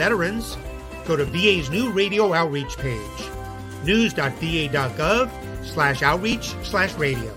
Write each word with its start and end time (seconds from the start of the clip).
veterans, 0.00 0.56
go 1.06 1.14
to 1.14 1.26
VA's 1.26 1.68
new 1.68 1.90
radio 1.90 2.32
outreach 2.32 2.74
page, 2.78 3.20
news.va.gov 3.84 5.28
slash 5.62 6.02
outreach 6.02 6.54
slash 6.62 6.94
radio. 6.94 7.30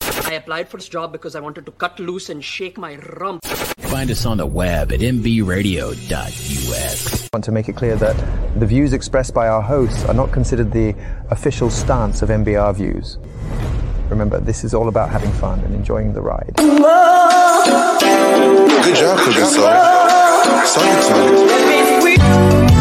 I 0.00 0.36
applied 0.36 0.70
for 0.70 0.78
this 0.78 0.88
job 0.88 1.12
because 1.12 1.36
I 1.36 1.40
wanted 1.40 1.66
to 1.66 1.72
cut 1.72 2.00
loose 2.00 2.30
and 2.30 2.42
shake 2.42 2.78
my 2.78 2.96
rump. 3.20 3.44
Find 3.44 4.10
us 4.10 4.24
on 4.24 4.38
the 4.38 4.46
web 4.46 4.90
at 4.90 5.00
mbradio.us. 5.00 6.14
I 7.24 7.28
want 7.34 7.44
to 7.44 7.52
make 7.52 7.68
it 7.68 7.76
clear 7.76 7.96
that 7.96 8.16
the 8.58 8.64
views 8.64 8.94
expressed 8.94 9.34
by 9.34 9.48
our 9.48 9.60
hosts 9.60 10.02
are 10.06 10.14
not 10.14 10.32
considered 10.32 10.72
the 10.72 10.94
official 11.28 11.68
stance 11.68 12.22
of 12.22 12.30
MBR 12.30 12.74
views. 12.74 13.18
Remember, 14.12 14.38
this 14.38 14.62
is 14.62 14.74
all 14.74 14.88
about 14.88 15.08
having 15.08 15.32
fun 15.32 15.58
and 15.60 15.74
enjoying 15.74 16.12
the 16.12 16.20
ride. 16.20 16.52
Good 16.56 16.66
job, 18.94 19.18
producer. 19.18 19.62
Song 20.66 20.84
I 20.84 22.71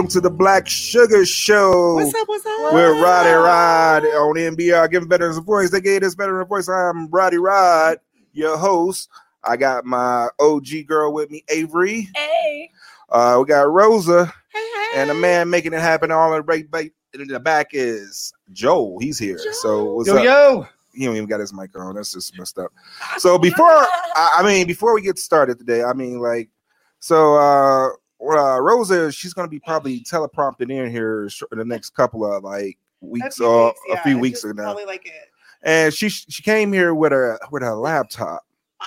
welcome 0.00 0.10
to 0.10 0.20
the 0.22 0.30
Blaque 0.30 0.64
Surga 0.64 1.28
Show. 1.28 1.96
What's 1.96 2.14
up? 2.14 2.26
What's 2.26 2.46
up? 2.46 2.72
We're 2.72 3.02
Roddy 3.02 3.32
Rod 3.32 4.02
on 4.02 4.34
MBR, 4.34 4.90
giving 4.90 5.10
veterans 5.10 5.36
a 5.36 5.42
voice. 5.42 5.70
They 5.70 5.82
gave 5.82 6.02
us 6.02 6.14
veteran 6.14 6.40
a 6.40 6.46
voice. 6.46 6.70
I'm 6.70 7.06
Roddy 7.08 7.36
Rod, 7.36 7.98
your 8.32 8.56
host. 8.56 9.10
I 9.44 9.58
got 9.58 9.84
my 9.84 10.28
OG 10.40 10.86
girl 10.86 11.12
with 11.12 11.30
me, 11.30 11.44
Avery. 11.50 12.08
Hey. 12.16 12.70
Uh, 13.10 13.36
we 13.40 13.44
got 13.44 13.70
Rosa, 13.70 14.24
Hey, 14.54 14.58
hey. 14.58 14.86
and 15.02 15.10
the 15.10 15.14
man 15.14 15.50
making 15.50 15.74
it 15.74 15.80
happen 15.80 16.10
all 16.10 16.34
in 16.34 16.46
right 16.46 16.66
right 16.72 16.92
in 17.12 17.28
the 17.28 17.38
back 17.38 17.68
is 17.72 18.32
Joel. 18.54 19.00
He's 19.00 19.18
here. 19.18 19.38
So 19.52 19.96
what's 19.96 20.08
Yo, 20.08 20.16
up? 20.16 20.24
yo. 20.24 20.66
He 20.94 21.04
don't 21.04 21.16
even 21.16 21.28
got 21.28 21.40
his 21.40 21.52
mic 21.52 21.78
on. 21.78 21.94
That's 21.94 22.12
just 22.12 22.38
messed 22.38 22.58
up. 22.58 22.72
So 23.18 23.36
before 23.36 23.66
I, 23.66 24.36
I 24.38 24.42
mean, 24.44 24.66
before 24.66 24.94
we 24.94 25.02
get 25.02 25.18
started 25.18 25.58
today, 25.58 25.82
I 25.84 25.92
mean, 25.92 26.20
like, 26.20 26.48
so 27.00 27.34
uh, 27.36 27.90
uh 28.22 28.60
Rosa, 28.60 29.10
she's 29.10 29.32
gonna 29.34 29.48
be 29.48 29.60
probably 29.60 30.00
teleprompted 30.00 30.70
in 30.70 30.90
here 30.90 31.28
in 31.52 31.58
the 31.58 31.64
next 31.64 31.90
couple 31.90 32.30
of 32.30 32.44
like 32.44 32.78
weeks 33.00 33.36
few 33.36 33.46
or 33.46 33.66
weeks, 33.66 33.80
a 34.00 34.02
few 34.02 34.18
weeks 34.18 34.44
ago. 34.44 34.62
Probably 34.62 34.84
like 34.84 35.06
it. 35.06 35.30
And 35.62 35.92
she 35.92 36.08
she 36.08 36.42
came 36.42 36.72
here 36.72 36.94
with 36.94 37.12
a 37.12 37.38
with 37.50 37.62
a 37.62 37.74
laptop. 37.74 38.44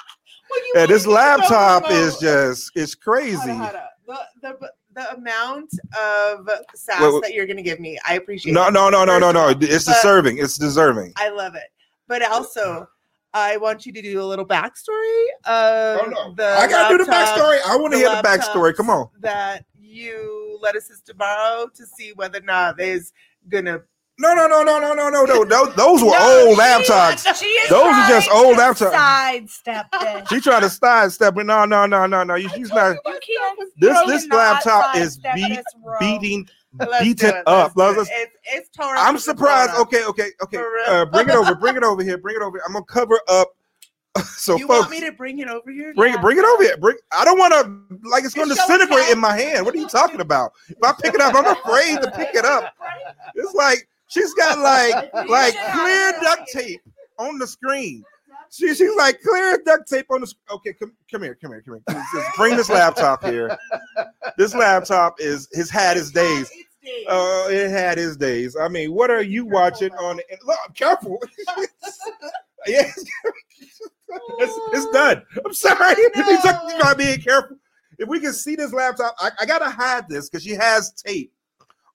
Well, 0.76 0.84
And 0.84 0.92
this 0.92 1.08
wanted 1.08 1.40
me 1.40 1.46
to 1.46 1.50
go 1.50 1.56
laptop 1.56 1.92
is 1.92 2.18
just 2.22 2.72
it's 2.76 2.94
crazy. 2.94 3.38
Hold 3.38 3.50
on, 3.50 3.60
hold 3.60 3.76
on. 4.10 4.18
The, 4.42 4.58
the, 4.62 4.72
the 4.94 5.14
amount 5.16 5.72
of 6.00 6.48
sass 6.76 7.02
wait. 7.02 7.24
that 7.24 7.34
you're 7.34 7.48
going 7.48 7.58
to 7.58 7.64
give 7.64 7.80
me, 7.80 7.98
I 8.08 8.16
appreciate 8.16 8.54
No, 8.54 8.68
it. 8.68 8.72
no, 8.72 8.90
no, 8.90 9.04
no, 9.04 9.18
no, 9.18 9.32
no. 9.32 9.50
It's 9.60 9.86
deserving. 9.86 10.38
It's 10.38 10.58
deserving. 10.58 11.14
I 11.16 11.30
love 11.30 11.56
it. 11.56 11.72
But 12.08 12.22
also, 12.24 12.88
I 13.34 13.58
want 13.58 13.86
you 13.86 13.94
to 13.94 14.02
do 14.02 14.22
a 14.22 14.24
little 14.26 14.46
backstory 14.46 15.26
of 15.46 16.36
the 16.38 16.56
I 16.60 16.68
gotta 16.68 16.98
do 16.98 17.04
the 17.04 17.10
backstory. 17.12 17.60
I 17.68 17.76
want 17.76 17.94
to 17.94 17.98
hear 17.98 18.10
the 18.10 18.22
backstory. 18.22 18.76
Come 18.76 18.90
on. 18.90 19.10
That 19.22 19.66
you 19.80 20.60
let 20.62 20.76
us 20.76 20.90
to 21.06 21.14
borrow 21.14 21.68
to 21.74 21.86
see 21.86 22.14
whether 22.14 22.38
or 22.40 22.42
not 22.42 22.78
there's 22.78 23.12
going 23.50 23.66
to. 23.66 23.82
No, 24.20 24.36
no, 24.36 24.46
no, 24.46 24.62
no, 24.64 24.80
no, 24.80 24.94
no, 24.94 25.10
no, 25.10 25.24
no. 25.26 25.44
Those, 25.44 25.74
those 25.76 26.02
were 26.04 26.10
No, 26.12 26.46
old 26.48 26.56
she- 26.56 26.62
laptops. 26.62 27.36
she 27.40 27.46
is 27.48 27.70
Those 27.70 27.82
are 27.88 28.08
just 28.08 28.30
old 28.30 28.58
laptops. 28.58 28.92
sidestep. 28.92 29.88
She 30.30 30.40
tried 30.40 30.60
to 30.60 30.70
sidestep 30.70 31.36
it. 31.36 31.46
No, 31.48 31.66
no, 31.66 31.88
no, 31.88 32.06
no, 32.06 32.24
no. 32.24 32.38
She's 32.38 32.70
not. 32.70 32.96
You 33.06 33.20
can't. 33.26 33.60
This 33.78 33.98
this 34.06 34.28
laptop 34.28 34.96
is 34.98 35.18
beat, 35.34 35.60
beating 36.00 36.48
Let's 36.80 37.04
beat 37.04 37.24
it 37.24 37.36
it. 37.36 37.44
up. 37.48 37.74
Let's 37.76 37.98
Let's- 37.98 38.10
It's, 38.14 38.32
it's 38.46 38.70
Taurus 38.70 39.00
I'm 39.04 39.18
surprised. 39.18 39.74
Okay, 39.76 40.04
okay, 40.06 40.30
okay. 40.44 40.58
Uh, 40.88 41.06
bring 41.06 41.30
it 41.30 41.36
over. 41.36 41.56
Bring 41.56 41.76
it 41.76 41.84
over 41.84 42.04
here. 42.04 42.18
Bring 42.18 42.36
it 42.36 42.42
over. 42.42 42.58
Here. 42.58 42.64
I'm 42.66 42.74
gonna 42.74 42.86
cover 42.86 43.20
up. 43.28 43.50
So 44.36 44.58
you 44.58 44.68
folks, 44.68 44.80
want 44.82 44.92
me 44.92 45.00
to 45.02 45.12
bring 45.14 45.40
it 45.40 45.48
over 45.48 45.72
here? 45.72 45.94
bring 45.96 46.14
it. 46.14 46.22
Bring 46.22 46.38
it 46.38 46.46
over 46.46 46.62
here. 46.64 46.78
Bring. 46.78 46.98
I 47.12 47.24
don't 47.26 47.40
want 47.40 47.54
to 47.54 48.10
like 48.10 48.24
it's 48.26 48.34
going 48.36 48.48
to 48.50 48.54
disintegrate 48.56 49.10
in 49.10 49.20
my 49.20 49.36
hand. 49.36 49.66
What 49.66 49.74
are 49.74 49.78
you 49.80 49.88
talking 49.88 50.20
about? 50.22 50.52
If 50.70 50.78
I 50.84 50.92
pick 51.02 51.14
it 51.16 51.22
up, 51.22 51.34
I'm 51.34 51.46
afraid 51.48 52.00
to 52.02 52.12
pick 52.12 52.36
it 52.36 52.46
up. 52.46 52.74
It's 53.36 53.54
like 53.56 53.88
she's 54.08 54.34
got 54.36 54.60
like 54.60 55.12
like 55.30 55.56
clear 55.74 56.14
duct 56.22 56.48
tape 56.52 56.82
on 57.18 57.40
the 57.40 57.48
screen. 57.48 58.04
She, 58.54 58.68
she's 58.76 58.96
like 58.96 59.20
clear 59.24 59.60
duct 59.66 59.90
tape 59.90 60.06
on 60.12 60.22
the. 60.22 60.32
Okay, 60.52 60.74
come 60.74 60.94
come 61.12 61.24
here, 61.24 61.34
come 61.34 61.52
here, 61.52 61.64
come 61.64 61.74
here. 61.74 61.84
Just- 61.90 62.14
just 62.14 62.38
bring 62.38 62.56
this 62.56 62.70
laptop 62.70 63.24
here. 63.24 63.58
This 64.38 64.54
laptop 64.54 65.20
is 65.20 65.48
has 65.56 65.72
had 65.72 65.98
his 65.98 66.12
days. 66.12 66.52
Uh, 67.10 67.48
it 67.50 67.72
had 67.72 67.98
his 67.98 68.16
days. 68.16 68.56
I 68.56 68.68
mean, 68.68 68.94
what 68.94 69.10
are 69.10 69.24
you 69.24 69.46
watching 69.46 69.92
on? 69.94 70.18
The, 70.18 70.24
look, 70.46 70.58
careful. 70.76 71.20
yes, 72.68 73.04
it's, 74.38 74.60
it's 74.74 74.92
done. 74.92 75.24
I'm 75.44 75.54
sorry. 75.54 75.96
He's 76.14 76.42
talking 76.42 76.80
about 76.80 77.00
being 77.00 77.22
careful. 77.22 77.58
If 77.98 78.08
we 78.08 78.20
can 78.20 78.34
see 78.34 78.56
this 78.56 78.72
laptop, 78.72 79.16
I, 79.20 79.32
I 79.40 79.46
gotta 79.48 79.70
hide 79.70 80.08
this 80.08 80.30
because 80.30 80.44
she 80.44 80.52
has 80.52 80.92
tape 80.92 81.34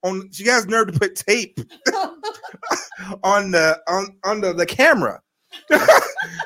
on. 0.03 0.29
She 0.33 0.45
has 0.49 0.67
nerve 0.67 0.93
to 0.93 0.99
put 0.99 1.15
tape 1.15 1.61
on 3.23 3.53
the 3.53 3.81
on 3.87 4.17
under 4.25 4.53
the 4.53 4.67
camera. 4.67 5.23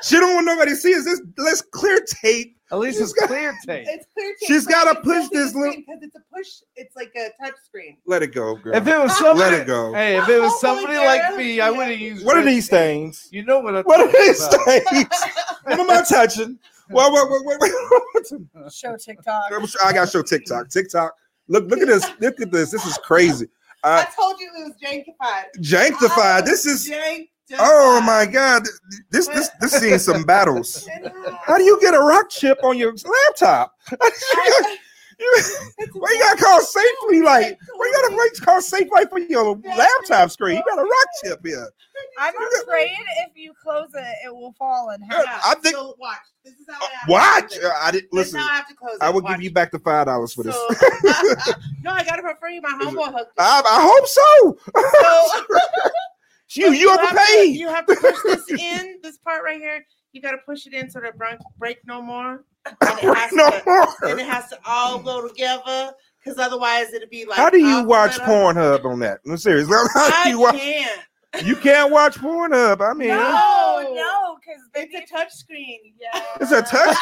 She 0.03 0.15
don't 0.19 0.33
want 0.35 0.45
nobody 0.45 0.71
to 0.71 0.75
see 0.77 0.93
us. 0.95 1.05
This 1.05 1.21
let's 1.37 1.61
clear 1.61 1.99
tape. 2.01 2.57
At 2.71 2.79
least 2.79 2.99
it's 2.99 3.13
clear 3.13 3.53
tape. 3.65 3.85
It's 3.87 4.05
clear 4.13 4.29
tape, 4.39 4.47
She's 4.47 4.65
but 4.65 4.71
gotta 4.71 5.01
push 5.01 5.27
this 5.31 5.53
little- 5.53 5.75
because 5.75 5.99
it's 6.01 6.15
a 6.15 6.21
push. 6.35 6.47
It's 6.75 6.95
like 6.95 7.11
a 7.15 7.29
touch 7.43 7.53
screen. 7.65 7.97
Let 8.05 8.23
it 8.23 8.33
go, 8.33 8.55
girl. 8.55 8.75
If 8.75 8.87
it 8.87 8.97
was 8.99 9.15
somebody, 9.17 9.51
Let 9.51 9.61
it 9.61 9.67
go. 9.67 9.93
Hey, 9.93 10.17
if 10.17 10.27
it 10.27 10.39
was 10.41 10.59
somebody 10.59 10.93
they're- 10.93 11.05
like 11.05 11.35
me, 11.35 11.59
I 11.61 11.69
would 11.69 11.87
have 11.87 11.99
used. 11.99 12.25
What 12.25 12.35
are 12.35 12.39
red 12.39 12.47
these 12.47 12.67
tape. 12.67 12.79
things? 12.79 13.27
You 13.31 13.45
know 13.45 13.59
what 13.59 13.75
I'm 13.75 13.83
What 13.83 13.99
are 13.99 14.11
these 14.11 14.43
about. 14.47 14.65
things? 14.65 15.07
what 15.63 15.79
am 15.79 15.89
I 15.91 16.03
touching? 16.07 16.57
What, 16.89 17.11
what, 17.11 17.29
what, 17.29 17.59
what, 17.59 18.73
Show 18.73 18.97
TikTok. 18.97 19.51
what- 19.51 19.75
I 19.85 19.93
got 19.93 20.05
to 20.05 20.11
show 20.11 20.21
TikTok. 20.23 20.69
TikTok. 20.69 21.13
Look, 21.47 21.65
look 21.69 21.79
at 21.79 21.87
this. 21.87 22.09
Look 22.19 22.39
at 22.41 22.51
this. 22.51 22.71
This 22.71 22.85
is 22.85 22.97
crazy. 22.99 23.47
I 23.83 24.01
Uh, 24.01 24.05
told 24.15 24.39
you 24.39 24.49
it 24.55 24.63
was 24.63 24.73
jankified. 24.81 25.43
Janktified. 25.59 26.45
This 26.45 26.65
is. 26.65 26.89
Jankified. 26.89 27.27
Oh 27.59 28.01
my 28.01 28.25
God. 28.25 28.63
This 29.11 29.27
this 29.27 29.49
this 29.59 29.71
seeing 29.73 29.99
some 29.99 30.23
battles. 30.23 30.87
How 31.45 31.57
do 31.57 31.63
you 31.63 31.79
get 31.81 31.93
a 31.93 31.99
rock 31.99 32.29
chip 32.29 32.59
on 32.63 32.77
your 32.77 32.93
laptop? 32.93 33.73
Why 35.93 36.09
you 36.11 36.19
gotta 36.19 36.41
call 36.41 36.61
safely 36.61 37.21
like? 37.21 37.57
Why 37.75 37.85
you 37.85 38.01
gotta 38.01 38.15
wait 38.17 38.41
call 38.41 38.61
safe 38.61 38.87
like 38.91 39.09
for 39.09 39.19
your 39.19 39.55
laptop 39.77 40.31
screen? 40.31 40.57
You 40.57 40.63
got 40.67 40.79
a 40.79 40.83
rock 40.83 41.07
chip 41.23 41.39
here. 41.45 41.69
I'm 42.19 42.33
afraid 42.61 42.89
if 43.25 43.31
you 43.35 43.53
close 43.61 43.89
it, 43.93 44.15
it 44.25 44.33
will 44.33 44.53
fall 44.53 44.89
in 44.91 45.01
half. 45.03 45.23
Yeah, 45.25 45.39
I 45.45 45.55
think- 45.55 45.75
So 45.75 45.95
watch. 45.99 46.17
This 46.43 46.53
is 46.55 46.65
how 46.67 46.83
uh, 46.83 46.89
I 46.91 46.95
have 46.95 47.09
Watch. 47.09 47.53
To. 47.53 47.73
I 47.81 47.91
didn't 47.91 48.11
listen. 48.11 48.39
how 48.39 48.49
I 48.49 48.55
have 48.55 48.67
to 48.67 48.75
close 48.75 48.95
it. 48.95 49.01
I 49.03 49.09
will 49.11 49.21
Watch. 49.21 49.35
give 49.35 49.43
you 49.43 49.51
back 49.51 49.71
the 49.71 49.79
five 49.79 50.07
dollars 50.07 50.33
for 50.33 50.43
this. 50.43 50.55
So, 50.55 50.67
uh, 50.69 50.73
uh, 50.73 51.53
no, 51.83 51.91
I 51.91 52.03
got 52.03 52.19
it 52.19 52.23
for 52.23 52.35
free. 52.41 52.59
My 52.59 52.69
homeboy 52.81 53.13
hooked. 53.13 53.31
I, 53.37 53.61
I 53.65 53.81
hope 53.89 54.07
so. 54.07 54.57
So, 55.01 55.59
you 56.57 56.71
you 56.71 56.89
have 56.89 56.99
to- 57.01 57.05
overpaid. 57.07 57.55
You 57.55 57.67
have 57.69 57.85
to 57.87 57.95
push 57.95 58.17
this 58.23 58.49
in. 58.61 58.99
This 59.03 59.17
part 59.17 59.43
right 59.43 59.59
here. 59.59 59.85
You 60.11 60.21
got 60.21 60.31
to 60.31 60.37
push 60.45 60.67
it 60.67 60.73
in 60.73 60.89
so 60.91 60.99
that 60.99 61.17
break, 61.17 61.37
break 61.57 61.79
no 61.85 62.01
more. 62.01 62.45
And 62.81 62.99
it 62.99 63.17
has 63.17 63.31
no 63.33 63.49
to, 63.49 63.61
more. 63.65 63.87
and 64.11 64.19
it 64.19 64.25
has 64.27 64.47
to 64.49 64.57
all 64.65 64.97
go 64.99 65.27
together 65.27 65.91
because 66.23 66.39
otherwise, 66.39 66.93
it'll 66.93 67.09
be 67.09 67.25
like. 67.25 67.37
How 67.37 67.49
do 67.49 67.57
you 67.57 67.83
watch. 67.83 68.17
Pornhub 68.19 68.85
on 68.85 68.99
that? 68.99 69.19
I'm 69.25 69.35
serious. 69.37 69.67
How 69.93 70.07
do 70.09 70.13
I 70.15 70.29
you 70.29 70.39
watch? 70.39 70.55
can't. 70.55 71.01
You 71.43 71.55
can't 71.55 71.91
watch 71.91 72.15
Pornhub. 72.19 72.79
I 72.87 72.93
mean, 72.93 73.07
No, 73.09 73.91
no, 73.95 74.37
because 74.39 74.61
It's 74.75 74.93
a 75.11 75.13
touch 75.13 75.33
screen. 75.33 75.79
Yeah. 75.99 76.23
it's 76.39 76.51
a 76.51 76.61
touch. 76.61 76.95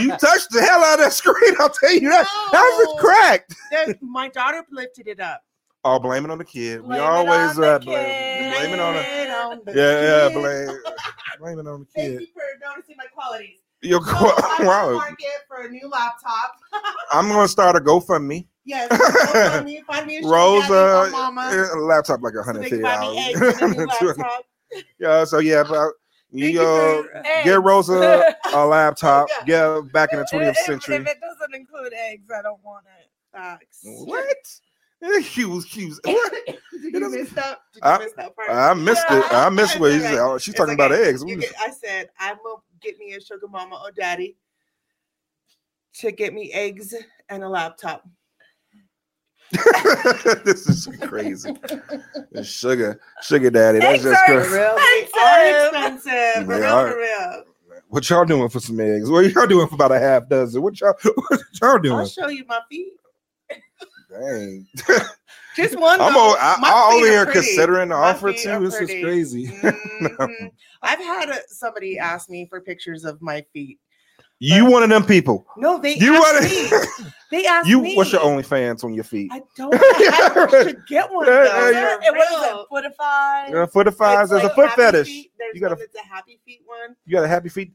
you 0.00 0.10
touched 0.16 0.50
the 0.50 0.62
hell 0.62 0.84
out 0.84 1.00
of 1.00 1.04
that 1.06 1.12
screen. 1.12 1.54
I'll 1.58 1.68
tell 1.68 1.92
you 1.92 2.08
that. 2.10 2.26
How's 2.52 2.80
it 2.80 2.90
No. 2.90 2.94
cracked? 3.02 3.54
That- 3.72 3.98
my 4.02 4.28
daughter 4.28 4.64
lifted 4.70 5.08
it 5.08 5.18
up. 5.20 5.42
Oh, 5.82 5.98
blame 5.98 6.24
it 6.26 6.30
on 6.30 6.38
the 6.38 6.44
kid. 6.44 6.80
Blame 6.82 6.90
we 6.90 6.98
always 6.98 7.58
uh, 7.58 7.78
blame, 7.78 7.96
kid. 7.96 8.54
blame 8.54 8.74
it 8.74 8.80
on 8.80 8.94
the 8.94 9.00
Blame 9.02 9.30
on 9.30 9.60
the 9.64 9.72
yeah, 9.74 10.02
yeah, 10.02 10.28
kid. 10.28 10.34
blame 10.34 10.78
blame 11.40 11.58
it 11.58 11.66
on 11.70 11.80
the 11.80 11.86
Thank 11.94 12.08
kid. 12.18 12.20
you 12.20 12.26
for 12.34 12.42
noticing 12.68 12.96
my 12.98 13.06
qualities. 13.06 13.56
You're 13.82 14.02
So 14.02 14.12
qu- 14.14 14.32
I'm 14.36 14.66
wow. 14.66 14.92
market 14.96 15.26
for 15.48 15.62
a 15.62 15.70
new 15.70 15.88
laptop. 15.88 16.56
I'm 17.12 17.28
gonna 17.28 17.48
start 17.48 17.76
a 17.76 17.80
GoFundMe. 17.80 18.46
Yes, 18.64 18.88
find 19.52 19.64
me, 19.64 19.82
find 19.86 20.06
me 20.06 20.18
a 20.18 20.28
Rose, 20.28 20.68
daddy 20.68 21.08
uh, 21.08 21.10
mama. 21.12 21.70
a 21.74 21.78
laptop 21.78 22.20
like 22.22 22.34
a 22.34 22.38
so 22.38 22.42
hundred 22.42 22.62
fifty 22.64 22.76
can 22.76 22.82
buy 22.82 23.00
me 23.00 23.18
eggs 23.18 23.40
and 23.40 23.62
a 23.62 23.78
new 23.78 23.86
dollars. 23.86 24.18
yeah, 24.98 25.24
so 25.24 25.38
yeah, 25.38 25.64
but 25.66 25.92
Thank 26.30 26.52
you 26.54 26.60
uh, 26.62 27.02
get 27.42 27.62
Rosa 27.62 28.34
a 28.52 28.66
laptop. 28.66 29.28
Yeah. 29.46 29.74
Yeah, 29.76 29.80
back 29.92 30.10
in 30.12 30.18
the 30.18 30.24
If, 30.26 30.30
20th 30.30 30.50
if- 30.50 30.56
century. 30.58 30.96
if 30.96 31.06
it 31.06 31.18
doesn't 31.22 31.54
include 31.54 31.92
eggs, 31.94 32.30
I 32.30 32.42
don't 32.42 32.62
want 32.62 32.84
it. 33.00 33.08
Facts. 33.32 33.80
What? 33.82 34.36
He 35.22 35.44
was, 35.44 35.64
he 35.64 35.86
was. 35.86 35.98
Did 36.04 36.14
you 36.72 36.92
doesn't- 37.00 37.20
miss 37.20 37.30
that? 37.30 37.58
Did 37.72 37.82
you 37.84 37.90
I- 37.90 37.98
miss 37.98 38.12
that 38.14 38.36
part? 38.36 38.50
I 38.50 38.74
missed 38.74 39.04
it. 39.10 39.32
I 39.32 39.48
missed 39.48 39.72
It's 39.72 39.80
what 39.80 39.92
he 39.92 39.96
alright. 39.98 40.10
said. 40.14 40.20
Oh, 40.20 40.38
she's 40.38 40.48
It's 40.48 40.58
talking 40.58 40.74
about 40.74 40.92
eggs. 40.92 41.24
Get- 41.24 41.52
I 41.60 41.70
said 41.70 42.10
I'm 42.18 42.36
gonna 42.44 42.56
get 42.82 42.98
me 42.98 43.14
a 43.14 43.20
sugar 43.20 43.48
mama 43.48 43.80
or 43.82 43.90
daddy 43.92 44.36
to 46.00 46.12
get 46.12 46.34
me 46.34 46.52
eggs 46.52 46.94
and 47.28 47.42
a 47.42 47.48
laptop. 47.48 48.06
this 50.44 50.68
is 50.68 50.86
crazy. 51.02 51.52
Sugar, 52.42 53.00
sugar 53.22 53.50
daddy. 53.50 53.80
That's 53.80 53.94
Eggs 53.94 54.04
just 54.04 54.20
are 54.22 54.26
crazy. 54.26 54.54
Real, 54.56 54.76
they 54.76 55.08
are 55.20 55.66
expensive. 55.66 56.46
They 56.46 56.54
real, 56.60 56.64
are. 56.64 56.96
real. 56.96 57.44
What 57.88 58.08
y'all 58.08 58.24
doing 58.24 58.48
for 58.48 58.60
some 58.60 58.78
eggs? 58.78 59.10
What 59.10 59.24
y'all 59.32 59.46
doing 59.48 59.66
for 59.66 59.74
about 59.74 59.90
a 59.90 59.98
half 59.98 60.28
dozen? 60.28 60.62
What 60.62 60.80
y'all, 60.80 60.94
what 61.02 61.40
y'all 61.60 61.78
doing? 61.78 61.98
I'll 61.98 62.06
show 62.06 62.28
you 62.28 62.44
my 62.46 62.60
feet. 62.68 62.92
Dang. 64.10 64.66
Just 65.56 65.78
one. 65.78 66.00
I'm 66.00 66.12
though. 66.14 66.30
o- 66.32 66.36
I, 66.40 66.56
My 66.60 66.68
I'm 66.70 66.90
feet 66.92 66.96
over 66.96 67.06
are 67.06 67.10
here 67.10 67.26
considering 67.26 67.88
the 67.90 67.94
My 67.96 68.10
offer 68.10 68.32
too. 68.32 68.50
are 68.50 68.60
This 68.60 68.74
is 68.74 68.78
pretty. 68.86 69.02
crazy. 69.02 69.46
Mhm. 70.00 70.50
I've 70.82 70.98
had 70.98 71.28
a, 71.28 71.36
somebody 71.48 71.98
ask 71.98 72.30
me 72.30 72.46
for 72.46 72.60
pictures 72.60 73.04
of 73.04 73.20
my 73.20 73.44
feet. 73.52 73.78
You 74.38 74.64
one 74.64 74.82
of 74.82 74.88
them 74.88 75.04
people. 75.04 75.44
No, 75.58 75.78
they 75.78 75.96
You 75.96 76.14
asked 76.14 76.42
want 76.42 77.02
me. 77.02 77.10
They 77.30 77.46
asked 77.46 77.68
you? 77.68 77.82
me. 77.82 77.94
What's 77.94 78.10
your 78.10 78.22
OnlyFans 78.22 78.82
on 78.82 78.92
your 78.94 79.04
feet? 79.04 79.30
I 79.32 79.42
don't. 79.56 79.72
I 79.74 80.62
should 80.64 80.84
get 80.88 81.12
one. 81.12 81.26
Though. 81.26 81.44
yeah, 81.44 81.70
yeah. 81.70 81.96
For 81.98 82.02
It 82.02 82.12
was 82.14 82.42
real. 82.42 82.66
a 82.82 82.90
Footify. 83.62 83.70
Foot 83.72 83.86
of 83.86 83.96
fives. 83.96 84.32
It's 84.32 84.40
There's 84.40 84.50
a 84.50 84.54
foot 84.54 84.70
fetish. 84.72 85.06
feet. 85.06 85.32
There's 85.38 85.54
You 85.54 85.60
got 85.60 85.72
a 85.72 85.74
one 85.76 85.84
a 86.02 86.08
happy 86.08 86.40
feet 86.44 86.62
one. 86.64 86.96
you 87.04 87.12
got 87.12 87.22
a 87.24 87.28
happy 87.28 87.48
feet. 87.50 87.72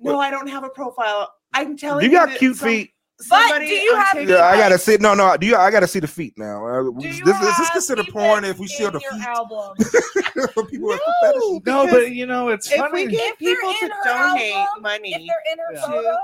No, 0.00 0.18
I 0.20 0.30
don't 0.30 0.46
have 0.48 0.64
a 0.64 0.70
profile. 0.70 1.30
I'm 1.52 1.76
telling 1.76 2.04
You 2.04 2.10
you. 2.12 2.16
got 2.16 2.38
cute 2.38 2.56
some- 2.56 2.68
feet. 2.68 2.93
But 3.30 3.60
do 3.60 3.64
you 3.66 3.94
on 3.94 4.00
have 4.04 4.28
Yeah, 4.28 4.44
I 4.44 4.56
gotta 4.56 4.74
pics? 4.74 4.84
see. 4.84 4.96
No, 4.98 5.14
no. 5.14 5.36
Do 5.36 5.46
you? 5.46 5.56
I 5.56 5.70
gotta 5.70 5.86
see 5.86 6.00
the 6.00 6.08
feet 6.08 6.34
now. 6.36 6.66
Uh, 6.66 6.82
Do 6.82 6.92
this, 7.00 7.18
you 7.18 7.24
this, 7.24 7.36
is 7.36 7.42
this 7.42 7.58
have 7.58 7.72
considered 7.72 8.06
porn 8.08 8.44
if 8.44 8.58
we 8.58 8.66
show 8.66 8.90
the 8.90 8.98
feet? 9.00 9.22
album. 9.26 9.74
People 10.68 10.88
No, 10.90 10.98
fetishes? 11.22 11.60
No, 11.64 11.86
but 11.88 12.10
you 12.12 12.26
know 12.26 12.48
it's 12.48 12.70
if 12.70 12.78
funny. 12.78 13.06
we 13.06 13.12
get 13.12 13.32
If 13.34 13.38
people 13.38 13.72
to 13.72 13.88
donate 14.04 14.52
album, 14.54 14.82
money, 14.82 15.14
If 15.14 15.22
they're 15.26 15.52
in 15.52 15.58
her 15.58 15.72
Yeah. 15.74 15.86
photo, 15.86 16.16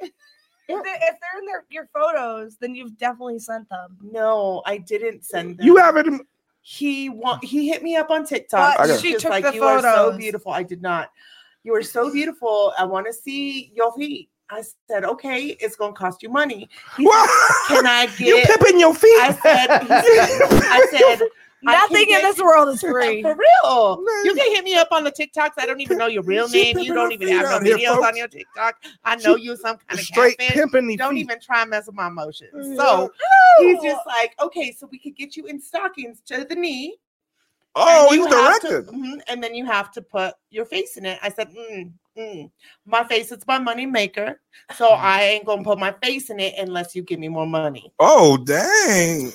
if 0.00 0.10
they're, 0.68 0.94
if 0.96 1.16
they're 1.20 1.40
in 1.40 1.46
their 1.46 1.64
your 1.68 1.88
photos, 1.92 2.56
then 2.56 2.74
you've 2.74 2.96
definitely 2.96 3.38
sent 3.38 3.68
them. 3.68 3.98
no, 4.02 4.62
I 4.64 4.78
didn't 4.78 5.24
send 5.24 5.58
them. 5.58 5.66
You 5.66 5.76
haven't. 5.76 6.26
He 6.62 7.08
want 7.10 7.44
he 7.44 7.68
hit 7.68 7.82
me 7.82 7.96
up 7.96 8.10
on 8.10 8.24
TikTok. 8.24 8.76
But 8.78 8.80
I 8.80 8.84
He 8.84 8.88
got- 8.88 8.92
was 8.94 9.00
she 9.02 9.14
took 9.14 9.30
like, 9.30 9.44
the 9.44 9.54
you 9.54 9.64
are 9.64 9.80
so 9.82 9.92
photos. 9.92 10.18
beautiful. 10.18 10.52
I 10.52 10.62
did 10.62 10.80
not. 10.80 11.10
You 11.64 11.74
are 11.74 11.82
so 11.82 12.10
beautiful. 12.10 12.72
I 12.78 12.84
want 12.86 13.06
to 13.06 13.12
see 13.12 13.72
your 13.74 13.92
feet. 13.94 14.30
I 14.50 14.62
said, 14.88 15.04
okay, 15.04 15.56
it's 15.60 15.76
gonna 15.76 15.92
cost 15.92 16.22
you 16.22 16.28
money. 16.28 16.68
He 16.96 17.04
said, 17.04 17.26
Can 17.68 17.86
I 17.86 18.06
get 18.06 18.20
You 18.26 18.36
get? 18.36 18.48
pimping 18.58 18.80
your 18.80 18.94
feet? 18.94 19.08
I 19.20 19.32
said, 19.42 19.66
said, 19.86 20.62
I 20.62 20.86
said, 21.18 21.28
Nothing 21.62 22.06
can 22.06 22.20
in 22.20 22.24
this 22.26 22.38
world 22.38 22.70
is 22.70 22.80
free. 22.80 23.20
For 23.22 23.36
real. 23.36 24.02
You 24.24 24.34
can 24.34 24.54
hit 24.54 24.64
me 24.64 24.76
up 24.76 24.88
on 24.92 25.04
the 25.04 25.12
TikToks. 25.12 25.52
I 25.58 25.66
don't 25.66 25.80
even 25.82 25.98
know 25.98 26.06
your 26.06 26.22
real 26.22 26.48
She 26.48 26.72
name. 26.72 26.78
You 26.78 26.94
don't 26.94 27.12
even 27.12 27.28
have 27.28 27.62
no 27.62 27.66
here, 27.66 27.76
videos 27.76 27.94
folks. 27.96 28.06
on 28.08 28.16
your 28.16 28.28
TikTok. 28.28 28.76
I 29.04 29.16
know 29.16 29.36
you 29.36 29.54
some 29.56 29.76
kind 29.76 30.00
of 30.00 30.04
Straight 30.06 30.38
pimping 30.38 30.86
the 30.86 30.96
Don't 30.96 31.14
feet. 31.14 31.20
even 31.20 31.38
try 31.38 31.60
and 31.60 31.70
mess 31.70 31.86
with 31.86 31.94
my 31.96 32.06
emotions. 32.06 32.50
Yeah. 32.54 32.76
So 32.76 33.12
he's 33.60 33.82
just 33.82 34.00
like, 34.06 34.34
okay, 34.40 34.72
so 34.72 34.88
we 34.90 34.98
could 34.98 35.14
get 35.16 35.36
you 35.36 35.46
in 35.46 35.60
stockings 35.60 36.22
to 36.26 36.44
the 36.48 36.54
knee. 36.54 36.96
Oh, 37.76 38.08
and 38.10 38.16
he's 38.16 38.26
you 38.26 38.36
have 38.36 38.60
to- 38.62 38.68
directed. 38.68 38.94
mhm, 38.94 39.20
and 39.28 39.44
then 39.44 39.54
you 39.54 39.64
have 39.66 39.92
to 39.92 40.02
put 40.02 40.34
your 40.50 40.64
face 40.64 40.96
in 40.96 41.04
it. 41.06 41.18
I 41.22 41.28
said, 41.28 41.50
mm, 41.54 41.92
mm. 42.16 42.50
my 42.86 43.04
face 43.04 43.32
is 43.32 43.46
my 43.46 43.58
money 43.58 43.86
maker. 43.86 44.40
So 44.76 44.88
Mm-hmm. 44.88 45.06
I 45.06 45.22
ain't 45.22 45.46
gonna 45.46 45.64
put 45.64 45.78
my 45.78 45.94
face 46.02 46.30
in 46.30 46.40
it 46.40 46.54
unless 46.58 46.94
you 46.94 47.02
give 47.02 47.18
me 47.18 47.28
more 47.28 47.46
money. 47.46 47.92
Oh, 47.98 48.36
dang. 48.36 49.32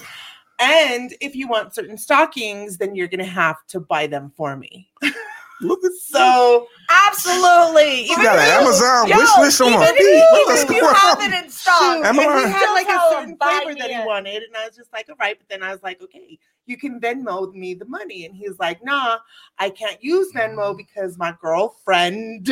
And 0.59 1.13
if 1.19 1.35
you 1.35 1.47
want 1.47 1.75
certain 1.75 1.97
stockings, 1.97 2.77
then 2.77 2.95
you're 2.95 3.07
gonna 3.07 3.25
have 3.25 3.57
to 3.69 3.79
buy 3.79 4.07
them 4.07 4.31
for 4.35 4.55
me. 4.55 4.89
Look 5.61 5.83
at 5.83 5.91
So 5.93 6.67
Absolutely. 7.07 8.03
You 8.03 8.15
got 8.17 8.37
an 8.37 8.61
Amazon 8.61 9.07
Yo, 9.07 9.17
wish 9.17 9.29
list 9.39 9.61
on 9.61 9.69
even 9.69 9.81
if 9.81 9.95
feet. 9.95 10.03
you- 10.03 10.45
What's 10.45 10.63
if 10.63 10.69
you 10.69 10.85
have 10.85 11.17
on? 11.17 11.33
it 11.33 11.43
in 11.43 11.49
stock, 11.49 11.81
Shoot, 11.81 12.05
and 12.05 12.17
he 12.17 12.23
had 12.23 12.73
like 12.73 12.87
a 12.87 12.99
certain 13.09 13.29
him, 13.31 13.37
flavor 13.37 13.75
that 13.75 13.89
he 13.89 13.99
wanted, 14.05 14.43
and 14.43 14.55
I 14.55 14.67
was 14.67 14.75
just 14.75 14.91
like, 14.93 15.09
all 15.09 15.15
right. 15.19 15.37
But 15.37 15.49
then 15.49 15.63
I 15.63 15.71
was 15.71 15.81
like, 15.81 16.01
okay, 16.01 16.37
you 16.65 16.77
can 16.77 16.99
Venmo 16.99 17.51
me 17.53 17.73
the 17.73 17.85
money, 17.85 18.25
and 18.25 18.35
he's 18.35 18.59
like, 18.59 18.83
nah, 18.83 19.17
I 19.57 19.69
can't 19.69 20.03
use 20.03 20.31
Venmo 20.33 20.73
mm. 20.73 20.77
because 20.77 21.17
my 21.17 21.35
girlfriend 21.41 22.43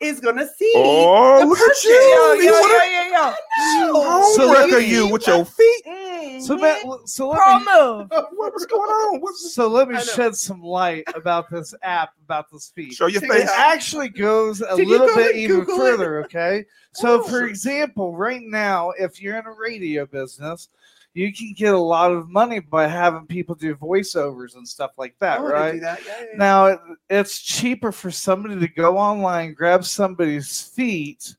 is 0.00 0.20
gonna 0.20 0.46
see. 0.56 0.72
Oh, 0.76 1.40
the 1.40 1.46
look 1.46 1.58
at 1.58 1.84
you. 1.84 1.90
yo, 1.90 2.32
You 2.34 2.42
yo, 2.44 2.60
wanna- 2.60 2.72
yo, 2.74 2.84
yo, 2.84 3.02
yo. 3.12 3.34
No. 3.92 4.32
So 4.34 4.42
Home 4.42 4.52
wrecker 4.52 4.70
let 4.72 4.80
me- 4.82 4.90
you 4.90 5.08
with 5.08 5.26
your 5.26 5.44
feet. 5.44 5.82
Mm, 5.86 6.42
So, 6.42 6.56
that, 6.58 6.82
so 7.06 7.28
let 7.30 7.62
me, 7.62 7.66
move. 7.74 8.10
What's 8.34 8.66
going 8.66 8.82
on? 8.90 9.20
What's 9.20 9.54
so 9.54 9.68
let 9.68 9.88
me 9.88 9.98
shed 10.00 10.36
some 10.36 10.62
light 10.62 11.04
about 11.14 11.50
this 11.50 11.74
app 11.82 12.10
about 12.24 12.50
this 12.50 12.70
feed. 12.74 12.92
show 12.92 13.06
your 13.06 13.20
face? 13.22 13.44
It 13.44 13.48
actually 13.50 14.08
goes 14.10 14.60
a 14.60 14.76
Did 14.76 14.88
little 14.88 15.06
go 15.08 15.16
bit 15.16 15.36
even 15.36 15.60
Google 15.60 15.74
it? 15.74 15.78
further. 15.90 16.24
Okay, 16.24 16.66
so 16.92 17.20
Oh. 17.20 17.28
for 17.28 17.44
example, 17.46 18.14
right 18.16 18.42
now, 18.42 18.90
if 18.98 19.20
you're 19.22 19.38
in 19.38 19.46
a 19.46 19.52
radio 19.52 20.04
business, 20.06 20.68
you 21.16 21.32
can 21.32 21.52
get 21.56 21.72
a 21.74 21.78
lot 21.78 22.12
of 22.12 22.28
money 22.28 22.60
by 22.60 22.86
having 22.86 23.26
people 23.26 23.54
do 23.54 23.74
voiceovers 23.74 24.54
and 24.56 24.66
stuff 24.68 24.90
like 24.98 25.16
that, 25.20 25.40
I 25.40 25.42
right? 25.42 25.72
do 25.72 25.80
that. 25.80 26.00
Yeah, 26.06 26.12
yeah, 26.20 26.24
yeah. 26.32 26.36
Now 26.38 26.66
it, 26.66 26.80
it's 27.10 27.40
cheaper 27.40 27.90
for 27.92 28.10
somebody 28.10 28.58
to 28.60 28.68
go 28.68 28.98
online, 28.98 29.54
grab 29.54 29.84
somebody's 29.84 30.60
feet, 30.60 31.34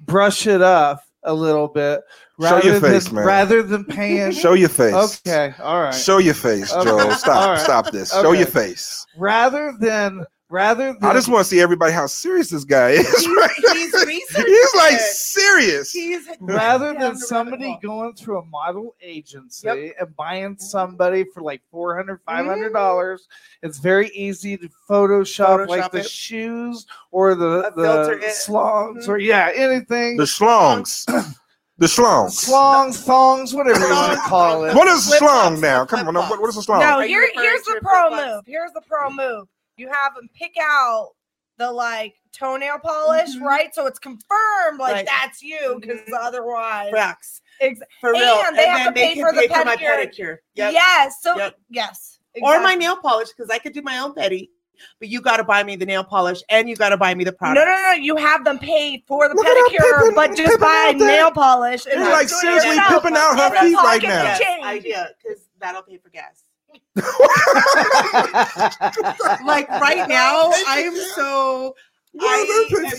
brush 0.00 0.46
it 0.46 0.60
up 0.62 1.00
a 1.22 1.32
little 1.32 1.68
bit, 1.68 2.00
Show 2.38 2.44
rather 2.56 2.66
your 2.68 2.80
face, 2.80 3.04
than 3.06 3.14
man. 3.14 3.26
rather 3.26 3.62
than 3.62 3.84
paying. 3.84 4.30
Show 4.44 4.52
your 4.52 4.68
face. 4.68 4.92
okay, 5.26 5.54
all 5.62 5.82
right. 5.82 5.94
Show 5.94 6.18
your 6.18 6.34
face, 6.34 6.70
Okay. 6.72 6.84
Joel. 6.84 7.10
Stop. 7.12 7.36
All 7.42 7.50
right. 7.52 7.60
Stop 7.60 7.90
this. 7.92 8.12
Show 8.12 8.32
your 8.32 8.46
face. 8.46 9.06
rather 9.16 9.74
than 9.80 10.24
rather 10.50 10.92
than 10.92 11.04
I 11.04 11.12
just 11.14 11.28
want 11.28 11.44
to 11.44 11.48
see 11.50 11.60
everybody 11.60 11.92
how 11.92 12.06
serious 12.06 12.50
this 12.50 12.64
guy 12.64 12.90
is. 12.90 13.06
He's- 13.06 13.26
right? 13.26 13.50
he's 13.74 13.94
He's 14.36 14.74
like 14.74 14.94
it. 14.94 15.00
serious. 15.00 15.90
He's 15.92 16.28
rather 16.40 16.92
down 16.92 17.00
than 17.00 17.16
somebody 17.16 17.78
going 17.82 18.14
through 18.14 18.38
a 18.40 18.44
model 18.44 18.94
agency 19.00 19.92
and 19.98 20.16
buying 20.16 20.58
somebody 20.58 21.24
for 21.32 21.42
like 21.42 21.62
400 21.70 22.20
500 22.26 22.72
dollars 22.72 23.28
it's 23.62 23.78
very 23.78 24.08
easy 24.10 24.56
to 24.56 24.68
photoshop, 24.88 25.68
like 25.68 25.90
the 25.92 25.98
it. 25.98 26.08
shoes 26.10 26.86
or 27.12 27.34
the 27.34 27.72
the 27.76 28.18
it. 28.22 28.34
slongs 28.34 29.06
Mhm. 29.06 29.08
or 29.08 29.18
yeah 29.18 29.50
anything 29.54 30.16
The 30.16 30.26
slongs. 30.26 31.06
The 31.76 31.86
schlongs. 31.86 32.30
slongs 32.48 33.02
thongs 33.02 33.52
whatever 33.52 33.80
you 33.80 33.92
want 33.92 34.12
to 34.12 34.18
call 34.20 34.64
it 34.64 34.76
What 34.76 34.86
is 34.86 35.08
a 35.12 35.16
Flip 35.18 35.22
schlong 35.28 35.60
now? 35.60 35.84
Come 35.84 36.06
on. 36.06 36.14
flops. 36.14 36.30
What, 36.30 36.40
what 36.40 36.48
is 36.50 36.56
a 36.56 36.60
schlong? 36.60 36.78
No, 36.78 37.00
here, 37.00 37.28
here's 37.34 37.62
the 37.62 37.80
pro 37.82 38.10
move. 38.10 38.44
Here's 38.46 38.70
the 38.74 38.80
pro 38.82 39.10
move. 39.10 39.48
You 39.76 39.88
have 39.90 40.14
them 40.14 40.28
pick 40.34 40.54
out 40.60 41.10
the 41.56 41.70
like 41.70 42.14
toenail 42.32 42.78
polish, 42.80 43.30
Mhm. 43.36 43.42
right? 43.42 43.74
So 43.74 43.86
it's 43.86 43.98
confirmed 44.00 44.78
like 44.78 44.94
Right. 44.94 45.06
that's 45.06 45.40
you 45.42 45.78
because 45.80 46.00
Mhm. 46.00 46.18
otherwise, 46.20 46.90
Facts. 46.92 47.40
Ex- 47.60 47.80
For 48.00 48.12
real. 48.12 48.42
And 48.46 48.58
they 48.58 48.66
have 48.66 48.86
to 48.88 48.92
pay 48.92 49.14
can 49.14 49.22
for 49.24 49.32
the 49.32 49.42
pay 49.42 49.48
for 49.48 49.64
my 49.64 49.76
pedicure. 49.76 49.96
pedicure. 50.10 50.36
Yep. 50.54 50.72
yes. 50.72 51.16
So 51.22 51.36
Yep. 51.36 51.54
yes, 51.70 52.18
Or 52.42 52.58
my 52.60 52.74
nail 52.74 52.96
polish 52.96 53.28
because 53.28 53.50
I 53.50 53.58
could 53.58 53.72
do 53.72 53.82
my 53.82 53.98
own 54.00 54.12
petty, 54.14 54.50
but 54.98 55.06
you 55.08 55.20
got 55.20 55.36
to 55.36 55.44
buy 55.44 55.62
me 55.62 55.76
the 55.76 55.86
nail 55.86 56.02
polish 56.02 56.42
and 56.48 56.68
you 56.68 56.74
got 56.74 56.88
to 56.88 56.96
buy 56.96 57.14
me 57.14 57.22
the 57.22 57.32
product. 57.32 57.64
no, 57.64 57.72
no. 57.72 57.80
No. 57.82 57.92
You 57.92 58.16
have 58.16 58.42
them 58.44 58.58
paid 58.58 59.04
for 59.06 59.28
the 59.28 59.34
Look 59.36 59.46
pedicure, 59.46 59.98
pimping- 60.00 60.14
but 60.16 60.28
just 60.30 60.38
pimping 60.42 60.58
buy 60.58 60.92
nail 60.96 61.30
polish. 61.30 61.84
He's 61.84 61.94
And 61.94 62.02
like 62.08 62.26
just 62.28 62.42
do 62.42 62.48
it 62.48 62.60
seriously 62.62 62.70
yourself. 62.70 63.02
pimping 63.04 63.16
out 63.16 63.38
her 63.38 63.60
feet 63.60 63.76
right 63.76 63.84
pocket 64.02 64.08
now. 64.08 64.18
to 64.22 64.24
Yes, 64.24 64.38
change. 64.40 64.64
idea 64.64 65.10
because 65.22 65.46
that'll 65.60 65.82
pay 65.82 65.98
for 65.98 66.08
gas. 66.08 66.42
Like 69.44 69.68
right 69.68 70.08
now, 70.08 70.50
I 70.68 70.82
am 70.86 70.96
so. 71.14 71.74
I 72.20 72.76
am 72.82 72.90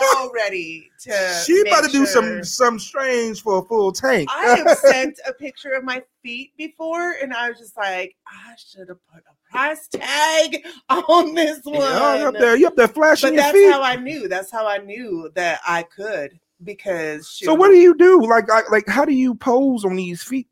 so 0.00 0.32
ready 0.32 0.90
to. 1.02 1.40
She 1.44 1.60
about 1.66 1.84
to 1.84 1.90
do 1.90 2.06
sure- 2.06 2.08
some 2.42 2.44
some 2.44 2.78
strange 2.78 3.42
for 3.42 3.58
a 3.58 3.62
full 3.62 3.92
tank. 3.92 4.28
I 4.32 4.56
have 4.56 4.78
sent 4.90 5.18
a 5.28 5.32
picture 5.32 5.72
of 5.72 5.84
my 5.84 6.02
feet 6.22 6.52
before, 6.56 7.16
and 7.20 7.34
I 7.34 7.50
was 7.50 7.58
just 7.58 7.76
like, 7.76 8.14
I 8.26 8.54
should 8.56 8.88
have 8.88 8.98
put 9.12 9.22
a 9.28 9.52
price 9.52 9.88
tag 9.88 10.64
on 10.88 11.34
this 11.34 11.60
one. 11.64 11.80
Yeah, 11.80 12.16
you 12.18 12.28
up 12.28 12.34
there, 12.34 12.56
you 12.56 12.66
up 12.68 12.76
there 12.76 12.88
flashing 12.88 13.30
but 13.30 13.52
your 13.52 13.54
that's 13.68 13.74
how 13.76 13.82
I 13.82 13.96
knew. 13.96 14.28
That's 14.28 14.50
how 14.52 14.66
I 14.66 14.78
knew 14.78 15.30
that 15.34 15.60
I 15.66 15.82
could 15.82 16.38
because. 16.62 17.28
So 17.28 17.54
what 17.54 17.68
do 17.68 17.76
you 17.76 17.94
do? 17.96 18.22
Like, 18.22 18.50
I- 18.50 18.62
like, 18.70 18.86
how 18.86 19.04
do 19.04 19.12
you 19.12 19.34
pose 19.34 19.84
on 19.84 19.96
these 19.96 20.22
feet? 20.22 20.46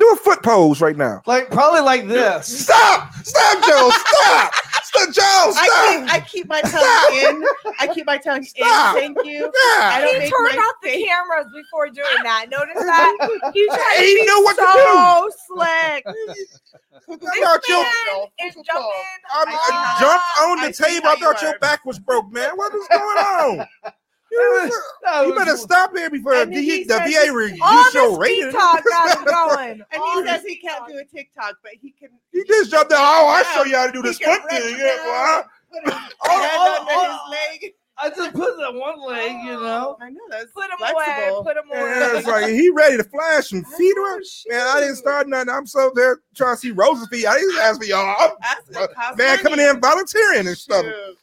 Feet. 0.00 0.06
Do 0.06 0.12
a 0.12 0.16
foot 0.16 0.42
pose 0.42 0.80
right 0.80 0.96
now. 0.96 1.22
Like 1.26 1.50
probably 1.50 1.80
like 1.82 2.08
this. 2.08 2.64
Stop! 2.64 3.12
Stop, 3.22 3.64
Joe! 3.66 3.90
Stop! 3.90 4.52
Stop, 4.82 5.14
Joe! 5.14 5.22
I 5.22 5.66
Stop! 5.66 6.00
keep, 6.00 6.14
I 6.14 6.20
keep 6.26 6.48
my 6.48 6.60
tongue 6.62 6.70
Stop. 6.70 7.12
in. 7.12 7.44
I 7.78 7.94
keep 7.94 8.06
my 8.06 8.16
tongue 8.18 8.42
Stop. 8.42 8.96
in. 8.96 9.14
Thank 9.14 9.26
you. 9.26 9.42
Yeah. 9.44 9.50
I 9.92 10.00
don't 10.00 10.22
He 10.22 10.28
turned 10.30 10.56
my 10.56 10.62
off 10.62 10.74
the 10.82 11.06
cameras 11.06 11.46
before 11.54 11.86
doing 11.88 12.22
that. 12.24 12.46
Notice 12.50 12.74
that? 12.82 13.16
He 13.54 13.66
tried 13.66 13.96
to 13.98 14.02
be 14.02 14.24
knew 14.24 14.42
what 14.44 14.56
to 14.56 14.62
so 14.62 15.30
slick. 15.46 16.04
I 16.06 17.16
This 17.16 17.44
thought 17.44 17.60
your- 17.68 18.48
is 18.48 18.54
jumping. 18.54 19.20
I, 19.32 19.44
I 19.44 19.46
I 19.46 20.00
jumped 20.00 20.24
on 20.42 20.56
the 20.58 20.68
I 20.68 20.90
table. 20.90 21.08
I 21.08 21.16
thought 21.16 21.42
you 21.42 21.48
your 21.48 21.58
back 21.58 21.84
was 21.84 21.98
broke, 21.98 22.30
man. 22.32 22.50
What 22.56 22.74
is 22.74 22.86
going 22.88 23.60
on? 23.60 23.66
You, 24.30 24.70
No, 25.04 25.22
you 25.22 25.34
better 25.34 25.56
stop 25.56 25.96
here 25.96 26.08
before 26.10 26.34
And 26.34 26.52
the, 26.52 26.60
he 26.60 26.84
the 26.84 26.98
VA 26.98 27.08
he- 27.24 27.30
reduce 27.30 27.60
All 27.62 27.92
your 27.92 28.10
this 28.10 28.18
rating. 28.18 28.44
TikTok 28.50 28.84
got 28.84 29.18
him 29.18 29.24
going. 29.24 29.82
And 29.90 30.02
All 30.02 30.22
he 30.22 30.28
says 30.28 30.42
he 30.46 30.56
can't 30.56 30.86
do 30.86 30.98
a 30.98 31.04
TikTok, 31.04 31.56
but 31.62 31.72
he 31.80 31.90
can. 31.90 32.10
He 32.32 32.44
just 32.44 32.70
jumped 32.70 32.90
down. 32.90 33.00
Oh, 33.02 33.26
I 33.28 33.40
Yeah. 33.42 33.54
show 33.54 33.64
you 33.64 33.76
how 33.76 33.86
to 33.86 33.92
do 33.92 34.02
He 34.02 34.08
this 34.08 34.18
foot 34.18 34.40
thing. 34.50 34.62
rip 34.62 34.78
Yeah, 34.78 34.96
down, 34.96 35.42
boy. 35.42 35.48
Put 35.72 35.94
Oh, 35.94 36.08
oh, 36.24 36.86
oh. 36.88 37.30
his 37.32 37.60
leg. 37.62 37.72
I 38.02 38.08
just 38.08 38.32
put 38.32 38.58
it 38.58 38.64
on 38.64 38.78
one 38.78 38.98
leg, 39.06 39.32
you 39.44 39.52
oh, 39.52 39.60
know. 39.62 39.96
I 40.00 40.08
know 40.08 40.20
that's 40.30 40.50
Put 40.52 40.64
him 40.70 40.78
away. 40.80 40.92
flexible. 41.04 41.44
Put 41.44 41.56
him 41.58 41.64
Yeah, 41.70 42.08
away. 42.10 42.18
it's 42.18 42.26
like 42.26 42.46
he 42.46 42.70
ready 42.74 42.96
to 42.96 43.04
flash 43.04 43.48
some 43.48 43.62
feet 43.62 43.94
Oh. 43.98 44.20
Man, 44.48 44.66
I 44.66 44.80
didn't 44.80 44.96
start 44.96 45.28
nothing. 45.28 45.50
I'm 45.50 45.66
so 45.66 45.92
there 45.94 46.20
trying 46.34 46.54
to 46.54 46.60
see 46.60 46.70
Rose's 46.70 47.08
feet. 47.08 47.26
I 47.26 47.38
didn't 47.38 47.58
ask 47.58 47.78
for 47.78 47.84
y'all. 47.84 48.16
I'm- 48.18 48.30
it 48.72 49.18
Man 49.18 49.38
coming 49.40 49.60
in 49.60 49.80
volunteering 49.80 50.46
and 50.46 50.56
stuff. 50.56 50.84
Shoot. 50.86 51.18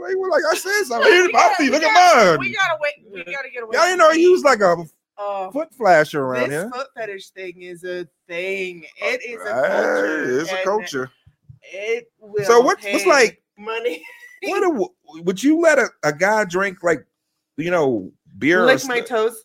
Like, 0.00 0.14
well, 0.18 0.30
like 0.30 0.42
I 0.50 0.54
said, 0.56 0.82
something. 0.84 1.10
Here's 1.12 1.32
my 1.32 1.54
feet. 1.58 1.70
Look 1.72 1.82
gotta- 1.82 2.20
at 2.20 2.26
mine. 2.32 2.40
We 2.40 2.52
gotta 2.54 2.78
wait. 2.80 2.94
We 3.10 3.24
gotta 3.32 3.50
get 3.50 3.62
away. 3.62 3.72
Y'all 3.76 3.84
didn't 3.84 3.98
know 3.98 4.10
he 4.12 4.28
was 4.28 4.42
like 4.42 4.60
a 4.60 4.76
Oh, 5.18 5.50
foot 5.50 5.72
flasher 5.72 6.22
around 6.22 6.50
this 6.50 6.62
here. 6.62 6.70
foot 6.70 6.88
fetish 6.94 7.30
thing 7.30 7.62
is 7.62 7.84
a 7.84 8.06
thing. 8.28 8.84
Uh, 9.02 9.06
it 9.06 9.22
is 9.24 9.40
a 9.40 9.54
Hey, 9.54 9.68
culture. 9.72 10.40
it's 10.40 10.52
a 10.52 10.62
culture. 10.64 11.10
It 11.62 12.12
will. 12.20 12.44
So 12.44 12.60
what- 12.60 12.78
what's 12.82 13.06
like- 13.06 13.42
money? 13.56 14.02
What 14.42 14.62
a, 15.16 15.22
would 15.22 15.42
you 15.42 15.58
let 15.60 15.78
a, 15.78 15.88
a 16.02 16.12
guy 16.12 16.44
drink 16.44 16.82
like 16.82 17.06
you 17.56 17.70
know 17.70 18.12
beer? 18.38 18.62
or 18.62 18.66
Lick 18.66 18.84
my 18.86 19.00
toes. 19.00 19.44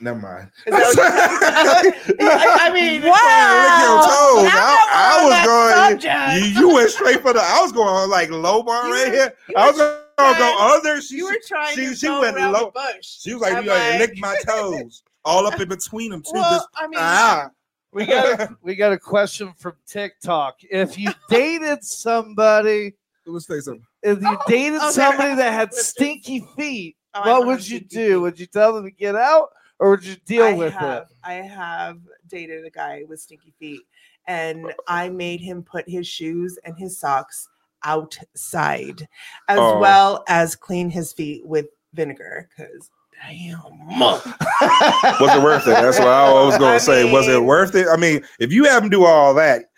Never 0.00 0.18
mind. 0.18 0.50
Is 0.66 0.72
that 0.96 1.82
what 1.82 1.84
you- 1.84 2.16
I, 2.20 2.58
I 2.62 2.72
mean, 2.72 3.00
Lick 3.02 3.04
your 3.04 4.02
toes. 4.02 4.44
Now 4.44 4.74
I, 4.74 4.88
I 5.12 5.92
was 5.92 6.02
going. 6.02 6.44
You, 6.54 6.60
you 6.60 6.74
went 6.74 6.90
straight 6.90 7.20
for 7.20 7.32
the. 7.32 7.40
I 7.40 7.60
was 7.62 7.72
going 7.72 8.08
like 8.10 8.30
low 8.30 8.62
bar 8.62 8.90
right 8.90 9.06
were- 9.08 9.12
here. 9.12 9.34
I 9.56 9.70
was 9.70 9.76
going 9.78 9.90
to 9.92 10.04
go 10.18 10.34
trying- 10.34 10.72
under. 10.76 11.00
She, 11.02 11.16
You 11.16 11.26
were 11.26 11.38
trying 11.46 11.74
she, 11.76 11.86
to 11.86 11.94
she 11.94 12.06
go 12.06 12.20
went 12.20 12.36
low. 12.38 12.70
bush. 12.70 13.02
She 13.02 13.32
was 13.34 13.42
like, 13.42 13.54
I'm 13.54 13.64
you 13.64 13.70
gotta 13.70 13.90
like- 13.98 14.00
lick 14.10 14.18
my 14.18 14.36
toes 14.46 15.02
all 15.24 15.46
up 15.46 15.60
in 15.60 15.68
between 15.68 16.10
them 16.10 16.22
too. 16.22 16.30
Well, 16.34 16.50
Just- 16.58 16.68
I 16.76 16.86
mean, 16.86 16.98
ah. 17.00 17.50
We 17.92 18.04
got 18.06 18.50
we 18.62 18.74
got 18.74 18.92
a 18.92 18.98
question 18.98 19.52
from 19.58 19.74
TikTok. 19.86 20.56
If 20.70 20.98
you 20.98 21.10
dated 21.30 21.82
somebody, 21.84 22.94
Let's 23.26 23.46
say 23.46 23.60
something. 23.60 23.84
if 24.02 24.20
you 24.20 24.38
dated 24.46 24.80
okay. 24.80 24.90
somebody 24.90 25.34
that 25.36 25.52
had 25.52 25.72
stinky 25.72 26.46
feet, 26.56 26.96
Oh, 27.14 27.22
what 27.40 27.46
would 27.46 27.68
you 27.68 27.80
do? 27.80 28.08
feet. 28.08 28.16
Would 28.16 28.40
you 28.40 28.46
tell 28.46 28.74
them 28.74 28.84
to 28.84 28.90
get 28.90 29.16
out, 29.16 29.48
or 29.78 29.90
would 29.90 30.04
you 30.04 30.16
deal 30.26 30.44
I 30.44 30.52
with 30.54 30.72
have, 30.74 31.02
it? 31.02 31.08
I 31.24 31.34
have 31.34 31.98
dated 32.28 32.64
a 32.64 32.70
guy 32.70 33.02
with 33.08 33.20
stinky 33.20 33.52
feet, 33.58 33.82
and 34.26 34.66
oh. 34.66 34.72
I 34.88 35.08
made 35.08 35.40
him 35.40 35.62
put 35.62 35.88
his 35.88 36.06
shoes 36.06 36.58
and 36.64 36.76
his 36.78 36.98
socks 36.98 37.48
outside, 37.84 39.08
as 39.48 39.58
Oh. 39.58 39.78
well 39.78 40.24
as 40.28 40.56
clean 40.56 40.90
his 40.90 41.12
feet 41.12 41.46
with 41.46 41.66
vinegar. 41.94 42.48
Because 42.56 42.90
damn, 43.28 43.56
Was 44.00 45.34
it 45.34 45.42
worth 45.42 45.66
it? 45.66 45.70
That's 45.70 45.98
what 45.98 46.08
I 46.08 46.32
was 46.44 46.58
going 46.58 46.74
to 46.78 46.84
say. 46.84 47.10
was 47.10 47.28
it 47.28 47.42
worth 47.42 47.74
it? 47.74 47.86
I 47.88 47.96
mean, 47.96 48.22
if 48.38 48.52
you 48.52 48.64
have 48.64 48.82
him 48.82 48.90
do 48.90 49.04
all 49.04 49.32
that 49.34 49.70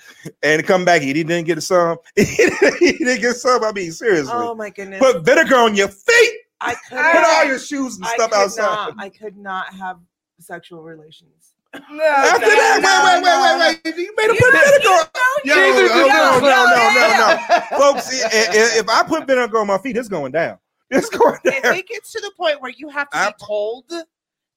and 0.43 0.65
come 0.67 0.85
back, 0.85 1.03
he 1.03 1.13
didn't 1.13 1.45
get 1.45 1.63
some. 1.63 1.99
he 2.17 2.25
didn't 2.25 3.21
get 3.21 3.35
some. 3.37 3.63
I 3.65 3.73
mean, 3.73 3.93
seriously. 3.93 4.33
oh 4.35 4.55
my 4.55 4.71
goodness, 4.71 4.99
Put 5.01 5.25
vinegar 5.25 5.57
on 5.57 5.75
your 5.77 5.89
feet. 5.89 6.33
I 6.61 6.75
Put 6.89 6.99
all 7.25 7.45
your 7.45 7.59
shoes 7.59 7.97
and 7.97 8.05
I 8.05 8.15
stuff 8.15 8.31
could 8.31 8.39
outside. 8.39 8.63
Not, 8.65 8.95
I 8.99 9.09
could 9.09 9.37
not 9.37 9.73
have 9.75 9.99
sexual 10.41 10.83
relations. 10.83 11.55
No, 11.75 12.03
After 12.03 12.47
no, 12.47 12.55
that, 12.55 12.81
no, 12.81 12.95
wait, 13.05 13.23
wait, 13.23 13.37
wait, 13.45 13.85
wait, 13.85 13.97
wait. 13.97 14.07
You 14.07 14.15
made 14.17 14.31
him 14.31 14.37
put 14.41 14.53
vinegar 14.53 14.89
on. 14.89 15.39
Yo, 15.45 15.55
Neither 15.55 15.83
no, 15.83 15.95
do 15.95 16.09
no, 16.09 16.41
no, 16.41 16.65
no, 16.65 16.93
no, 16.95 17.39
no. 17.71 17.77
Folks, 17.79 18.25
i- 18.25 18.27
i- 18.27 18.79
if 18.79 18.89
I 18.89 19.03
put 19.07 19.27
vinegar 19.27 19.59
on 19.59 19.67
my 19.67 19.77
feet, 19.79 19.97
it's 19.97 20.09
going 20.09 20.33
down. 20.33 20.59
It's 20.91 21.11
going 21.11 21.37
If 21.45 21.63
down. 21.63 21.75
it 21.75 21.87
gets 21.87 22.11
to 22.13 22.21
the 22.21 22.33
point 22.39 22.63
where 22.63 22.71
you 22.75 22.89
have 22.89 23.11
to 23.11 23.19
I- 23.19 23.29
be 23.29 23.35
told 23.45 23.85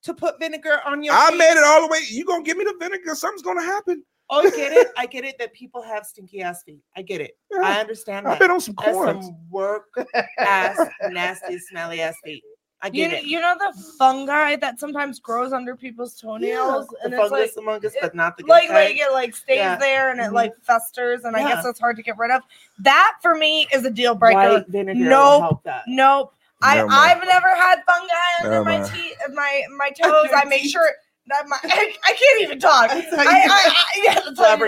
to 0.03 0.13
put 0.13 0.39
vinegar 0.39 0.79
on 0.86 1.03
your 1.03 1.13
I 1.13 1.29
feet, 1.31 1.38
made 1.38 1.58
it 1.58 1.63
all 1.65 1.81
the 1.81 1.88
way. 1.88 2.00
You 2.10 2.24
gonna 2.25 2.43
give 2.43 2.55
me 2.58 2.63
the 2.63 2.75
vinegar? 2.79 3.13
Something's 3.15 3.41
gonna 3.41 3.62
happen. 3.62 4.03
Oh, 4.31 4.47
I 4.47 4.50
get 4.55 4.71
it. 4.73 4.88
I 4.97 5.05
get 5.05 5.25
it 5.25 5.38
that 5.39 5.53
people 5.53 5.81
have 5.83 6.05
stinky 6.05 6.41
ass 6.41 6.63
feet. 6.63 6.81
I 6.95 7.01
get 7.01 7.21
it. 7.21 7.38
I 7.61 7.79
understand 7.79 8.27
I've 8.27 8.39
been 8.39 8.50
on 8.51 8.61
some 8.61 8.75
That's 8.75 8.93
corns. 8.93 9.25
some 9.25 9.35
work 9.50 9.85
ass, 10.39 10.79
nasty, 11.09 11.59
smelly 11.59 12.01
ass 12.01 12.15
feet. 12.23 12.43
I 12.83 12.88
You, 12.88 12.93
get 12.93 13.11
know, 13.11 13.17
it. 13.17 13.23
you 13.25 13.39
know 13.41 13.55
the 13.59 13.83
fungi 14.00 14.55
that 14.55 14.79
sometimes 14.79 15.19
grows 15.19 15.53
under 15.53 15.75
people's 15.75 16.19
toenails, 16.19 16.88
the 16.88 16.97
and 17.03 17.13
it's 17.13 17.21
fungus 17.29 17.55
like 17.55 17.63
among 17.63 17.85
us, 17.85 17.93
but 18.01 18.15
not 18.15 18.38
the 18.38 18.43
good 18.43 18.50
like 18.50 18.69
kind. 18.69 18.73
like 18.73 18.95
it 18.97 19.11
like 19.11 19.35
stays 19.35 19.57
Yeah. 19.57 19.77
there 19.77 20.09
and 20.09 20.19
it 20.19 20.29
Mhm. 20.31 20.33
like 20.33 20.53
festers, 20.63 21.23
and 21.25 21.35
I 21.35 21.47
guess 21.47 21.63
it's 21.63 21.79
hard 21.79 21.95
to 21.97 22.01
get 22.01 22.17
rid 22.17 22.31
of. 22.31 22.41
That 22.79 23.17
for 23.21 23.35
me 23.35 23.67
is 23.71 23.85
a 23.85 23.91
deal 23.91 24.15
breaker. 24.15 24.39
White 24.39 24.67
vinegar 24.67 25.00
will 25.00 25.09
Nope. 25.09 25.41
help 25.41 25.63
that. 25.65 25.83
Nope. 25.85 26.33
I 26.63 26.79
I've 26.81 27.23
never 27.27 27.50
had 27.55 27.83
fungi 27.85 28.13
under 28.39 28.50
Never 28.51 28.63
my 28.65 28.77
mind. 28.79 28.91
teeth, 28.91 29.17
my 29.33 29.63
my 29.77 29.89
toes. 29.91 30.29
I 30.35 30.45
make 30.50 30.63
teeth. 30.63 30.71
sure 30.71 30.91
that 31.31 31.47
my 31.47 31.57
I, 31.63 31.93
I 32.05 32.13
can't 32.13 32.41
even 32.43 32.59
talk. 32.59 32.89
That's 32.89 33.15
how 33.15 33.23
you- 33.23 33.29
I, 33.29 33.43
I 33.50 34.01
yeah, 34.03 34.13
that's 34.25 34.39
how 34.39 34.55
you 34.55 34.65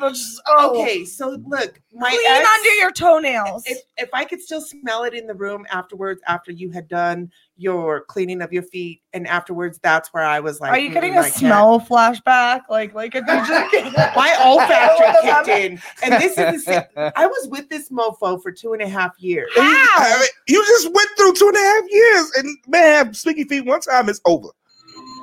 know 0.00 0.08
just- 0.10 0.40
oh. 0.48 0.80
Okay, 0.80 1.04
so 1.04 1.30
look, 1.46 1.80
my 1.94 2.08
clean 2.10 2.20
ex, 2.26 2.48
under 2.58 2.70
your 2.74 2.90
toenails. 2.92 3.64
if, 3.66 3.78
if 3.96 4.08
I 4.12 4.24
could 4.24 4.40
still 4.40 4.60
smell 4.60 5.04
it 5.04 5.14
in 5.14 5.26
the 5.26 5.34
room 5.34 5.66
afterwards, 5.70 6.20
after 6.26 6.52
you 6.52 6.70
had 6.70 6.88
done 6.88 7.30
your 7.56 8.02
cleaning 8.02 8.42
of 8.42 8.52
your 8.52 8.62
feet, 8.62 9.02
and 9.14 9.26
afterwards, 9.26 9.78
that's 9.82 10.12
where 10.12 10.24
I 10.24 10.40
was 10.40 10.60
like, 10.60 10.72
Are 10.72 10.78
you 10.78 10.90
getting 10.90 11.14
"Mm, 11.14 11.16
a 11.16 11.20
I 11.20 11.22
can't." 11.22 11.34
smell 11.34 11.80
flashback? 11.80 12.62
Like 12.68 12.94
like 12.94 13.14
a 13.16 13.22
DJ? 13.22 14.14
My 14.14 14.36
olfactory 14.44 15.06
What 15.06 15.46
kicked 15.46 15.58
in, 15.58 15.80
and 16.02 16.22
this 16.22 16.36
is 16.38 16.64
the 16.66 16.84
sa- 16.94 17.10
I 17.16 17.26
was 17.26 17.48
with 17.48 17.68
this 17.68 17.88
mofo 17.90 18.40
for 18.42 18.52
two 18.52 18.72
and 18.74 18.82
a 18.82 18.88
half 18.88 19.12
years. 19.18 19.50
I 19.56 19.92
How? 19.96 20.24
you 20.48 20.64
just 20.66 20.92
went 20.92 21.08
through 21.16 21.32
two 21.34 21.48
and 21.48 21.56
a 21.56 21.60
half 21.60 21.84
years, 21.90 22.30
and 22.38 22.58
man, 22.68 23.06
have 23.06 23.16
sticky 23.16 23.44
feet 23.44 23.64
one 23.64 23.80
time, 23.80 24.08
it's 24.08 24.20
over. 24.26 24.48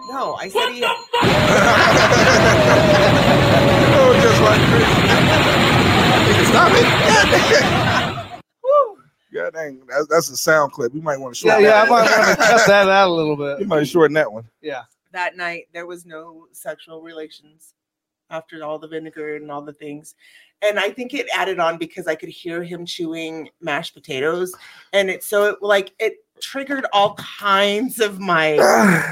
No, 0.10 0.34
I 0.36 0.50
said 0.50 0.70
he. 0.72 0.84
oh, 3.96 4.14
just 4.22 4.42
like 4.42 4.62
crazy. 4.70 6.46
Stop 6.50 6.72
it. 6.76 6.86
Woo. 8.64 8.98
God 9.34 9.54
dang, 9.54 9.82
that's, 9.88 10.08
that's 10.08 10.30
a 10.30 10.38
sound 10.38 10.72
clip. 10.74 10.94
You 10.94 11.02
might 11.02 11.20
want 11.20 11.36
to 11.36 11.46
Yeah, 11.48 11.54
shorten 11.54 11.66
yeah, 11.70 11.82
I 11.82 11.86
that. 11.86 11.90
might 11.90 12.02
want 12.28 12.30
to 12.40 12.46
cut 12.46 12.68
that 12.68 12.90
out 12.90 13.08
a 13.10 13.12
little 13.14 13.36
bit. 13.38 13.60
You 13.62 13.66
might 13.66 13.86
shorten 13.88 14.14
that 14.14 14.32
one. 14.32 14.46
Yeah. 14.62 14.84
that 15.12 15.36
night 15.38 15.68
there 15.74 15.86
was 15.88 16.06
no 16.06 16.48
sexual 16.52 17.02
relations 17.02 17.74
after 18.30 18.64
all 18.64 18.78
the 18.80 18.88
vinegar 18.88 19.36
and 19.36 19.52
all 19.52 19.62
the 19.62 19.74
things 19.74 20.16
and 20.64 20.80
i 20.80 20.90
think 20.90 21.14
it 21.14 21.28
added 21.36 21.60
on 21.60 21.78
because 21.78 22.08
i 22.08 22.16
could 22.16 22.30
hear 22.30 22.64
him 22.64 22.84
chewing 22.86 23.48
mashed 23.62 23.94
potatoes 23.94 24.56
and 24.94 25.10
it 25.10 25.24
so 25.24 25.44
it 25.50 25.62
like 25.62 25.94
it 26.00 26.26
triggered 26.42 26.86
all 26.94 27.14
kinds 27.16 28.00
of 28.00 28.20
my 28.20 28.56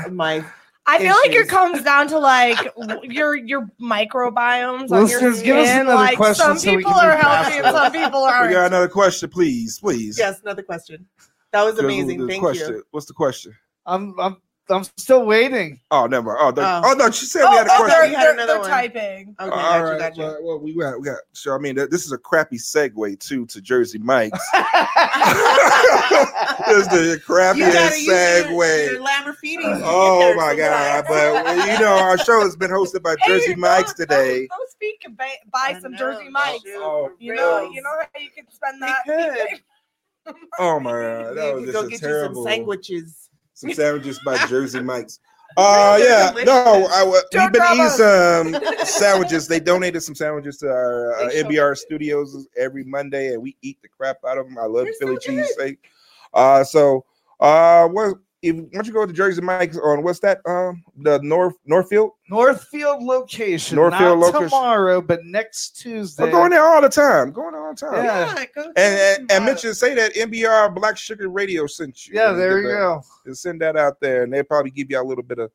my 0.11 0.43
I 0.91 0.97
feel 0.99 1.15
like 1.25 1.31
it 1.31 1.47
comes 1.47 1.83
down 1.83 2.07
to 2.09 2.19
like 2.19 2.57
your 3.03 3.35
your 3.35 3.69
microbiomes 3.81 4.83
on 4.83 4.89
your 4.89 5.01
Listeners, 5.03 5.41
give 5.41 5.55
us 5.55 5.67
skin. 5.69 5.81
another 5.81 5.95
Like 5.95 6.17
question 6.17 6.45
some 6.45 6.57
so 6.59 6.75
people 6.75 6.91
can 6.91 7.07
are 7.09 7.17
healthy 7.17 7.57
and 7.57 7.65
some 7.67 7.91
people 7.91 8.23
aren't. 8.23 8.47
We 8.49 8.53
got 8.53 8.59
aren't. 8.61 8.73
another 8.73 8.89
question, 8.89 9.29
please, 9.29 9.79
please. 9.79 10.17
yes 10.19 10.41
another 10.41 10.63
question 10.63 11.05
that 11.51 11.63
was 11.63 11.79
amazing 11.79 12.17
there's 12.19 12.27
a 12.27 12.31
thank 12.31 12.41
question. 12.41 12.69
you 12.75 12.83
What's 12.91 13.05
the 13.05 13.13
question? 13.13 13.55
I'm 13.85 14.19
I'm 14.19 14.37
I'm 14.71 14.83
still 14.97 15.25
waiting. 15.25 15.79
Oh, 15.91 16.05
never. 16.07 16.37
Oh, 16.39 16.51
the, 16.51 16.61
Oh. 16.61 16.81
oh. 16.85 16.93
no, 16.93 17.11
she 17.11 17.25
said 17.25 17.43
Oh, 17.45 17.51
we 17.51 17.57
had 17.57 17.67
a 17.67 17.71
oh, 17.71 17.75
oh 17.79 17.85
question. 17.85 18.11
they're, 18.13 18.35
they're, 18.35 18.47
they're 18.47 18.63
typing. 18.63 19.35
okay 19.39 19.49
All 19.49 19.49
gotcha, 19.49 19.83
right. 19.83 19.99
gotcha. 19.99 20.19
Well, 20.21 20.37
well, 20.41 20.59
we 20.59 20.73
got, 20.77 20.99
we 20.99 21.05
got. 21.05 21.17
So 21.33 21.53
I 21.53 21.57
mean, 21.57 21.75
this 21.75 22.05
is 22.05 22.11
a 22.11 22.17
crappy 22.17 22.57
segue 22.57 23.19
too 23.19 23.45
to 23.47 23.61
Jersey 23.61 23.99
Mike's. 23.99 24.39
this 26.67 26.77
is 26.77 26.87
the 26.89 27.21
crappiest 27.25 27.57
you 27.57 27.73
gotta 27.73 27.97
use 27.97 28.07
your, 28.07 28.15
segue. 28.15 28.91
your 28.91 29.01
Lamborghini 29.03 29.79
to 29.79 29.81
Oh 29.83 30.33
my 30.35 30.55
god! 30.55 31.05
But 31.07 31.67
you 31.67 31.79
know, 31.79 31.97
our 31.97 32.17
show 32.17 32.39
has 32.41 32.55
been 32.55 32.71
hosted 32.71 33.01
by 33.03 33.15
Hey, 33.21 33.27
Jersey 33.39 33.53
go- 33.55 33.61
Mike's 33.61 33.93
go- 33.93 34.03
today. 34.05 34.47
Go 34.47 34.55
speak 34.69 35.01
and 35.05 35.17
buy, 35.17 35.33
buy 35.51 35.77
some 35.81 35.91
know, 35.93 35.97
Jersey 35.97 36.29
Mike's. 36.29 36.63
Oh. 36.67 37.11
You 37.19 37.35
know, 37.35 37.69
you 37.69 37.81
know 37.81 37.89
how 37.99 38.19
you 38.19 38.29
can 38.29 38.45
spend 38.51 38.81
that. 38.81 38.97
Oh 40.59 40.79
my 40.79 40.91
god, 40.91 41.35
that 41.35 41.55
Maybe 41.55 41.65
was 41.65 41.71
go 41.71 41.81
just 41.81 41.85
a 41.87 41.89
get 41.89 41.99
terrible. 41.99 42.43
you 42.43 42.43
some 42.43 42.53
sandwiches 42.53 43.29
some 43.61 43.73
sandwiches 43.73 44.19
by 44.25 44.37
Jersey 44.47 44.81
Mike's. 44.81 45.19
Uh, 45.57 45.99
yeah, 46.01 46.31
no, 46.45 46.87
I, 46.89 47.03
we've 47.03 47.51
been 47.51 47.61
eating 47.73 47.89
some 47.89 48.85
sandwiches. 48.85 49.47
They 49.47 49.59
donated 49.59 50.01
some 50.01 50.15
sandwiches 50.15 50.57
to 50.59 50.69
our 50.69 51.13
uh, 51.13 51.29
MBR 51.29 51.77
studios 51.77 52.47
every 52.57 52.85
Monday, 52.85 53.33
and 53.33 53.41
we 53.41 53.57
eat 53.61 53.77
the 53.81 53.89
crap 53.89 54.17
out 54.25 54.37
of 54.37 54.47
them. 54.47 54.57
I 54.57 54.65
love 54.65 54.85
They're 54.85 54.93
Philly 54.93 55.17
so 55.19 55.31
cheesesteak. 55.31 55.77
Uh, 56.33 56.63
so 56.63 57.05
uh, 57.41 57.87
what? 57.87 58.15
If 58.41 58.55
why 58.55 58.61
don't 58.71 58.87
you 58.87 58.93
go 58.93 59.05
to 59.05 59.13
Jersey 59.13 59.41
Mike's 59.41 59.77
on 59.77 60.01
what's 60.03 60.19
that? 60.21 60.39
Um, 60.47 60.83
the 60.97 61.19
North 61.21 61.53
Northfield. 61.65 62.11
Northfield 62.29 63.03
location. 63.03 63.75
Northfield 63.75 64.19
not 64.19 64.25
location. 64.27 64.49
tomorrow, 64.49 64.99
but 65.01 65.23
next 65.25 65.79
Tuesday. 65.79 66.23
I'm 66.23 66.31
going 66.31 66.49
there 66.51 66.63
all 66.65 66.81
the 66.81 66.89
time. 66.89 67.31
Going 67.31 67.51
there 67.51 67.63
all 67.67 67.73
the 67.73 67.79
time. 67.79 68.03
Yeah. 68.03 68.45
Yeah, 68.55 68.63
And, 68.75 68.77
and, 69.21 69.31
and 69.31 69.45
mention 69.45 69.73
say 69.75 69.93
that 69.93 70.15
MBR 70.15 70.73
Black 70.73 70.97
Sugar 70.97 71.29
Radio 71.29 71.67
sent 71.67 72.07
you. 72.07 72.15
Yeah, 72.15 72.31
there 72.31 72.59
you 72.61 72.69
a- 72.69 72.73
go. 72.73 73.03
and 73.25 73.37
Send 73.37 73.61
that 73.61 73.75
out 73.77 73.99
there, 73.99 74.23
and 74.23 74.33
they'll 74.33 74.43
probably 74.43 74.71
give 74.71 74.89
you 74.89 74.99
a 74.99 75.03
little 75.03 75.23
bit 75.23 75.37
of 75.39 75.51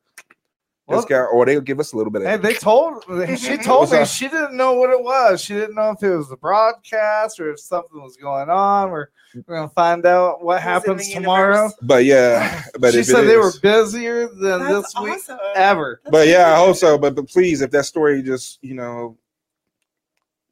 Well- 0.87 1.01
discount, 1.01 1.29
or 1.33 1.45
they'll 1.45 1.59
give 1.61 1.79
us 1.81 1.91
a 1.93 1.97
little 1.97 2.11
bit 2.11 2.21
of. 2.21 2.27
Hey, 2.29 2.37
they 2.37 2.53
told 2.53 3.03
she 3.37 3.57
told 3.57 3.91
me 3.91 4.05
she 4.05 4.27
didn't 4.29 4.55
know 4.55 4.73
what 4.73 4.89
it 4.89 5.03
was. 5.03 5.41
She 5.41 5.53
didn't 5.53 5.75
know 5.75 5.91
if 5.91 6.01
it 6.01 6.15
was 6.15 6.29
the 6.29 6.37
broadcast 6.37 7.39
or 7.39 7.51
if 7.51 7.59
something 7.59 8.01
was 8.01 8.15
going 8.15 8.49
on. 8.49 8.89
We're, 8.91 9.07
we're 9.45 9.55
gonna 9.57 9.69
find 9.69 10.05
out 10.05 10.41
what 10.43 10.61
happens 10.61 11.09
tomorrow. 11.11 11.55
universe? 11.55 11.75
but 11.81 12.05
yeah, 12.05 12.63
but 12.79 12.93
she 12.93 12.99
if 12.99 13.09
it 13.09 13.11
said 13.11 13.23
they 13.25 13.35
were 13.37 13.51
busier 13.61 14.27
than 14.29 14.63
That's 14.63 14.93
this 14.93 15.01
week 15.03 15.13
awesome. 15.15 15.39
ever. 15.55 15.99
That's 16.05 16.11
But 16.11 16.27
yeah, 16.29 16.53
I 16.53 16.55
hope 16.65 16.77
so. 16.77 16.97
But, 16.97 17.15
but 17.15 17.27
please, 17.27 17.61
if 17.61 17.69
that 17.71 17.83
story 17.83 18.23
just 18.23 18.59
you 18.61 18.73
know, 18.73 19.17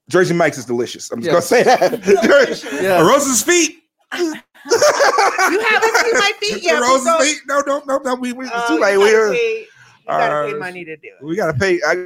Jersey 0.10 0.34
Mike's 0.34 0.58
is 0.58 0.66
delicious. 0.66 1.10
I'm 1.12 1.22
just 1.22 1.54
Yeah. 1.54 1.64
gonna 1.64 1.80
say 1.80 2.00
that. 2.02 2.82
Yeah. 2.84 3.02
Rose's 3.08 3.42
feet. 3.42 3.84
You 4.68 5.60
haven't 5.70 5.96
seen 5.98 6.14
my 6.14 6.32
feet 6.40 6.64
yet. 6.64 6.80
but 6.80 6.88
Rose's 6.88 7.28
feet. 7.34 7.42
No, 7.48 7.62
no, 7.68 7.84
no, 7.86 7.98
no. 8.00 8.16
We, 8.16 8.34
we 8.34 8.46
it's 8.46 8.54
Oh, 8.56 8.78
too 8.78 8.84
uh, 8.84 8.88
you 8.88 9.00
late. 9.00 9.12
gotta 9.12 9.66
We, 10.08 10.14
you 10.14 10.20
gotta 10.20 10.52
pay 10.52 10.58
money 10.60 10.86
to 10.86 10.98
do 10.98 11.08
it. 11.20 11.24
we 11.26 11.36
gotta 11.36 11.54
pay. 11.54 11.80
I, 11.86 11.92
I, 11.94 12.06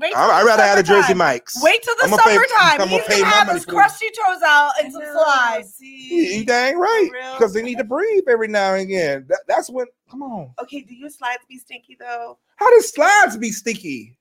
Wait 0.00 0.10
till 0.10 0.18
I, 0.18 0.40
I'd 0.40 0.44
rather 0.46 0.62
have 0.64 0.78
a 0.78 0.82
Jersey 0.82 1.02
summertime. 1.08 1.18
Mike's. 1.18 1.62
Wait 1.62 1.82
till 1.84 1.94
the 1.96 2.04
I'm 2.04 2.10
gonna 2.10 2.22
pay- 2.22 2.34
summertime. 2.34 2.80
I'm 2.80 2.88
gonna 2.88 2.90
He's 2.90 3.02
pay 3.06 3.20
gonna 3.20 3.22
my 3.22 3.30
have 3.36 3.46
money 3.46 3.58
his 3.58 3.64
for 3.64 3.70
it. 3.70 3.74
crusty 3.74 4.06
toes 4.10 4.42
out 4.44 4.72
and 4.82 4.92
some 4.92 5.02
slides. 5.12 5.76
You, 5.80 6.26
See? 6.26 6.44
dang 6.44 6.78
right, 6.78 7.08
real? 7.12 7.32
because 7.38 7.52
they 7.54 7.62
need 7.62 7.78
to 7.78 7.84
breathe 7.84 8.24
every 8.28 8.48
now 8.48 8.74
and 8.74 8.82
again. 8.82 9.26
That, 9.28 9.40
that's 9.46 9.70
when. 9.70 9.86
Come 10.10 10.22
on. 10.22 10.50
Okay, 10.60 10.80
do 10.80 10.94
your 10.94 11.10
slides 11.10 11.42
be 11.48 11.58
stinky 11.58 11.96
though? 11.98 12.38
How 12.56 12.68
does 12.70 12.90
slides 12.92 13.36
be 13.36 13.52
sticky? 13.52 14.16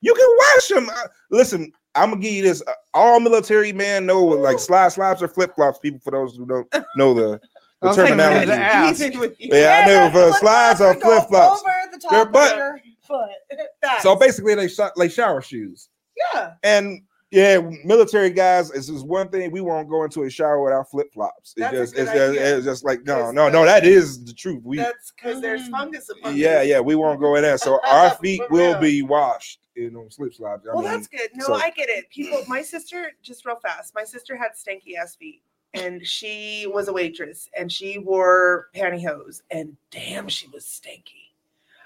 You 0.00 0.14
can 0.14 0.28
wash 0.56 0.68
them. 0.68 0.88
Uh, 0.90 1.08
listen, 1.30 1.72
I'm 1.94 2.10
gonna 2.10 2.22
give 2.22 2.32
you 2.32 2.42
this. 2.42 2.60
Uh, 2.66 2.72
all 2.94 3.20
military 3.20 3.72
men 3.72 4.06
know 4.06 4.24
what 4.24 4.38
like 4.40 4.58
slide 4.58 4.88
slides 4.90 5.22
or 5.22 5.28
flip 5.28 5.54
flops. 5.54 5.78
People, 5.78 6.00
for 6.00 6.10
those 6.10 6.36
who 6.36 6.46
don't 6.46 6.72
know 6.96 7.14
the, 7.14 7.40
I 7.49 7.49
the 7.80 7.88
was 7.88 7.96
getting 7.96 8.10
terminology. 8.18 8.46
to 8.46 8.54
ask. 8.54 9.00
Even 9.00 9.20
with 9.20 9.40
you. 9.40 9.48
Yeah, 9.52 9.82
I 9.84 9.88
know. 9.88 10.04
the 10.26 10.32
For 10.32 10.38
slides 10.38 10.80
or 10.80 10.94
flip-flops 10.94 11.02
go 11.02 11.18
flip 11.18 11.28
flops. 11.28 11.60
Over 11.62 11.92
the 11.92 11.98
top 11.98 12.10
Their 12.10 12.26
butt- 12.26 12.56
your 12.56 12.80
foot. 13.02 13.30
So 14.02 14.16
basically, 14.16 14.54
they 14.54 14.68
sh- 14.68 14.78
like 14.96 15.10
shower 15.10 15.40
shoes. 15.42 15.88
yeah. 16.34 16.54
And 16.62 17.02
yeah, 17.32 17.60
military 17.84 18.30
guys, 18.30 18.70
this 18.72 18.88
is 18.88 19.04
one 19.04 19.28
thing 19.28 19.50
we 19.52 19.60
won't 19.60 19.88
go 19.88 20.02
into 20.02 20.24
a 20.24 20.30
shower 20.30 20.62
without 20.64 20.90
flip 20.90 21.12
flops. 21.12 21.54
It's 21.56 21.70
just, 21.70 21.94
good 21.94 22.02
it's 22.02 22.12
just, 22.12 22.36
it's 22.38 22.64
just 22.66 22.84
like 22.84 23.04
no, 23.04 23.30
no, 23.30 23.48
no. 23.48 23.64
That 23.64 23.86
is 23.86 24.24
the 24.24 24.32
truth. 24.32 24.60
We, 24.64 24.78
That's 24.78 25.12
because 25.12 25.40
there's 25.40 25.62
Mm. 25.62 25.70
fungus 25.70 26.08
upon 26.10 26.36
yeah, 26.36 26.58
them. 26.60 26.68
yeah, 26.68 26.80
we 26.80 26.96
won't 26.96 27.20
go 27.20 27.36
in 27.36 27.42
there. 27.42 27.56
So 27.56 27.78
our 27.86 28.10
feet 28.16 28.42
will 28.50 28.72
real. 28.72 28.80
be 28.80 29.02
washed 29.02 29.60
in 29.76 29.92
them 29.94 30.10
slip 30.10 30.34
slides. 30.34 30.66
I 30.66 30.74
Well, 30.74 30.82
mean, 30.82 30.90
that's 30.90 31.06
good. 31.06 31.30
No, 31.34 31.46
so- 31.46 31.54
I 31.54 31.70
get 31.70 31.88
it. 31.88 32.10
People, 32.10 32.42
my 32.48 32.62
sister, 32.62 33.12
just 33.22 33.46
real 33.46 33.56
fast. 33.62 33.94
My 33.94 34.02
sister 34.04 34.36
had 34.36 34.50
stanky 34.56 34.96
ass 35.00 35.14
feet, 35.14 35.40
and 35.74 36.06
she 36.06 36.66
was 36.72 36.88
a 36.88 36.92
waitress, 36.92 37.48
and 37.56 37.70
she 37.70 37.98
wore 37.98 38.68
pantyhose, 38.74 39.42
and 39.50 39.76
damn, 39.90 40.28
she 40.28 40.46
was 40.48 40.64
stinky. 40.66 41.16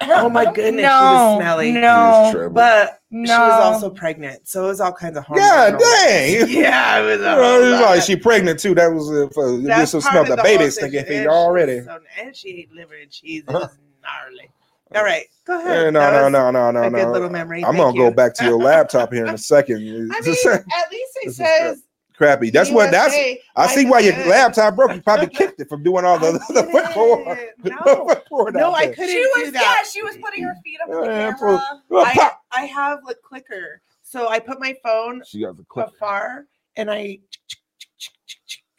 Oh 0.07 0.29
my 0.29 0.45
goodness, 0.53 0.85
she 0.85 1.05
was 1.05 1.37
smelly. 1.39 1.73
No, 1.73 2.29
Trouble. 2.33 2.51
But 2.51 3.01
no. 3.11 3.25
she 3.27 3.33
was 3.39 3.61
also 3.65 3.89
pregnant, 3.91 4.47
so 4.49 4.65
it 4.65 4.67
was 4.69 4.81
all 4.81 4.93
kinds 4.93 5.17
of 5.17 5.25
hormones. 5.25 5.49
God 5.49 5.71
going 5.79 5.83
on. 5.85 6.07
dang. 6.09 6.49
Yeah, 6.63 6.99
it 7.01 7.05
was. 7.05 7.13
a 7.13 7.17
You 7.17 7.25
know, 7.25 7.43
whole 7.43 7.63
it's 7.63 7.81
lot. 7.81 7.91
like 7.91 8.03
she 8.03 8.17
pregnant 8.17 8.59
too. 8.59 8.75
That 8.75 8.89
was 8.93 9.09
uh, 9.11 9.29
for 9.33 9.57
That's 9.59 9.79
this 9.81 9.95
will 9.95 10.01
smell 10.03 10.25
the 10.25 10.37
the 10.37 10.43
baby 10.43 10.69
stinking 10.71 11.05
thing. 11.05 11.07
feet 11.07 11.15
And 11.15 11.23
she 11.23 11.29
was 11.29 11.37
already. 11.37 11.81
so- 11.83 12.01
and 12.21 12.37
she 12.37 12.49
ate 12.49 12.73
liver 12.75 12.95
and 13.01 13.11
cheese. 13.11 13.45
It 13.49 13.55
Uh-huh. 13.55 13.61
was 13.69 13.79
gnarly. 14.03 14.51
All 14.97 15.05
right, 15.05 15.27
go 15.47 15.59
ahead. 15.59 15.85
Yeah, 15.85 15.91
no, 15.91 16.01
That 16.01 16.13
no, 16.13 16.25
was 16.25 16.33
no, 16.33 16.51
no, 16.51 16.71
no, 16.73 16.91
good 16.91 17.05
no. 17.07 17.13
little 17.13 17.31
memory. 17.31 17.65
I'm 17.65 17.77
Thank 17.77 17.95
gonna 17.97 17.97
go 17.97 18.11
back 18.11 18.35
to 18.35 18.45
your 18.45 18.59
laptop 18.59 19.13
here 19.13 19.25
in 19.27 19.35
a 19.35 19.39
second. 19.55 19.77
I 19.77 19.79
mean, 19.79 20.11
at 20.13 20.27
least 20.27 21.19
it 21.23 21.33
says 21.35 21.83
crappy. 22.17 22.51
That's 22.51 22.71
what. 22.71 22.91
That's. 22.91 23.15
USA. 23.15 23.41
I 23.57 23.67
see 23.69 23.87
why 23.87 24.01
your 24.01 24.15
laptop 24.27 24.77
broke. 24.77 24.95
You 24.95 25.03
probably 25.03 25.29
kicked 25.29 25.61
it 25.61 25.69
from 25.69 25.83
doing 25.83 26.05
all 26.05 26.19
the 26.19 26.41
I 26.49 26.53
the 26.53 26.71
foot 26.71 26.93
forward. 26.93 27.39
No, 27.63 28.15
forward 28.29 28.55
no, 28.55 28.73
I 28.73 28.87
couldn't 28.89 29.09
She 29.09 29.15
do 29.15 29.33
was 29.37 29.53
yeah, 29.53 29.83
she 29.83 30.03
was 30.03 30.17
putting 30.19 30.45
her 30.45 30.55
feet 30.65 30.79
up 30.83 30.91
on 30.91 31.01
the 31.03 31.07
camera. 31.07 31.63
Well, 31.89 32.07
I. 32.07 32.31
I 32.53 32.67
have 32.67 33.01
a 33.09 33.15
clicker, 33.15 33.83
so 34.03 34.29
I 34.29 34.39
put 34.39 34.61
my 34.61 34.77
phone 34.83 35.23
She 35.27 35.41
got 35.41 35.57
the 35.57 35.65
clip. 35.65 35.89
afar 35.89 36.47
and 36.77 36.89
I 36.91 37.19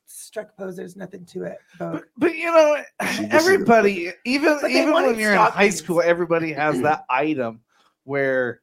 struck 0.07 0.55
pose. 0.57 0.75
There's 0.75 0.95
nothing 0.95 1.25
to 1.27 1.43
it. 1.43 1.57
But 1.77 1.91
But, 1.93 2.03
but 2.17 2.35
you 2.35 2.45
know, 2.45 2.81
everybody, 2.99 4.11
even 4.25 4.59
even 4.69 4.93
when 4.93 5.19
you're 5.19 5.33
in 5.33 5.39
high 5.39 5.69
school, 5.69 6.01
everybody 6.01 6.53
has 6.53 6.81
that 6.81 7.05
item 7.09 7.61
where 8.03 8.61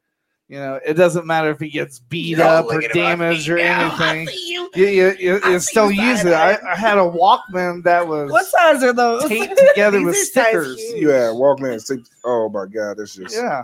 you 0.52 0.58
know 0.58 0.78
it 0.84 0.94
doesn't 0.94 1.24
matter 1.26 1.48
if 1.50 1.58
he 1.58 1.70
gets 1.70 1.98
beat 1.98 2.38
Oh, 2.38 2.42
up 2.44 2.66
or 2.66 2.82
damaged 2.82 3.48
or 3.48 3.56
now. 3.56 3.96
Anything. 4.02 4.36
you. 4.46 4.70
You, 4.74 4.86
you, 4.86 5.16
you, 5.18 5.40
you 5.46 5.58
still 5.60 5.90
you 5.90 6.02
use 6.02 6.24
it. 6.26 6.34
I. 6.34 6.58
I 6.70 6.76
had 6.76 6.98
a 6.98 7.00
Walkman 7.00 7.82
that 7.84 8.06
was 8.06 8.30
What 8.30 8.44
size 8.46 8.82
are 8.82 8.92
those? 8.92 9.24
taped 9.24 9.56
together 9.68 10.02
with 10.04 10.16
stickers. 10.16 10.78
huge. 10.78 11.00
You 11.00 11.08
had 11.08 11.34
Walkman. 11.34 11.80
Six, 11.80 12.08
oh 12.26 12.50
my 12.50 12.66
God, 12.66 12.98
that's 12.98 13.14
just 13.14 13.34
Yeah, 13.34 13.62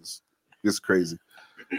it's, 0.00 0.22
it's 0.64 0.78
crazy. 0.78 1.18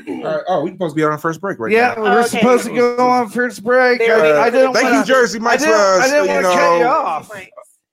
All 0.07 0.23
right. 0.23 0.43
Oh, 0.47 0.63
we're 0.63 0.71
supposed 0.71 0.93
to 0.93 0.95
be 0.95 1.03
on 1.03 1.11
our 1.11 1.17
first 1.17 1.41
break 1.41 1.59
right 1.59 1.71
now. 1.71 1.77
yeah. 1.77 1.93
now. 1.95 2.01
We're 2.03 2.11
oh, 2.11 2.19
Okay. 2.25 2.39
supposed 2.39 2.65
to 2.65 2.73
go 2.75 3.09
on 3.09 3.29
first 3.29 3.63
break. 3.63 3.99
There 3.99 4.37
I. 4.37 4.43
I 4.43 4.49
didn't. 4.49 4.73
Thank 4.73 4.85
wanna, 4.85 4.99
you, 4.99 5.05
Jersey 5.05 5.39
I 5.39 5.41
Mike's. 5.41 5.63
didn't, 5.63 5.75
I 5.75 6.07
didn't 6.07 6.27
want 6.27 6.45
to 6.45 6.51
cut 6.53 6.77
you 6.79 6.85
off. 6.85 7.31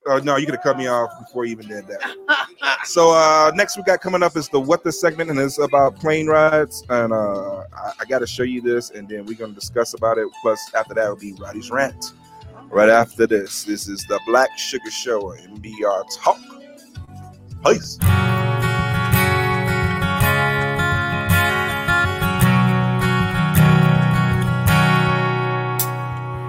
Oh 0.09 0.18
no, 0.18 0.37
you 0.37 0.47
could 0.47 0.55
have 0.55 0.64
cut 0.64 0.79
me 0.79 0.87
off 0.87 1.11
before 1.18 1.44
you 1.44 1.53
even 1.53 1.68
did 1.68 1.87
that. 1.87 2.79
So 2.85 3.11
uh 3.12 3.53
next 3.55 3.77
we 3.77 3.83
got 3.83 4.01
coming 4.01 4.23
up 4.23 4.37
is 4.37 4.49
the 4.49 4.59
what 4.59 4.83
the 4.83 4.92
segment, 4.92 5.31
and 5.31 5.38
it's 5.38 5.59
about 5.59 5.97
plane 5.97 6.27
rides. 6.27 6.85
And 6.88 7.12
uh 7.12 7.64
I, 7.75 7.92
I 8.01 8.05
got 8.09 8.21
to 8.21 8.27
show 8.27 8.44
you 8.44 8.62
this, 8.62 8.90
and 8.90 9.09
then 9.09 9.27
we're 9.27 9.37
gonna 9.37 9.53
discuss 9.53 9.94
about 9.94 10.16
it. 10.18 10.27
Plus, 10.42 10.59
after 10.75 10.94
that 10.94 11.09
will 11.09 11.16
be 11.16 11.35
Roddy's 11.35 11.71
rant. 11.71 12.12
Right 12.71 12.88
after 12.88 13.27
this, 13.27 13.64
this 13.64 13.88
is 13.88 14.05
the 14.09 14.21
Blaque 14.29 14.49
Surga 14.59 14.90
Show 14.90 15.33
and 15.33 15.62
BR 15.62 16.03
Talk. 16.23 16.38
Peace. 17.64 17.99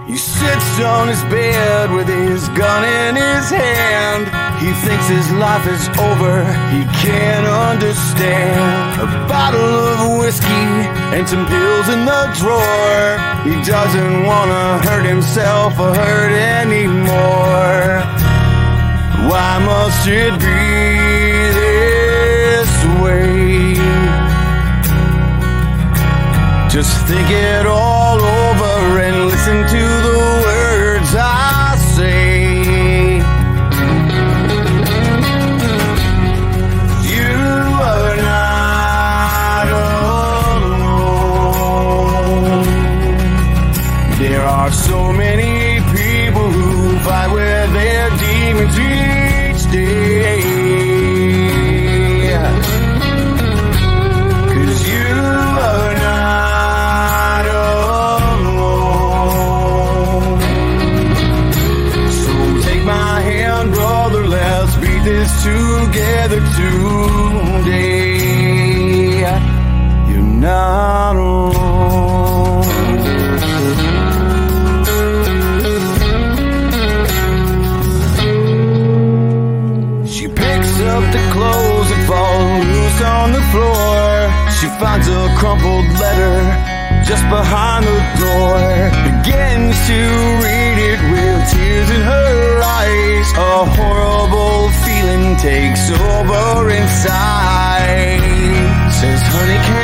He 0.10 0.18
sits 0.18 0.80
on 0.82 1.08
his 1.08 1.22
bed 1.26 1.92
with 1.92 2.08
his 2.08 2.50
gun 2.58 2.84
in 2.84 3.16
his 3.16 3.52
hand. 3.52 4.26
He 4.58 4.74
thinks 4.82 5.08
his 5.08 5.30
life 5.34 5.68
is 5.68 5.88
over, 6.02 6.44
he 6.74 6.82
can't 7.06 7.46
understand. 7.46 9.02
A 9.06 9.06
bottle 9.30 9.62
of 9.62 10.18
whiskey 10.18 10.66
and 11.14 11.30
some 11.30 11.46
pills 11.46 11.90
in 11.90 12.06
the 12.06 12.24
drawer. 12.42 13.20
He 13.46 13.54
doesn't 13.62 14.26
wanna 14.26 14.80
hurt 14.82 15.06
himself 15.06 15.78
or 15.80 15.94
hurt 15.94 16.34
anymore. 16.58 18.02
Why 19.30 19.52
must 19.64 20.08
it 20.08 20.34
be 20.42 21.54
this 21.62 22.74
way? 23.04 23.76
Just 26.68 26.94
think 27.06 27.30
it 27.30 27.68
all 27.68 27.79
just 87.20 87.30
behind 87.30 87.86
the 87.86 88.00
door 88.20 88.60
begins 89.04 89.76
to 89.88 90.00
read 90.44 90.78
it 90.92 91.02
with 91.12 91.52
tears 91.52 91.90
in 91.90 92.02
her 92.02 92.62
eyes. 92.62 93.28
A 93.34 93.66
horrible 93.78 94.70
feeling 94.84 95.36
takes 95.38 95.90
over 95.92 96.70
inside. 96.70 98.20
Says, 98.92 99.22
honey, 99.34 99.79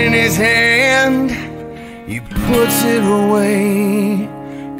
in 0.00 0.12
his 0.12 0.36
hand. 0.36 1.30
He 2.08 2.20
puts 2.20 2.84
it 2.84 3.04
away, 3.04 4.28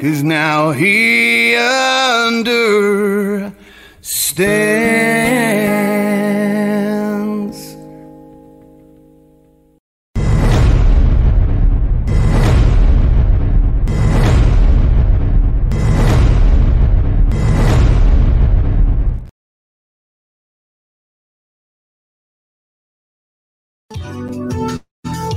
cause 0.00 0.22
now 0.22 0.72
he 0.72 1.54
understands. 1.56 3.29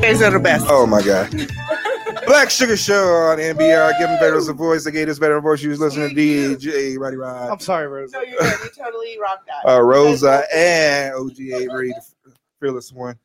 Guys 0.04 0.22
are 0.22 0.32
the 0.32 0.39
best. 0.39 0.66
Oh 0.68 0.86
my 0.86 1.02
god. 1.02 1.32
Blaque 1.32 2.50
Surga 2.50 2.78
Show 2.78 3.06
on 3.13 3.38
MBR. 3.38 3.98
Give 3.98 4.10
them 4.10 4.20
better 4.20 4.38
a 4.38 4.54
voice. 4.54 4.84
They 4.84 4.92
gave 4.92 5.08
us 5.08 5.18
better 5.18 5.39
voice. 5.39 5.63
You 5.63 5.70
was 5.70 5.80
listening 5.80 6.10
to 6.10 6.16
DJ 6.16 7.00
Roddy 7.00 7.16
Rod. 7.16 7.50
I'm 7.50 7.60
sorry, 7.60 7.88
Rosa. 7.88 8.18
No, 8.18 8.22
you're 8.22 8.38
good. 8.38 8.60
You 8.66 8.84
totally 8.84 9.18
rocked 9.18 9.48
that. 9.48 9.72
uh, 9.72 9.82
Rosa 9.82 10.44
and 10.54 11.16
OG 11.16 11.39
Avery, 11.39 11.94
fearless 12.60 12.92
one. 12.92 13.18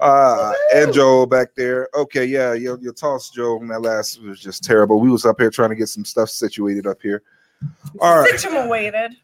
Uh, 0.00 0.54
and 0.74 0.90
Joel 0.90 1.26
back 1.26 1.48
there. 1.54 1.90
Okay, 1.94 2.24
yeah, 2.24 2.54
your, 2.54 2.78
your 2.80 2.94
toss, 2.94 3.28
Joel, 3.28 3.60
on 3.60 3.68
that 3.68 3.82
last 3.82 4.22
was 4.22 4.40
just 4.40 4.64
terrible. 4.64 5.00
We 5.00 5.10
was 5.10 5.26
up 5.26 5.38
here 5.38 5.50
trying 5.50 5.68
to 5.68 5.76
get 5.76 5.90
some 5.90 6.06
stuff 6.06 6.30
situated 6.30 6.86
up 6.86 7.02
here. 7.02 7.24
All 8.00 8.20
right. 8.20 8.40
Situated. 8.40 9.16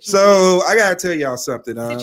So 0.00 0.62
I 0.66 0.76
gotta 0.76 0.94
tell 0.96 1.12
y'all 1.12 1.36
something. 1.36 1.78
Um, 1.78 1.98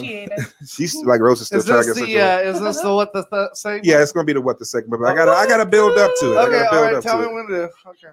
she's 0.68 0.96
like 1.06 1.22
Rosa's 1.22 1.48
still 1.48 1.60
Is 1.60 1.66
trying 1.66 1.82
to 1.84 1.88
this 1.94 1.98
get 2.00 2.06
the 2.08 2.22
uh, 2.22 2.40
is 2.54 2.60
this 2.62 2.82
the 2.82 2.94
what 2.94 3.14
the 3.14 3.26
th- 3.26 3.50
segment? 3.54 3.86
Yeah, 3.86 4.02
it's 4.02 4.12
gonna 4.12 4.26
be 4.26 4.34
the 4.34 4.42
what 4.42 4.60
the 4.60 4.66
segment, 4.66 5.02
but 5.02 5.10
I 5.12 5.16
gotta 5.16 5.32
I 5.32 5.48
gotta 5.48 5.66
build 5.66 5.98
up 5.98 6.12
to 6.20 6.34
it. 6.34 6.38
I 6.38 6.42
Okay, 6.44 6.52
gotta 6.52 6.72
build 6.72 6.84
right. 6.84 6.94
up 6.96 7.04
Tell 7.04 7.18
to 7.18 7.24
me 7.24 7.30
it. 7.30 7.34
when 7.34 7.48
to. 7.48 7.64
Okay. 7.88 8.08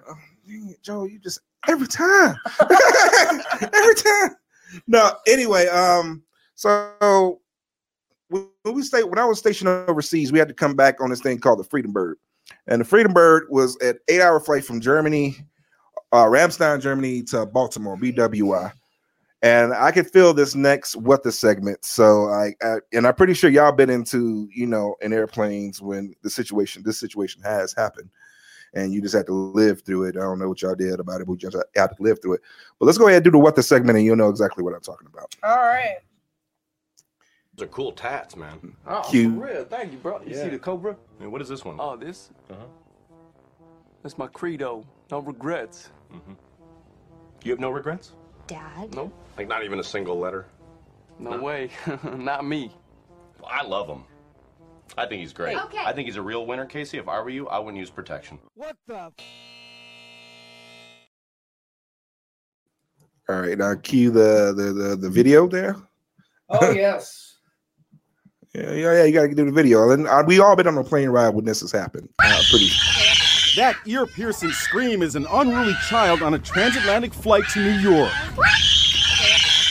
Dang 0.47 0.69
it, 0.69 0.81
Joe, 0.81 1.05
you 1.05 1.19
just 1.19 1.39
every 1.67 1.87
time. 1.87 2.35
every 2.61 3.95
time. 3.95 4.35
No, 4.87 5.11
anyway, 5.27 5.67
um, 5.67 6.23
so 6.55 7.39
when 8.29 8.47
we 8.65 8.81
stayed 8.81 9.03
when 9.03 9.19
I 9.19 9.25
was 9.25 9.39
stationed 9.39 9.69
overseas, 9.69 10.31
we 10.31 10.39
had 10.39 10.47
to 10.47 10.53
come 10.53 10.75
back 10.75 10.99
on 11.01 11.09
this 11.09 11.21
thing 11.21 11.39
called 11.39 11.59
the 11.59 11.63
Freedom 11.63 11.91
Bird. 11.91 12.17
And 12.67 12.81
the 12.81 12.85
Freedom 12.85 13.13
Bird 13.13 13.45
was 13.49 13.77
an 13.81 13.97
eight-hour 14.09 14.39
flight 14.39 14.65
from 14.65 14.81
Germany, 14.81 15.37
uh 16.11 16.25
Ramstein, 16.25 16.81
Germany 16.81 17.23
to 17.23 17.45
Baltimore, 17.45 17.97
BWI. 17.97 18.71
And 19.43 19.73
I 19.73 19.91
could 19.91 20.09
feel 20.09 20.33
this 20.33 20.55
next 20.55 20.95
what 20.95 21.21
the 21.21 21.31
segment. 21.31 21.83
So 21.83 22.29
I, 22.29 22.55
I 22.61 22.77
and 22.93 23.05
I'm 23.05 23.13
pretty 23.13 23.33
sure 23.33 23.49
y'all 23.49 23.73
been 23.73 23.89
into, 23.89 24.49
you 24.53 24.65
know, 24.65 24.95
in 25.01 25.11
airplanes 25.11 25.81
when 25.81 26.15
the 26.23 26.29
situation, 26.29 26.81
this 26.83 26.97
situation 26.97 27.41
has 27.43 27.73
happened 27.73 28.09
and 28.73 28.93
you 28.93 29.01
just 29.01 29.13
have 29.13 29.25
to 29.25 29.33
live 29.33 29.81
through 29.83 30.05
it. 30.05 30.15
I 30.15 30.21
don't 30.21 30.39
know 30.39 30.47
what 30.47 30.61
y'all 30.61 30.75
did 30.75 30.99
about 30.99 31.19
it, 31.19 31.27
but 31.27 31.33
you 31.33 31.49
just 31.49 31.57
have 31.75 31.95
to 31.95 32.01
live 32.01 32.21
through 32.21 32.35
it. 32.35 32.41
But 32.79 32.85
let's 32.85 32.97
go 32.97 33.07
ahead 33.07 33.17
and 33.17 33.25
do 33.25 33.31
the 33.31 33.37
what 33.37 33.55
the 33.55 33.63
segment, 33.63 33.97
and 33.97 34.05
you'll 34.05 34.15
know 34.15 34.29
exactly 34.29 34.63
what 34.63 34.73
I'm 34.73 34.81
talking 34.81 35.07
about. 35.13 35.35
All 35.43 35.57
right. 35.57 35.97
Those 37.55 37.65
are 37.65 37.69
cool 37.69 37.91
tats, 37.91 38.35
man. 38.35 38.75
Oh, 38.87 39.01
Cute. 39.09 39.35
for 39.35 39.45
real. 39.45 39.65
Thank 39.65 39.91
you, 39.91 39.97
bro. 39.99 40.21
You 40.21 40.35
Yeah. 40.35 40.43
see 40.43 40.49
the 40.49 40.57
Cobra? 40.57 40.95
And 41.19 41.31
what 41.31 41.41
is 41.41 41.49
this 41.49 41.63
one? 41.63 41.75
Oh, 41.79 41.95
this? 41.95 42.31
Uh-huh. 42.49 42.63
That's 44.01 44.17
my 44.17 44.27
credo. 44.27 44.83
No 45.11 45.19
regrets. 45.19 45.89
Mm-hmm. 46.11 46.33
You 47.43 47.51
have 47.51 47.59
no 47.59 47.69
regrets? 47.69 48.13
Dad? 48.47 48.93
No. 48.95 49.11
Like 49.37 49.47
not 49.47 49.63
even 49.63 49.79
a 49.79 49.83
single 49.83 50.19
letter? 50.19 50.45
No 51.19 51.41
way. 51.41 51.69
Not 52.17 52.45
me. 52.45 52.71
I 53.45 53.63
love 53.63 53.87
him. 53.87 54.03
I 54.97 55.05
think 55.05 55.21
he's 55.21 55.33
great. 55.33 55.57
Okay. 55.57 55.79
I 55.83 55.93
think 55.93 56.07
he's 56.07 56.17
a 56.17 56.21
real 56.21 56.45
winner, 56.45 56.65
Casey. 56.65 56.97
If 56.97 57.07
I 57.07 57.19
were 57.21 57.29
you, 57.29 57.47
I 57.47 57.59
wouldn't 57.59 57.77
use 57.77 57.89
protection. 57.89 58.39
What 58.55 58.75
the? 58.87 59.11
All 63.29 63.39
right, 63.39 63.57
now 63.57 63.73
cue 63.75 64.11
the 64.11 64.53
the 64.55 64.73
the, 64.73 64.95
the 64.97 65.09
video 65.09 65.47
there. 65.47 65.77
Oh 66.49 66.71
yes. 66.75 67.37
Yeah, 68.53 68.71
yeah, 68.73 68.93
yeah. 68.93 69.03
You 69.05 69.13
got 69.13 69.23
to 69.23 69.33
do 69.33 69.45
the 69.45 69.51
video. 69.51 69.89
And 69.89 70.07
uh, 70.07 70.23
we 70.27 70.39
all 70.39 70.55
been 70.55 70.67
on 70.67 70.77
a 70.77 70.83
plane 70.83 71.09
ride 71.09 71.29
when 71.29 71.45
this 71.45 71.61
has 71.61 71.71
happened. 71.71 72.07
Uh, 72.23 72.41
pretty. 72.51 72.69
That 73.55 73.77
ear 73.85 74.07
piercing 74.07 74.51
scream 74.51 75.03
is 75.03 75.15
an 75.15 75.27
unruly 75.29 75.75
child 75.87 76.23
on 76.23 76.33
a 76.33 76.39
transatlantic 76.39 77.13
flight 77.13 77.43
to 77.49 77.59
New 77.59 77.77
York. 77.87 78.11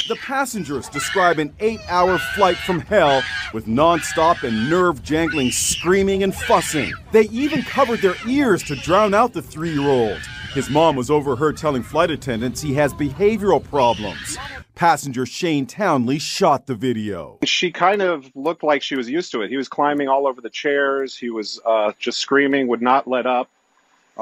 The 0.07 0.17
passengers 0.21 0.89
describe 0.89 1.41
an 1.41 1.53
eight 1.59 1.81
hour 1.89 2.19
flight 2.37 2.59
from 2.59 2.79
hell 2.79 3.23
with 3.53 3.67
non-stop 3.67 4.45
and 4.45 4.71
nerve 4.71 5.03
jangling 5.03 5.51
screaming 5.51 6.23
and 6.23 6.33
fussing. 6.33 6.93
They 7.11 7.23
even 7.23 7.63
covered 7.63 8.03
their 8.03 8.15
ears 8.29 8.63
to 8.65 8.77
drown 8.77 9.15
out 9.15 9.33
the 9.33 9.43
three 9.43 9.73
year 9.73 9.89
old. 9.89 10.21
His 10.55 10.71
mom 10.71 10.95
was 10.95 11.11
overheard 11.11 11.57
telling 11.57 11.83
flight 11.83 12.13
attendants 12.13 12.61
he 12.61 12.75
has 12.75 12.95
behavioral 12.95 13.65
problems. 13.65 14.39
Passenger 14.77 15.27
Shane 15.27 15.67
Townley 15.67 16.21
shot 16.21 16.67
the 16.67 16.77
video. 16.77 17.39
She 17.43 17.73
kind 17.73 18.01
of 18.01 18.31
looked 18.37 18.63
like 18.63 18.83
she 18.83 18.95
was 18.95 19.11
used 19.11 19.33
to 19.33 19.43
it. 19.43 19.51
He 19.51 19.57
was 19.57 19.69
climbing 19.69 20.07
all 20.07 20.29
over 20.29 20.41
the 20.41 20.51
chairs. 20.51 21.17
He 21.17 21.31
was 21.31 21.61
uh, 21.67 21.93
just 21.99 22.19
screaming, 22.19 22.69
would 22.69 22.83
not 22.83 23.09
let 23.09 23.27
up. 23.27 23.51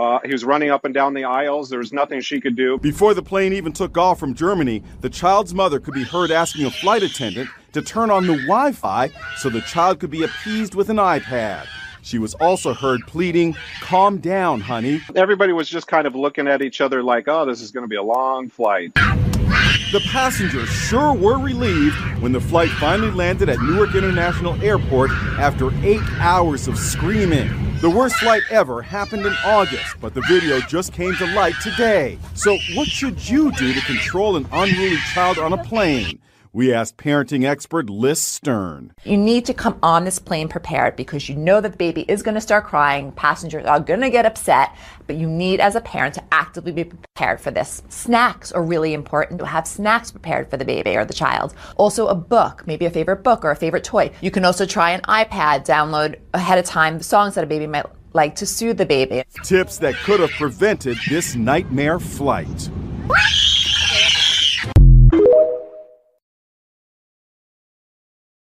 Uh, 0.00 0.18
he 0.24 0.32
was 0.32 0.44
running 0.44 0.70
up 0.70 0.86
and 0.86 0.94
down 0.94 1.12
the 1.12 1.24
aisles. 1.24 1.68
There 1.68 1.78
was 1.78 1.92
nothing 1.92 2.22
she 2.22 2.40
could 2.40 2.56
do. 2.56 2.78
Before 2.78 3.12
the 3.12 3.22
plane 3.22 3.52
even 3.52 3.70
took 3.70 3.98
off 3.98 4.18
from 4.18 4.32
Germany, 4.32 4.82
the 5.02 5.10
child's 5.10 5.52
mother 5.52 5.78
could 5.78 5.92
be 5.92 6.04
heard 6.04 6.30
asking 6.30 6.64
a 6.64 6.70
flight 6.70 7.02
attendant 7.02 7.50
to 7.74 7.82
turn 7.82 8.10
on 8.10 8.26
the 8.26 8.32
Wi 8.32 8.72
Fi 8.72 9.10
so 9.36 9.50
the 9.50 9.60
child 9.60 10.00
could 10.00 10.10
be 10.10 10.22
appeased 10.22 10.74
with 10.74 10.88
an 10.88 10.96
iPad. 10.96 11.66
She 12.00 12.18
was 12.18 12.32
also 12.36 12.72
heard 12.72 13.02
pleading, 13.06 13.54
Calm 13.82 14.16
down, 14.16 14.62
honey. 14.62 15.02
Everybody 15.14 15.52
was 15.52 15.68
just 15.68 15.86
kind 15.86 16.06
of 16.06 16.14
looking 16.14 16.48
at 16.48 16.62
each 16.62 16.80
other 16.80 17.02
like, 17.02 17.28
oh, 17.28 17.44
this 17.44 17.60
is 17.60 17.70
going 17.70 17.84
to 17.84 17.88
be 17.88 17.96
a 17.96 18.02
long 18.02 18.48
flight. 18.48 18.94
The 18.94 20.00
passengers 20.10 20.70
sure 20.70 21.12
were 21.12 21.38
relieved 21.38 21.96
when 22.22 22.32
the 22.32 22.40
flight 22.40 22.70
finally 22.70 23.10
landed 23.10 23.50
at 23.50 23.60
Newark 23.60 23.94
International 23.94 24.54
Airport 24.62 25.10
after 25.38 25.70
eight 25.84 26.00
hours 26.20 26.68
of 26.68 26.78
screaming. 26.78 27.69
The 27.80 27.88
worst 27.88 28.16
flight 28.16 28.42
ever 28.50 28.82
happened 28.82 29.24
in 29.24 29.32
August, 29.42 29.96
but 30.02 30.12
the 30.12 30.20
video 30.28 30.60
just 30.60 30.92
came 30.92 31.14
to 31.14 31.24
light 31.34 31.54
today. 31.62 32.18
So, 32.34 32.58
what 32.74 32.86
should 32.86 33.26
you 33.26 33.50
do 33.52 33.72
to 33.72 33.80
control 33.80 34.36
an 34.36 34.46
unruly 34.52 34.98
child 35.14 35.38
on 35.38 35.54
a 35.54 35.64
plane? 35.64 36.20
We 36.52 36.74
asked 36.74 36.96
parenting 36.96 37.48
expert 37.48 37.88
Liz 37.88 38.20
Stern. 38.20 38.92
You 39.04 39.16
need 39.16 39.46
to 39.46 39.54
come 39.54 39.78
on 39.84 40.04
this 40.04 40.18
plane 40.18 40.48
prepared 40.48 40.96
because 40.96 41.28
you 41.28 41.36
know 41.36 41.60
that 41.60 41.70
the 41.72 41.78
baby 41.78 42.04
is 42.08 42.24
going 42.24 42.34
to 42.34 42.40
start 42.40 42.64
crying. 42.64 43.12
Passengers 43.12 43.64
are 43.66 43.78
going 43.78 44.00
to 44.00 44.10
get 44.10 44.26
upset, 44.26 44.74
but 45.06 45.14
you 45.14 45.28
need, 45.28 45.60
as 45.60 45.76
a 45.76 45.80
parent, 45.80 46.14
to 46.14 46.24
actively 46.32 46.72
be 46.72 46.82
prepared 46.82 47.40
for 47.40 47.52
this. 47.52 47.84
Snacks 47.88 48.50
are 48.50 48.64
really 48.64 48.94
important 48.94 49.38
to 49.38 49.46
have 49.46 49.64
snacks 49.64 50.10
prepared 50.10 50.50
for 50.50 50.56
the 50.56 50.64
baby 50.64 50.96
or 50.96 51.04
the 51.04 51.14
child. 51.14 51.54
Also, 51.76 52.08
a 52.08 52.16
book, 52.16 52.66
maybe 52.66 52.84
a 52.84 52.90
favorite 52.90 53.22
book 53.22 53.44
or 53.44 53.52
a 53.52 53.56
favorite 53.56 53.84
toy. 53.84 54.10
You 54.20 54.32
can 54.32 54.44
also 54.44 54.66
try 54.66 54.90
an 54.90 55.02
iPad, 55.02 55.64
download 55.64 56.18
ahead 56.34 56.58
of 56.58 56.64
time 56.64 56.98
the 56.98 57.04
songs 57.04 57.36
that 57.36 57.44
a 57.44 57.46
baby 57.46 57.68
might 57.68 57.86
like 58.12 58.34
to 58.34 58.46
soothe 58.46 58.76
the 58.76 58.86
baby. 58.86 59.22
Tips 59.44 59.78
that 59.78 59.94
could 60.02 60.18
have 60.18 60.30
prevented 60.30 60.98
this 61.08 61.36
nightmare 61.36 62.00
flight. 62.00 62.68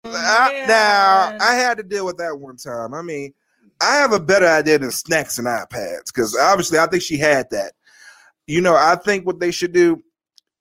I- 0.05 0.65
now 0.67 1.37
I 1.39 1.55
had 1.55 1.77
to 1.77 1.83
deal 1.83 2.05
with 2.05 2.17
that 2.17 2.37
one 2.39 2.57
time. 2.57 2.93
I 2.93 3.01
mean, 3.01 3.33
I 3.81 3.95
have 3.95 4.13
a 4.13 4.19
better 4.19 4.47
idea 4.47 4.79
than 4.79 4.91
snacks 4.91 5.37
and 5.37 5.47
iPads 5.47 6.05
because 6.07 6.35
obviously 6.37 6.79
I 6.79 6.87
think 6.87 7.03
she 7.03 7.17
had 7.17 7.49
that. 7.51 7.73
You 8.47 8.61
know, 8.61 8.75
I 8.75 8.95
think 8.95 9.25
what 9.25 9.39
they 9.39 9.51
should 9.51 9.71
do 9.73 10.03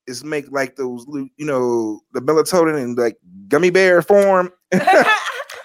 is 0.07 0.25
make 0.25 0.51
like 0.51 0.77
those, 0.77 1.05
you 1.09 1.47
know, 1.47 2.01
the 2.13 2.21
melatonin 2.21 2.83
in 2.83 2.95
like 2.95 3.17
gummy 3.49 3.71
bear 3.71 4.03
form. 4.03 4.51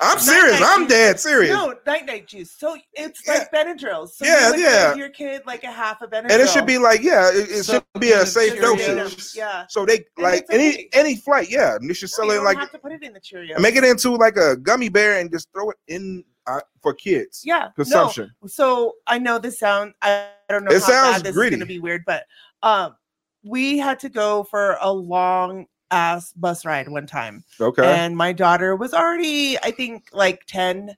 I'm 0.07 0.19
serious. 0.19 0.61
I'm 0.63 0.87
dead 0.87 1.19
serious. 1.19 1.51
No, 1.53 1.75
night 1.85 2.05
night 2.05 2.27
juice. 2.27 2.51
So 2.57 2.77
it's 2.93 3.27
like 3.27 3.51
Benadryl. 3.51 4.07
So 4.09 4.25
Yeah, 4.25 4.45
you 4.47 4.51
would 4.51 4.59
yeah. 4.61 4.87
Give 4.89 4.97
your 4.97 5.09
kid 5.09 5.41
like 5.45 5.63
a 5.63 5.71
half 5.71 6.01
a 6.01 6.07
Benadryl. 6.07 6.31
and 6.31 6.41
it 6.41 6.49
should 6.49 6.65
be 6.65 6.77
like, 6.77 7.01
yeah, 7.01 7.29
it, 7.29 7.49
it 7.49 7.65
should 7.65 7.83
be 7.99 8.11
a 8.11 8.25
safe 8.25 8.53
Cheerios. 8.53 8.87
dosage. 9.07 9.35
Yeah. 9.35 9.65
So 9.69 9.85
they 9.85 9.97
And 9.97 10.05
like 10.19 10.41
it's 10.41 10.49
any 10.51 10.69
okay. 10.69 10.89
any 10.93 11.15
flight, 11.17 11.49
yeah, 11.49 11.75
and 11.75 11.89
they 11.89 11.93
should 11.93 12.09
No, 12.17 12.25
sell 12.25 12.33
you 12.33 12.41
it 12.41 12.43
like 12.43 12.57
have 12.57 12.71
to 12.71 12.79
put 12.79 12.91
it 12.91 13.03
in 13.03 13.13
the 13.13 13.19
Cheerios. 13.19 13.59
make 13.59 13.75
it 13.75 13.83
into 13.83 14.15
like 14.15 14.37
a 14.37 14.55
gummy 14.57 14.89
bear 14.89 15.19
and 15.19 15.31
just 15.31 15.51
throw 15.53 15.69
it 15.71 15.77
in 15.87 16.23
uh, 16.47 16.61
for 16.81 16.93
kids. 16.93 17.41
yeah 17.43 17.69
consumption. 17.75 18.31
No. 18.41 18.47
So 18.47 18.93
I 19.07 19.19
know 19.19 19.37
this 19.39 19.59
sound. 19.59 19.93
I, 20.01 20.27
I 20.49 20.53
don't 20.53 20.63
know. 20.63 20.71
It 20.71 20.81
how 20.81 20.87
sounds 20.87 21.15
bad 21.17 21.23
this 21.25 21.33
gritty. 21.35 21.55
is 21.55 21.59
going 21.59 21.67
to 21.67 21.73
be 21.73 21.79
weird, 21.79 22.03
but 22.05 22.23
um, 22.63 22.95
we 23.43 23.77
had 23.77 23.99
to 23.99 24.09
go 24.09 24.43
for 24.45 24.77
a 24.81 24.91
long 24.91 25.65
ass 25.91 26.33
bus 26.33 26.65
ride 26.65 26.89
one 26.89 27.07
time. 27.07 27.43
Okay. 27.59 27.85
And 27.85 28.15
my 28.15 28.33
daughter 28.33 28.75
was 28.75 28.93
already, 28.93 29.57
I 29.59 29.71
think, 29.71 30.09
like 30.13 30.45
ten, 30.47 30.95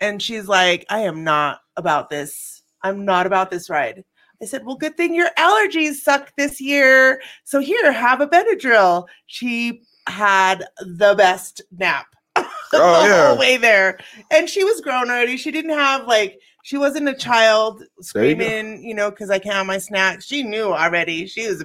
and 0.00 0.22
she's 0.22 0.46
like, 0.48 0.86
"I 0.90 1.00
am 1.00 1.24
not 1.24 1.60
about 1.76 2.10
this. 2.10 2.62
I'm 2.82 3.04
not 3.04 3.26
about 3.26 3.50
this 3.50 3.70
ride." 3.70 4.04
I 4.42 4.46
said, 4.46 4.64
"Well, 4.64 4.76
good 4.76 4.96
thing 4.96 5.14
your 5.14 5.30
allergies 5.38 5.94
suck 5.96 6.32
this 6.36 6.60
year. 6.60 7.20
So 7.44 7.60
here, 7.60 7.92
have 7.92 8.20
a 8.20 8.26
Benadryl." 8.26 9.06
She 9.26 9.82
had 10.06 10.64
the 10.80 11.14
best 11.16 11.62
nap. 11.76 12.06
Oh, 12.70 13.02
the 13.02 13.08
yeah. 13.08 13.28
whole 13.28 13.38
way 13.38 13.56
there. 13.56 13.98
And 14.30 14.46
she 14.46 14.62
was 14.62 14.82
grown 14.82 15.08
already. 15.08 15.38
She 15.38 15.50
didn't 15.50 15.70
have 15.70 16.06
like 16.06 16.38
she 16.64 16.76
wasn't 16.76 17.08
a 17.08 17.14
child 17.14 17.78
There 17.78 17.86
you 18.26 18.34
screaming, 18.34 18.84
you 18.84 18.94
know, 18.94 19.08
because 19.08 19.30
I 19.30 19.38
can't 19.38 19.54
have 19.54 19.66
my 19.66 19.78
snacks. 19.78 20.26
She 20.26 20.42
knew 20.42 20.64
already. 20.74 21.26
She 21.26 21.46
was 21.48 21.64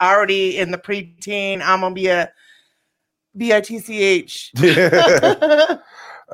already 0.00 0.58
in 0.58 0.70
the 0.70 0.78
preteen. 0.78 1.60
I'm 1.62 1.80
gonna 1.80 1.94
be 1.94 2.06
a 2.08 2.30
B 3.36 3.52
I 3.52 3.60
T 3.60 3.78
C 3.78 4.02
H. 4.02 4.52
nah, 4.58 5.80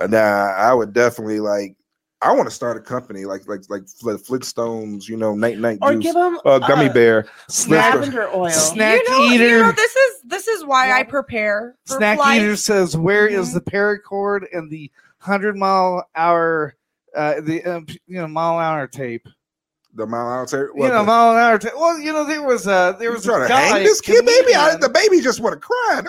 I 0.08 0.72
would 0.74 0.92
definitely 0.92 1.40
like. 1.40 1.76
I 2.22 2.32
want 2.32 2.48
to 2.48 2.54
start 2.54 2.78
a 2.78 2.80
company 2.80 3.26
like 3.26 3.46
like 3.46 3.60
like 3.68 3.82
Fl- 3.86 4.12
Flintstones, 4.12 5.08
you 5.08 5.16
know, 5.18 5.34
night 5.34 5.58
night 5.58 5.78
Or 5.82 5.92
juice, 5.92 6.04
give 6.04 6.16
'em, 6.16 6.38
uh, 6.46 6.58
gummy 6.58 6.88
uh, 6.88 6.92
bear, 6.92 7.26
lavender 7.68 8.30
oil. 8.34 8.48
Snack 8.50 9.02
you 9.04 9.10
know, 9.10 9.34
eater. 9.34 9.44
You 9.44 9.62
know, 9.64 9.72
this 9.72 9.94
is 9.94 10.20
this 10.24 10.48
is 10.48 10.64
why 10.64 10.90
I 10.92 11.02
prepare. 11.02 11.76
For 11.84 11.98
Snack 11.98 12.16
flights. 12.16 12.42
Eater 12.42 12.56
says, 12.56 12.96
"Where 12.96 13.26
is 13.26 13.50
Mhm. 13.50 13.54
the 13.54 13.60
paracord 13.60 14.46
and 14.56 14.70
the 14.70 14.90
hundred 15.18 15.58
mile 15.58 16.08
hour, 16.16 16.76
uh, 17.14 17.42
the 17.42 17.62
um, 17.64 17.86
you 18.06 18.16
know 18.18 18.26
mile 18.26 18.58
hour 18.58 18.86
tape? 18.86 19.28
The 19.94 20.06
mile 20.06 20.28
out 20.28 20.50
there. 20.50 20.70
you 20.74 20.88
know, 20.88 21.04
mile 21.04 21.32
an 21.32 21.38
hour 21.38 21.58
tape. 21.58 21.72
Well, 21.76 21.98
you 21.98 22.12
know, 22.12 22.24
there 22.24 22.42
was 22.42 22.66
a 22.66 22.96
there 22.98 23.10
You 23.10 23.14
was 23.14 23.24
trying 23.24 23.44
a 23.44 23.48
to 23.48 23.54
hang 23.54 23.82
this 23.84 24.00
kid, 24.00 24.24
baby? 24.26 24.54
I, 24.54 24.76
the 24.76 24.88
baby 24.88 25.20
just 25.20 25.40
want 25.40 25.54
to 25.54 25.60
cry. 25.60 26.00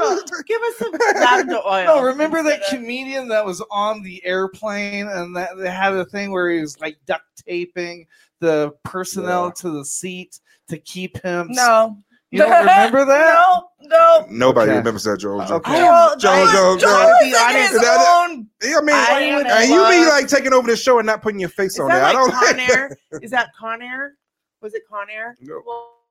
Give 0.47 0.61
us 0.61 0.77
some 0.77 0.91
lavender 1.21 1.59
oil. 1.65 1.85
No, 1.85 2.01
remember 2.01 2.43
that 2.43 2.63
comedian 2.69 3.27
that 3.29 3.45
was 3.45 3.63
on 3.71 4.01
the 4.01 4.23
airplane 4.25 5.07
and 5.07 5.35
that 5.35 5.57
they 5.57 5.69
had 5.69 5.93
a 5.93 6.05
thing 6.05 6.31
where 6.31 6.49
he 6.49 6.59
was 6.61 6.79
like 6.79 6.97
duct 7.05 7.23
taping 7.45 8.07
the 8.39 8.73
personnel 8.83 9.51
to 9.51 9.69
the 9.69 9.85
seat 9.85 10.39
to 10.67 10.77
keep 10.79 11.21
him. 11.21 11.47
No. 11.51 11.97
You 12.31 12.39
don't 12.39 12.51
remember 12.59 13.05
that? 13.05 13.33
no, 13.33 13.69
no. 13.87 14.25
Nobody 14.29 14.71
Okay. 14.71 14.77
remembers 14.79 15.03
that, 15.03 15.19
Joe. 15.19 15.45
Joe. 15.45 15.55
Okay. 15.55 15.71
Joel- 15.77 16.15
Joe, 16.17 16.47
Joe, 16.47 16.77
Joel 16.77 16.77
Joe. 16.79 17.17
is 17.21 17.25
in 17.33 17.55
his 17.73 17.81
That- 17.81 18.25
own- 18.29 18.47
I 18.63 18.81
mean, 18.81 18.95
I 18.95 19.61
and 19.61 19.69
you 19.69 19.87
be 19.87 20.09
like 20.09 20.27
taking 20.27 20.51
over 20.53 20.69
the 20.69 20.75
show 20.75 20.97
and 20.99 21.05
not 21.05 21.21
putting 21.21 21.39
your 21.39 21.49
face 21.49 21.73
Is 21.73 21.79
on 21.81 21.89
that 21.89 21.99
there. 21.99 22.05
I 22.07 22.11
don't. 22.13 22.31
Con 22.31 22.59
Air? 22.71 22.97
Is 23.21 23.31
that 23.31 23.49
Con 23.57 23.81
Air? 23.81 24.15
Was 24.61 24.73
it 24.73 24.81
Con 24.89 25.07
Air? 25.09 25.35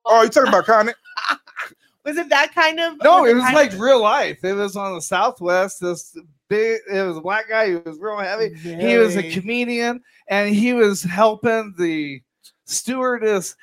oh, 0.06 0.22
you 0.22 0.28
talking 0.28 0.48
about 0.48 0.64
Con? 0.66 0.90
Was 2.04 2.18
it 2.18 2.28
that 2.28 2.54
kind 2.54 2.78
of? 2.80 2.98
No, 3.02 3.24
it 3.24 3.32
was 3.32 3.42
like 3.44 3.72
of- 3.72 3.80
real 3.80 4.00
life. 4.00 4.38
It 4.44 4.52
was 4.52 4.76
on 4.76 4.94
the 4.94 5.00
Southwest. 5.00 5.80
This 5.80 6.14
big, 6.50 6.78
it 6.92 7.02
was 7.02 7.16
a 7.16 7.20
black 7.22 7.48
guy. 7.48 7.68
He 7.70 7.76
was 7.76 7.98
real 7.98 8.18
heavy. 8.18 8.52
He 8.54 8.98
was 8.98 9.16
a 9.16 9.30
comedian, 9.30 10.02
and 10.28 10.54
he 10.54 10.74
was 10.74 11.02
helping 11.02 11.74
the 11.78 12.20
stewardess 12.66 13.56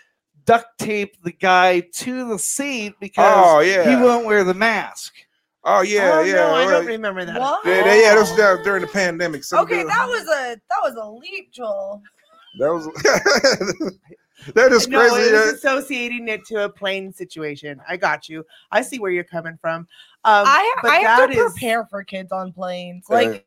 duct 0.46 0.78
tape 0.80 1.16
the 1.24 1.32
guy 1.32 1.80
to 1.80 2.28
the 2.28 2.40
seat 2.40 2.94
because 3.00 3.34
Oh, 3.38 3.60
yeah. 3.60 3.90
he 3.90 3.96
wouldn't 4.02 4.26
wear 4.26 4.44
the 4.44 4.54
mask. 4.54 5.14
Oh 5.64 5.82
yeah, 5.82 6.12
Oh, 6.16 6.22
yeah. 6.24 6.34
no, 6.34 6.56
I 6.56 6.66
don't 6.72 6.86
remember 6.88 7.24
that. 7.26 7.40
What? 7.40 7.64
Yeah, 7.66 7.84
they- 7.84 8.02
yeah, 8.02 8.16
that 8.16 8.20
was 8.22 8.32
uh, 8.40 8.58
during 8.64 8.82
the 8.82 8.88
pandemic. 8.88 9.44
So 9.44 9.60
Okay, 9.62 9.84
the- 9.84 9.90
that 9.90 10.08
was 10.08 10.24
a 10.24 10.56
that 10.70 10.80
was 10.82 10.96
a 10.96 11.08
leap, 11.08 11.52
Joel. 11.52 12.02
that 12.60 12.74
was 12.74 12.86
that 14.56 14.72
is 14.72 14.88
no, 14.88 15.00
crazy. 15.08 15.30
it 15.30 15.34
was 15.34 15.54
associating 15.54 16.28
it 16.28 16.46
to 16.46 16.66
a 16.66 16.70
plane 16.70 17.14
situation. 17.14 17.80
I 17.88 17.98
got 17.98 18.28
you. 18.28 18.44
I 18.72 18.82
see 18.82 18.98
where 19.00 19.12
you're 19.12 19.24
coming 19.24 19.58
from. 19.62 19.82
Um, 20.24 20.46
I 20.48 20.74
I 20.84 20.96
have 20.98 21.30
that 21.30 21.36
to 21.36 21.40
is- 21.46 21.52
prepare 21.54 21.86
for 21.86 22.04
kids 22.04 22.32
on 22.32 22.52
planes. 22.54 23.06
Yeah. 23.10 23.16
Like 23.16 23.46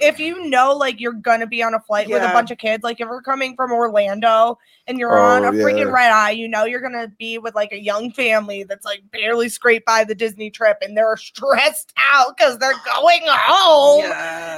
if 0.00 0.18
you 0.18 0.48
know 0.48 0.72
like 0.72 1.00
you're 1.00 1.12
gonna 1.12 1.46
be 1.46 1.62
on 1.62 1.74
a 1.74 1.80
flight 1.80 2.08
with 2.08 2.22
a 2.22 2.32
bunch 2.32 2.50
of 2.50 2.58
kids, 2.58 2.82
like 2.82 3.00
if 3.00 3.08
we're 3.08 3.22
coming 3.22 3.54
from 3.54 3.72
Orlando 3.72 4.58
and 4.86 4.98
you're 4.98 5.18
oh, 5.18 5.22
on 5.22 5.44
Oh, 5.44 5.48
a 5.48 5.52
freaking 5.52 5.92
red 5.92 6.10
eye, 6.10 6.30
you 6.30 6.48
know 6.48 6.64
you're 6.64 6.80
gonna 6.80 7.08
be 7.18 7.38
with 7.38 7.54
like 7.54 7.72
a 7.72 7.80
young 7.80 8.10
family 8.10 8.62
that's 8.64 8.84
like 8.84 9.02
barely 9.12 9.48
scraped 9.48 9.86
by 9.86 10.04
the 10.04 10.14
Disney 10.14 10.50
trip 10.50 10.78
and 10.80 10.96
they're 10.96 11.16
stressed 11.16 11.92
out 12.12 12.36
because 12.36 12.58
they're 12.58 12.72
going 12.94 13.22
home 13.26 14.04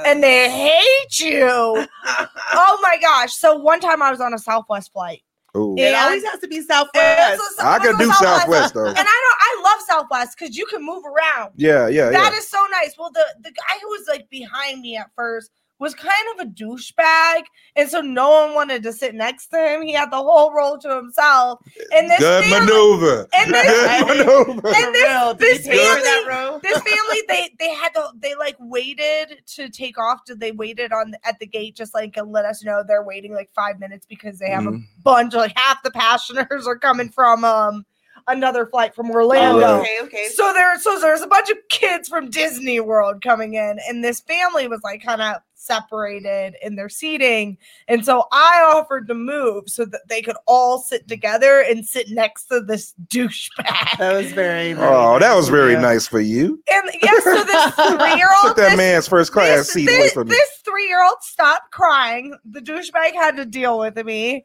and 0.05 0.23
they 0.23 0.49
hate 0.49 1.19
you. 1.19 1.45
oh 2.05 2.79
my 2.81 2.97
gosh. 3.01 3.33
So 3.33 3.55
one 3.55 3.79
time 3.79 4.01
I 4.01 4.11
was 4.11 4.21
on 4.21 4.33
a 4.33 4.39
Southwest 4.39 4.93
flight. 4.93 5.23
Ooh. 5.55 5.75
It 5.77 5.93
And- 5.93 5.95
always 5.95 6.23
has 6.25 6.39
to 6.39 6.47
be 6.47 6.61
Southwest. 6.61 7.41
a- 7.59 7.63
I 7.63 7.75
it 7.77 7.81
could 7.83 7.97
do 7.99 8.09
a 8.09 8.13
Southwest 8.13 8.73
though. 8.73 8.87
And 8.87 8.97
I 8.97 9.03
don't 9.03 9.07
I 9.07 9.61
love 9.71 9.81
Southwest 9.87 10.37
because 10.37 10.57
you 10.57 10.65
can 10.65 10.83
move 10.83 11.03
around. 11.05 11.51
Yeah, 11.55 11.87
yeah, 11.87 12.09
That 12.09 12.31
yeah. 12.33 12.37
is 12.39 12.47
so 12.47 12.65
nice. 12.71 12.95
Well, 12.97 13.11
the 13.11 13.25
the 13.41 13.51
guy 13.51 13.79
who 13.81 13.87
was 13.89 14.05
like 14.07 14.29
behind 14.29 14.81
me 14.81 14.97
at 14.97 15.09
first 15.15 15.51
was 15.83 15.93
kind 15.93 16.11
of 16.39 16.47
a 16.47 16.49
douchebag, 16.49 17.41
and 17.75 17.89
so 17.89 18.01
no 18.01 18.29
one 18.31 18.55
wanted 18.55 18.81
to 18.83 18.93
sit 18.93 19.13
next 19.13 19.47
to 19.47 19.57
him. 19.57 19.81
He 19.81 19.91
had 19.93 20.09
the 20.11 20.17
whole 20.17 20.51
row 20.53 20.77
to 20.81 20.95
himself. 20.95 21.59
And 21.93 22.09
this 22.09 22.19
Good 22.19 22.43
family, 22.45 22.59
maneuver. 22.65 23.27
and 23.33 23.53
this, 23.53 24.03
Good 24.03 24.07
maneuver. 24.17 24.67
and 24.75 24.95
this, 24.95 25.03
real. 25.07 25.33
This 25.35 25.65
you 25.65 25.71
pay 25.73 25.77
for 25.77 26.01
family, 26.01 26.59
this 26.63 26.81
family, 26.81 27.21
they 27.27 27.49
they 27.59 27.73
had 27.73 27.89
to 27.95 28.07
they 28.19 28.33
like 28.35 28.55
waited 28.59 29.41
to 29.55 29.69
take 29.69 29.97
off. 29.97 30.23
Did 30.25 30.39
they 30.39 30.51
waited 30.53 30.91
on 30.93 31.13
at 31.23 31.37
the 31.39 31.45
gate 31.45 31.75
just 31.75 31.93
like 31.93 32.15
and 32.17 32.31
let 32.31 32.45
us 32.45 32.63
know 32.63 32.83
they're 32.87 33.03
waiting 33.03 33.33
like 33.33 33.51
five 33.53 33.79
minutes 33.79 34.05
because 34.07 34.39
they 34.39 34.49
have 34.49 34.63
Mhm. 34.63 34.77
a 34.77 35.01
bunch 35.03 35.33
like 35.33 35.53
half 35.57 35.83
the 35.83 35.91
passengers 35.91 36.65
are 36.65 36.77
coming 36.77 37.09
from 37.09 37.43
um 37.43 37.85
another 38.27 38.65
flight 38.65 38.95
from 38.95 39.11
Orlando. 39.11 39.79
right. 39.79 39.81
Okay, 39.81 39.99
okay. 40.03 40.27
So 40.33 40.53
there, 40.53 40.79
so 40.79 40.97
there's 40.97 41.19
a 41.21 41.27
bunch 41.27 41.49
of 41.49 41.57
kids 41.69 42.07
from 42.07 42.29
Disney 42.29 42.79
World 42.79 43.21
coming 43.21 43.55
in, 43.55 43.79
and 43.89 44.01
this 44.01 44.21
family 44.21 44.67
was 44.69 44.79
like 44.81 45.03
kind 45.03 45.21
of 45.21 45.37
separated 45.63 46.55
in 46.61 46.75
their 46.75 46.89
seating, 46.89 47.57
and 47.87 48.05
so 48.05 48.25
I 48.31 48.61
offered 48.75 49.07
to 49.07 49.13
move 49.13 49.69
so 49.69 49.85
that 49.85 50.01
they 50.09 50.21
could 50.21 50.35
all 50.47 50.79
sit 50.79 51.07
together 51.07 51.61
and 51.61 51.85
sit 51.85 52.09
next 52.09 52.45
to 52.45 52.61
this 52.61 52.93
douchebag. 53.07 53.97
That 53.97 54.13
was 54.13 54.31
very. 54.33 54.73
very 54.73 54.87
Oh, 54.93 55.19
that 55.19 55.27
nice 55.29 55.35
was 55.35 55.49
very 55.49 55.73
you. 55.73 55.79
nice 55.79 56.07
for 56.07 56.19
you. 56.19 56.61
And 56.71 56.91
yes, 57.01 57.23
so 57.23 57.43
this 57.43 57.73
three 57.99 58.15
year 58.17 58.27
Took 58.41 58.45
old, 58.49 58.57
that 58.57 58.69
this, 58.69 58.77
man's 58.77 59.07
first 59.07 59.31
class 59.31 59.57
this, 59.59 59.73
seat 59.73 59.87
away 59.89 59.97
this, 59.97 60.13
from 60.13 60.27
me. 60.27 60.35
this 60.35 60.49
three 60.65 60.87
year 60.87 61.03
old 61.03 61.21
stopped 61.21 61.71
crying. 61.71 62.35
The 62.45 62.59
douchebag 62.61 63.13
had 63.13 63.35
to 63.37 63.45
deal 63.45 63.79
with 63.79 63.95
me, 64.05 64.43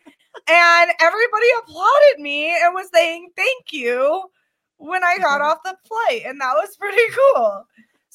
and 0.48 0.90
everybody 1.00 1.46
applauded 1.62 2.20
me 2.20 2.50
and 2.50 2.74
was 2.74 2.88
saying 2.92 3.30
thank 3.36 3.72
you 3.72 4.22
when 4.76 5.02
I 5.04 5.18
got 5.18 5.40
off 5.42 5.58
the 5.64 5.76
flight, 5.86 6.22
and 6.26 6.40
that 6.40 6.54
was 6.54 6.76
pretty 6.76 7.02
cool. 7.34 7.64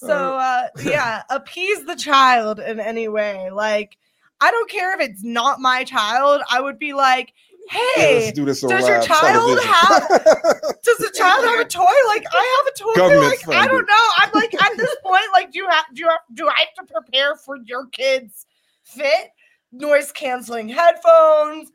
So 0.05 0.37
uh, 0.37 0.67
yeah, 0.83 1.23
appease 1.29 1.85
the 1.85 1.95
child 1.95 2.59
in 2.59 2.79
any 2.79 3.07
way. 3.07 3.49
Like 3.51 3.97
I 4.41 4.51
don't 4.51 4.69
care 4.69 4.99
if 4.99 5.09
it's 5.09 5.23
not 5.23 5.59
my 5.59 5.83
child. 5.83 6.41
I 6.51 6.59
would 6.59 6.77
be 6.77 6.93
like, 6.93 7.33
hey, 7.69 8.25
let's 8.25 8.31
do 8.33 8.45
does 8.45 8.61
your 8.61 9.01
child 9.01 9.21
television." 9.21 9.69
have 9.69 10.07
does 10.83 10.97
the 10.97 11.11
child 11.15 11.45
have 11.45 11.59
a 11.59 11.65
toy? 11.65 11.85
Like 12.07 12.25
I 12.33 12.63
have 12.65 12.73
a 12.73 12.77
toy. 12.77 12.93
Government 12.95 13.47
like 13.47 13.57
I 13.57 13.67
don't 13.67 13.85
know. 13.85 14.05
I'm 14.17 14.29
like 14.33 14.53
at 14.53 14.77
this 14.77 14.95
point, 15.03 15.23
like 15.31 15.51
do 15.51 15.59
you 15.59 15.69
have 15.69 15.85
do 15.93 16.01
you 16.01 16.09
have, 16.09 16.19
do 16.33 16.47
I 16.47 16.55
have 16.59 16.85
to 16.85 16.93
prepare 16.93 17.35
for 17.35 17.57
your 17.57 17.87
kids' 17.87 18.45
fit? 18.83 19.31
Noise 19.71 20.11
canceling 20.11 20.69
headphones, 20.69 21.71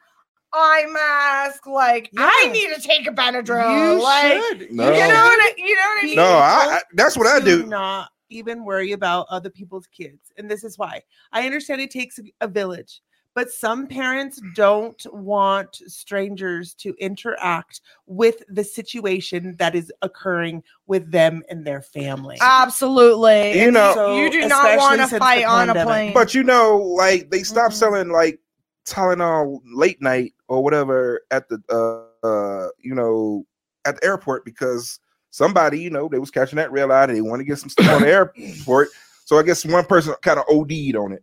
eye 0.52 0.86
mask. 0.90 1.66
Like 1.66 2.10
I 2.18 2.50
need 2.52 2.74
to 2.74 2.80
take 2.80 3.06
a 3.06 3.10
Benadryl. 3.10 3.94
You 3.94 4.02
like 4.02 4.42
should. 4.42 4.72
No. 4.72 4.92
you 4.92 4.98
know 4.98 5.06
what 5.06 5.40
I, 5.40 5.54
you 5.56 5.74
know 5.74 5.80
what 5.80 6.02
I 6.02 6.04
mean? 6.04 6.16
No, 6.16 6.24
I, 6.24 6.76
I 6.76 6.80
that's 6.92 7.16
what 7.16 7.26
I 7.26 7.40
do 7.40 7.62
do. 7.62 7.66
not 7.66 8.10
even 8.30 8.64
worry 8.64 8.92
about 8.92 9.26
other 9.30 9.50
people's 9.50 9.86
kids. 9.86 10.32
And 10.36 10.50
this 10.50 10.64
is 10.64 10.78
why 10.78 11.02
I 11.32 11.44
understand 11.46 11.80
it 11.80 11.90
takes 11.90 12.18
a, 12.18 12.22
a 12.40 12.48
village, 12.48 13.02
but 13.34 13.50
some 13.50 13.86
parents 13.86 14.40
don't 14.54 15.04
want 15.12 15.76
strangers 15.86 16.74
to 16.74 16.94
interact 16.98 17.80
with 18.06 18.42
the 18.48 18.64
situation 18.64 19.54
that 19.58 19.74
is 19.74 19.92
occurring 20.02 20.62
with 20.86 21.10
them 21.10 21.42
and 21.48 21.64
their 21.64 21.82
family. 21.82 22.36
Absolutely. 22.40 23.58
You 23.58 23.64
And 23.66 23.74
know- 23.74 23.94
So, 23.94 24.16
you 24.16 24.30
do 24.30 24.48
not 24.48 24.76
want 24.78 25.00
to 25.00 25.18
fight 25.18 25.44
on 25.44 25.70
a 25.70 25.84
plane. 25.84 26.14
But 26.14 26.34
you 26.34 26.42
know, 26.42 26.76
like 26.78 27.30
they 27.30 27.42
stopped 27.42 27.74
Mhm. 27.74 27.78
selling 27.78 28.08
like 28.10 28.40
Tylenol 28.86 29.60
late 29.66 30.00
night 30.00 30.34
or 30.48 30.64
whatever 30.64 31.20
at 31.30 31.48
the 31.48 31.62
uh, 31.68 32.26
uh 32.26 32.68
you 32.78 32.94
know 32.94 33.44
at 33.84 33.96
the 34.00 34.04
airport 34.04 34.44
because 34.46 34.98
somebody 35.38 35.80
you 35.80 35.90
know 35.90 36.08
they 36.08 36.18
was 36.18 36.30
catching 36.30 36.56
that 36.56 36.70
red 36.72 36.90
eye 36.90 37.04
and 37.04 37.16
they 37.16 37.20
want 37.20 37.40
to 37.40 37.44
get 37.44 37.58
some 37.58 37.70
stuff 37.70 37.88
on 37.90 38.02
the 38.02 38.08
airport. 38.08 38.88
So 39.24 39.38
I 39.38 39.42
guess 39.42 39.64
one 39.64 39.84
person 39.84 40.14
kind 40.22 40.38
of 40.38 40.44
OD'd 40.50 40.96
on 40.96 41.12
it. 41.12 41.22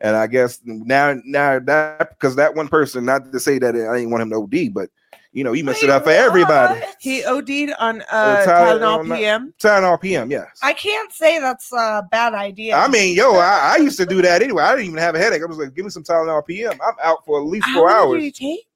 And 0.00 0.14
I 0.16 0.26
guess 0.28 0.60
now, 0.64 1.16
now 1.24 1.58
that 1.58 2.10
because 2.10 2.36
that 2.36 2.54
one 2.54 2.68
person, 2.68 3.04
not 3.04 3.32
to 3.32 3.40
say 3.40 3.58
that 3.58 3.74
I 3.74 3.96
didn't 3.96 4.10
want 4.10 4.22
him 4.22 4.30
to 4.30 4.36
OD, 4.36 4.72
but 4.72 4.90
you 5.32 5.44
know, 5.44 5.52
he 5.52 5.62
messed 5.62 5.82
it 5.82 5.90
up 5.90 6.04
for 6.04 6.10
everybody. 6.10 6.80
what? 6.80 6.96
He 7.00 7.24
OD'd 7.24 7.74
on 7.78 8.02
uh, 8.10 8.44
Tyler- 8.44 8.80
Tylenol 8.80 9.16
PM. 9.16 9.54
Tylenol 9.60 10.00
PM, 10.00 10.30
yes. 10.30 10.58
I 10.62 10.72
can't 10.72 11.12
say 11.12 11.38
that's 11.40 11.72
a 11.72 12.02
bad 12.10 12.32
idea. 12.34 12.76
I 12.76 12.88
mean, 12.88 13.16
yo, 13.16 13.34
I, 13.34 13.74
I 13.74 13.76
used 13.82 13.98
to 13.98 14.06
do 14.06 14.22
that 14.22 14.40
anyway. 14.42 14.62
I 14.62 14.70
didn't 14.76 14.86
even 14.86 14.98
have 14.98 15.14
a 15.14 15.18
headache. 15.18 15.42
I 15.42 15.46
was 15.46 15.58
like, 15.58 15.74
give 15.74 15.84
me 15.84 15.90
some 15.90 16.02
Tylenol 16.04 16.46
PM. 16.46 16.72
I'm 16.74 16.94
out 17.02 17.24
for 17.24 17.40
at 17.40 17.46
least 17.46 17.66
four 17.74 17.86
many 17.88 17.98
hours. 17.98 18.20
did 18.20 18.22
he 18.22 18.54
take? 18.56 18.66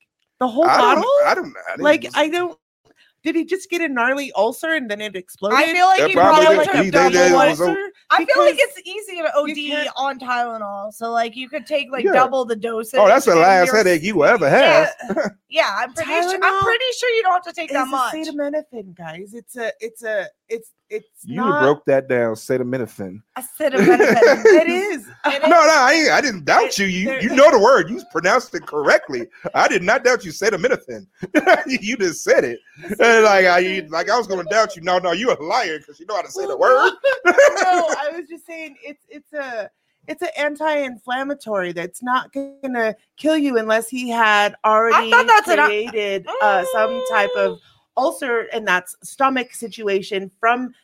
The 0.41 0.49
whole 0.49 0.65
I 0.65 0.77
don't- 0.77 1.03
bottle? 1.03 1.11
I 1.27 1.35
don't. 1.35 1.55
I 1.69 1.75
like 1.83 2.07
I 2.15 2.29
don't. 2.29 2.59
Did 3.23 3.37
he 3.37 3.45
just 3.45 3.71
get 3.71 3.81
a 3.81 3.89
gnarly 3.89 4.33
ulcer 4.35 4.73
and 4.75 4.91
then 4.91 5.01
it 5.01 5.15
exploded? 5.15 5.59
I 5.59 5.73
feel 5.73 5.87
like 5.87 6.01
That 6.01 6.09
he 6.09 6.15
probably 6.15 6.45
probably 6.45 6.65
did. 6.65 6.65
took 6.65 6.75
He- 6.75 6.81
a 6.81 6.85
they- 6.85 6.91
double 6.91 7.39
they- 7.39 7.49
ulcer. 7.51 7.65
o- 7.71 7.89
I 8.11 8.25
feel 8.27 8.43
like 8.45 8.57
it's 8.59 8.81
easy 8.85 9.23
to 9.23 9.33
OD 9.35 9.89
on 9.97 10.19
Tylenol, 10.19 10.93
so 10.93 11.11
like 11.11 11.35
you 11.37 11.49
could 11.49 11.65
take 11.67 11.91
like 11.91 12.05
Yeah. 12.05 12.13
double 12.13 12.45
the 12.45 12.57
dosage. 12.57 12.99
Oh, 13.01 13.07
that's 13.07 13.25
the 13.27 13.37
last 13.37 13.73
headache 13.73 14.03
you 14.03 14.17
will 14.17 14.25
ever 14.25 14.51
have. 14.51 14.91
Yeah, 15.09 15.29
yeah, 15.49 15.77
I'm 15.79 15.95
pretty 15.95 16.11
sure. 16.11 16.39
I'm 16.43 16.63
pretty 16.65 16.85
sure 16.99 17.09
you 17.11 17.23
don't 17.23 17.33
have 17.33 17.43
to 17.45 17.53
take 17.53 17.71
that 17.71 17.87
much. 17.89 18.15
It's 18.15 18.35
much. 18.35 18.53
acetaminophen, 18.53 18.95
guys. 18.97 19.33
It's 19.35 19.57
a, 19.57 19.73
it's 19.81 20.03
a, 20.03 20.27
it's, 20.49 20.71
it's 20.93 21.25
You 21.25 21.37
not 21.37 21.63
broke 21.63 21.85
that 21.87 22.07
down. 22.09 22.35
Acetaminophen. 22.35 23.23
Acetaminophen. 23.39 24.45
it 24.45 24.69
is. 24.69 25.07
No, 25.25 25.49
no, 25.49 25.57
I, 25.57 26.09
I 26.13 26.21
didn't 26.21 26.45
doubt 26.45 26.79
you. 26.79 26.87
You 26.87 27.19
you 27.21 27.35
know 27.35 27.51
the 27.51 27.59
word. 27.59 27.89
You 27.89 28.03
pronounced 28.13 28.55
it 28.55 28.67
correctly. 28.67 29.27
I 29.55 29.69
did 29.69 29.83
not 29.83 30.05
doubt 30.05 30.25
you. 30.25 30.33
Acetaminophen. 30.33 31.07
you 31.67 31.97
just 31.97 32.23
said 32.23 32.45
it. 32.45 32.61
Like 32.99 33.47
I 33.47 33.87
like 33.89 34.11
I 34.11 34.19
was 34.19 34.27
going 34.27 34.45
to 34.45 34.51
doubt 34.51 34.77
you. 34.77 34.83
No, 34.83 34.99
no, 34.99 35.13
you're 35.13 35.33
a 35.33 35.43
liar 35.43 35.79
because 35.79 35.99
you 35.99 36.07
know 36.07 36.17
how 36.17 36.23
to 36.23 36.31
say 36.31 36.47
the 36.47 36.57
word. 36.57 36.93
no, 37.25 37.33
I 37.35 38.11
was 38.15 38.29
just 38.29 38.47
saying 38.47 38.77
it's 38.85 39.05
it's 39.09 39.33
a 39.33 39.71
it's 40.09 40.23
an 40.23 40.29
anti-inflammatory 40.37 41.73
that's 41.73 42.03
not 42.03 42.33
gonna 42.33 42.95
kill 43.17 43.37
you 43.37 43.57
unless 43.57 43.89
he 43.89 44.11
had 44.11 44.55
already 44.65 45.11
thought 45.11 45.27
that's 45.27 45.49
an- 45.49 45.65
created 45.65 46.27
uh, 46.43 46.65
some 46.73 47.03
type 47.09 47.31
of 47.37 47.59
ulcer 47.97 48.49
and 48.53 48.67
that's 48.67 48.97
stomach 49.03 49.53
situation 49.55 50.31
from 50.41 50.75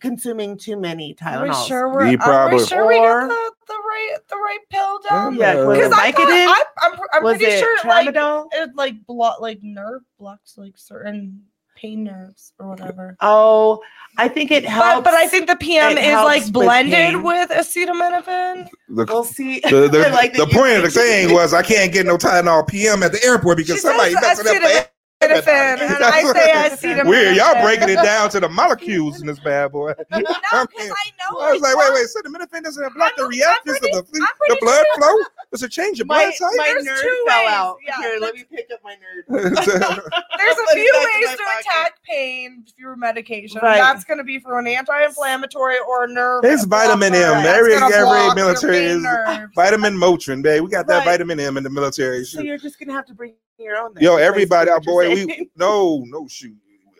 consuming 0.00 0.56
too 0.58 0.76
many 0.76 1.14
Tylenol. 1.14 1.36
Are 1.36 1.42
we 1.44 1.48
Tylenol. 1.50 1.68
sure 1.68 1.88
we're, 1.92 2.00
You 2.02 2.06
are 2.06 2.10
we 2.10 2.16
uh, 2.16 2.24
probably- 2.24 2.66
sure 2.66 2.86
we 2.86 2.98
Or- 2.98 3.20
got 3.20 3.28
the, 3.28 3.52
the 3.68 3.74
right 3.74 4.16
the 4.28 4.36
right 4.36 4.58
pill 4.70 4.98
down? 5.08 5.34
Yeah, 5.36 5.54
because 5.54 5.92
I 5.92 6.12
thought, 6.12 6.28
Vicodin? 6.28 6.46
I, 6.48 6.62
I'm, 6.82 6.92
I'm 7.12 7.22
Was 7.24 7.36
pretty 7.38 7.52
it 7.54 7.58
sure 7.60 7.76
like 7.84 8.08
it 8.14 8.70
like 8.76 9.06
block 9.06 9.40
like 9.40 9.58
nerve 9.62 10.02
blocks 10.18 10.56
like 10.58 10.76
certain 10.76 11.42
pain 11.76 12.04
nerves 12.04 12.52
or 12.58 12.68
whatever. 12.68 13.16
Oh, 13.20 13.82
I 14.16 14.28
think 14.28 14.50
it 14.50 14.64
helps. 14.64 15.04
But, 15.04 15.04
but 15.10 15.14
I 15.14 15.26
think 15.28 15.46
the 15.46 15.56
PM 15.56 15.98
it 15.98 16.04
is 16.04 16.14
like 16.14 16.50
blended 16.50 16.94
pain. 16.94 17.22
with 17.22 17.50
acetaminophen. 17.50 18.68
The, 18.88 19.04
We'll 19.06 19.24
see. 19.24 19.60
the, 19.70 19.88
the, 19.88 19.98
like 20.12 20.32
that 20.34 20.48
the 20.48 20.54
point 20.54 20.76
of 20.76 20.82
the 20.84 20.90
thing 20.90 21.32
was 21.34 21.52
I 21.52 21.62
can't 21.62 21.92
get 21.92 22.06
no 22.06 22.16
Tylenol 22.16 22.66
PM 22.66 23.02
at 23.02 23.12
the 23.12 23.22
airport 23.24 23.58
because 23.58 23.74
She 23.76 23.80
somebody 23.80 24.12
says 24.14 24.42
messing 24.44 24.62
up 24.64 24.90
the 25.20 25.26
acetaminophen, 25.28 25.80
and 25.80 26.04
I 26.04 26.22
say 26.32 26.52
acetaminophen. 26.94 27.06
Weird, 27.08 27.36
y'all 27.36 27.62
breaking 27.62 27.88
it 27.88 27.96
down 27.96 28.28
to 28.30 28.40
the 28.40 28.48
molecules 28.48 29.20
in 29.20 29.26
this 29.26 29.38
bad 29.40 29.72
boy. 29.72 29.92
No, 30.10 30.18
I 30.52 30.66
because 30.66 30.90
I 30.90 31.10
know. 31.32 31.38
I 31.40 31.52
was 31.52 31.60
like, 31.62 31.74
like, 31.74 31.92
wait, 31.92 31.94
wait, 31.94 32.06
acetaminophen 32.24 32.62
doesn't 32.64 32.94
block 32.94 33.16
the 33.16 33.24
I'm 33.24 33.28
reactors 33.30 33.76
of 33.76 33.82
the, 33.82 34.02
pretty- 34.02 34.20
I'm 34.20 34.26
the 34.48 34.58
blood 34.60 34.84
sure- 34.94 35.02
flow? 35.14 35.24
Does 35.52 35.62
it 35.62 35.70
change 35.70 35.98
your 35.98 36.06
My, 36.06 36.18
blood 36.38 36.50
type? 36.50 36.56
my 36.58 36.64
There's 36.84 36.86
nerd 36.86 37.00
two 37.02 37.24
fell 37.28 37.44
ways. 37.44 37.50
out. 37.52 37.76
Yeah, 37.86 37.96
Here, 38.00 38.18
let 38.20 38.34
me 38.34 38.44
pick 38.50 38.68
up 38.72 38.80
my 38.84 38.94
nerd. 38.94 39.22
There's 39.28 40.58
a 40.58 40.74
few 40.74 40.92
ways 40.94 41.30
to 41.30 41.36
pocket. 41.36 41.60
attack 41.60 41.92
pain 42.04 42.64
through 42.78 42.96
medication. 42.96 43.60
Right. 43.62 43.76
That's 43.78 44.04
going 44.04 44.18
to 44.18 44.24
be 44.24 44.38
for 44.38 44.58
an 44.58 44.66
anti-inflammatory 44.66 45.76
or 45.88 46.04
a 46.04 46.08
nerve. 46.12 46.44
It's 46.44 46.64
vitamin. 46.64 47.14
M. 47.14 47.20
That's 47.42 47.48
Every 47.48 47.74
every 47.74 48.34
military 48.34 48.76
is 48.78 49.02
nerves. 49.02 49.52
vitamin 49.54 49.94
Motrin, 49.96 50.42
babe. 50.42 50.62
We 50.62 50.70
got 50.70 50.86
that 50.88 50.98
Right. 50.98 51.04
vitamin 51.06 51.40
M 51.40 51.56
in 51.56 51.62
the 51.64 51.70
military. 51.70 52.24
So 52.24 52.40
you're 52.40 52.58
just 52.58 52.78
gonna 52.78 52.92
have 52.92 53.06
to 53.06 53.14
bring 53.14 53.34
your 53.58 53.76
own. 53.76 53.94
then, 53.94 54.02
Yo, 54.02 54.16
everybody, 54.16 54.70
basically 54.70 54.92
oh 54.92 54.94
boy, 54.94 55.14
you're 55.14 55.26
we 55.26 55.50
no, 55.56 56.04
no 56.06 56.26
shoot. 56.28 56.56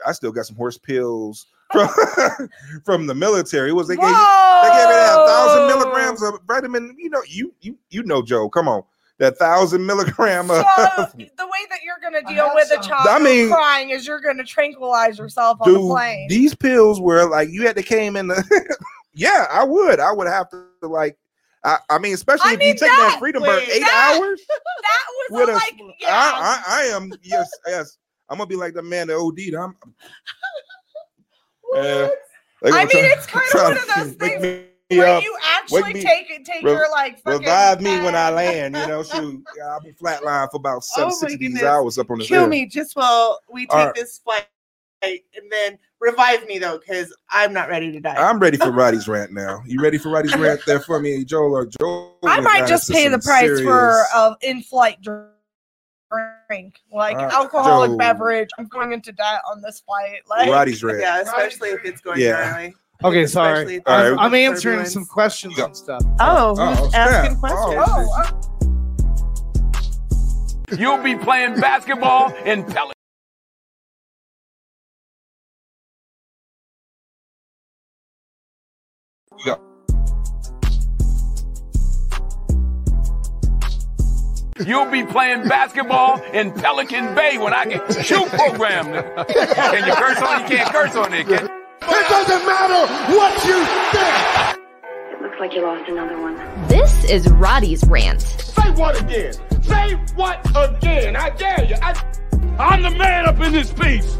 I 0.07 0.13
still 0.13 0.33
got 0.33 0.47
some 0.47 0.57
horse 0.57 0.79
pills 0.79 1.47
from, 1.73 1.89
from 2.85 3.07
the 3.07 3.15
military. 3.15 3.71
It 3.71 3.73
was 3.73 3.89
they 3.89 3.97
gave 3.97 4.05
you, 4.05 4.09
they 4.11 4.69
gave 4.71 4.89
me 4.89 4.95
that 4.95 5.25
thousand 5.27 5.67
milligrams 5.69 6.23
of 6.23 6.35
vitamin. 6.47 6.95
You 6.99 7.11
know, 7.11 7.23
you 7.27 7.55
you 7.61 7.77
you 7.91 8.03
know, 8.05 8.23
Joe. 8.23 8.49
Come 8.49 8.69
on, 8.69 8.83
that 9.19 9.37
thousand 9.39 9.85
milligram. 9.85 10.51
Of, 10.51 10.57
So 10.59 10.65
the 11.17 11.47
way 11.47 11.67
that 11.71 11.81
you're 11.83 11.99
going 12.01 12.15
to 12.25 12.33
deal 12.33 12.51
with 12.55 12.71
a 12.71 12.83
child 12.83 13.09
I 13.09 13.19
mean- 13.19 13.51
crying 13.51 13.91
is 13.91 14.07
you're 14.07 14.21
going 14.21 14.37
to 14.39 14.45
tranquilize 14.45 15.19
yourself 15.19 15.59
on 15.61 15.73
the 15.73 15.79
plane. 15.81 16.29
these 16.29 16.55
pills 16.55 17.01
were 17.01 17.29
like 17.29 17.49
you 17.51 17.67
had 17.67 17.77
to 17.77 17.83
came 17.83 18.17
in 18.17 18.29
the. 18.29 18.77
yeah, 19.15 19.47
I 19.51 19.65
would. 19.65 20.01
I 20.01 20.13
would 20.13 20.29
have 20.29 20.49
to 20.51 20.67
like. 20.83 21.17
I, 21.67 21.79
I 21.91 21.99
mean, 21.99 22.15
especially 22.15 22.51
I 22.51 22.55
if 22.55 22.61
you 22.61 22.73
take 22.73 22.81
that, 22.81 23.09
that- 23.11 23.19
freedom 23.19 23.43
wait, 23.43 23.69
eight 23.69 23.81
that- 23.81 24.19
hours. 24.19 24.41
that 24.83 25.05
was 25.31 25.49
a, 25.49 25.53
like, 25.53 25.75
yeah. 26.01 26.09
I, 26.09 26.63
I, 26.67 26.81
I 26.81 26.83
am 26.97 27.13
yes, 27.23 27.51
yes. 27.67 27.99
I'm 28.31 28.39
gonna 28.39 28.47
be 28.49 28.57
like 28.57 28.73
the 28.75 28.83
man 28.83 29.09
that 29.09 29.17
OD'd. 29.17 29.55
I'm. 29.55 29.75
Uh, 31.77 32.09
I 32.65 32.71
mean, 32.85 32.89
try- 32.89 33.01
it's 33.03 33.27
kind 33.27 33.45
of 33.55 33.63
one 33.63 33.73
of 33.73 33.87
those 33.97 34.13
things 34.15 34.43
me 34.43 34.99
where 34.99 35.17
up, 35.17 35.23
you 35.23 35.37
actually 35.59 35.95
me- 35.95 36.03
take 36.03 36.29
take 36.45 36.63
rev- 36.63 36.75
your 36.77 36.91
like 36.93 37.21
revive 37.27 37.81
me 37.81 38.01
when 38.03 38.15
I 38.15 38.31
land. 38.31 38.77
You 38.77 38.87
know, 38.87 39.03
shoot, 39.03 39.43
I'll 39.65 39.81
be 39.81 39.93
flatline 39.93 40.49
for 40.51 40.57
about 40.59 40.85
seven, 40.85 41.11
Oh 41.11 41.15
six 41.15 41.35
of 41.35 41.41
these 41.41 41.63
hours 41.63 41.99
up 41.99 42.11
on 42.11 42.19
the 42.19 42.25
Kill 42.25 42.45
air. 42.45 42.49
me 42.49 42.67
just 42.67 42.95
while 42.95 43.41
we 43.51 43.63
take 43.67 43.73
right. 43.75 43.95
this 43.95 44.19
flight, 44.19 44.47
and 45.03 45.21
then 45.51 45.79
revive 46.01 46.47
me 46.47 46.59
though, 46.59 46.79
because 46.79 47.15
I'm 47.31 47.53
not 47.53 47.69
ready 47.69 47.93
to 47.93 48.01
die. 48.01 48.15
I'm 48.17 48.39
ready 48.39 48.57
for 48.57 48.71
Roddy's 48.73 49.07
rant 49.09 49.33
now. 49.33 49.63
You 49.67 49.81
ready 49.83 49.99
for 49.99 50.09
Roddy's 50.11 50.37
rant 50.37 50.61
there 50.67 50.81
for 50.81 51.01
me, 51.01 51.25
Joel 51.25 51.55
or 51.57 51.67
Joel? 51.81 52.19
I 52.25 52.41
might 52.41 52.67
just 52.67 52.91
pay 52.91 53.09
the 53.09 53.21
some 53.21 53.31
price 53.31 53.49
for 53.49 53.57
serious- 53.57 54.07
uh, 54.15 54.35
in-flight 54.43 54.99
drink, 55.03 56.81
like 56.93 57.17
Uh, 57.17 57.31
alcoholic 57.33 57.91
Joe. 57.93 57.97
beverage. 57.97 58.49
I'm 58.59 58.67
going 58.67 58.93
into 58.93 59.13
debt 59.13 59.41
on 59.51 59.61
this 59.63 59.81
flight. 59.81 60.21
Like 60.29 60.49
Roddy's 60.51 60.83
rant. 60.83 61.01
yeah, 61.01 61.21
especially 61.21 61.71
if 61.71 61.85
it's 61.85 62.01
going 62.01 62.21
Yeah. 62.21 62.51
my 62.53 62.57
way. 62.57 62.75
Okay, 63.05 63.27
sorry. 63.27 63.77
if 63.77 63.83
All 63.87 63.99
there's 63.99 64.17
right. 64.17 64.25
I'm 64.25 64.35
answering 64.35 64.77
turbulence. 64.77 64.93
some 64.95 65.05
questions 65.05 65.59
and 65.59 65.77
stuff. 65.77 66.03
Oh, 66.19 66.55
Oh, 66.59 66.91
asking 66.95 67.37
Oh. 67.37 67.41
questions? 67.41 67.85
Oh, 67.87 68.23
uh, 68.23 68.31
You'll 70.77 71.03
be 71.03 71.15
playing 71.15 71.61
basketball 71.61 72.33
in 72.45 72.65
Pelican. 72.65 72.93
Yeah. 79.45 79.57
You'll 84.65 84.91
be 84.91 85.05
playing 85.05 85.47
basketball 85.49 86.23
in 86.33 86.51
Pelican 86.53 87.15
Bay 87.15 87.37
when 87.37 87.53
I 87.53 87.67
get 87.67 88.05
shoot 88.05 88.27
program. 88.29 88.87
Can 88.87 89.87
you 89.87 89.95
curse 89.95 90.23
on? 90.23 90.43
You 90.43 90.57
can't 90.57 90.73
curse 90.73 90.97
on 90.97 91.13
it. 91.13 91.27
Can 91.27 91.45
It 91.45 92.09
doesn't 92.09 92.47
matter 92.47 92.93
what 93.15 93.45
you 93.45 93.65
think. 93.93 94.59
It 95.13 95.23
looks 95.23 95.37
like 95.39 95.55
you 95.55 95.63
lost 95.63 95.89
another 95.91 96.19
one. 96.19 96.37
This 96.69 97.05
is 97.11 97.29
Roddy's 97.33 97.85
rant. 97.87 98.23
Say 98.23 98.71
what 98.73 99.01
again? 99.03 99.35
Say 99.63 99.93
what 100.15 100.41
again? 100.55 101.17
I 101.17 101.31
dare 101.31 101.65
you. 101.65 101.77
I... 101.83 101.93
I'm 102.59 102.81
the 102.81 102.91
man 102.91 103.27
up 103.27 103.39
in 103.41 103.53
this 103.53 103.71
piece. 103.73 104.17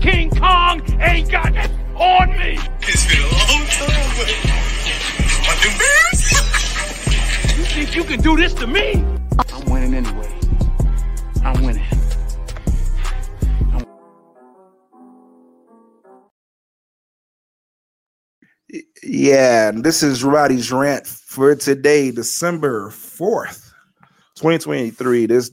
King 0.00 0.30
Kong 0.30 0.80
ain't 1.00 1.28
got 1.28 1.56
it 1.56 1.70
on 1.98 2.30
me. 2.30 2.58
It's 2.82 3.06
been 3.06 3.18
a 3.18 3.28
long 3.28 3.66
time, 3.66 4.10
but 4.16 4.28
on 5.48 5.56
the 5.62 5.70
bears. 5.78 6.22
You 7.58 7.64
think 7.64 7.96
you 7.96 8.04
can 8.04 8.20
do 8.20 8.36
this 8.36 8.54
to 8.54 8.66
me? 8.66 9.04
I'm 9.52 9.64
winning 9.70 9.94
anyway. 9.94 10.32
I'm 11.44 11.64
winning. 11.64 11.84
Yeah, 19.02 19.70
and 19.70 19.82
this 19.82 20.02
is 20.02 20.22
Roddy's 20.22 20.70
rant 20.70 21.06
for 21.06 21.54
today, 21.56 22.10
December 22.10 22.90
4th, 22.90 23.72
2023. 24.36 25.26
This 25.26 25.50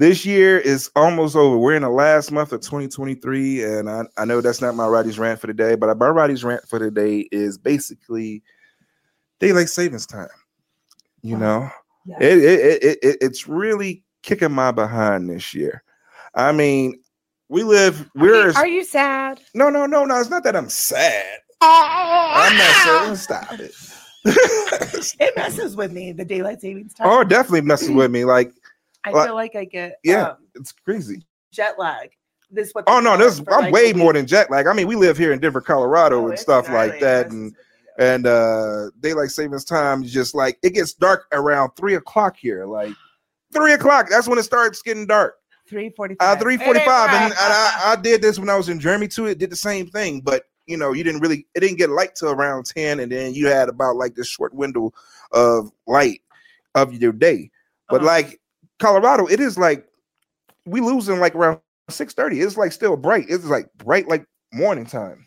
this 0.00 0.24
year 0.24 0.58
is 0.58 0.90
almost 0.96 1.36
over. 1.36 1.58
We're 1.58 1.74
in 1.74 1.82
the 1.82 1.90
last 1.90 2.32
month 2.32 2.52
of 2.52 2.62
2023, 2.62 3.62
and 3.62 3.90
I, 3.90 4.04
I 4.16 4.24
know 4.24 4.40
that's 4.40 4.62
not 4.62 4.74
my 4.74 4.86
Roddy's 4.86 5.18
rant 5.18 5.38
for 5.38 5.46
today, 5.46 5.74
but 5.74 5.96
my 5.98 6.08
Roddy's 6.08 6.42
rant 6.42 6.66
for 6.66 6.78
today 6.78 7.28
is 7.30 7.58
basically 7.58 8.42
daylight 9.40 9.68
savings 9.68 10.06
time. 10.06 10.28
You 11.20 11.36
know, 11.36 11.68
it, 12.18 12.38
it, 12.38 12.82
it, 12.82 12.98
it 13.02 13.18
it's 13.20 13.46
really 13.46 14.02
kicking 14.22 14.52
my 14.52 14.70
behind 14.72 15.28
this 15.28 15.52
year. 15.52 15.82
I 16.34 16.52
mean, 16.52 16.98
we 17.50 17.62
live 17.62 18.08
we're 18.14 18.52
Are 18.52 18.66
you 18.66 18.84
sad? 18.84 19.42
no, 19.54 19.68
no, 19.68 19.84
no, 19.84 20.06
no. 20.06 20.18
It's 20.18 20.30
not 20.30 20.44
that 20.44 20.56
I'm 20.56 20.70
sad. 20.70 21.40
Oh. 21.60 22.32
I'm 22.36 22.56
not 22.56 23.04
saying 23.04 23.16
stop 23.16 23.52
it. 23.60 23.74
It 25.20 25.36
messes 25.36 25.76
with 25.76 25.92
me. 25.92 26.12
The 26.12 26.24
daylight 26.24 26.62
savings 26.62 26.94
oh, 27.00 27.04
time. 27.04 27.12
oh, 27.12 27.24
definitely 27.24 27.62
messes 27.62 27.90
with 27.90 28.10
me. 28.10 28.24
Like, 28.24 28.52
I 29.04 29.10
like- 29.10 29.26
feel 29.26 29.34
like 29.34 29.56
I 29.56 29.64
get 29.64 29.98
yeah, 30.04 30.28
um, 30.30 30.36
it's 30.54 30.72
crazy. 30.72 31.22
jet 31.52 31.78
lag. 31.78 32.10
This 32.50 32.68
is 32.68 32.74
what 32.74 32.84
Oh 32.88 33.00
no, 33.00 33.16
this 33.16 33.38
I'm 33.38 33.44
like, 33.64 33.72
way 33.72 33.92
more 33.92 34.12
than 34.12 34.26
jet 34.26 34.50
lag. 34.50 34.66
I 34.66 34.72
mean, 34.72 34.88
we 34.88 34.96
live 34.96 35.16
here 35.16 35.32
in 35.32 35.38
Denver, 35.38 35.60
Colorado, 35.60 36.24
Oh, 36.24 36.28
and 36.28 36.38
stuff 36.38 36.68
like 36.68 36.98
that, 37.00 37.30
and 37.30 37.44
messes 37.52 37.56
with 37.96 37.98
me. 37.98 38.04
and 38.06 38.26
uh 38.26 38.90
daylight 39.00 39.30
savings 39.30 39.64
time 39.64 40.02
is 40.02 40.12
just 40.12 40.34
like 40.34 40.58
it 40.62 40.70
gets 40.74 40.92
dark 40.92 41.26
around 41.32 41.70
three 41.76 41.94
o'clock 41.94 42.36
here. 42.36 42.66
Like 42.66 42.92
three 43.52 43.72
o'clock, 43.72 44.08
that's 44.10 44.26
when 44.28 44.38
it 44.38 44.42
starts 44.44 44.82
getting 44.82 45.06
dark. 45.06 45.36
345. 45.68 46.16
Uh, 46.20 46.40
three 46.40 46.56
forty-five, 46.56 47.10
and, 47.10 47.32
and 47.32 47.32
I, 47.38 47.92
I 47.92 47.96
did 47.96 48.20
this 48.20 48.40
when 48.40 48.48
I 48.48 48.56
was 48.56 48.68
in 48.68 48.80
Germany 48.80 49.06
too. 49.06 49.26
It 49.26 49.38
did 49.38 49.50
the 49.50 49.56
same 49.56 49.86
thing, 49.86 50.20
but 50.20 50.42
you 50.66 50.76
know, 50.76 50.92
you 50.92 51.04
didn't 51.04 51.20
really, 51.20 51.46
it 51.54 51.60
didn't 51.60 51.78
get 51.78 51.90
light 51.90 52.16
till 52.16 52.30
around 52.30 52.66
ten, 52.66 52.98
and 52.98 53.12
then 53.12 53.34
you 53.34 53.46
had 53.46 53.68
about 53.68 53.94
like 53.94 54.16
this 54.16 54.26
short 54.26 54.52
window 54.52 54.92
of 55.30 55.70
light 55.86 56.22
of 56.74 56.92
your 56.94 57.12
day. 57.12 57.52
But 57.88 57.98
Uh-huh. 58.00 58.06
like 58.06 58.40
Colorado, 58.80 59.26
it 59.26 59.40
is 59.40 59.58
like 59.58 59.86
we 60.66 60.80
losing 60.80 61.20
like 61.20 61.34
around 61.34 61.60
six 61.90 62.14
thirty. 62.14 62.40
It's 62.40 62.56
like 62.56 62.72
still 62.72 62.96
bright. 62.96 63.26
It's 63.28 63.44
like 63.46 63.68
bright 63.78 64.08
like 64.08 64.26
morning 64.52 64.86
time. 64.86 65.26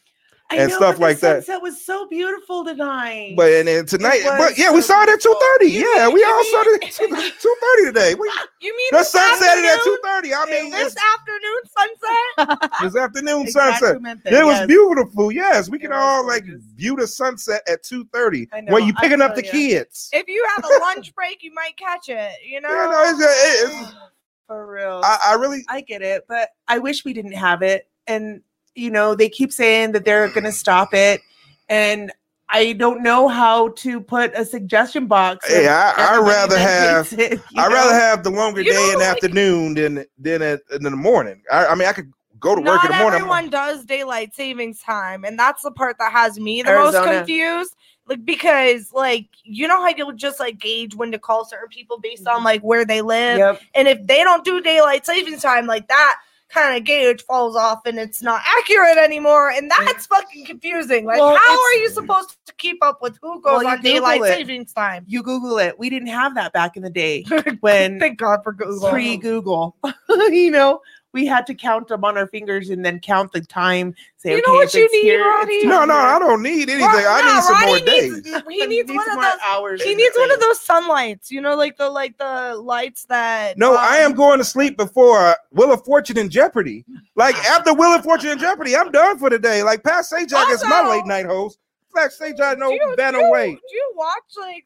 I 0.54 0.58
and 0.58 0.70
know, 0.70 0.78
stuff 0.78 1.00
like 1.00 1.20
that. 1.20 1.48
That 1.48 1.62
was 1.62 1.84
so 1.84 2.08
beautiful 2.08 2.64
tonight. 2.64 3.34
But 3.36 3.52
and 3.52 3.68
then 3.68 3.86
tonight, 3.86 4.22
but 4.24 4.58
yeah, 4.58 4.72
we 4.72 4.82
saw 4.82 5.02
it 5.04 5.10
at 5.10 5.20
two 5.20 5.36
thirty. 5.40 5.72
Yeah, 5.72 6.08
we 6.10 6.24
all 6.24 6.44
saw 6.44 6.62
it 6.62 6.84
at 6.84 6.92
two 6.92 7.56
thirty 7.62 7.86
today. 7.86 8.14
We, 8.14 8.32
You 8.62 8.76
mean 8.76 8.88
the 8.92 9.00
this 9.00 9.12
sunset 9.12 9.58
at 9.58 9.84
two 9.84 9.98
thirty. 10.04 10.34
I 10.34 10.46
mean, 10.46 10.70
this 10.70 10.96
afternoon 11.16 11.62
sunset? 11.78 12.72
this 12.82 12.96
afternoon 12.96 13.48
sunset. 13.48 13.98
It 14.26 14.46
was 14.46 14.68
beautiful. 14.68 15.32
Yes, 15.32 15.70
we 15.70 15.80
can 15.80 15.92
all 15.92 16.26
like 16.26 16.46
view 16.76 16.96
the 16.96 17.08
sunset 17.08 17.62
at 17.68 17.84
two 17.84 18.06
thirty 18.14 18.48
I 18.54 18.62
know, 18.62 18.74
when 18.74 18.86
you 18.86 18.94
picking 18.94 19.22
up 19.22 19.36
the 19.36 19.44
ya. 19.44 19.52
kids. 19.52 20.10
if 20.14 20.28
you 20.28 20.46
have 20.56 20.66
a 20.66 20.80
lunch 20.84 21.16
break, 21.16 21.42
you 21.42 21.54
might 21.54 21.76
catch 21.78 22.10
it. 22.10 22.34
You 22.46 22.62
know. 22.62 22.70
You 22.70 22.76
know, 22.76 23.04
it's, 23.08 23.74
it's, 23.74 23.94
For 24.48 24.72
real. 24.72 25.02
I, 25.04 25.18
I 25.28 25.34
really, 25.36 25.64
I 25.70 25.82
get 25.82 26.02
it, 26.02 26.26
but 26.28 26.50
I 26.68 26.78
wish 26.78 27.06
we 27.06 27.14
didn't 27.14 27.32
have 27.32 27.62
it. 27.62 27.88
And 28.08 28.42
you 28.76 28.90
know, 28.90 29.16
they 29.16 29.30
keep 29.30 29.52
saying 29.52 29.92
that 29.94 30.06
they're 30.06 30.30
going 30.30 30.44
to 30.44 30.52
stop 30.52 30.94
it, 30.94 31.22
and 31.70 32.12
I 32.50 32.74
don't 32.74 33.02
know 33.02 33.28
how 33.28 33.70
to 33.70 34.00
put 34.00 34.32
a 34.36 34.46
suggestion 34.46 35.08
box. 35.08 35.48
Hey, 35.48 35.68
I, 35.68 35.92
I 35.92 36.18
everybody 36.18 36.30
rather 36.30 36.58
have 36.60 37.14
it, 37.14 37.32
you 37.52 37.62
I 37.62 37.68
know? 37.68 37.74
rather 37.74 37.94
have 37.94 38.24
the 38.24 38.30
longer 38.30 38.62
You 38.62 38.72
day 38.72 38.76
know, 38.76 38.84
in 38.86 38.92
the 38.94 38.98
like- 39.00 39.08
afternoon 39.08 39.74
than 39.74 40.06
than 40.18 40.42
at, 40.42 40.62
in 40.72 40.84
the 40.84 40.92
morning. 40.92 41.42
I, 41.52 41.68
I 41.68 41.76
mean, 41.76 41.88
I 41.88 41.94
could 41.94 42.12
go 42.40 42.56
to 42.56 42.62
work 42.62 42.84
in 42.84 42.92
the 42.92 42.98
morning. 42.98 43.22
everyone 43.22 43.50
does 43.50 43.86
daylight 43.86 44.36
savings 44.36 44.82
time, 44.82 45.24
and 45.24 45.40
that's 45.40 45.64
the 45.64 45.72
part 45.72 45.98
that 46.00 46.12
has 46.12 46.40
me 46.40 46.62
the 46.62 46.74
most 46.74 46.96
confused. 47.04 47.76
Like 48.06 48.26
because 48.26 48.92
like 48.92 49.28
you 49.44 49.66
know 49.68 49.80
how 49.82 49.94
you'll 49.96 50.12
just 50.12 50.40
like 50.40 50.60
gauge 50.60 50.94
when 50.94 51.12
to 51.14 51.18
call 51.18 51.46
certain 51.46 51.70
people 51.70 52.00
based 52.02 52.28
on 52.28 52.36
mm-hmm. 52.38 52.46
like 52.46 52.62
where 52.62 52.84
they 52.86 53.02
live, 53.02 53.38
Yep. 53.38 53.62
and 53.74 53.88
if 53.88 54.06
they 54.06 54.24
don't 54.24 54.44
do 54.44 54.60
daylight 54.62 55.06
savings 55.06 55.42
time, 55.42 55.66
like 55.68 55.88
that 55.88 56.18
kind 56.54 56.78
of 56.78 56.84
gauge 56.84 57.24
falls 57.24 57.56
off 57.56 57.86
and 57.86 57.98
it's 57.98 58.22
not 58.22 58.42
accurate 58.60 58.98
anymore, 58.98 59.50
and 59.50 59.70
that's 59.72 60.06
fucking 60.06 60.46
confusing. 60.46 61.06
Like, 61.06 61.20
Well, 61.20 61.36
how 61.36 61.62
are 61.64 61.74
you 61.74 61.90
supposed 61.90 62.38
to 62.46 62.54
keep 62.58 62.84
up 62.84 63.02
with 63.02 63.18
who 63.22 63.42
goes 63.42 63.64
Well, 63.64 63.68
on 63.68 63.82
daylight 63.82 64.22
it. 64.22 64.26
savings 64.28 64.74
time? 64.74 65.04
You 65.08 65.24
Google 65.24 65.58
it. 65.58 65.78
We 65.80 65.90
didn't 65.90 66.10
have 66.10 66.36
that 66.36 66.54
back 66.54 66.78
in 66.78 66.84
the 66.84 66.90
day 66.90 67.24
when 67.62 68.00
Thank 68.00 68.20
God 68.20 68.40
for 68.44 68.54
Google. 68.54 68.90
pre 68.90 69.18
Google. 69.18 69.76
you 70.10 70.52
know, 70.52 70.82
we 71.14 71.26
had 71.28 71.46
to 71.48 71.54
count 71.54 71.88
them 71.88 72.04
on 72.04 72.18
our 72.18 72.26
fingers 72.28 72.70
and 72.72 72.84
then 72.84 73.00
count 73.00 73.32
the 73.32 73.42
time. 73.42 73.94
Say, 74.18 74.32
You 74.32 74.38
okay, 74.38 74.44
know 74.48 74.54
what 74.56 74.68
if 74.68 74.74
you 74.74 74.92
need, 74.92 75.02
here, 75.04 75.22
Roddy? 75.22 75.66
No, 75.68 75.86
no. 75.86 75.94
I 75.94 76.18
don't 76.20 76.42
need 76.42 76.70
anything. 76.70 76.80
Ro- 76.82 77.06
I 77.08 77.22
no, 77.22 77.34
need 77.36 77.44
some 77.44 77.54
Roddy 77.54 77.66
more 77.68 78.12
needs- 78.12 78.22
days. 78.32 78.42
He 78.50 78.66
needs 78.66 78.90
Need 78.90 78.96
one 78.96 79.06
some 79.06 79.18
of 79.20 79.24
more 79.24 79.32
those. 79.32 79.40
hours. 79.46 79.84
He 79.84 79.94
needs 79.96 80.16
one 80.18 80.32
of 80.32 80.40
those 80.40 80.60
sunlights. 80.62 81.32
You 81.32 81.42
know, 81.42 81.56
like 81.56 81.78
the 81.78 81.90
like 81.90 82.18
the 82.18 82.56
lights 82.56 83.06
that. 83.06 83.58
No, 83.58 83.76
I 83.76 83.98
am 83.98 84.12
um, 84.12 84.18
going 84.18 84.40
to 84.40 84.44
sleep 84.44 84.76
before 84.78 85.20
uh, 85.20 85.36
Wheel 85.52 85.72
of 85.72 85.86
Fortune 85.86 86.18
and 86.18 86.32
Jeopardy. 86.32 86.84
Like 87.16 87.36
after 87.46 87.74
Wheel 87.74 87.94
of 87.94 88.04
Fortune 88.04 88.32
and 88.32 88.40
Jeopardy, 88.40 88.76
I'm 88.76 88.92
done 88.92 89.20
for 89.20 89.30
the 89.30 89.38
day. 89.40 89.62
Like 89.64 89.84
Pat 89.84 90.06
Sajak 90.06 90.52
is 90.52 90.64
my 90.66 90.88
late 90.90 91.06
night 91.06 91.26
host. 91.28 91.60
Pat 91.96 92.12
Sajak, 92.20 92.58
no 92.58 92.70
do 92.70 92.74
you- 92.76 92.94
better 92.98 93.20
do 93.20 93.24
you- 93.26 93.32
way. 93.32 93.52
Do 93.52 93.76
you 93.76 93.92
watch 93.96 94.24
like 94.40 94.66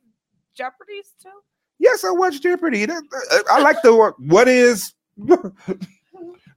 Jeopardy's 0.55 1.13
too? 1.21 1.29
Yes, 1.79 2.03
I 2.05 2.11
watch 2.11 2.41
Jeopardy. 2.41 2.85
That- 2.85 3.03
that- 3.11 3.43
I 3.51 3.59
like 3.61 3.81
the 3.83 3.93
what- 3.93 4.19
what 4.19 4.47
is 4.47 4.93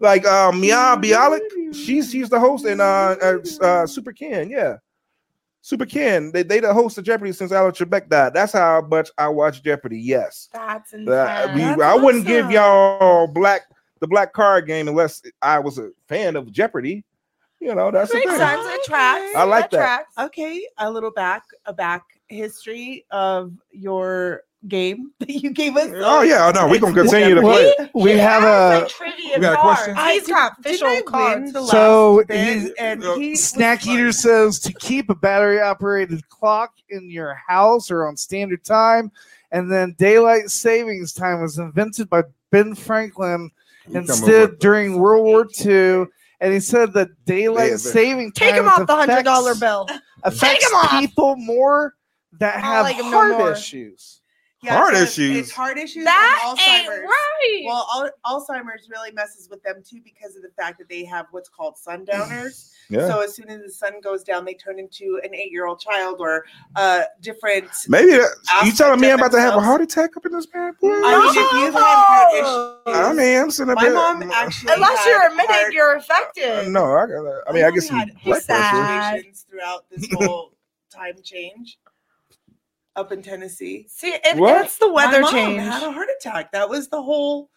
like 0.00 0.26
uh 0.26 0.50
Mayim 0.50 1.02
Bialik. 1.02 1.74
She's 1.74 2.10
she's 2.10 2.28
the 2.28 2.40
host 2.40 2.64
and 2.64 2.80
uh, 2.80 3.16
uh, 3.22 3.38
uh 3.62 3.86
Super 3.86 4.12
Ken. 4.12 4.50
Yeah, 4.50 4.76
Super 5.62 5.86
Ken. 5.86 6.32
They 6.32 6.42
they 6.42 6.60
the 6.60 6.72
host 6.72 6.98
of 6.98 7.04
Jeopardy 7.04 7.32
since 7.32 7.52
Alan 7.52 7.72
Trebek 7.72 8.08
died. 8.08 8.34
That's 8.34 8.52
how 8.52 8.80
much 8.80 9.10
I 9.18 9.28
watch 9.28 9.62
Jeopardy. 9.62 10.00
Yes. 10.00 10.48
That's 10.52 10.92
insane. 10.92 11.08
Uh, 11.08 11.52
we, 11.54 11.60
That's 11.60 11.82
I 11.82 11.94
wouldn't 11.94 12.26
give 12.26 12.50
y'all 12.50 13.26
black 13.26 13.62
the 14.00 14.08
black 14.08 14.32
card 14.32 14.66
game 14.66 14.88
unless 14.88 15.22
I 15.42 15.58
was 15.58 15.78
a 15.78 15.90
fan 16.08 16.36
of 16.36 16.50
Jeopardy. 16.50 17.04
You 17.60 17.74
know, 17.74 17.90
that's 17.90 18.14
Makes 18.14 18.36
sense. 18.36 18.66
It 18.66 18.84
tracks. 18.84 19.36
I 19.36 19.42
like 19.42 19.70
that. 19.70 19.76
tracks. 19.76 20.14
Okay, 20.18 20.66
a 20.78 20.90
little 20.90 21.10
back, 21.10 21.44
a 21.66 21.74
back 21.74 22.04
history 22.28 23.04
of 23.10 23.52
your 23.70 24.44
game 24.68 25.10
that 25.18 25.30
you 25.30 25.50
gave 25.52 25.76
us. 25.76 25.90
Oh 25.94 26.22
yeah, 26.22 26.50
no, 26.54 26.68
we're 26.68 26.78
gonna 26.80 26.94
continue 26.94 27.34
to 27.34 27.40
play. 27.40 27.62
it. 27.78 27.90
We 27.94 28.12
have 28.12 28.42
a 28.42 28.86
trivia 28.88 29.34
You 29.36 29.40
got 29.40 29.54
a 29.54 29.56
cards. 29.56 29.82
question? 29.84 29.96
He's 30.12 30.28
got 30.28 30.58
official 30.58 30.88
Didn't 30.88 31.14
I 31.14 31.34
win 31.40 31.52
cards. 31.52 31.70
So 31.70 32.14
last 32.16 32.28
bit? 32.28 32.58
he- 32.62 32.78
and 32.78 33.02
he 33.02 33.30
was 33.30 33.44
Snack 33.44 33.82
fun. 33.82 33.94
Eater 33.94 34.12
says 34.12 34.58
to 34.60 34.72
keep 34.74 35.08
a 35.10 35.14
battery 35.14 35.60
operated 35.60 36.28
clock 36.28 36.74
in 36.90 37.10
your 37.10 37.34
house 37.48 37.90
or 37.90 38.06
on 38.06 38.16
standard 38.16 38.62
time. 38.64 39.10
And 39.52 39.70
then 39.72 39.96
daylight 39.98 40.48
savings 40.50 41.12
time 41.12 41.40
was 41.40 41.58
invented 41.58 42.08
by 42.08 42.22
Ben 42.52 42.74
Franklin 42.74 43.50
instead 43.92 44.58
during 44.60 44.98
World 44.98 45.24
War 45.24 45.46
II. 45.64 46.06
And 46.42 46.52
he 46.54 46.60
said 46.60 46.92
that 46.92 47.08
daylight 47.24 47.66
Yeah, 47.70 47.74
but- 47.74 47.80
saving 47.80 48.32
time 48.32 48.48
Take 48.50 48.54
him 48.60 48.68
off 48.68 48.86
the 48.86 48.94
hundred 48.94 49.24
dollar 49.24 49.54
bill. 49.54 49.88
affects 50.22 50.66
him 50.68 50.74
off. 50.76 50.90
people 51.00 51.36
more 51.36 51.94
that 52.38 52.60
have 52.62 52.84
like 52.84 52.96
him 52.96 53.10
no 53.10 53.48
issues. 53.50 54.19
Yeah, 54.62 54.76
Heart 54.76 54.94
so 54.96 55.02
issues. 55.04 55.36
It's 55.38 55.50
heart 55.52 55.78
issues. 55.78 56.04
That 56.04 56.42
and 56.44 56.58
ain't 56.60 56.86
Alzheimer's. 56.90 57.00
right. 57.08 57.62
Well, 57.64 57.88
al- 58.26 58.40
Alzheimer's 58.40 58.88
really 58.90 59.10
messes 59.12 59.48
with 59.48 59.62
them 59.62 59.82
too 59.82 60.00
because 60.04 60.36
of 60.36 60.42
the 60.42 60.50
fact 60.50 60.76
that 60.78 60.88
they 60.90 61.02
have 61.06 61.26
what's 61.30 61.48
called 61.48 61.76
sundowners. 61.78 62.72
Yeah. 62.90 63.06
So 63.06 63.20
as 63.20 63.36
soon 63.36 63.48
as 63.50 63.60
the 63.62 63.70
sun 63.70 64.00
goes 64.02 64.24
down, 64.24 64.44
they 64.44 64.54
turn 64.54 64.80
into 64.80 65.20
an 65.22 65.32
eight-year-old 65.32 65.78
child 65.78 66.16
or 66.18 66.44
uh 66.74 67.02
different. 67.20 67.68
Maybe 67.86 68.10
that, 68.10 68.28
you 68.64 68.72
telling 68.72 68.98
me 68.98 69.06
I'm 69.12 69.20
aspect 69.20 69.34
about 69.34 69.38
to 69.38 69.40
have 69.42 69.54
a 69.54 69.60
heart 69.64 69.80
attack 69.80 70.16
up 70.16 70.26
in 70.26 70.32
this 70.32 70.46
bad 70.46 70.74
boy? 70.80 70.88
I 70.90 71.20
mean, 71.20 71.28
if 71.28 71.52
you've 71.52 71.74
had 71.74 71.84
heart 71.84 72.34
issues, 72.34 72.96
I 73.00 73.12
mean, 73.12 73.38
I'm 73.42 73.50
sitting 73.52 73.70
up 73.70 73.76
my 73.76 73.84
here- 73.84 73.94
mom 73.94 74.24
actually. 74.32 74.72
Unless 74.72 75.06
you're 75.06 75.24
admitting 75.30 75.54
heart- 75.54 75.72
you're 75.72 75.96
affected. 75.98 76.68
No, 76.68 76.84
I 76.96 77.06
got. 77.06 77.42
I 77.48 77.52
mean, 77.52 77.64
I 77.64 77.70
get 77.70 77.82
some 77.84 77.96
had 77.96 78.10
blood 78.24 78.42
heart 78.48 79.22
pressure. 79.22 79.32
throughout 79.48 79.84
this 79.88 80.08
whole 80.26 80.52
time 80.92 81.14
change 81.22 81.78
up 82.96 83.12
in 83.12 83.22
Tennessee. 83.22 83.86
See, 83.88 84.08
it, 84.24 84.36
What? 84.36 84.64
it's 84.64 84.78
the 84.78 84.90
weather 84.92 85.20
My 85.20 85.30
mom 85.30 85.32
change. 85.32 85.62
had 85.62 85.82
a 85.82 85.92
heart 85.92 86.08
attack. 86.18 86.52
That 86.52 86.68
was 86.68 86.88
the 86.88 87.00
whole. 87.02 87.50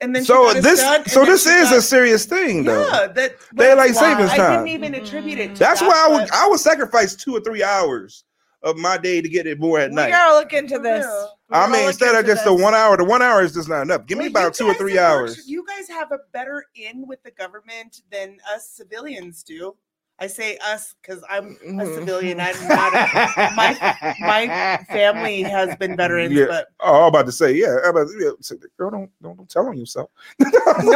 And 0.00 0.14
then 0.14 0.24
So 0.24 0.54
this, 0.54 0.78
stunt, 0.78 1.04
and 1.04 1.12
so 1.12 1.24
this 1.24 1.44
is 1.44 1.70
got- 1.70 1.78
a 1.78 1.82
serious 1.82 2.24
thing, 2.24 2.62
though. 2.62 2.86
Yeah, 2.86 3.08
that 3.08 3.32
Daylight 3.54 3.88
that's 3.88 4.00
why 4.00 4.12
savings 4.12 4.30
I 4.30 4.36
didn't 4.54 4.68
even 4.68 4.94
attribute 4.94 5.38
it. 5.40 5.54
To 5.54 5.58
That's 5.58 5.80
that, 5.80 5.88
why 5.88 6.06
I 6.06 6.10
would 6.12 6.28
but- 6.28 6.32
I 6.34 6.48
would 6.48 6.60
sacrifice 6.60 7.16
two 7.16 7.34
or 7.36 7.40
three 7.40 7.64
hours 7.64 8.24
of 8.62 8.76
my 8.76 8.96
day 8.96 9.20
to 9.20 9.28
get 9.28 9.46
it 9.48 9.58
more 9.58 9.80
at 9.80 9.90
We 9.90 9.96
night. 9.96 10.10
gotta 10.10 10.36
look 10.36 10.52
into 10.52 10.78
this. 10.78 11.04
We 11.50 11.56
I 11.56 11.68
mean, 11.68 11.86
instead 11.88 12.14
of 12.14 12.20
into 12.20 12.32
just 12.34 12.44
the 12.44 12.54
one 12.54 12.74
hour, 12.76 12.96
the 12.96 13.04
one 13.04 13.22
hour 13.22 13.42
is 13.42 13.54
just 13.54 13.68
not 13.68 13.82
enough. 13.82 14.06
Give 14.06 14.18
me 14.18 14.28
Well, 14.28 14.44
about 14.44 14.54
two 14.54 14.66
or 14.66 14.74
three 14.74 14.98
hours. 14.98 15.36
worked- 15.36 15.48
You 15.48 15.64
guys 15.66 15.88
have 15.88 16.12
a 16.12 16.18
better 16.32 16.64
in 16.76 17.04
with 17.08 17.20
the 17.24 17.30
government 17.32 18.02
than 18.12 18.38
us 18.54 18.68
civilians 18.70 19.42
do. 19.42 19.74
I 20.20 20.26
say 20.26 20.58
us 20.58 20.94
because 21.00 21.22
I'm 21.30 21.56
a 21.62 21.66
mm-hmm. 21.70 21.94
civilian. 21.94 22.40
I'm 22.40 22.56
not. 22.68 22.92
A, 22.92 23.50
my 23.54 24.14
my 24.20 24.84
family 24.88 25.42
has 25.42 25.76
been 25.76 25.96
veterans, 25.96 26.32
Yeah. 26.34 26.46
but 26.48 26.66
Oh, 26.80 27.02
I'm 27.02 27.08
about 27.08 27.26
to 27.26 27.32
say, 27.32 27.52
yeah. 27.52 27.76
I'm 27.84 27.90
about 27.96 28.08
to, 28.08 28.14
yeah, 28.20 28.30
say, 28.40 28.56
girl, 28.76 28.90
don't, 28.90 29.10
don't 29.22 29.36
don't 29.36 29.48
tell 29.48 29.66
on 29.68 29.76
yourself. 29.78 30.10
no, 30.40 30.48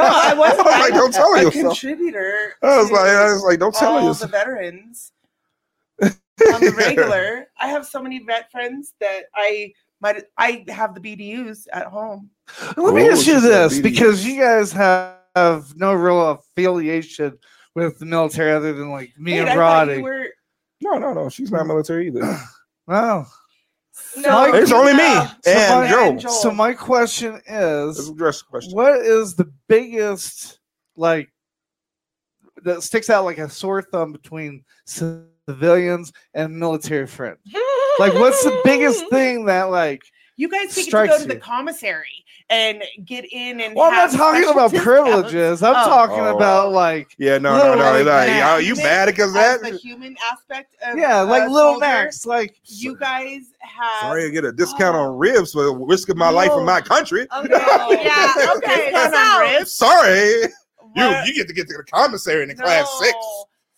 I 0.03 0.35
wasn't. 0.37 0.67
I 0.67 0.71
was 0.71 0.81
like, 0.91 0.93
don't 0.95 1.15
tell 1.15 1.35
a 1.35 1.43
yourself. 1.43 1.79
contributor. 1.81 2.55
I 2.63 2.79
was 2.79 2.91
like, 2.91 3.09
I 3.11 3.33
was 3.33 3.43
like, 3.45 3.59
don't 3.61 3.75
tell 3.75 3.93
all 3.93 4.01
the 4.01 4.07
yourself. 4.07 4.31
veterans 4.33 5.13
on 6.03 6.61
the 6.61 6.75
regular. 6.77 7.47
I 7.61 7.69
have 7.69 7.87
so 7.87 8.03
many 8.03 8.19
vet 8.25 8.51
friends 8.51 8.95
that 9.01 9.23
I 9.37 9.73
might. 10.01 10.25
I 10.37 10.65
have 10.69 10.95
the 10.97 11.01
BDUs 11.01 11.67
at 11.73 11.87
home. 11.87 12.29
Let 12.77 12.95
me 12.95 13.09
Oh, 13.09 13.13
ask 13.13 13.27
you 13.27 13.41
this 13.41 13.79
BD. 13.79 13.83
because 13.85 14.27
you 14.27 14.41
guys 14.41 14.73
have, 14.73 15.17
have 15.37 15.77
no 15.77 15.95
real 15.95 16.31
affiliation 16.33 17.39
with 17.75 17.99
the 17.99 18.07
military 18.07 18.53
other 18.53 18.73
than 18.73 18.91
like 18.91 19.13
me 19.19 19.33
Wait, 19.33 19.41
and 19.41 19.51
I 19.51 19.55
thought 19.55 19.61
Roddy. 19.89 20.03
were. 20.03 20.27
No, 20.81 20.99
no, 20.99 21.13
no. 21.13 21.29
She's 21.29 21.51
not 21.51 21.67
military 21.67 22.09
either. 22.09 22.39
Wow. 22.89 23.27
No, 24.17 24.53
It's 24.55 24.73
only 24.73 24.93
me 24.93 24.99
no. 24.99 25.29
and 25.47 25.85
my, 25.85 25.89
Joe. 25.89 26.17
Joel. 26.17 26.33
So 26.33 26.51
my 26.51 26.73
question 26.73 27.41
is, 27.47 28.09
address 28.09 28.41
the 28.41 28.45
question. 28.47 28.73
what 28.73 28.97
is 28.99 29.37
the 29.37 29.53
biggest 29.69 30.59
like 30.97 31.29
that 32.65 32.83
sticks 32.83 33.09
out 33.09 33.25
like 33.25 33.39
a 33.39 33.49
sore 33.49 33.83
thumb 33.83 34.11
between 34.11 34.65
civilians 34.85 36.13
and 36.35 36.59
military 36.59 37.07
friends? 37.07 37.39
Like, 38.01 38.15
what's 38.15 38.43
the 38.43 38.61
biggest 38.65 39.07
thing 39.11 39.45
that 39.45 39.71
like? 39.71 40.03
You 40.37 40.49
guys 40.49 40.75
get 40.75 40.87
to 40.87 40.91
go 40.91 41.19
to 41.19 41.29
the 41.29 41.37
commissary 41.37 42.22
and 42.53 42.83
get 43.05 43.25
in 43.33 43.61
and. 43.61 43.75
Well, 43.75 43.87
I'm 43.91 43.95
not 43.95 44.11
talking 44.13 44.45
about 44.49 44.71
discounts. 44.71 44.85
privileges. 44.85 45.63
I'm 45.63 45.75
Oh. 45.75 45.85
talking 45.89 46.21
Oh. 46.21 46.37
about 46.37 46.73
like 46.73 47.15
Yeah, 47.19 47.39
no, 47.39 47.57
no, 47.57 47.63
Little 47.71 47.77
no. 47.77 47.93
Like, 48.05 48.07
like, 48.29 48.43
are 48.45 48.61
you 48.61 48.77
mad 48.77 49.07
because 49.07 49.29
of 49.29 49.35
that? 49.35 49.61
the 49.63 49.71
human 49.77 50.17
aspect 50.31 50.77
of 50.87 50.99
yeah, 50.99 51.21
like 51.23 51.45
uh, 51.45 51.49
little 51.51 51.79
Max. 51.79 52.27
Like 52.27 52.57
You 52.65 52.97
guys 52.97 53.41
have. 53.61 54.01
Sorry, 54.03 54.27
I 54.27 54.29
get 54.29 54.45
a 54.45 54.53
discount 54.53 54.95
on 54.97 55.17
ribs 55.17 55.53
for 55.53 55.77
risking 55.87 56.17
my 56.19 56.29
life 56.31 56.51
for 56.51 56.63
my 56.65 56.81
country. 56.81 57.27
Okay, 57.37 57.49
yeah, 58.05 58.35
okay. 58.57 58.91
Discount 58.93 59.15
So, 59.15 59.41
ribs? 59.41 59.75
Sorry, 59.75 60.29
you 60.95 61.07
What? 61.07 61.27
you 61.27 61.35
get 61.35 61.49
to 61.49 61.55
get 61.55 61.67
to 61.69 61.77
the 61.79 61.85
commissary 61.85 62.43
in 62.43 62.49
the 62.51 62.55
class 62.55 62.89
six. 63.01 63.17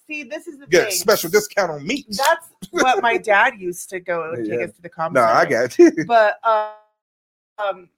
See, 0.07 0.23
this 0.23 0.47
is 0.47 0.59
the 0.59 0.67
Get 0.67 0.83
a 0.83 0.91
thing. 0.91 0.99
special 0.99 1.31
discount 1.31 1.71
on 1.71 1.87
meat. 1.87 2.05
That's 2.11 2.49
what 2.73 3.03
my 3.03 3.17
dad 3.33 3.55
used 3.59 3.89
to 3.91 4.01
go 4.01 4.35
take 4.37 4.47
Yeah. 4.49 4.57
us 4.67 4.73
to 4.73 4.83
the 4.83 4.89
commissary. 4.91 5.27
No. 5.27 5.33
I 5.33 5.45
got 5.47 5.79
you. 5.79 5.93
But 6.07 6.39
uh, 6.45 6.73
um, 7.59 7.89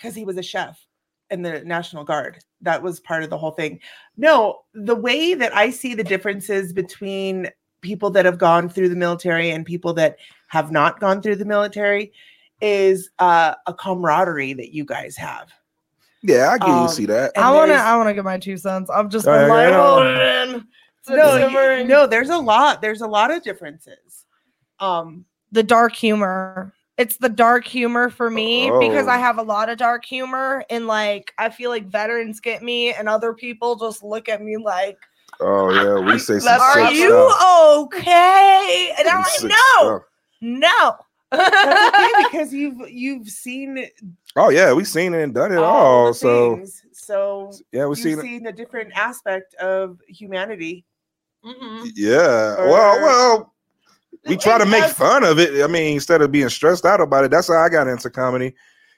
because 0.00 0.14
he 0.14 0.24
was 0.24 0.38
a 0.38 0.42
chef, 0.42 0.80
and 1.28 1.44
the 1.44 1.62
National 1.64 2.04
Guard. 2.04 2.38
That 2.62 2.82
was 2.82 3.00
part 3.00 3.22
of 3.22 3.30
the 3.30 3.38
whole 3.38 3.50
thing. 3.52 3.80
No, 4.16 4.60
the 4.74 4.94
way 4.96 5.34
that 5.34 5.54
I 5.54 5.70
see 5.70 5.94
the 5.94 6.04
differences 6.04 6.72
between 6.72 7.48
people 7.82 8.10
that 8.10 8.24
have 8.24 8.38
gone 8.38 8.68
through 8.68 8.88
the 8.88 8.96
military 8.96 9.50
and 9.50 9.64
people 9.64 9.92
that 9.94 10.16
have 10.48 10.70
not 10.70 11.00
gone 11.00 11.22
through 11.22 11.36
the 11.36 11.44
military 11.44 12.12
is 12.60 13.10
uh, 13.18 13.54
a 13.66 13.72
camaraderie 13.74 14.52
that 14.54 14.74
you 14.74 14.84
guys 14.84 15.16
have. 15.16 15.48
Yeah, 16.22 16.50
I 16.50 16.58
can 16.58 16.70
Um, 16.70 16.88
see 16.88 17.06
that. 17.06 17.32
I 17.36 17.50
want 17.50 17.70
to. 17.70 17.76
I 17.76 17.96
want 17.96 18.08
to 18.10 18.14
get 18.14 18.24
my 18.24 18.38
two 18.38 18.56
cents. 18.58 18.90
I'm 18.92 19.08
just 19.08 19.24
been 19.24 19.48
like, 19.48 19.70
yeah. 19.70 19.82
hold 19.82 20.06
it 20.06 20.48
in. 20.50 20.66
It's 20.98 21.08
no, 21.08 21.78
you- 21.78 21.84
no, 21.84 22.06
there's 22.06 22.28
a 22.28 22.36
lot. 22.36 22.82
There's 22.82 23.00
a 23.00 23.06
lot 23.06 23.30
of 23.30 23.42
differences. 23.42 24.26
Um, 24.78 25.24
the 25.52 25.62
dark 25.62 25.94
humor. 25.94 26.74
It's 27.00 27.16
the 27.16 27.30
dark 27.30 27.66
humor 27.66 28.10
for 28.10 28.28
me 28.30 28.70
because 28.78 29.06
Oh. 29.06 29.10
I 29.10 29.16
have 29.16 29.38
a 29.38 29.42
lot 29.42 29.70
of 29.70 29.78
dark 29.78 30.04
humor, 30.04 30.64
and 30.68 30.86
like 30.86 31.32
I 31.38 31.48
feel 31.48 31.70
like 31.70 31.86
veterans 31.86 32.40
get 32.40 32.62
me, 32.62 32.92
and 32.92 33.08
other 33.08 33.32
people 33.32 33.74
just 33.76 34.02
look 34.02 34.28
at 34.28 34.42
me 34.42 34.58
like, 34.58 34.98
Oh 35.40 35.70
yeah, 35.72 36.04
we 36.04 36.12
ah, 36.12 36.18
say 36.18 36.38
some 36.38 36.60
"Are 36.60 36.74
sick 36.88 36.94
you 36.98 37.08
stuff. 37.08 37.86
okay?" 37.94 38.92
And 38.98 39.08
I'm 39.08 39.20
like, 39.22 39.52
"No, 39.74 40.04
no." 40.42 40.92
that's 41.30 41.96
okay 41.96 42.24
because 42.30 42.52
you've 42.52 42.90
you've 42.90 43.28
seen 43.28 43.86
Oh 44.36 44.50
yeah, 44.50 44.72
we've 44.72 44.86
seen 44.88 45.14
it 45.14 45.22
and 45.22 45.32
done 45.32 45.52
it 45.52 45.58
all 45.58 46.06
all. 46.08 46.14
So 46.14 46.56
things. 46.56 46.82
So 46.92 47.52
yeah, 47.72 47.86
we 47.86 47.90
you've 47.90 47.98
seen 47.98 48.20
seen, 48.20 48.46
a 48.46 48.52
different 48.52 48.92
aspect 48.94 49.54
of 49.54 49.98
humanity. 50.08 50.84
Mm-hmm. 51.44 51.86
Yeah. 51.94 52.56
Well, 52.58 53.00
well, 53.00 53.54
we 54.26 54.36
try 54.36 54.58
to 54.58 54.66
make 54.66 54.84
fun 54.84 55.24
of 55.24 55.38
it. 55.38 55.62
I 55.62 55.66
mean, 55.66 55.94
instead 55.94 56.22
of 56.22 56.32
being 56.32 56.48
stressed 56.48 56.84
out 56.84 57.00
about 57.00 57.24
it. 57.24 57.30
That's 57.30 57.48
how 57.48 57.58
I 57.58 57.68
got 57.68 57.88
into 57.88 58.10
comedy. 58.10 58.54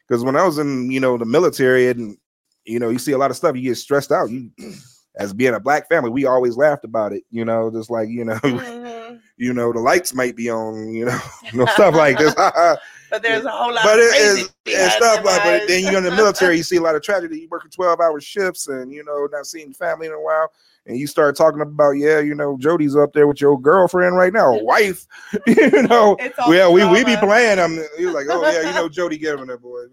Because 0.07 0.25
when 0.25 0.37
I 0.37 0.45
was 0.45 0.59
in, 0.59 0.91
you 0.91 1.01
know, 1.01 1.17
the 1.17 1.25
military, 1.25 1.89
and 1.89 2.17
you 2.65 2.79
know, 2.79 2.89
you 2.89 2.99
see 2.99 3.13
a 3.13 3.19
lot 3.19 3.31
of 3.31 3.37
stuff, 3.37 3.57
you 3.57 3.63
get 3.63 3.77
stressed 3.77 4.13
out. 4.13 4.31
You, 4.31 4.51
as 5.17 5.33
being 5.33 5.55
a 5.55 5.61
black 5.61 5.89
family, 5.89 6.11
we 6.11 6.27
always 6.27 6.57
laughed 6.57 6.85
about 6.85 7.13
it. 7.13 7.23
You 7.31 7.45
know, 7.45 7.71
just 7.71 7.91
like 7.91 8.09
you 8.09 8.25
know, 8.25 8.39
Mm-hmm. 9.13 9.19
you 9.37 9.53
know, 9.53 9.73
the 9.73 9.81
lights 9.81 10.15
might 10.15 10.37
be 10.37 10.51
on. 10.51 10.93
You 10.95 11.07
know, 11.07 11.19
you 11.53 11.59
know 11.59 11.67
stuff 11.75 11.95
like 11.95 12.19
this. 12.19 12.35
But 12.35 13.23
there's 13.23 13.45
a 13.45 13.51
whole 13.51 13.75
lot 13.75 13.85
but 13.85 13.99
of 13.99 14.09
crazy 14.09 14.43
is 14.67 14.75
and 14.75 14.93
stuff 14.93 15.25
like. 15.25 15.43
But 15.43 15.69
then 15.69 15.85
you're 15.85 15.99
in 15.99 16.05
the 16.05 16.11
military, 16.11 16.57
you 16.57 16.63
see 16.63 16.77
a 16.77 16.81
lot 16.81 16.95
of 16.95 17.03
tragedy. 17.03 17.41
You 17.41 17.49
working 17.51 17.71
twelve 17.71 18.01
hour 18.01 18.21
shifts, 18.21 18.69
and 18.69 18.91
you 18.93 19.05
know 19.05 19.29
not 19.31 19.47
seeing 19.47 19.73
family 19.73 20.07
in 20.07 20.13
a 20.13 20.21
while. 20.21 20.51
And 20.87 20.97
you 20.97 21.07
start 21.07 21.37
talking 21.37 21.61
about, 21.61 21.93
yeah, 21.93 22.19
you 22.19 22.35
know, 22.35 22.59
Jody's 22.59 22.97
up 22.97 23.13
there 23.13 23.29
with 23.29 23.41
your 23.41 23.61
girlfriend 23.61 24.17
right 24.17 24.33
now, 24.33 24.59
wife. 24.63 25.07
you 25.47 25.83
know, 25.83 26.17
yeah, 26.49 26.69
we 26.69 26.85
we 26.85 27.05
be 27.05 27.13
drama. 27.13 27.27
playing 27.27 27.57
them. 27.57 27.85
You're 27.99 28.13
like, 28.13 28.27
oh 28.29 28.43
yeah, 28.51 28.69
you 28.69 28.75
know, 28.75 28.89
Jody 28.89 29.19
Giving 29.19 29.47
that 29.47 29.63
boy. 29.63 29.85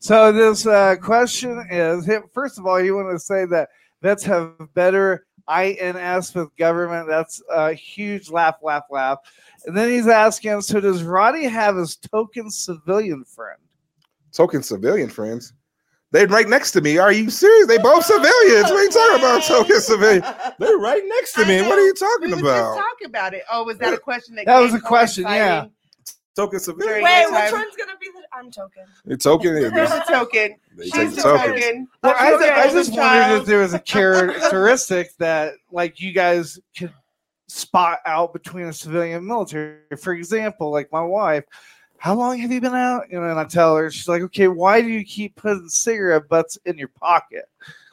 So 0.00 0.32
this 0.32 0.66
uh, 0.66 0.96
question 1.00 1.66
is: 1.70 2.08
first 2.34 2.58
of 2.58 2.66
all, 2.66 2.78
you 2.82 2.94
want 2.94 3.10
to 3.14 3.18
say 3.18 3.46
that 3.46 3.70
vets 4.02 4.22
have 4.24 4.52
better 4.74 5.26
INS 5.48 6.34
with 6.34 6.54
government. 6.56 7.08
That's 7.08 7.42
a 7.50 7.72
huge 7.72 8.30
laugh, 8.30 8.56
laugh, 8.62 8.84
laugh. 8.90 9.18
And 9.64 9.74
then 9.74 9.88
he's 9.88 10.06
asking: 10.06 10.60
So 10.60 10.80
does 10.80 11.02
Roddy 11.02 11.44
have 11.44 11.76
his 11.76 11.96
token 11.96 12.50
civilian 12.50 13.24
friend? 13.24 13.58
Token 14.32 14.62
civilian 14.62 15.08
friends. 15.08 15.54
They 16.14 16.26
right 16.26 16.48
next 16.48 16.70
to 16.70 16.80
me. 16.80 16.96
Are 16.96 17.10
you 17.10 17.28
serious? 17.28 17.66
They 17.66 17.76
both 17.78 18.04
civilians. 18.04 18.70
What 18.70 18.76
are 18.78 18.82
you 18.84 18.90
talking 18.90 19.18
about? 19.18 19.42
Token 19.42 19.80
civilian. 19.80 20.22
They're 20.60 20.76
right 20.78 21.02
next 21.04 21.32
to 21.32 21.44
me. 21.44 21.60
What 21.62 21.76
are 21.76 21.84
you 21.84 21.92
talking 21.94 22.30
We 22.36 22.40
were 22.40 22.50
about? 22.50 22.76
just 22.76 22.78
talking 22.88 23.06
about 23.08 23.34
it. 23.34 23.42
Oh, 23.50 23.64
was 23.64 23.78
that 23.78 23.92
a 23.92 23.98
question 23.98 24.36
that 24.36 24.46
That 24.46 24.60
was 24.60 24.74
a 24.74 24.80
question, 24.80 25.24
yeah. 25.24 25.66
Token 26.36 26.60
civilian. 26.60 27.02
Wait, 27.02 27.24
which 27.26 27.34
time? 27.34 27.52
one's 27.52 27.74
gonna 27.76 27.98
be 28.00 28.06
the? 28.14 28.22
I'm 28.32 28.48
token. 28.52 28.84
The 29.04 29.16
token. 29.16 29.54
There's 29.74 29.90
a 29.90 30.04
token. 30.08 30.54
They 30.76 30.84
She's 30.84 31.16
the 31.16 31.16
the 31.16 31.22
token. 31.22 31.54
token. 31.54 31.88
Well, 32.04 32.14
I, 32.16 32.32
Okay, 32.34 32.46
ju- 32.46 32.52
I 32.52 32.72
just 32.72 32.92
wondered 32.96 33.36
if 33.40 33.46
there 33.46 33.58
was 33.58 33.74
a 33.74 33.78
characteristic 33.94 35.16
that, 35.18 35.54
like, 35.72 36.00
you 36.00 36.12
guys 36.12 36.60
could 36.78 36.92
spot 37.48 37.98
out 38.06 38.32
between 38.32 38.66
a 38.66 38.72
civilian 38.72 39.18
and 39.18 39.26
military. 39.26 39.78
For 40.00 40.12
example, 40.12 40.70
like 40.70 40.90
my 40.92 41.02
wife, 41.02 41.44
how 42.04 42.14
long 42.14 42.36
have 42.36 42.52
you 42.52 42.60
been 42.60 42.74
out? 42.74 43.10
You 43.10 43.18
know, 43.18 43.30
and 43.30 43.40
I 43.40 43.44
tell 43.44 43.74
her, 43.78 43.90
she's 43.90 44.08
like, 44.08 44.20
okay, 44.20 44.46
why 44.46 44.82
do 44.82 44.88
you 44.88 45.06
keep 45.06 45.36
putting 45.36 45.70
cigarette 45.70 46.28
butts 46.28 46.58
in 46.66 46.76
your 46.76 46.88
pocket? 46.88 47.46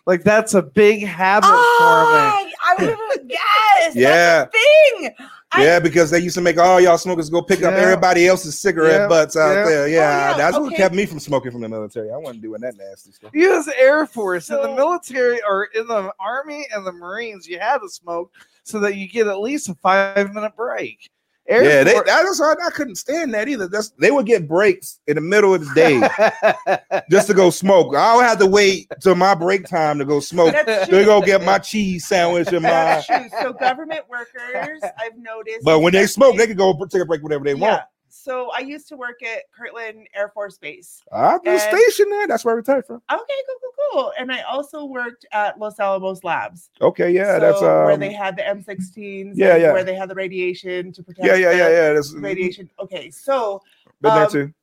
Like, 0.06 0.26
that's 0.26 0.54
a 0.54 0.62
big 0.62 1.06
habit 1.06 1.48
for 1.48 1.54
me. 1.54 1.58
Oh, 1.58 2.50
I 2.62 2.76
would 2.78 2.90
have 2.90 3.30
yes. 3.30 3.96
Yeah. 3.96 4.10
That's 4.12 4.54
a 4.54 5.00
thing. 5.00 5.28
Yeah, 5.58 5.80
because 5.80 6.12
they 6.12 6.20
used 6.20 6.36
to 6.36 6.42
make 6.42 6.58
all 6.58 6.82
y'all 6.82 6.98
smokers 6.98 7.30
go 7.30 7.42
pick 7.42 7.64
up 7.64 7.74
everybody 7.74 8.28
else's 8.28 8.60
cigarette 8.60 9.00
Yeah, 9.00 9.08
butts 9.08 9.38
out 9.38 9.54
yeah. 9.54 9.64
there. 9.64 9.88
Yeah, 9.88 10.00
oh, 10.00 10.32
yeah, 10.32 10.38
that's 10.38 10.60
what 10.60 10.76
kept 10.76 10.94
me 10.94 11.06
from 11.06 11.20
smoking 11.22 11.54
from 11.54 11.62
the 11.62 11.70
military. 11.70 12.12
I 12.12 12.18
wasn't 12.18 12.42
doing 12.42 12.60
that 12.60 12.76
nasty 12.76 13.14
stuff. 13.14 13.32
You 13.34 13.58
as 13.58 13.70
Air 13.78 14.06
Force 14.06 14.50
in 14.50 14.62
the 14.62 14.76
military 14.76 15.40
or 15.48 15.70
in 15.74 15.88
the 15.88 16.14
Army 16.20 16.68
and 16.76 16.86
the 16.86 16.92
Marines, 16.92 17.48
you 17.48 17.60
had 17.60 17.78
to 17.78 17.88
smoke 17.88 18.34
so 18.64 18.78
that 18.82 18.98
you 18.98 19.08
get 19.08 19.28
at 19.28 19.40
least 19.40 19.70
a 19.70 19.76
five 19.76 20.34
minute 20.34 20.58
break. 20.58 21.10
Air 21.48 21.64
yeah, 21.64 21.84
they, 21.84 21.94
Force- 21.94 22.08
that's 22.08 22.40
why 22.40 22.56
I 22.66 22.70
couldn't 22.70 22.96
stand 22.96 23.34
that 23.34 23.50
either. 23.50 23.68
That's 23.68 23.90
they 24.00 24.12
would 24.12 24.26
get 24.26 24.48
breaks 24.48 25.00
in 25.08 25.16
the 25.16 25.22
middle 25.22 25.54
of 25.56 25.62
the 25.68 25.74
day 25.74 27.02
just 27.10 27.28
to 27.28 27.34
go 27.34 27.50
smoke. 27.50 27.96
I 27.96 28.16
would 28.16 28.26
have 28.26 28.40
to 28.40 28.46
wait 28.48 28.88
till 29.02 29.16
my 29.16 29.34
break 29.34 29.66
time 29.66 29.98
to 30.00 30.06
go 30.06 30.20
smoke. 30.20 30.54
They 30.66 31.04
go 31.04 31.22
get 31.22 31.44
my 31.44 31.58
cheese 31.58 32.08
sandwich 32.08 32.48
and 32.50 32.62
my. 32.62 32.70
That's 32.70 33.08
true. 33.08 33.28
So 33.42 33.54
government 33.54 34.02
workers, 34.08 34.82
I've 35.00 35.18
noticed. 35.18 35.66
But 35.66 35.80
when 35.80 35.94
they 35.94 36.06
smoke, 36.06 36.38
they 36.38 36.44
especially- 36.44 36.56
can 36.74 36.78
go 36.80 36.86
take 36.86 37.02
a 37.02 37.06
break 37.06 37.24
whenever 37.24 37.44
they 37.44 37.56
want. 37.56 37.82
So 38.24 38.52
I 38.56 38.60
used 38.60 38.88
to 38.90 38.96
work 38.98 39.24
at 39.24 39.52
Kirtland 39.52 40.08
Air 40.16 40.30
Force 40.30 40.60
Base. 40.60 41.02
I 41.12 41.38
was 41.38 41.42
And- 41.46 41.60
stationed 41.62 42.12
there. 42.12 42.28
That's 42.28 42.46
where 42.46 42.54
I 42.54 42.58
retired 42.58 42.86
from. 42.86 43.02
Okay, 43.12 43.20
cool, 43.48 43.56
cool, 43.62 43.92
cool. 43.92 44.14
And 44.20 44.32
I 44.32 44.42
also 44.42 44.86
worked 44.86 45.26
at 45.32 45.58
Los 45.58 45.80
Alamos 45.80 46.24
Labs. 46.24 46.70
Okay, 46.82 47.10
yeah, 47.10 47.40
that's 47.40 47.64
um, 47.64 47.86
where 47.86 47.98
they 47.98 48.14
had 48.14 48.36
the 48.38 48.44
M16s. 48.44 49.34
yeah, 49.36 49.56
yeah. 49.56 49.74
Where 49.74 49.84
they 49.84 49.96
had 49.96 50.08
the 50.08 50.14
radiation 50.16 50.92
to 50.92 51.02
protect. 51.02 51.26
yeah, 51.26 51.36
yeah, 51.36 51.52
yeah, 51.52 51.70
yeah. 51.70 51.94
That's 51.94 52.14
Radiation. 52.14 52.70
Okay, 52.80 53.10
so 53.10 53.62
Been 54.02 54.14
there 54.14 54.26
um, 54.26 54.32
too. 54.32 54.54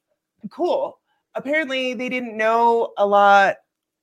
cool. 0.51 1.01
Apparently, 1.35 1.95
they 1.95 2.09
didn't 2.09 2.37
know 2.37 2.93
a 2.97 3.07
lot 3.07 3.57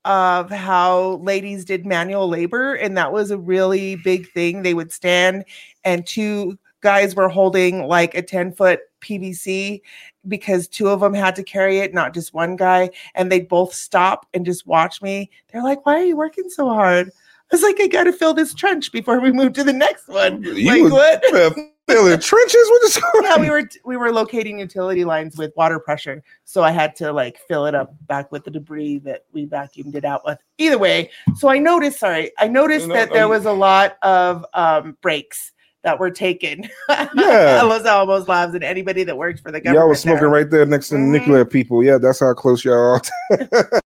of 0.04 0.50
how 0.50 1.14
ladies 1.22 1.64
did 1.64 1.86
manual 1.86 2.28
labor, 2.28 2.74
and 2.74 2.96
that 2.98 3.10
was 3.10 3.30
a 3.30 3.38
really 3.38 3.96
big 3.96 4.30
thing. 4.32 4.62
They 4.62 4.74
would 4.74 4.92
stand, 4.92 5.44
and 5.84 6.06
two 6.06 6.58
guys 6.82 7.16
were 7.16 7.28
holding 7.28 7.86
like 7.88 8.14
a 8.14 8.22
10 8.22 8.52
foot 8.52 8.80
PVC 9.06 9.80
because 10.28 10.68
two 10.68 10.88
of 10.88 11.00
them 11.00 11.14
had 11.14 11.36
to 11.36 11.42
carry 11.42 11.78
it, 11.78 11.94
not 11.94 12.14
just 12.14 12.34
one 12.34 12.56
guy. 12.56 12.90
And 13.14 13.30
they'd 13.30 13.48
both 13.48 13.72
stop 13.72 14.26
and 14.34 14.44
just 14.44 14.66
watch 14.66 15.00
me. 15.02 15.30
They're 15.52 15.62
like, 15.62 15.86
Why 15.86 16.00
are 16.00 16.04
you 16.04 16.16
working 16.16 16.48
so 16.48 16.68
hard? 16.68 17.08
I 17.08 17.54
was 17.54 17.62
like, 17.62 17.80
I 17.80 17.86
got 17.86 18.04
to 18.04 18.12
fill 18.12 18.34
this 18.34 18.54
trench 18.54 18.90
before 18.90 19.20
we 19.20 19.30
move 19.30 19.52
to 19.52 19.62
the 19.62 19.72
next 19.72 20.08
one. 20.08 20.42
You 20.42 20.88
like, 20.88 21.22
what? 21.32 21.66
filling 21.88 22.18
trenches 22.18 22.68
with 22.70 22.82
this. 22.82 23.00
yeah, 23.22 23.38
we 23.38 23.50
were 23.50 23.68
we 23.84 23.96
were 23.96 24.12
locating 24.12 24.58
utility 24.58 25.04
lines 25.04 25.36
with 25.36 25.52
water 25.56 25.78
pressure, 25.78 26.22
so 26.44 26.62
I 26.62 26.70
had 26.70 26.96
to 26.96 27.12
like 27.12 27.38
fill 27.48 27.66
it 27.66 27.74
up 27.74 27.94
back 28.06 28.32
with 28.32 28.44
the 28.44 28.50
debris 28.50 28.98
that 29.00 29.24
we 29.32 29.46
vacuumed 29.46 29.94
it 29.94 30.04
out 30.04 30.24
with. 30.24 30.38
Either 30.58 30.78
way, 30.78 31.10
so 31.36 31.48
I 31.48 31.58
noticed. 31.58 31.98
Sorry, 31.98 32.32
I 32.38 32.48
noticed 32.48 32.88
No, 32.88 32.94
that 32.94 33.08
no, 33.10 33.14
there 33.14 33.28
was 33.28 33.46
a 33.46 33.52
lot 33.52 33.96
of 34.02 34.44
um, 34.54 34.96
breaks 35.00 35.52
that 35.86 36.00
were 36.00 36.10
taken 36.10 36.68
Yeah. 36.88 37.06
at 37.14 37.62
Los 37.62 37.86
Alamos 37.86 38.26
Labs, 38.28 38.54
and 38.54 38.64
anybody 38.64 39.04
that 39.04 39.16
worked 39.16 39.38
for 39.38 39.52
the 39.52 39.60
government. 39.60 39.80
Y'all 39.82 39.88
was 39.88 40.00
smoking 40.00 40.22
there. 40.22 40.28
right 40.28 40.50
there 40.50 40.66
next 40.66 40.88
to 40.88 40.94
the 40.94 41.00
Mhm. 41.00 41.10
nuclear 41.12 41.44
people. 41.44 41.82
Yeah, 41.82 41.96
that's 41.96 42.18
how 42.20 42.34
close 42.34 42.64
y'all 42.64 42.74
are. 42.74 43.00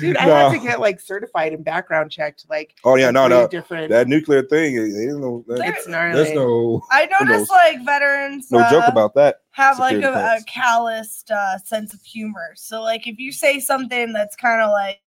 Dude, 0.00 0.16
I 0.16 0.22
had 0.22 0.52
to 0.52 0.58
get 0.58 0.80
like 0.80 0.98
certified 0.98 1.52
and 1.52 1.64
background 1.64 2.10
checked. 2.10 2.46
Like, 2.50 2.74
Oh 2.84 2.96
yeah, 2.96 3.10
no, 3.12 3.28
no. 3.28 3.46
different. 3.46 3.90
That 3.90 4.08
nuclear 4.08 4.42
thing, 4.42 4.74
it- 4.74 4.80
it 4.80 5.14
no, 5.16 5.44
that- 5.46 5.60
It's 5.68 5.86
gnarly. 5.86 6.14
there's 6.22 6.34
no, 6.34 6.82
I 6.90 7.06
no, 7.06 7.24
noticed 7.24 7.50
like 7.50 7.84
veterans 7.84 8.50
no 8.50 8.58
joke 8.70 8.84
uh, 8.84 8.90
about 8.90 9.14
that. 9.14 9.36
have 9.52 9.78
like 9.78 10.02
a, 10.02 10.12
a 10.12 10.38
calloused 10.48 11.30
uh, 11.30 11.58
sense 11.58 11.94
of 11.94 12.00
humor. 12.02 12.52
So 12.56 12.82
like 12.82 13.06
if 13.06 13.18
you 13.20 13.30
say 13.30 13.60
something 13.60 14.12
that's 14.12 14.34
kind 14.34 14.60
of 14.60 14.70
like, 14.70 15.00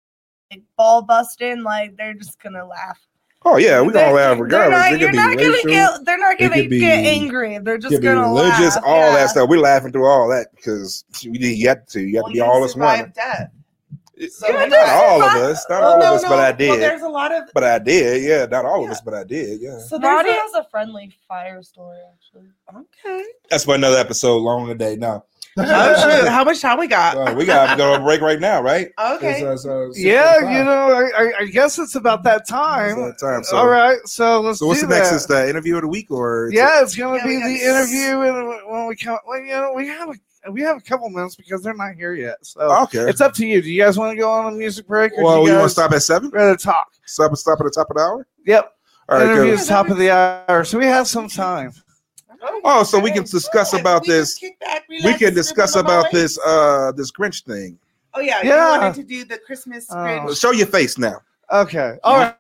like 0.51 0.63
ball 0.78 1.01
busting, 1.01 1.63
like 1.63 1.97
they're 1.97 2.13
just 2.13 2.41
gonna 2.41 2.65
laugh. 2.65 2.99
Oh 3.45 3.57
yeah, 3.57 3.81
we 3.81 3.91
They're- 3.91 4.03
gonna 4.03 4.15
laugh 4.15 4.35
they're 4.37 4.43
regardless. 4.43 4.79
not- 4.79 4.93
It 4.93 4.99
you're 5.01 5.11
not 5.11 5.37
gonna 5.37 5.63
get. 5.63 6.05
They're 6.05 6.17
not 6.17 6.37
gonna 6.39 6.67
be- 6.69 6.79
get 6.79 7.05
angry. 7.05 7.57
They're 7.59 7.77
just 7.77 8.01
gonna 8.01 8.21
religious, 8.21 8.75
laugh. 8.75 8.83
all 8.85 8.95
yeah. 9.07 9.15
that 9.15 9.29
stuff. 9.31 9.49
We're 9.49 9.59
laughing 9.59 9.91
through 9.91 10.05
all 10.07 10.29
that 10.29 10.47
because 10.55 11.03
we 11.25 11.37
didn't 11.37 11.59
get 11.59 11.87
to. 11.89 12.01
You 12.01 12.15
have 12.17 12.23
Well, 12.23 12.29
to 12.29 12.33
be 12.33 12.37
you 12.39 12.43
all 12.45 12.61
this 12.61 12.75
one. 12.75 12.95
survived 12.97 13.15
death. 13.15 13.49
So 14.29 14.47
Yeah, 14.47 14.65
not 14.67 14.89
all 14.89 15.21
of 15.23 15.35
us, 15.35 15.65
not 15.69 15.81
Well, 15.81 15.91
all 15.93 15.99
no, 15.99 16.05
of 16.09 16.13
us, 16.13 16.21
but 16.23 16.29
no. 16.29 16.35
I 16.35 16.39
Well, 16.49 16.55
did. 16.57 16.79
there's 16.81 17.01
a 17.01 17.09
lot 17.09 17.33
of 17.33 17.43
But 17.53 17.63
I 17.65 17.79
did, 17.79 18.23
yeah. 18.23 18.45
Not 18.45 18.63
all 18.63 18.85
of 18.85 18.91
us, 18.91 19.01
but 19.01 19.13
I 19.13 19.23
did, 19.25 19.59
yeah. 19.59 19.79
so 19.79 19.97
there's 19.97 20.03
Roddy 20.15 20.29
a- 20.29 20.33
has 20.33 20.53
a 20.53 20.63
friendly 20.71 21.11
fire 21.27 21.61
story 21.63 21.97
actually. 22.13 22.47
okay. 23.05 23.25
That's 23.49 23.65
for 23.65 23.75
another 23.75 23.97
episode, 23.97 24.37
long 24.37 24.67
today. 24.67 24.95
Now, 24.95 25.25
Oh 25.58 25.64
shoot! 26.22 26.28
How 26.28 26.43
much 26.43 26.62
time 26.62 26.80
we 26.80 26.88
got? 26.88 27.16
Uh, 27.16 27.36
we 27.38 27.45
got 27.45 27.72
to 27.72 27.78
go 27.78 27.95
to 27.97 28.04
break 28.04 28.22
right 28.22 28.39
now, 28.39 28.62
right? 28.62 28.89
Okay. 28.99 29.41
It's, 29.41 29.43
uh, 29.43 29.58
so 29.58 29.82
it's 29.89 29.99
Yeah, 29.99 30.38
6:45. 30.41 30.58
you 30.58 30.64
know, 30.64 30.72
I, 30.72 31.22
I, 31.24 31.34
I 31.41 31.45
guess 31.45 31.78
it's 31.78 31.95
about 31.95 32.24
that 32.24 32.47
time. 32.47 32.97
It's 32.99 33.22
that 33.22 33.28
time, 33.28 33.43
so- 33.43 33.58
All 33.58 33.68
right, 33.68 33.99
so 34.06 34.41
let's 34.41 34.60
So 34.60 34.68
what's 34.68 34.82
do 34.82 34.88
the 34.88 34.95
next? 34.95 35.10
that. 35.12 35.16
Is 35.16 35.26
the 35.28 35.47
interview 35.49 35.76
of 35.76 35.82
the 35.84 35.88
week 35.88 36.10
or? 36.10 36.49
yeah, 36.51 36.82
it's 36.82 36.95
gonna 36.95 37.18
Yeah, 37.18 37.24
be 37.26 37.36
the 37.36 37.41
got- 37.41 37.76
interview, 37.76 38.22
and 38.22 38.72
when 38.72 38.88
we 38.88 38.95
come, 38.95 39.18
well, 39.28 39.39
you 39.39 39.47
know, 39.51 39.74
we 39.76 39.88
have 39.88 40.10
a, 40.10 40.51
we 40.51 40.62
have 40.62 40.78
a 40.78 40.82
couple 40.82 41.10
minutes 41.10 41.36
because 41.36 41.62
they're 41.62 41.74
not 41.76 41.95
here 41.95 42.14
yet. 42.16 42.38
So 42.41 42.60
Okay. 42.84 42.99
it's 43.10 43.22
up 43.22 43.34
to 43.36 43.45
you. 43.45 43.62
Do 43.62 43.70
you 43.72 43.82
guys 43.84 43.97
want 43.97 44.12
to 44.12 44.18
go 44.20 44.32
on 44.32 44.51
a 44.51 44.56
music 44.56 44.88
break? 44.88 45.12
Or 45.18 45.24
Well, 45.24 45.36
do 45.38 45.43
we 45.43 45.49
you 45.51 45.56
want 45.58 45.66
to 45.68 45.70
stop 45.70 45.91
at 45.91 46.01
seven. 46.04 46.30
rather 46.32 46.56
talk? 46.58 46.88
Stop 47.06 47.36
stop 47.38 47.60
at 47.60 47.64
the 47.66 47.72
top 47.72 47.89
of 47.91 47.97
the 47.97 48.01
hour. 48.04 48.28
Yep. 48.45 48.72
All 49.10 49.18
right, 49.18 49.26
Interview 49.26 49.51
good. 49.51 49.54
at 49.60 49.60
the 49.60 49.70
top 49.70 49.89
of 49.89 49.97
the 49.97 50.10
hour, 50.12 50.64
so 50.64 50.80
we 50.80 50.86
have 50.86 51.08
some 51.08 51.28
time. 51.28 51.74
Oh, 52.63 52.83
so 52.83 52.99
we 52.99 53.11
can 53.11 53.23
discuss 53.23 53.73
about 53.73 54.05
this. 54.05 54.39
We 54.89 55.13
can 55.17 55.33
discuss 55.33 55.75
about 55.75 56.11
this 56.11 56.37
uh 56.45 56.91
this 56.95 57.11
Grinch 57.11 57.43
thing. 57.45 57.77
Oh 58.13 58.19
yeah, 58.21 58.41
Yeah. 58.43 58.73
you 58.75 58.79
wanted 58.81 58.95
to 58.95 59.03
do 59.03 59.25
the 59.25 59.37
Christmas 59.39 59.87
Oh. 59.89 59.95
Grinch. 59.95 60.39
Show 60.39 60.51
your 60.51 60.67
face 60.67 60.97
now. 60.97 61.21
Okay. 61.51 61.97
All 62.03 62.17
right. 62.17 62.35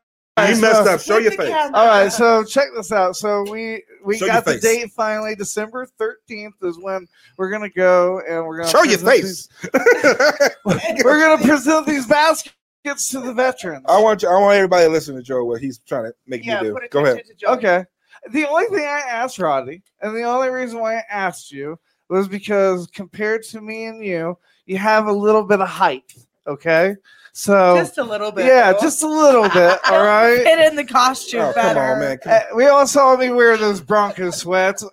You 0.49 0.55
so- 0.55 0.61
messed 0.61 0.89
up. 0.89 0.99
Show 0.99 1.17
your 1.19 1.31
face. 1.33 1.53
All 1.73 1.87
right, 1.87 2.11
so 2.11 2.43
check 2.43 2.69
this 2.75 2.91
out. 2.91 3.15
So 3.15 3.43
we 3.51 3.83
we 4.03 4.17
Show 4.17 4.25
got 4.27 4.45
the 4.45 4.57
date 4.59 4.91
finally. 4.91 5.35
December 5.35 5.85
thirteenth 5.99 6.55
is 6.63 6.77
when 6.79 7.07
we're 7.37 7.49
gonna 7.51 7.69
go 7.69 8.19
and 8.27 8.45
we're 8.45 8.57
gonna 8.57 8.69
Show 8.69 8.83
your 8.83 8.97
face. 8.97 9.47
these- 9.61 9.71
we're 10.65 11.19
gonna 11.19 11.43
present 11.43 11.85
these 11.85 12.05
baskets 12.07 13.09
to 13.09 13.19
the 13.19 13.33
veterans. 13.33 13.85
I 13.87 13.99
want 13.99 14.23
you. 14.23 14.29
I 14.29 14.39
want 14.39 14.55
everybody 14.55 14.85
to 14.85 14.91
listen 14.91 15.15
to 15.15 15.21
Joe. 15.21 15.43
What 15.45 15.61
he's 15.61 15.77
trying 15.79 16.05
to 16.05 16.13
make 16.27 16.45
Yeah, 16.45 16.61
me 16.61 16.67
do. 16.69 16.73
put 16.73 16.89
Go 16.91 17.03
ahead. 17.05 17.23
to 17.25 17.33
Joey. 17.35 17.49
Okay. 17.57 17.85
The 18.31 18.47
only 18.47 18.65
thing 18.67 18.85
I 18.87 19.01
asked 19.09 19.37
Roddy, 19.39 19.81
and 20.01 20.15
the 20.15 20.23
only 20.23 20.49
reason 20.49 20.79
why 20.79 20.97
I 20.97 21.03
asked 21.09 21.51
you 21.51 21.77
was 22.09 22.27
because 22.27 22.87
compared 22.87 23.43
to 23.43 23.61
me 23.61 23.85
and 23.85 24.03
you, 24.03 24.37
you 24.65 24.77
have 24.77 25.07
a 25.07 25.11
little 25.11 25.43
bit 25.43 25.59
of 25.61 25.67
height. 25.67 26.13
Okay. 26.47 26.95
So 27.35 27.75
Just 27.75 27.97
a 27.97 28.03
little 28.03 28.31
bit. 28.31 28.45
yeah, 28.45 28.73
though. 28.73 28.79
just 28.79 29.01
a 29.01 29.07
little 29.07 29.49
bit. 29.49 29.79
All 29.89 30.03
right. 30.03 30.37
Fit 30.43 30.59
in 30.67 30.75
the 30.75 30.83
costume 30.85 31.41
Oh, 31.41 31.53
come 31.53 31.77
on, 31.77 31.99
man. 31.99 32.17
Come 32.19 32.33
Uh, 32.33 32.55
we 32.55 32.67
all 32.67 32.85
saw 32.85 33.15
me 33.17 33.31
wear 33.31 33.57
those 33.57 33.81
Bronco 33.81 34.29
sweats. 34.29 34.83
Uh, 34.83 34.89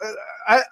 I, 0.48 0.62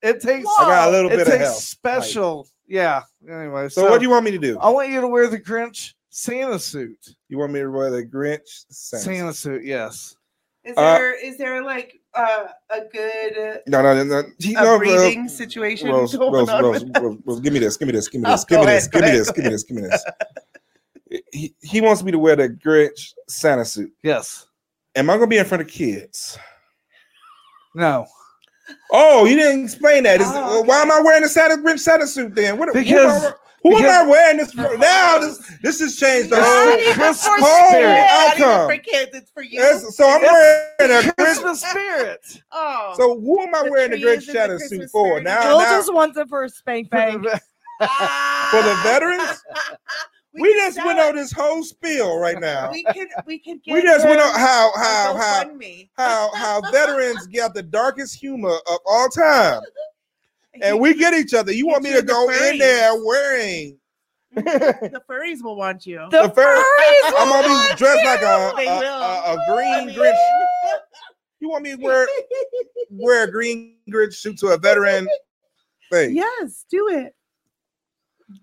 it 0.00 0.20
takes. 0.22 0.48
I 0.58 0.64
got 0.64 0.88
a 0.88 0.90
little 0.90 1.10
it 1.12 1.16
bit 1.18 1.26
of 1.26 1.32
takes 1.32 1.44
help. 1.44 1.56
special. 1.58 2.48
Yeah. 2.66 3.02
Anyway, 3.30 3.68
So, 3.68 3.90
what 3.90 3.98
do 3.98 4.04
you 4.04 4.10
want 4.10 4.24
me 4.24 4.30
to 4.30 4.38
do? 4.38 4.58
I 4.60 4.70
want 4.70 4.88
you 4.88 5.00
to 5.02 5.06
wear 5.08 5.28
the 5.28 5.38
Grinch 5.38 5.92
Santa 6.08 6.58
suit. 6.58 7.14
You 7.28 7.36
want 7.38 7.52
me 7.52 7.60
to 7.60 7.68
wear 7.70 7.90
the 7.90 8.04
Grinch? 8.04 8.64
Santa? 8.70 9.04
Santa 9.04 9.34
suit. 9.34 9.64
Yes. 9.64 10.16
Is 10.64 10.74
Uh, 10.76 10.94
there 10.96 11.24
is 11.26 11.38
there 11.38 11.64
like 11.64 11.98
uh, 12.14 12.44
a 12.70 12.80
good 12.92 13.60
No, 13.66 13.82
no, 13.82 13.94
no. 13.94 14.04
no. 14.04 14.22
He- 14.38 14.54
a 14.54 14.60
no, 14.62 14.74
uh, 14.76 14.78
breathing 14.78 15.28
situation 15.28 15.88
Rose, 15.88 16.14
going 16.16 16.32
Rose, 16.32 16.48
on 16.48 16.62
Rose, 16.62 16.84
with 16.84 16.92
that? 16.92 17.02
Rose, 17.02 17.18
Rose, 17.24 17.40
give 17.40 17.52
me 17.52 17.58
this. 17.58 17.76
Give 17.76 17.86
me 17.88 17.92
this. 17.92 18.08
Give 18.08 18.20
me 18.20 18.28
Oh, 18.28 18.32
this. 18.32 18.44
Give 18.44 18.58
go 18.60 18.64
me 18.66 18.70
this. 18.72 18.86
Give 18.88 19.02
me 19.02 19.10
this. 19.10 19.30
Give 19.32 19.44
me 19.44 19.50
this. 19.50 19.64
Give 19.64 19.76
me 19.76 19.82
this. 19.82 20.04
He, 21.32 21.54
he 21.60 21.80
wants 21.80 22.02
me 22.02 22.12
to 22.12 22.18
wear 22.18 22.36
the 22.36 22.48
Grinch 22.48 23.12
Santa 23.28 23.64
suit. 23.64 23.92
Yes. 24.02 24.46
Am 24.94 25.10
I 25.10 25.14
gonna 25.14 25.26
be 25.26 25.38
in 25.38 25.44
front 25.44 25.62
of 25.62 25.68
kids? 25.68 26.38
No. 27.74 28.06
Oh, 28.90 29.24
you 29.24 29.36
didn't 29.36 29.64
explain 29.64 30.04
that. 30.04 30.20
Is, 30.20 30.26
Oh, 30.30 30.32
well, 30.32 30.64
Why 30.64 30.80
am 30.82 30.90
I 30.92 31.00
wearing 31.00 31.22
the 31.22 31.28
Santa 31.28 31.56
Grinch 31.56 31.80
Santa 31.80 32.06
suit 32.06 32.34
then? 32.34 32.56
What, 32.58 32.72
Because- 32.72 33.32
who, 33.62 33.76
am 33.76 33.84
I, 33.84 33.88
am 33.88 34.06
I 34.06 34.10
wearing 34.10 34.36
this 34.38 34.52
for? 34.52 34.76
Now 34.76 35.18
this 35.18 35.38
this 35.62 35.80
has 35.80 35.96
changed 35.96 36.30
the 36.30 36.36
whole, 36.42 36.76
the 36.76 36.92
Christmas 36.94 37.26
whole 37.26 37.68
spirit. 37.70 37.94
Not 37.94 38.36
even 38.36 38.48
outcome. 38.48 38.70
for 38.70 38.82
kids, 38.82 39.10
it's 39.14 39.30
for 39.30 39.42
you. 39.42 39.60
Yes, 39.60 39.96
so 39.96 40.08
I'm 40.08 40.20
It's 40.22 40.78
wearing 40.80 41.08
a 41.08 41.12
Christmas 41.14 41.60
spirit. 41.60 42.42
oh, 42.52 42.94
So 42.96 43.20
who 43.20 43.40
am 43.40 43.54
I 43.54 43.62
The 43.64 43.70
wearing 43.70 43.90
the 43.92 44.00
tree 44.00 44.10
is 44.10 44.24
Grinch 44.26 44.28
in 44.28 44.50
the 44.50 44.58
Santa 44.58 44.58
suit 44.58 44.90
for? 44.90 45.06
spirit. 45.06 45.24
Now, 45.24 45.42
Jill 45.42 45.58
now 45.58 45.70
just 45.70 45.94
wants 45.94 46.16
it 46.18 46.28
for 46.28 46.44
a 46.44 46.48
spank 46.48 46.90
bank. 46.90 47.22
for 47.82 48.62
the 48.62 48.80
veterans? 48.82 49.42
We, 50.34 50.50
can 50.54 50.72
just 50.72 50.86
went 50.86 50.98
on 50.98 51.14
this 51.14 51.30
whole 51.30 51.62
spiel 51.62 52.18
right 52.18 52.40
now. 52.40 52.70
We 52.70 52.84
can 52.84 53.06
we 53.26 53.38
can 53.38 53.60
get. 53.62 53.74
We 53.74 53.82
just 53.82 54.06
went 54.06 54.18
on 54.18 54.32
how 54.32 54.70
a 54.74 54.78
how 54.78 55.16
how 55.18 55.50
how 55.98 56.34
how 56.34 56.70
veterans 56.70 57.26
get 57.26 57.52
the 57.52 57.62
darkest 57.62 58.14
humor 58.18 58.54
of 58.70 58.78
all 58.86 59.08
time, 59.10 59.60
and 60.60 60.78
we 60.80 60.94
get 60.94 61.14
each 61.14 61.32
other. 61.34 61.52
You 61.52 61.66
want 61.66 61.82
me 61.82 61.92
to 61.92 62.02
go 62.02 62.26
the 62.30 62.50
in 62.50 62.58
there 62.58 62.92
wearing 63.04 63.78
the 64.34 65.02
furries 65.08 65.42
will 65.42 65.56
want 65.56 65.84
you. 65.86 65.98
The 66.10 66.22
the 66.22 66.30
fur? 66.30 66.42
furries 66.56 67.12
I'm 67.18 67.28
gonna 67.28 67.48
be 67.48 67.76
dressed 67.76 68.04
like 68.04 68.22
a 68.22 68.52
a, 68.56 68.80
a, 68.84 69.34
a 69.34 69.44
green 69.54 69.94
Grinch. 69.94 70.16
You 71.40 71.48
want 71.50 71.64
me 71.64 71.76
to 71.76 71.82
wear 71.82 72.06
wear 72.90 73.24
a 73.24 73.30
green 73.30 73.76
Grinch 73.90 74.14
suit 74.14 74.38
to 74.38 74.48
a 74.48 74.58
veteran 74.58 75.06
thing? 75.90 76.14
yes, 76.16 76.64
do 76.70 76.88
it. 76.88 77.14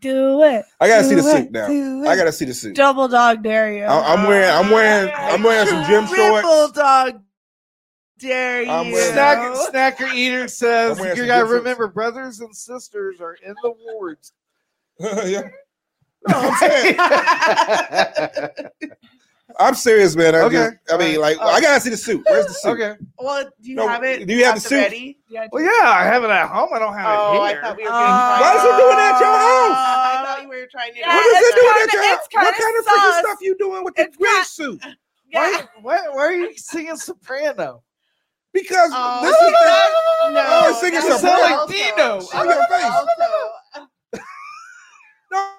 Do 0.02 0.44
it. 0.44 0.66
I 0.80 0.88
gotta 0.88 1.04
see 1.04 1.16
the 1.16 1.22
Do 1.24 1.32
suit 1.32 1.52
now. 1.52 2.10
I 2.10 2.16
gotta 2.16 2.32
see 2.32 2.46
the 2.46 2.54
suit. 2.54 2.76
Double 2.76 3.08
dog 3.08 3.42
dare 3.42 3.74
you. 3.74 3.84
I- 3.86 4.14
I'm 4.14 4.28
wearing 4.28 4.50
I'm 4.50 4.70
wearing 4.70 5.12
I'm 5.16 5.42
wearing 5.42 5.68
some 5.68 5.84
gym 5.90 6.06
Triple 6.08 6.42
shorts. 6.42 6.74
dog 6.74 7.22
dare 8.20 8.62
you. 8.64 8.70
I'm 8.72 8.92
wearing- 8.92 9.14
Snack, 9.14 9.98
snacker 10.00 10.14
eater 10.14 10.48
says 10.48 10.98
you 11.00 11.06
gotta 11.06 11.16
good 11.16 11.28
shorts. 11.28 11.52
remember 11.52 11.88
brothers 11.88 12.40
and 12.42 12.56
sisters 12.56 13.20
are 13.22 13.36
in 13.46 13.56
the 13.64 13.74
wards. 13.94 14.34
yeah. 15.00 15.50
No, 16.28 16.36
I'm 16.38 16.56
saying 16.60 16.96
I'm 19.60 19.74
serious, 19.74 20.16
man. 20.16 20.36
I, 20.36 20.40
Okay. 20.42 20.56
just, 20.56 20.76
I 20.94 20.98
mean, 20.98 21.20
like, 21.20 21.38
I 21.42 21.60
gotta 21.60 21.82
see 21.82 21.90
the 21.90 21.98
suit. 21.98 22.22
Where's 22.30 22.46
the 22.46 22.54
suit? 22.54 22.70
okay. 22.80 22.94
well, 23.18 23.44
do 23.62 23.70
you 23.70 23.76
No, 23.76 23.88
have 23.88 24.04
it? 24.04 24.28
do 24.28 24.34
you 24.34 24.46
have 24.46 24.56
the 24.56 24.62
suit? 24.62 24.76
Ready? 24.78 25.18
Well, 25.52 25.64
yeah, 25.64 25.90
I 25.90 26.04
have 26.04 26.24
it 26.24 26.30
at 26.30 26.48
home. 26.50 26.70
I 26.74 26.80
don't 26.80 26.94
have 26.94 27.20
Oh, 27.20 27.34
it 27.34 27.40
I 27.40 27.50
here. 27.54 27.62
thought 27.64 27.78
we 27.78 27.84
were 27.84 27.90
Uh, 27.90 28.38
Why 28.40 28.56
is 28.56 28.62
he 28.62 28.68
doing 28.68 28.96
that 28.96 29.16
at 29.16 29.20
your 29.20 29.38
house? 29.38 29.78
I 29.80 30.24
thought 30.26 30.42
you 30.44 30.48
were 30.50 30.68
trying 30.72 30.94
to. 30.94 31.00
Yeah, 31.00 31.16
What 31.16 31.26
is 31.26 31.48
it 31.50 31.56
doing 31.56 31.76
at 31.84 31.94
your 31.94 32.04
house? 32.04 32.28
What 32.32 32.56
kinda 32.56 32.62
kind 32.62 32.78
of 32.80 32.86
freaking 32.86 33.20
stuff 33.20 33.38
you 33.42 33.58
doing 33.58 33.84
with 33.84 33.96
the 33.96 34.02
It's 34.04 34.18
Grinch 34.18 34.24
got- 34.24 34.48
suit? 34.48 34.86
Yeah. 35.32 35.40
Why, 35.42 35.68
why, 35.82 36.08
why 36.10 36.22
are 36.26 36.32
you 36.34 36.54
singing 36.58 36.96
soprano? 36.98 37.84
Because 38.54 38.90
Oh, 38.94 39.22
this 39.22 39.36
is 39.36 39.52
that- 39.52 39.92
the, 40.26 40.32
no, 40.34 40.40
I 40.42 40.70
was 40.70 40.80
singing 40.80 41.00
that 41.02 41.20
some 41.20 41.32
was 41.32 41.42
like. 41.42 41.70
Dino. 41.70 42.20
That 42.22 42.36
On 42.36 42.46
your 42.46 42.68
face. 42.68 42.84
alto. 42.84 43.88
no, 45.32 45.50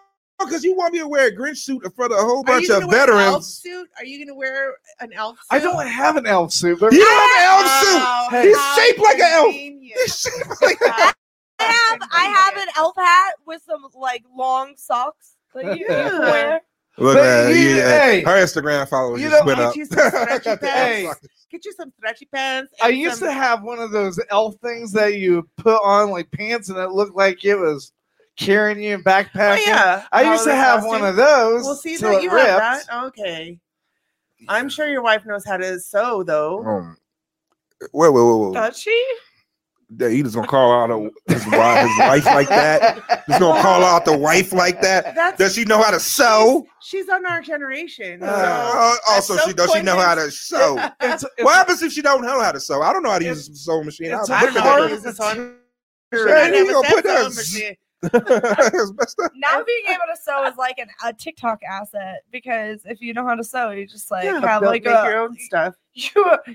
because 0.47 0.65
you 0.65 0.75
want 0.77 0.93
me 0.93 0.99
to 1.01 1.09
wear 1.09 1.29
a 1.29 1.33
Grinch 1.37 1.59
suit 1.59 1.85
in 1.85 1.91
front 1.93 2.13
of 2.13 2.19
a 2.19 2.23
whole 2.23 2.41
Are 2.41 2.45
bunch 2.45 2.69
you 2.69 2.75
of 2.77 2.83
gonna 2.83 2.93
an 2.93 2.99
elf 2.99 3.09
veterans. 3.09 3.47
suit? 3.55 3.89
Are 3.99 4.05
you 4.05 4.19
going 4.19 4.29
to 4.29 4.35
wear 4.35 4.75
an 5.01 5.13
elf 5.13 5.37
suit? 5.39 5.47
I 5.51 5.59
don't 5.61 5.87
have 5.87 6.17
an 6.17 6.27
elf 6.27 6.53
suit, 6.53 6.81
but 6.81 6.93
You 6.93 6.99
don't 7.05 7.09
have 7.11 7.39
an 7.39 7.45
elf 7.47 7.63
Oh, 8.03 8.29
suit. 8.33 8.43
He's 8.49 8.57
how 8.57 8.77
shaped 8.77 8.99
like 9.01 9.19
an 9.19 9.33
elf. 9.33 9.45
convenient. 9.47 10.01
He's 10.03 10.19
shaped 10.21 10.63
like 10.63 10.81
an 10.83 10.89
elf. 10.99 11.15
I 11.61 11.65
have 11.65 12.01
I 12.11 12.25
have 12.25 12.57
an 12.57 12.69
elf 12.77 12.97
hat 12.97 13.35
with 13.47 13.63
some 13.67 13.87
like 13.95 14.25
long 14.35 14.75
socks 14.77 15.37
that 15.55 15.79
you 15.79 15.85
can 15.87 16.19
wear. 16.21 16.61
Look, 16.99 17.17
But 17.17 17.47
uh, 17.47 17.49
you- 17.51 17.77
yeah, 17.77 18.07
hey, 18.07 18.23
her 18.23 18.43
Instagram 18.43 18.89
followers 18.89 19.21
you 19.21 19.29
just 19.31 19.41
know, 19.45 19.47
went 19.47 19.59
get 19.59 19.67
up. 19.69 19.77
you 19.77 21.13
some 21.51 21.59
stretchy 21.59 21.63
Got 21.63 21.63
the 21.63 21.73
pants. 21.73 21.73
elf 21.73 21.73
Get 21.73 21.73
you 21.73 21.73
some 21.75 21.93
stretchy 21.99 22.27
pants. 22.27 22.73
I 22.83 22.89
and 22.91 22.99
used 22.99 23.19
some- 23.19 23.29
to 23.29 23.33
have 23.35 23.63
one 23.63 23.79
of 23.79 23.91
those 23.91 24.21
elf 24.31 24.55
things 24.63 24.93
that 24.93 25.15
you 25.15 25.49
put 25.57 25.81
on 25.85 26.11
like 26.11 26.31
pants 26.31 26.69
and 26.69 26.79
it 26.79 26.91
looked 26.91 27.17
like 27.17 27.45
it 27.45 27.57
was 27.57 27.93
carrying 28.37 28.81
you 28.83 28.95
and 28.95 29.05
Oh, 29.35 29.71
yeah. 29.71 30.07
I 30.13 30.31
used 30.33 30.45
to 30.45 30.55
have 30.55 30.81
costume. 30.81 31.01
one 31.01 31.05
of 31.09 31.17
those. 31.17 31.65
Well, 31.65 31.75
see 31.75 31.97
till 31.97 32.11
that 32.13 32.23
you 32.23 32.31
ripped. 32.33 32.49
have 32.49 32.87
that. 32.87 33.05
Okay. 33.07 33.59
I'm 34.49 34.69
sure 34.71 34.89
your 34.89 35.03
wife 35.03 35.27
knows 35.27 35.45
how 35.45 35.59
to 35.59 35.79
sew, 35.79 36.23
though. 36.23 36.65
Um, 36.65 36.97
wait, 37.93 38.09
wait, 38.11 38.23
wait, 38.23 38.37
wait. 38.47 38.55
Does 38.55 38.79
she? 38.79 39.05
Yeah, 39.99 40.09
he 40.09 40.23
just 40.23 40.37
gonna 40.37 40.47
call 40.47 40.73
out 40.73 40.91
a, 40.91 41.11
his, 41.33 41.45
wife, 41.47 41.87
his 41.89 41.99
wife 41.99 42.27
like 42.27 42.49
that. 42.49 43.23
He's 43.27 43.39
gonna 43.39 43.61
call 43.61 43.83
out 43.83 44.05
the 44.05 44.17
wife 44.17 44.53
like 44.53 44.81
that. 44.83 45.15
That's 45.17 45.37
Does 45.39 45.55
she 45.55 45.65
know 45.65 45.83
how 45.83 45.91
to 45.91 45.99
sew? 45.99 46.65
she's 46.81 47.09
on 47.09 47.27
our 47.27 47.41
generation. 47.43 48.21
So 48.21 48.27
Uh, 48.27 48.95
also, 49.09 49.35
she 49.37 49.41
some 49.41 49.53
does 49.55 49.73
she 49.73 49.83
know 49.83 49.99
how 49.99 50.15
to 50.15 50.31
sew? 50.31 50.77
It's, 51.01 51.25
it's, 51.25 51.45
What 51.45 51.55
happens 51.57 51.83
if 51.83 51.93
she 51.93 52.03
don't 52.03 52.23
know 52.23 52.41
how 52.41 52.53
to 52.53 52.61
sew? 52.61 52.83
I 52.83 52.93
don't 52.93 53.03
know 53.03 53.11
how 53.11 53.19
to 53.19 53.25
use 53.25 53.49
a 53.49 53.55
sewing 53.55 53.85
machine. 53.87 54.13
it's 54.13 54.31
I'll 54.31 54.37
I 54.37 54.43
look 54.43 54.55
don't 54.55 54.65
know 54.65 54.71
how 54.71 54.87
to 54.87 54.91
use 54.91 55.03
this 55.03 55.19
one. 55.19 55.57
Sure, 56.15 56.55
you 56.55 56.73
gonna 56.73 56.89
put 56.89 57.05
that- 57.05 57.77
sewing 58.03 58.25
machine. 58.25 58.71
It's 58.75 58.93
messed 58.97 59.21
up. 59.21 59.33
Now 59.37 59.63
being 59.65 59.85
able 59.89 60.01
to 60.15 60.21
sew 60.21 60.45
is 60.47 60.57
like 60.57 60.79
an, 60.79 60.89
a 61.05 61.13
TikTok 61.13 61.63
asset 61.63 62.23
because 62.31 62.83
if 62.85 63.01
you 63.01 63.13
know 63.15 63.25
how 63.27 63.35
to 63.35 63.45
sew, 63.45 63.71
you 63.71 63.87
just 63.87 64.11
like 64.11 64.25
Yeah, 64.25 64.41
have 64.41 64.63
like 64.63 64.85
make 64.85 64.93
a, 64.93 65.05
your 65.05 65.19
own 65.23 65.37
stuff. 65.39 65.75
you 65.95 66.11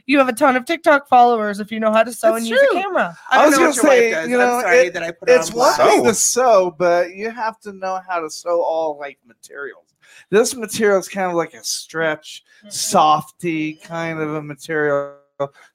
you 0.06 0.18
have 0.18 0.30
a 0.30 0.34
ton 0.34 0.56
of 0.56 0.66
TikTok 0.66 1.08
followers 1.08 1.60
if 1.60 1.72
you 1.72 1.80
know 1.80 1.92
how 1.92 2.04
to 2.04 2.12
sew 2.14 2.32
That's 2.34 2.42
and 2.46 2.50
use 2.50 2.62
a 2.62 2.74
camera. 2.74 3.18
I, 3.30 3.44
I 3.44 3.46
was 3.46 3.56
gonna 3.56 3.68
what 3.68 3.76
your 3.76 3.86
wife 3.86 4.00
say, 4.26 4.30
you 4.30 4.38
know, 4.38 4.60
it- 4.66 4.94
that 4.94 5.04
I 5.04 5.12
put 5.12 5.30
it 5.30 5.34
it's 5.34 5.50
on 5.52 5.58
one 5.58 5.76
blast. 5.78 5.92
thing 5.92 6.04
to 6.06 6.14
sew, 6.14 6.76
but 6.78 7.14
you 7.16 7.30
have 7.30 7.60
to 7.62 7.74
know 7.74 8.00
how 8.08 8.20
to 8.22 8.30
sew 8.30 8.62
all 8.64 8.98
like 8.98 9.20
materials. 9.26 9.94
This 10.30 10.56
material 10.56 11.00
is 11.00 11.08
kind 11.10 11.30
of 11.30 11.36
like 11.36 11.54
a 11.54 11.64
stretch, 11.64 12.44
softy 12.70 13.74
kind 13.76 14.20
of 14.20 14.34
a 14.36 14.42
material. 14.42 15.18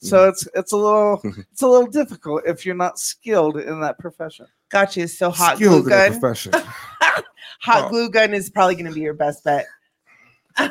So 0.01 0.29
it's 0.29 0.49
it's 0.55 0.73
a 0.73 0.77
little 0.77 1.21
it's 1.53 1.63
a 1.63 1.69
little 1.69 1.87
difficult 1.87 2.43
if 2.47 2.65
you're 2.65 2.75
not 2.75 2.99
skilled 2.99 3.57
in 3.59 3.81
that 3.81 3.99
profession. 3.99 4.47
Gotcha. 4.71 5.07
So 5.09 5.31
hot 5.31 5.57
Skilled 5.57 5.71
glue 5.71 5.79
in 5.79 5.85
the 5.85 5.91
gun. 6.11 6.21
profession. 6.21 6.53
Hot 7.63 7.85
Oh. 7.85 7.89
glue 7.91 8.09
gun 8.11 8.33
is 8.33 8.49
probably 8.49 8.75
going 8.75 8.87
to 8.87 8.93
be 8.93 9.01
your 9.03 9.13
best 9.15 9.45
bet. 9.45 9.67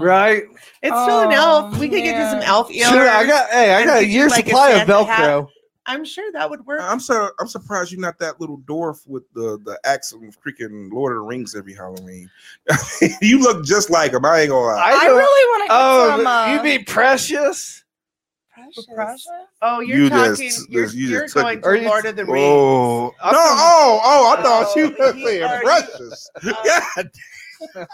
Right? 0.00 0.42
It's 0.82 0.94
still 1.02 1.20
an 1.22 1.28
Oh, 1.32 1.66
elf. 1.70 1.78
We 1.78 1.88
could 1.88 2.02
get 2.02 2.16
you 2.16 2.30
some 2.30 2.40
elf 2.46 2.70
ears. 2.70 2.88
Sure, 2.88 3.08
I 3.08 3.24
got 3.24 3.48
hey, 3.50 3.72
I 3.74 3.84
got 3.86 3.98
a 3.98 4.00
get 4.02 4.08
you, 4.10 4.18
year 4.18 4.28
like, 4.28 4.44
a 4.44 4.48
supply 4.48 4.70
of 4.72 4.76
Santa 4.86 5.04
hat. 5.04 5.20
Velcro. 5.30 5.48
I'm 5.86 6.04
sure 6.04 6.30
that 6.32 6.50
would 6.50 6.66
work. 6.66 6.80
I'm 6.82 7.00
so 7.00 7.30
I'm 7.40 7.46
surprised 7.48 7.90
you're 7.92 8.00
not 8.00 8.18
that 8.18 8.38
little 8.38 8.58
dwarf 8.58 9.06
with 9.06 9.22
the 9.32 9.58
the 9.64 9.80
axe 9.86 10.12
of 10.12 10.20
freaking 10.46 10.92
Lord 10.92 11.12
of 11.16 11.22
the 11.22 11.26
Rings 11.26 11.54
every 11.54 11.72
Halloween. 11.74 12.28
you 13.22 13.38
look 13.40 13.64
just 13.64 13.88
like 13.88 14.12
him. 14.12 14.26
I 14.26 14.40
ain't 14.40 14.50
gonna 14.50 14.66
lie. 14.66 14.78
I, 14.78 15.04
don't- 15.06 15.16
really 15.16 15.48
want 15.52 15.62
to 15.62 15.68
get 15.68 15.74
Oh, 15.80 16.16
some. 16.18 16.26
Uh, 16.26 16.52
you 16.54 16.62
mean 16.62 16.84
precious? 16.84 17.82
Precious. 18.94 19.28
Oh, 19.62 19.80
you're 19.80 19.98
You 19.98 20.08
talking. 20.10 20.48
just- 20.50 20.70
you're 20.70 20.86
you 20.88 21.08
you're 21.08 21.22
just 21.22 21.34
going 21.34 21.60
to 21.62 21.68
Lord 21.88 22.06
of 22.06 22.16
the 22.16 22.24
Rings. 22.24 22.44
Oh 22.46 23.14
no! 23.22 23.30
Oh, 23.32 24.00
oh! 24.04 24.36
I 24.38 24.42
thought 24.42 24.72
she 24.74 24.82
was 24.84 25.14
he- 25.14 25.24
saying 25.24 25.42
are 25.42 25.56
you- 25.58 25.64
precious. 25.64 26.30
God 26.44 27.10
Oh, 27.60 27.84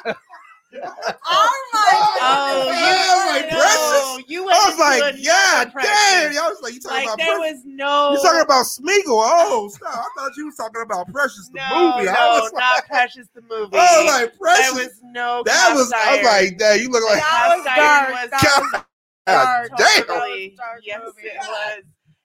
you 0.72 0.80
oh, 0.84 0.92
oh, 2.20 2.70
my 2.72 3.40
oh, 3.40 3.48
no, 3.50 3.56
precious. 3.58 4.30
You 4.30 4.48
I 4.48 4.68
was 4.68 4.78
like, 4.78 5.14
yeah, 5.18 5.64
damn. 5.64 6.32
I 6.42 6.48
was 6.48 6.58
like, 6.62 6.74
you 6.74 6.80
talking 6.80 6.96
Like 6.96 7.04
about 7.06 7.18
there 7.18 7.38
precious? 7.38 7.56
was 7.58 7.62
no. 7.64 8.12
You 8.12 8.18
talking 8.22 8.40
about 8.40 8.66
Smeagol? 8.66 9.22
Oh, 9.24 9.68
stop! 9.72 9.94
I 9.94 10.08
thought 10.18 10.32
you 10.36 10.46
was 10.46 10.56
talking 10.56 10.82
about 10.82 11.12
Precious 11.12 11.48
the 11.52 11.60
no, 11.70 11.96
movie. 11.96 12.08
I 12.08 12.14
no, 12.14 12.40
was 12.42 12.52
not 12.52 12.74
like, 12.74 12.86
Precious 12.88 13.28
the 13.34 13.42
movie. 13.42 13.70
I 13.78 14.02
was 14.02 14.06
like, 14.22 14.38
Precious. 14.38 14.74
There 14.74 14.84
was 14.84 15.00
no. 15.04 15.42
that 15.46 15.72
was. 15.74 15.90
cast 15.92 16.06
I 16.06 16.16
was 16.16 16.24
like, 16.26 16.58
damn. 16.58 16.80
You 16.80 16.90
look 16.90 17.04
like. 17.08 17.22
That 17.22 17.54
was 17.56 18.30
dark. 18.72 18.86
Was 19.26 19.68
dark. 19.68 19.78
damn. 19.78 20.04
Totally. 20.06 20.56
Yes, 20.84 21.00
it 21.18 21.38
was. 21.48 21.82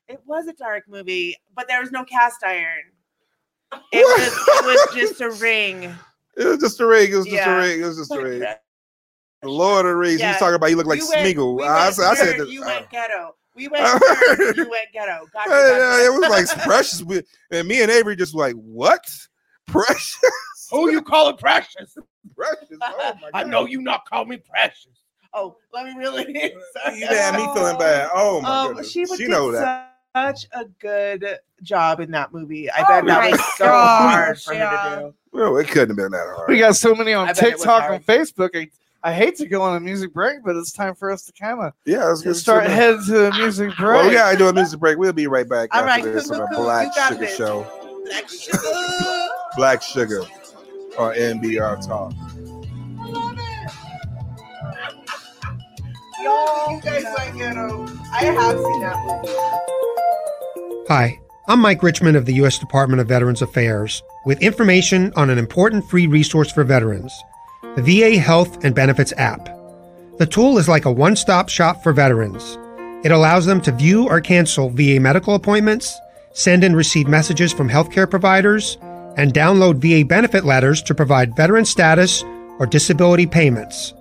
It 0.08 0.20
was 0.26 0.48
a 0.48 0.54
dark 0.54 0.84
movie, 0.88 1.36
but 1.56 1.68
there 1.68 1.82
was 1.82 1.92
no 1.92 2.04
cast 2.04 2.44
iron. 2.44 2.84
It 3.92 4.04
was. 4.04 4.28
It 4.28 4.66
was 4.66 4.96
just 4.96 5.22
a 5.22 5.30
ring. 5.44 5.94
It 6.36 6.46
was 6.46 6.58
just 6.60 6.80
a 6.80 6.86
ring. 6.88 7.12
It 7.12 7.16
was 7.16 7.26
just 7.26 7.36
Yeah. 7.36 7.56
a 7.56 7.58
ring. 7.58 7.82
It 7.82 7.86
was 7.86 7.98
just 7.98 8.12
a 8.14 8.20
ring. 8.22 8.40
The 8.40 9.50
Lord 9.50 9.86
of 9.86 9.92
the 9.92 9.96
Rings. 9.96 10.20
Yeah. 10.20 10.32
He's 10.32 10.40
talking 10.40 10.56
about. 10.56 10.70
You 10.70 10.76
look 10.78 10.88
like 10.88 11.00
You 11.00 11.08
went- 11.10 11.38
Smeagol. 11.38 11.58
we 11.58 11.64
I 11.64 11.84
went 11.86 11.96
said. 11.96 12.06
I 12.06 12.16
said. 12.16 12.36
nerd, 12.36 12.38
that- 12.40 12.50
you 12.50 12.64
uh, 12.64 12.66
went 12.66 12.90
ghetto. 12.90 13.36
We 13.56 13.68
went. 13.70 13.86
I 13.86 13.98
nerd, 14.00 14.58
you 14.58 14.70
went 14.70 14.88
ghetto. 14.92 15.28
Gotcha, 15.32 15.50
Yeah, 15.50 15.78
gotcha. 15.80 16.06
it 16.06 16.10
was 16.20 16.30
like 16.30 16.64
precious. 16.66 17.04
We- 17.04 17.24
And 17.52 17.68
me 17.68 17.82
and 17.82 17.92
Avery 17.92 18.16
just 18.16 18.34
like, 18.36 18.56
what? 18.56 19.10
Precious? 19.68 20.18
Who 20.72 20.92
you 20.92 21.02
calling 21.02 21.38
precious? 21.38 21.96
Precious. 22.36 22.78
Oh 22.82 23.14
my 23.22 23.30
I 23.40 23.44
know 23.44 23.66
you 23.66 23.82
not 23.82 24.06
call 24.10 24.26
me 24.26 24.38
precious. 24.38 25.04
Oh, 25.34 25.58
let 25.74 25.86
me 25.86 25.94
really. 25.98 26.26
You 26.96 27.08
had 27.08 27.36
me 27.36 27.46
feeling 27.54 27.78
bad. 27.78 28.10
Oh 28.14 28.42
my 28.42 28.50
Um, 28.62 28.68
goodness. 28.70 28.92
she, 28.92 29.06
She, 29.06 29.18
did 29.18 29.30
know 29.30 29.52
that. 29.52 29.96
such 30.16 30.48
a 30.54 30.66
good 30.80 31.38
job 31.62 32.00
in 32.00 32.10
that 32.12 32.34
movie. 32.34 32.70
I 32.72 32.80
Oh 32.82 32.88
bet 32.88 33.06
that 33.06 33.22
my 33.22 33.30
was 33.32 33.58
so 33.58 33.66
gosh, 33.66 34.14
hard 34.14 34.42
for 34.42 34.56
her 34.56 34.96
to 34.96 35.02
do. 35.02 35.14
Well, 35.32 35.58
it 35.58 35.68
couldn't 35.68 35.90
have 35.90 35.98
been 35.98 36.12
that 36.12 36.34
hard. 36.36 36.50
We 36.50 36.58
got 36.58 36.76
so 36.76 36.96
many 36.96 37.14
on 37.14 37.28
I 37.30 37.34
bet 37.34 37.44
it 37.44 37.52
was 37.54 37.62
TikTok 37.62 37.92
and 37.92 38.06
Facebook. 38.06 38.50
I, 38.56 38.70
I 39.04 39.14
hate 39.14 39.36
to 39.38 39.46
go 39.48 39.62
on 39.62 39.76
a 39.78 39.80
music 39.80 40.12
break, 40.14 40.40
but 40.44 40.56
it's 40.56 40.72
time 40.72 40.96
for 40.96 41.12
us 41.12 41.24
to 41.26 41.32
kind 41.34 41.60
of 41.62 41.74
Yeah, 41.86 42.06
let's 42.06 42.22
get 42.22 42.34
start 42.36 42.64
to 42.66 42.70
heading 42.72 43.04
to 43.06 43.28
a 43.28 43.38
music 43.38 43.70
break. 43.78 43.80
Well, 44.02 44.08
we 44.08 44.14
gotta 44.14 44.38
do 44.38 44.48
a 44.48 44.54
music 44.54 44.80
break. 44.80 44.98
We'll 44.98 45.14
be 45.14 45.28
right 45.28 45.48
back 45.48 45.70
All 45.76 45.82
after 45.84 46.06
right, 46.08 46.14
this 46.14 46.32
on 46.32 46.40
the 46.40 46.46
Blaque 46.58 46.92
Surga 46.94 47.20
this. 47.20 47.36
Show. 47.36 47.64
Blaque 48.10 48.26
Surga. 48.26 49.28
Blaque 49.56 49.84
Surga 49.84 50.30
on 50.98 51.14
MBR 51.14 51.86
Talk. 51.88 52.14
Hi, 60.90 61.18
I'm 61.48 61.62
Mike 61.62 61.82
Richmond 61.82 62.18
of 62.18 62.26
the 62.26 62.34
U.S. 62.36 62.60
Department 62.60 63.00
of 63.00 63.08
Veterans 63.08 63.42
Affairs 63.42 64.04
with 64.26 64.42
information 64.42 65.14
on 65.16 65.30
an 65.30 65.38
important 65.38 65.90
free 65.90 66.08
resource 66.08 66.52
for 66.52 66.66
veterans 66.66 67.14
the 67.78 67.82
VA 67.82 68.18
Health 68.20 68.66
and 68.66 68.76
Benefits 68.76 69.14
app. 69.18 69.46
The 70.18 70.26
tool 70.26 70.58
is 70.58 70.68
like 70.68 70.84
a 70.86 70.92
one 70.92 71.16
stop 71.16 71.48
shop 71.48 71.82
for 71.84 71.94
veterans. 71.94 72.58
It 73.06 73.12
allows 73.12 73.46
them 73.46 73.62
to 73.62 73.72
view 73.72 74.10
or 74.10 74.20
cancel 74.20 74.70
VA 74.70 75.00
medical 75.00 75.36
appointments, 75.36 75.98
send 76.34 76.66
and 76.66 76.76
receive 76.76 77.08
messages 77.08 77.54
from 77.54 77.70
healthcare 77.70 78.10
providers, 78.10 78.78
and 79.16 79.34
download 79.34 79.78
VA 79.78 80.06
benefit 80.06 80.44
letters 80.44 80.82
to 80.84 80.96
provide 80.96 81.38
veteran 81.38 81.64
status 81.64 82.24
or 82.60 82.66
disability 82.66 83.26
payments. 83.26 83.94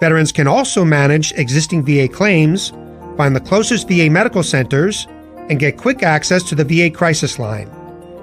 Veterans 0.00 0.32
can 0.32 0.46
also 0.46 0.84
manage 0.84 1.32
existing 1.32 1.84
VA 1.84 2.08
claims, 2.08 2.70
find 3.16 3.34
the 3.34 3.40
closest 3.40 3.88
VA 3.88 4.10
medical 4.10 4.42
centers, 4.42 5.06
and 5.48 5.58
get 5.58 5.78
quick 5.78 6.02
access 6.02 6.42
to 6.42 6.54
the 6.54 6.64
VA 6.64 6.90
crisis 6.90 7.38
line. 7.38 7.70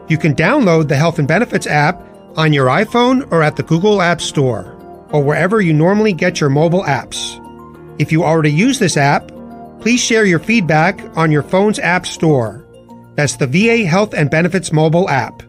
You 0.07 0.17
can 0.17 0.35
download 0.35 0.87
the 0.87 0.95
Health 0.95 1.19
and 1.19 1.27
Benefits 1.27 1.65
app 1.65 2.01
on 2.35 2.53
your 2.53 2.67
iPhone 2.67 3.31
or 3.31 3.41
at 3.41 3.55
the 3.55 3.63
Google 3.63 4.01
App 4.01 4.21
Store, 4.21 4.77
or 5.11 5.23
wherever 5.23 5.61
you 5.61 5.73
normally 5.73 6.13
get 6.13 6.39
your 6.39 6.49
mobile 6.49 6.83
apps. 6.83 7.39
If 7.99 8.11
you 8.11 8.23
already 8.23 8.51
use 8.51 8.79
this 8.79 8.97
app, 8.97 9.31
please 9.79 9.99
share 9.99 10.25
your 10.25 10.39
feedback 10.39 10.99
on 11.17 11.31
your 11.31 11.43
phone's 11.43 11.79
app 11.79 12.05
store. 12.05 12.65
That's 13.15 13.35
the 13.37 13.47
VA 13.47 13.85
Health 13.85 14.13
and 14.13 14.29
Benefits 14.29 14.71
mobile 14.71 15.09
app. 15.09 15.43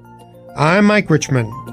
I'm 0.56 0.84
Mike 0.84 1.10
Richmond. 1.10 1.63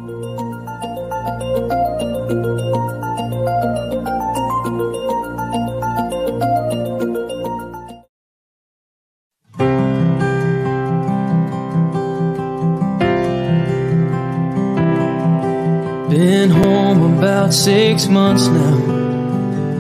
About 17.32 17.54
six 17.54 18.10
months 18.10 18.48
now, 18.48 18.76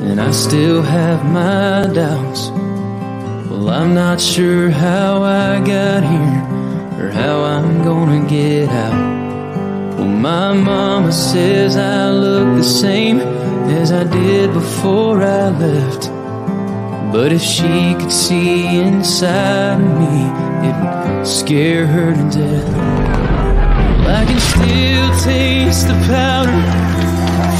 and 0.07 0.21
I 0.21 0.31
still 0.31 0.81
have 0.81 1.25
my 1.25 1.85
doubts. 1.93 2.49
Well, 3.49 3.67
I'm 3.69 3.93
not 3.93 4.21
sure 4.21 4.69
how 4.69 5.21
I 5.21 5.59
got 5.59 6.01
here 6.01 6.41
or 6.97 7.09
how 7.11 7.43
I'm 7.43 7.83
gonna 7.83 8.25
get 8.25 8.69
out. 8.69 9.97
Well, 9.97 10.07
my 10.29 10.53
mama 10.53 11.11
says 11.11 11.75
I 11.75 12.09
look 12.09 12.57
the 12.57 12.63
same 12.63 13.19
as 13.81 13.91
I 13.91 14.05
did 14.05 14.53
before 14.53 15.21
I 15.21 15.49
left. 15.49 16.03
But 17.11 17.33
if 17.33 17.41
she 17.41 17.95
could 17.99 18.13
see 18.13 18.77
inside 18.77 19.81
of 19.81 19.91
me, 20.01 20.17
it 20.69 20.75
would 20.81 21.27
scare 21.27 21.85
her 21.85 22.13
to 22.13 22.25
death. 22.39 22.69
Well, 23.97 24.15
I 24.21 24.23
can 24.25 24.39
still 24.39 25.09
taste 25.25 25.87
the 25.89 25.97
powder 26.07 26.90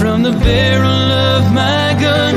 from 0.02 0.24
the 0.24 0.32
barrel 0.32 1.12
of 1.30 1.54
my 1.54 1.96
gun. 2.02 2.34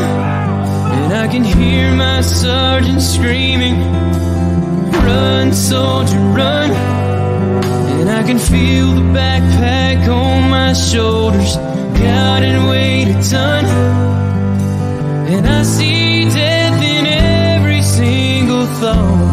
And 0.98 1.12
I 1.14 1.26
can 1.26 1.42
hear 1.42 1.94
my 1.96 2.20
sergeant 2.20 3.00
screaming, 3.00 3.76
Run, 5.08 5.50
soldier, 5.52 6.20
run. 6.40 6.70
And 7.98 8.10
I 8.10 8.22
can 8.22 8.38
feel 8.38 8.88
the 9.00 9.06
backpack 9.18 10.06
on 10.08 10.50
my 10.50 10.74
shoulders, 10.74 11.56
God, 11.56 12.42
and 12.42 12.68
weight 12.68 13.08
a 13.14 13.18
ton. 13.30 13.64
And 15.32 15.46
I 15.46 15.62
see 15.62 16.24
death 16.24 16.82
in 16.82 17.06
every 17.06 17.80
single 17.80 18.66
thought. 18.80 19.32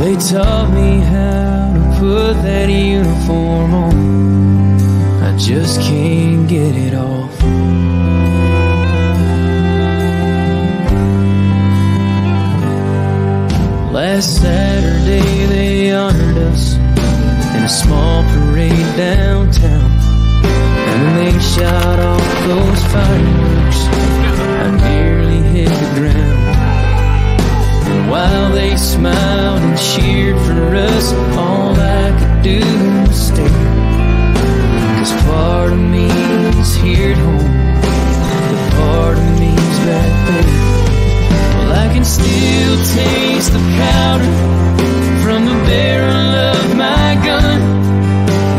They 0.00 0.16
taught 0.32 0.70
me 0.72 1.00
how 1.12 1.74
to 1.76 1.82
put 2.00 2.34
that 2.42 2.70
uniform 2.70 3.74
on. 3.74 4.67
Just 5.38 5.80
can't 5.80 6.48
get 6.48 6.74
it 6.74 6.94
off. 6.94 7.42
Last 13.92 14.42
Saturday 14.42 15.46
they 15.46 15.92
honored 15.92 16.38
us 16.38 16.74
in 16.74 17.62
a 17.62 17.68
small 17.68 18.24
parade 18.24 18.96
downtown. 18.96 19.90
And 20.44 21.18
they 21.18 21.38
shot 21.38 21.98
off 22.00 22.46
those 22.46 22.82
fireworks, 22.92 23.80
I 24.58 24.76
nearly 24.88 25.40
hit 25.50 25.68
the 25.68 26.00
ground. 26.00 26.48
And 27.92 28.10
while 28.10 28.50
they 28.52 28.76
smiled 28.76 29.62
and 29.62 29.78
cheered 29.78 30.38
for 30.40 30.74
us, 30.74 31.12
all 31.36 31.74
I 31.78 32.10
could 32.18 32.42
do 32.42 32.60
was 33.06 33.28
stare. 33.28 33.67
Part 35.38 35.72
of 35.72 35.78
me 35.78 36.08
is 36.60 36.74
here 36.74 37.12
at 37.12 37.18
home, 37.18 37.54
but 38.50 38.62
part 38.74 39.16
of 39.18 39.28
me's 39.38 39.78
back 39.86 40.12
there. 40.26 40.50
Well, 41.54 41.72
I 41.84 41.86
can 41.94 42.04
still 42.04 42.74
taste 42.98 43.52
the 43.52 43.62
powder 43.78 44.32
from 45.22 45.40
the 45.50 45.58
barrel 45.70 46.32
of 46.54 46.76
my 46.76 47.08
gun. 47.28 47.60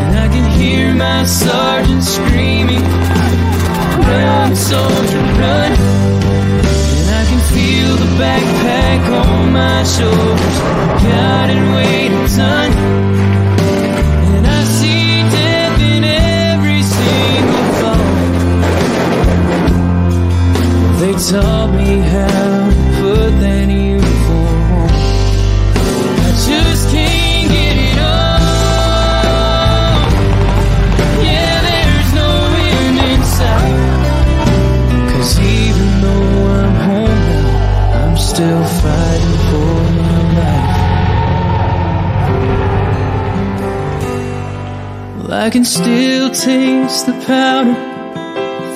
And 0.04 0.14
I 0.26 0.28
can 0.34 0.46
hear 0.58 0.94
my 0.94 1.26
sergeant 1.26 2.04
screaming, 2.04 2.86
Run, 4.10 4.56
soldier, 4.56 5.24
run. 5.42 5.72
And 7.00 7.10
I 7.22 7.24
can 7.30 7.42
feel 7.54 7.92
the 8.04 8.10
backpack 8.24 9.02
on 9.24 9.52
my 9.52 9.84
shoulders, 9.84 10.58
Told 21.30 21.76
me 21.76 22.00
how 22.00 22.70
to 22.72 22.76
put 22.98 23.30
that 23.42 23.70
uniform. 23.70 24.90
I 26.26 26.32
just 26.50 26.90
can't 26.90 27.52
get 27.52 27.78
it 27.78 28.00
on. 28.00 28.42
Yeah, 31.24 31.56
there's 31.68 32.12
no 32.16 32.30
end 32.74 32.98
in 33.14 33.22
even 35.38 35.90
though 36.02 36.50
I'm 36.64 36.76
home 36.88 37.24
I'm 38.02 38.18
still 38.18 38.66
fighting 38.82 39.38
for 39.50 39.74
my 40.02 40.20
life. 40.40 40.78
Well, 45.28 45.34
I 45.46 45.48
can 45.52 45.64
still 45.64 46.32
taste 46.32 47.06
the 47.06 47.14
powder 47.28 47.89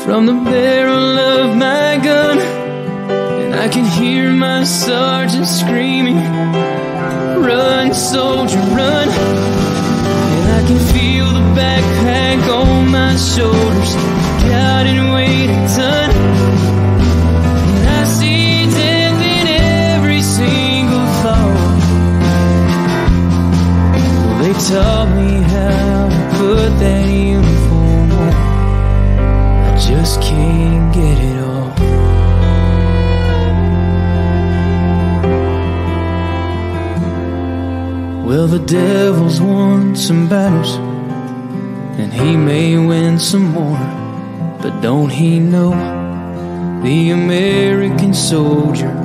from 0.03 0.25
the 0.25 0.33
barrel 0.33 1.17
of 1.17 1.55
my 1.55 1.97
gun. 2.03 2.37
And 2.37 3.55
I 3.55 3.69
can 3.69 3.85
hear 3.85 4.29
my 4.31 4.65
sergeant 4.65 5.47
screaming, 5.47 6.17
Run, 7.47 7.93
soldier, 7.93 8.59
run. 8.79 9.07
And 10.35 10.45
I 10.59 10.61
can 10.67 10.79
feel 10.93 11.27
the 11.39 11.45
backpack 11.59 12.41
on 12.59 12.91
my 12.91 13.15
shoulders, 13.15 13.95
it 14.91 15.13
weighed 15.13 15.49
a 15.49 15.61
ton. 15.75 16.09
And 17.77 17.89
I 17.99 18.03
see 18.03 18.65
death 18.77 19.21
in 19.37 19.47
every 19.47 20.21
single 20.21 21.07
thought. 21.21 21.79
They 24.41 24.53
taught 24.69 25.09
me 25.15 25.31
how 25.53 26.09
to 26.09 26.19
put 26.37 26.69
that 26.79 27.12
the 38.53 38.59
devil's 38.67 39.41
won 39.41 39.95
some 39.95 40.29
battles, 40.29 40.75
and 41.97 42.13
he 42.13 42.37
may 42.37 42.77
win 42.77 43.17
some 43.17 43.45
more. 43.45 43.79
But 44.61 44.79
don't 44.79 45.09
he 45.09 45.39
know 45.39 45.71
the 46.83 47.09
American 47.09 48.13
soldier 48.13 49.02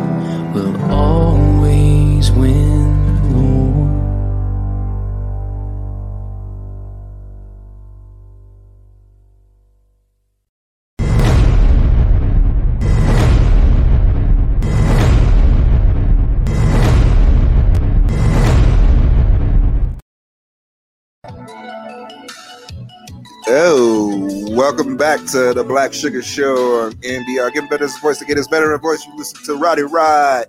back 24.99 25.20
to 25.20 25.55
the 25.55 25.64
Blaque 25.64 25.92
Surga 25.92 26.22
Show 26.22 26.80
on 26.80 26.92
MBR. 26.94 27.53
Get 27.53 27.70
better 27.70 27.86
voice 28.03 28.18
to 28.18 28.24
get 28.24 28.36
his 28.36 28.49
better 28.49 28.76
voice. 28.78 29.07
You 29.07 29.16
listen 29.16 29.44
to 29.44 29.55
Roddy 29.55 29.82
Ride, 29.82 30.46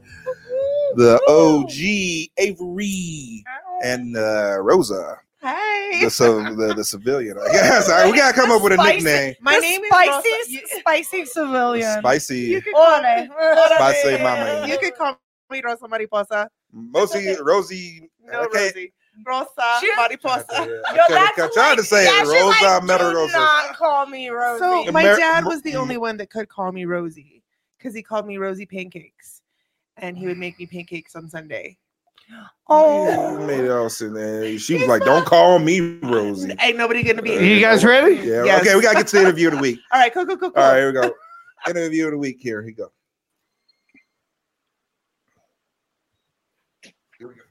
the 0.95 1.21
OG 1.27 2.31
Avery, 2.37 3.43
and 3.83 4.17
uh, 4.17 4.57
Rosa. 4.61 5.19
Hey. 5.41 6.01
The, 6.03 6.09
so, 6.09 6.41
the, 6.55 6.73
the 6.73 6.83
civilian. 6.83 7.37
I 7.37 7.51
guess. 7.51 7.89
All 7.89 7.95
right, 7.95 8.11
we 8.11 8.17
gotta 8.17 8.33
come 8.33 8.51
up 8.51 8.63
with 8.63 8.73
a 8.73 8.75
Spicy- 8.75 8.95
nickname. 9.03 9.35
My 9.39 9.55
the 9.55 9.61
name 9.61 9.83
is 9.83 9.87
spicy, 9.89 10.29
Rosa. 10.31 10.79
spicy 10.79 11.25
civilian. 11.25 11.99
Spicy. 11.99 12.39
You 12.39 12.61
could 12.61 12.73
call 12.73 13.01
me. 13.03 13.29
Spicy 13.75 14.23
mama. 14.23 14.65
You 14.67 14.77
could 14.79 14.95
call 14.95 15.19
me 15.51 15.61
Rosa 15.63 15.87
Mariposa. 15.87 16.49
Mostly 16.73 17.35
Rosie. 17.39 18.09
No, 18.23 18.41
okay. 18.45 18.65
Rosie. 18.65 18.93
Rosa 19.25 19.49
She- 19.79 19.91
Mariposa. 19.95 20.45
Yo, 20.59 21.01
that's 21.09 21.39
I'm 21.39 21.51
trying 21.51 21.77
to 21.77 21.83
say 21.83 22.05
it. 22.05 22.19
she's 22.19 22.27
Rosa 22.27 22.63
like, 22.63 22.83
Meta 22.83 23.11
do 23.11 23.27
not 23.31 23.75
call 23.75 24.05
me 24.05 24.29
Rosie. 24.29 24.59
So 24.59 24.91
my 24.91 25.03
dad 25.03 25.45
was 25.45 25.61
the 25.61 25.75
only 25.75 25.97
one 25.97 26.17
that 26.17 26.29
could 26.29 26.49
call 26.49 26.71
me 26.71 26.85
Rosie 26.85 27.43
because 27.77 27.93
he 27.93 28.01
called 28.01 28.27
me 28.27 28.37
Rosie 28.37 28.65
Pancakes, 28.65 29.41
and 29.97 30.17
he 30.17 30.25
would 30.27 30.37
make 30.37 30.59
me 30.59 30.65
pancakes 30.65 31.15
on 31.15 31.29
Sunday. 31.29 31.77
Oh, 32.71 33.47
made 33.47 33.61
it 33.65 33.71
all 33.71 33.89
sit 33.89 34.13
there. 34.13 34.55
She 34.59 34.75
was 34.75 34.87
like, 34.87 35.03
"Don't 35.03 35.25
call 35.25 35.57
me 35.57 35.97
Rosie." 36.03 36.53
Ain't 36.59 36.77
nobody 36.77 37.01
gonna 37.01 37.23
be. 37.23 37.35
Uh, 37.35 37.41
you 37.41 37.59
guys 37.59 37.83
ready? 37.83 38.17
Yeah. 38.17 38.43
Yes. 38.43 38.61
Okay, 38.61 38.75
we 38.75 38.83
gotta 38.83 38.97
get 38.97 39.07
to 39.07 39.15
the 39.15 39.21
interview 39.23 39.47
of 39.47 39.55
the 39.55 39.59
week. 39.59 39.79
All 39.91 39.99
right, 39.99 40.13
cool, 40.13 40.27
cool, 40.27 40.37
cool, 40.37 40.51
cool. 40.51 40.61
All 40.61 40.69
right, 40.71 40.77
here 40.77 40.93
we 40.93 41.01
go. 41.01 41.15
Interview 41.67 42.05
of 42.05 42.11
the 42.11 42.17
week. 42.19 42.37
Here, 42.39 42.61
here 42.61 42.67
we 42.67 42.73
go. 42.73 42.91
Here 47.17 47.27
we 47.27 47.33
go. 47.33 47.41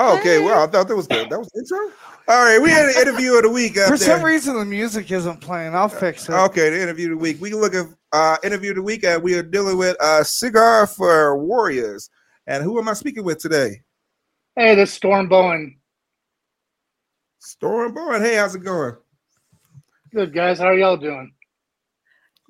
Oh, 0.00 0.16
okay. 0.18 0.38
Well, 0.38 0.62
I 0.62 0.66
thought 0.68 0.86
that 0.86 0.94
was 0.94 1.08
good. 1.08 1.28
That 1.28 1.38
was 1.40 1.48
the 1.48 1.58
intro. 1.60 1.78
All 2.28 2.44
right, 2.44 2.60
we 2.60 2.70
had 2.70 2.84
an 2.84 2.94
interview 3.00 3.34
of 3.36 3.42
the 3.42 3.50
week. 3.50 3.76
Out 3.78 3.88
For 3.88 3.96
there. 3.96 4.16
some 4.16 4.24
reason, 4.24 4.54
the 4.56 4.64
music 4.64 5.10
isn't 5.10 5.40
playing. 5.40 5.74
I'll 5.74 5.88
fix 5.88 6.28
it. 6.28 6.32
Okay, 6.32 6.70
the 6.70 6.80
interview 6.80 7.06
of 7.12 7.18
the 7.18 7.22
week. 7.22 7.40
We 7.40 7.50
can 7.50 7.60
look 7.60 7.74
at 7.74 7.86
uh 8.12 8.36
interview 8.44 8.70
of 8.70 8.76
the 8.76 8.82
week 8.82 9.02
and 9.04 9.22
we 9.22 9.34
are 9.34 9.42
dealing 9.42 9.76
with 9.76 9.96
uh 10.00 10.22
cigar 10.22 10.86
for 10.86 11.36
warriors. 11.36 12.10
And 12.46 12.62
who 12.62 12.78
am 12.78 12.88
I 12.88 12.92
speaking 12.92 13.24
with 13.24 13.38
today? 13.38 13.80
Hey, 14.56 14.74
this 14.74 14.90
is 14.90 14.94
Storm 14.94 15.28
Bowen. 15.28 15.78
Storm 17.40 17.92
Bowen. 17.94 18.22
Hey, 18.22 18.36
how's 18.36 18.54
it 18.54 18.62
going? 18.62 18.94
Good 20.14 20.32
guys, 20.32 20.58
how 20.58 20.66
are 20.66 20.78
y'all 20.78 20.96
doing? 20.96 21.32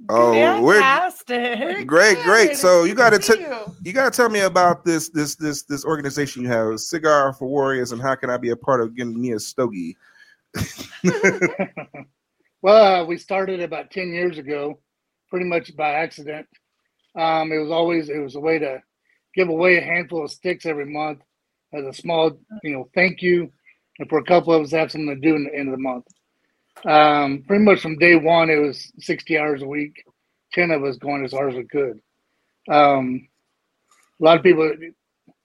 Oh, 0.08 0.62
we're 0.62 0.80
Fantastic. 0.80 1.86
great, 1.86 2.18
great. 2.22 2.56
So 2.56 2.84
you 2.84 2.94
gotta 2.94 3.18
t- 3.18 3.44
you 3.82 3.92
gotta 3.92 4.10
tell 4.10 4.28
me 4.28 4.40
about 4.40 4.84
this 4.84 5.08
this 5.08 5.34
this 5.34 5.64
this 5.64 5.84
organization 5.84 6.42
you 6.42 6.48
have, 6.48 6.78
Cigar 6.78 7.32
for 7.32 7.48
Warriors, 7.48 7.92
and 7.92 8.00
how 8.00 8.14
can 8.14 8.30
I 8.30 8.36
be 8.36 8.50
a 8.50 8.56
part 8.56 8.80
of 8.80 8.94
getting 8.94 9.20
me 9.20 9.32
a 9.32 9.40
stogie? 9.40 9.96
Well, 12.60 13.02
uh, 13.02 13.04
we 13.04 13.18
started 13.18 13.60
about 13.60 13.92
10 13.92 14.12
years 14.12 14.36
ago, 14.36 14.80
pretty 15.30 15.46
much 15.46 15.76
by 15.76 15.90
accident. 15.90 16.46
Um, 17.16 17.52
it 17.52 17.58
was 17.58 17.70
always 17.70 18.08
it 18.08 18.18
was 18.18 18.34
a 18.34 18.40
way 18.40 18.58
to 18.58 18.82
give 19.34 19.48
away 19.48 19.78
a 19.78 19.84
handful 19.84 20.24
of 20.24 20.30
sticks 20.30 20.66
every 20.66 20.86
month 20.86 21.20
as 21.72 21.84
a 21.84 21.92
small, 21.92 22.32
you 22.64 22.72
know, 22.72 22.88
thank 22.94 23.22
you, 23.22 23.52
and 23.98 24.08
for 24.08 24.18
a 24.18 24.24
couple 24.24 24.52
of 24.52 24.62
us 24.62 24.70
to 24.70 24.78
have 24.78 24.90
something 24.90 25.08
to 25.08 25.28
do 25.28 25.36
in 25.36 25.44
the 25.44 25.54
end 25.54 25.68
of 25.68 25.72
the 25.72 25.82
month. 25.82 26.04
Um, 26.84 27.44
pretty 27.46 27.64
much 27.64 27.80
from 27.80 27.98
day 27.98 28.14
one, 28.14 28.50
it 28.50 28.56
was 28.56 28.92
60 29.00 29.38
hours 29.38 29.62
a 29.62 29.66
week, 29.66 30.04
10 30.52 30.70
of 30.70 30.84
us 30.84 30.96
going 30.96 31.24
as 31.24 31.32
hard 31.32 31.50
as 31.52 31.56
we 31.56 31.64
could. 31.64 32.00
Um, 32.68 33.28
a 34.20 34.24
lot 34.24 34.36
of 34.36 34.42
people 34.42 34.70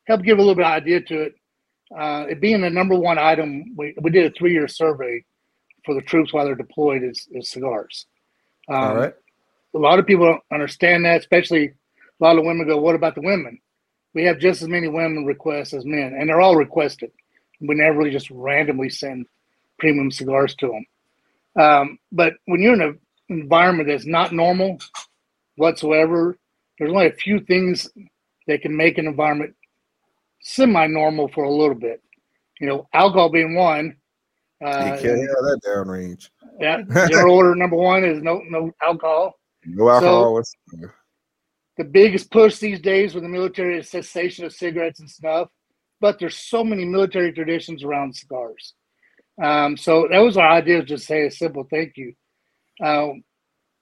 help 0.05 0.23
give 0.23 0.37
a 0.37 0.41
little 0.41 0.55
bit 0.55 0.65
of 0.65 0.71
idea 0.71 1.01
to 1.01 1.21
it. 1.23 1.35
Uh, 1.95 2.25
it 2.29 2.41
being 2.41 2.61
the 2.61 2.69
number 2.69 2.95
one 2.95 3.17
item, 3.17 3.75
we, 3.75 3.93
we 4.01 4.09
did 4.09 4.25
a 4.25 4.35
three 4.35 4.51
year 4.51 4.67
survey 4.67 5.23
for 5.85 5.93
the 5.93 6.01
troops 6.01 6.33
while 6.33 6.45
they're 6.45 6.55
deployed 6.55 7.03
is, 7.03 7.27
is 7.31 7.49
cigars. 7.49 8.05
Um, 8.69 8.75
All 8.75 8.95
right. 8.95 9.13
A 9.75 9.79
lot 9.79 9.99
of 9.99 10.05
people 10.05 10.25
don't 10.25 10.43
understand 10.51 11.05
that, 11.05 11.19
especially 11.19 11.67
a 11.67 12.23
lot 12.23 12.37
of 12.37 12.45
women 12.45 12.67
go, 12.67 12.77
What 12.77 12.95
about 12.95 13.15
the 13.15 13.21
women? 13.21 13.59
We 14.13 14.23
have 14.25 14.39
just 14.39 14.61
as 14.61 14.67
many 14.67 14.87
women 14.87 15.25
requests 15.25 15.73
as 15.73 15.85
men, 15.85 16.15
and 16.17 16.29
they're 16.29 16.41
all 16.41 16.55
requested. 16.55 17.11
We 17.59 17.75
never 17.75 17.97
really 17.97 18.11
just 18.11 18.29
randomly 18.29 18.89
send 18.89 19.25
premium 19.79 20.11
cigars 20.11 20.53
to 20.55 20.67
them. 20.67 20.85
Um, 21.59 21.99
but 22.11 22.33
when 22.45 22.61
you're 22.61 22.73
in 22.73 22.81
an 22.81 22.99
environment 23.29 23.87
that's 23.89 24.05
not 24.05 24.31
normal 24.33 24.79
whatsoever, 25.55 26.37
there's 26.79 26.91
only 26.91 27.07
a 27.07 27.13
few 27.13 27.39
things 27.41 27.89
that 28.47 28.61
can 28.61 28.75
make 28.75 28.97
an 28.97 29.07
environment 29.07 29.55
semi-normal 30.41 31.29
for 31.29 31.43
a 31.43 31.51
little 31.51 31.75
bit. 31.75 32.01
You 32.59 32.67
know, 32.67 32.87
alcohol 32.93 33.29
being 33.29 33.55
one. 33.55 33.95
you 34.61 34.67
Uh, 34.67 34.97
can't 35.01 35.19
have 35.19 35.43
that 35.49 35.59
downrange. 35.65 36.29
yeah, 36.59 36.81
general 37.09 37.35
order 37.35 37.55
number 37.55 37.75
one 37.75 38.03
is 38.03 38.21
no 38.21 38.41
no 38.49 38.71
alcohol. 38.81 39.33
No 39.65 39.89
alcohol. 39.89 40.33
what's- 40.33 40.55
The 41.77 41.83
biggest 41.83 42.31
push 42.31 42.57
these 42.59 42.79
days 42.79 43.13
with 43.13 43.23
the 43.23 43.29
military 43.29 43.79
is 43.79 43.89
cessation 43.89 44.45
of 44.45 44.53
cigarettes 44.53 44.99
and 44.99 45.09
snuff, 45.09 45.49
but 45.99 46.19
there's 46.19 46.37
so 46.37 46.63
many 46.63 46.85
military 46.85 47.31
traditions 47.33 47.83
around 47.83 48.15
cigars. 48.15 48.73
Um, 49.41 49.77
so 49.77 50.07
that 50.11 50.19
was 50.19 50.37
our 50.37 50.47
idea, 50.49 50.83
just 50.83 51.05
say 51.07 51.25
a 51.25 51.31
simple 51.31 51.65
thank 51.69 51.97
you. 51.97 52.13
Uh, 52.83 53.09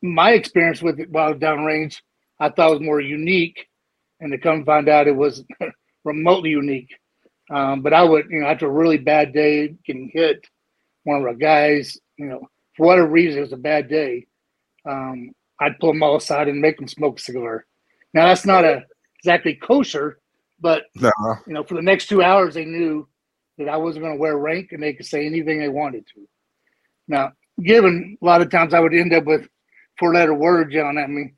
my 0.02 0.32
experience 0.32 0.82
with 0.82 1.00
it 1.00 1.10
while 1.10 1.34
downrange, 1.34 1.98
I 2.40 2.50
thought 2.50 2.72
was 2.72 2.80
more 2.82 3.02
unique, 3.02 3.68
and 4.20 4.32
to 4.32 4.38
come 4.38 4.66
find 4.66 4.88
out 4.90 5.08
it 5.08 5.16
was 5.16 5.44
remotely 6.04 6.52
unique. 6.52 6.96
Um, 7.52 7.82
but 7.82 7.94
I 7.94 8.04
would, 8.04 8.28
you 8.30 8.40
know, 8.42 8.48
after 8.48 8.66
a 8.68 8.72
really 8.72 8.98
bad 8.98 9.34
day, 9.34 9.76
getting 9.86 10.10
hit, 10.14 10.46
one 11.04 11.20
of 11.20 11.26
our 11.28 11.34
guys, 11.34 11.98
you 12.18 12.26
know, 12.28 12.48
for 12.78 12.88
whatever 12.88 13.08
reason, 13.08 13.40
it 13.40 13.42
was 13.42 13.54
a 13.54 13.58
bad 13.58 13.90
day. 13.90 14.26
Um, 14.86 15.32
I'd 15.60 15.78
pull 15.80 15.92
them 15.94 16.02
all 16.02 16.16
aside 16.16 16.48
and 16.48 16.62
make 16.62 16.78
them 16.78 16.88
smoke 16.88 17.20
a 17.20 17.22
cigar. 17.22 17.66
Now 18.14 18.28
that's 18.28 18.46
not 18.46 18.64
a 18.64 18.86
exactly 19.20 19.56
kosher, 19.56 20.20
but 20.60 20.84
No. 20.96 21.12
you 21.46 21.54
know, 21.54 21.64
for 21.64 21.76
the 21.76 21.82
next 21.82 22.08
two 22.08 22.24
hours, 22.24 22.54
they 22.56 22.66
knew 22.66 23.08
that 23.58 23.70
I 23.70 23.78
wasn't 23.78 24.04
going 24.04 24.16
to 24.16 24.20
wear 24.20 24.38
rank 24.38 24.72
and 24.72 24.82
they 24.82 24.94
could 24.94 25.06
say 25.06 25.26
anything 25.26 25.60
they 25.60 25.70
wanted 25.70 26.06
to. 26.16 26.28
Now, 27.08 27.34
given 27.64 28.18
a 28.22 28.26
lot 28.26 28.42
of 28.42 28.50
times 28.50 28.74
I 28.74 28.80
would 28.80 28.94
end 28.94 29.14
up 29.14 29.26
with 29.26 29.48
four 30.00 30.14
letter 30.14 30.34
words 30.34 30.74
yelling 30.74 30.98
at 30.98 31.10
me, 31.10 31.34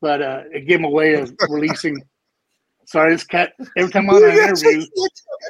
but 0.00 0.22
uh, 0.22 0.42
it 0.52 0.66
gave 0.66 0.78
them 0.78 0.84
a 0.84 0.90
way 0.90 1.14
of 1.14 1.32
releasing. 1.48 2.02
Sorry, 2.86 3.12
this 3.12 3.24
cat, 3.24 3.52
every 3.76 3.92
time 3.92 4.10
I'm 4.10 4.16
on 4.16 4.24
an 4.24 4.36
interview, 4.36 4.84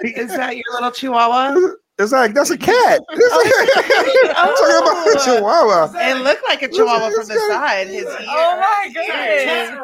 Is 0.02 0.28
that 0.28 0.56
your 0.56 0.64
little 0.74 0.90
chihuahua? 0.90 1.56
It's 2.00 2.12
like 2.12 2.32
that's 2.32 2.50
a 2.50 2.56
cat. 2.72 3.02
It's 3.10 3.28
oh. 3.30 4.32
I'm 4.36 4.54
talking 4.54 4.78
about 4.82 5.06
a 5.06 5.24
chihuahua. 5.24 5.92
It 6.10 6.22
looked 6.22 6.42
like 6.48 6.62
a 6.62 6.68
chihuahua 6.68 7.10
from 7.10 7.28
the 7.28 7.34
side. 7.50 7.88
His 7.88 8.06
oh 8.06 8.10
ear. 8.10 8.26
Oh 8.28 8.60
my 8.60 8.90
goodness. 8.92 9.78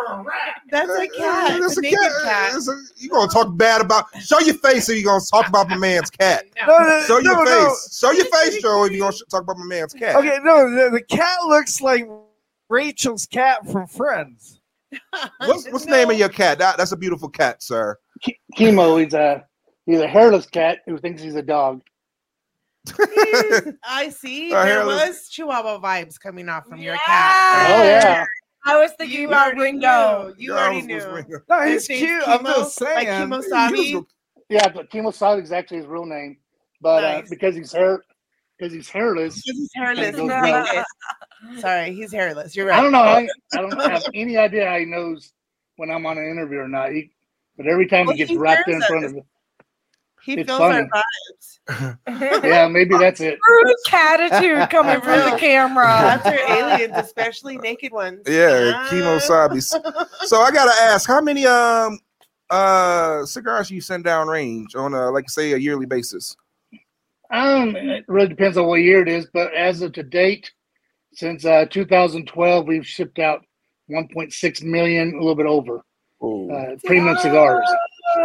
That's 0.71 0.91
a 0.91 1.09
cat. 1.19 1.61
It's 1.61 1.77
a 1.77 1.81
a 1.81 1.83
naked 1.83 1.99
cat. 2.01 2.23
cat. 2.23 2.55
A- 2.55 2.83
you 2.97 3.11
gonna 3.11 3.31
talk 3.31 3.57
bad 3.57 3.83
about? 3.83 4.07
Show 4.23 4.39
your 4.41 4.55
face, 4.55 4.89
or 4.89 4.95
you 4.95 5.05
gonna 5.05 5.21
talk 5.31 5.49
about 5.49 5.69
my 5.69 5.77
man's 5.77 6.11
cat? 6.11 6.45
No, 6.67 6.79
no, 6.79 7.03
Show 7.07 7.19
your 7.19 7.37
no, 7.37 7.43
no. 7.45 7.69
face. 7.69 7.99
Show 7.99 8.11
your 8.13 8.25
face, 8.27 8.63
Joe. 8.63 8.85
If 8.85 8.93
you 8.93 9.01
gonna 9.01 9.17
talk 9.31 9.43
about 9.43 9.59
my 9.59 9.67
man's 9.67 9.93
cat. 9.93 10.17
Okay, 10.17 10.39
no, 10.43 10.71
the, 10.71 10.91
the 10.91 11.03
cat 11.03 11.39
looks 11.47 11.81
like 11.81 12.09
Rachel's 12.69 13.27
cat 13.27 13.71
from 13.71 13.87
Friends. 13.87 14.61
What's 15.39 15.71
what's 15.71 15.85
the 15.85 15.91
name 15.91 16.11
of 16.11 16.19
your 16.19 16.29
cat? 16.29 16.59
That, 16.59 16.79
that's 16.79 16.93
a 16.93 16.97
beautiful 16.97 17.29
cat, 17.29 17.63
sir. 17.63 17.99
Chemo, 18.57 19.03
he's 19.05 19.15
a 19.15 19.45
he's 19.85 20.01
a 20.01 20.09
hairless 20.09 20.47
cat 20.47 20.79
who 20.87 20.97
thinks 20.99 21.23
he's 21.23 21.35
a 21.35 21.43
dog. 21.43 21.83
I 23.85 24.11
see. 24.11 24.53
Uh, 24.53 24.65
there 24.65 24.75
hairless- 24.75 25.09
was 25.09 25.29
Chihuahua 25.29 25.81
vibes 25.81 26.19
coming 26.21 26.49
off 26.49 26.67
from 26.67 26.81
your 26.81 26.97
cat. 26.97 27.71
Oh 27.71 27.85
yeah. 27.85 28.25
I 28.65 28.77
was 28.81 28.91
thinking 28.99 29.21
You 29.23 29.29
about 29.29 29.55
already 29.55 29.61
Ringo. 29.79 30.29
knew. 30.29 30.35
You 30.39 30.53
already 30.55 30.83
knew. 30.83 30.99
No, 31.49 31.63
he's 31.63 31.89
name's 31.89 32.01
cute. 32.01 32.23
I'm 32.27 32.41
Chemo, 32.41 32.55
just 32.57 32.81
like 32.81 33.07
saying. 33.07 33.29
Chemo 33.29 33.43
Sabi. 33.43 34.01
Yeah, 34.49 34.69
but 34.69 34.91
Chemo 34.91 35.15
Sabi 35.15 35.43
is 35.43 35.53
actually 35.53 35.79
his 35.79 35.87
real 35.87 36.05
name, 36.07 36.39
but 36.81 37.05
uh, 37.05 37.23
because 37.31 37.55
he's 37.55 37.73
hair 37.73 38.03
because 38.59 38.73
he's 38.73 38.89
hairless, 38.89 39.35
Because 39.45 39.59
he's 39.59 39.71
hairless. 39.75 40.17
Goes 40.17 40.83
he's 41.51 41.61
Sorry, 41.61 41.93
he's 41.95 42.13
hairless. 42.13 42.57
You're 42.57 42.67
right. 42.67 42.79
I 42.79 42.83
don't 42.83 42.93
know. 42.93 43.03
How, 43.03 43.17
I 43.53 43.61
don't 43.61 43.91
have 43.91 44.03
any 44.15 44.37
idea 44.37 44.69
how 44.69 44.79
he 44.79 44.85
knows 44.85 45.33
when 45.77 45.91
I'm 45.91 46.07
on 46.07 46.19
an 46.19 46.29
interview 46.29 46.59
or 46.61 46.69
not. 46.69 46.91
He, 46.93 47.11
but 47.57 47.67
every 47.67 47.87
time 47.87 48.07
Well, 48.07 48.15
he 48.15 48.19
gets 48.19 48.31
he 48.31 48.37
right 48.37 48.65
there 48.67 48.77
in 48.77 48.83
front 48.83 49.05
us. 49.05 49.11
of 49.13 49.17
it, 49.19 49.25
He 50.27 50.33
It's 50.35 50.49
feels 50.49 50.59
funny. 50.59 50.89
our 50.93 51.05
vibes. 51.69 51.99
yeah, 52.45 52.67
maybe 52.67 52.97
that's 52.99 53.21
it. 53.21 53.39
Rude 53.49 53.75
catitude 53.87 54.69
coming 54.71 55.01
from 55.01 55.31
the 55.31 55.37
camera. 55.39 55.87
Cats 55.87 56.27
are 56.27 56.53
aliens, 56.53 56.95
especially 56.97 57.59
naked 57.59 57.93
ones. 57.93 58.23
Yeah, 58.27 58.89
chemo 58.91 59.21
sabis. 59.21 59.73
So 60.27 60.41
I 60.41 60.51
gotta 60.51 60.75
ask, 60.83 61.07
how 61.07 61.21
many 61.21 61.47
um 61.47 62.01
uh 62.51 63.25
cigars 63.25 63.71
you 63.71 63.81
send 63.81 64.03
down 64.03 64.27
range 64.27 64.75
on 64.75 64.95
a 64.95 65.11
like 65.11 65.31
say 65.31 65.53
a 65.53 65.57
yearly 65.57 65.87
basis? 65.87 66.37
Um, 67.31 67.77
it 67.77 68.05
really 68.09 68.29
depends 68.29 68.57
on 68.57 68.67
what 68.67 68.81
year 68.83 69.03
it 69.03 69.09
is, 69.09 69.27
but 69.33 69.53
as 69.55 69.81
of 69.83 69.93
to 69.93 70.03
date, 70.03 70.51
since 71.13 71.45
uh, 71.45 71.67
2012, 71.71 72.67
we've 72.67 72.87
shipped 72.87 73.19
out 73.21 73.45
1.6 73.91 74.63
million, 74.65 75.15
a 75.15 75.19
little 75.19 75.35
bit 75.35 75.47
over, 75.47 75.85
uh, 76.23 76.77
premium 76.85 77.17
cigars. 77.17 77.69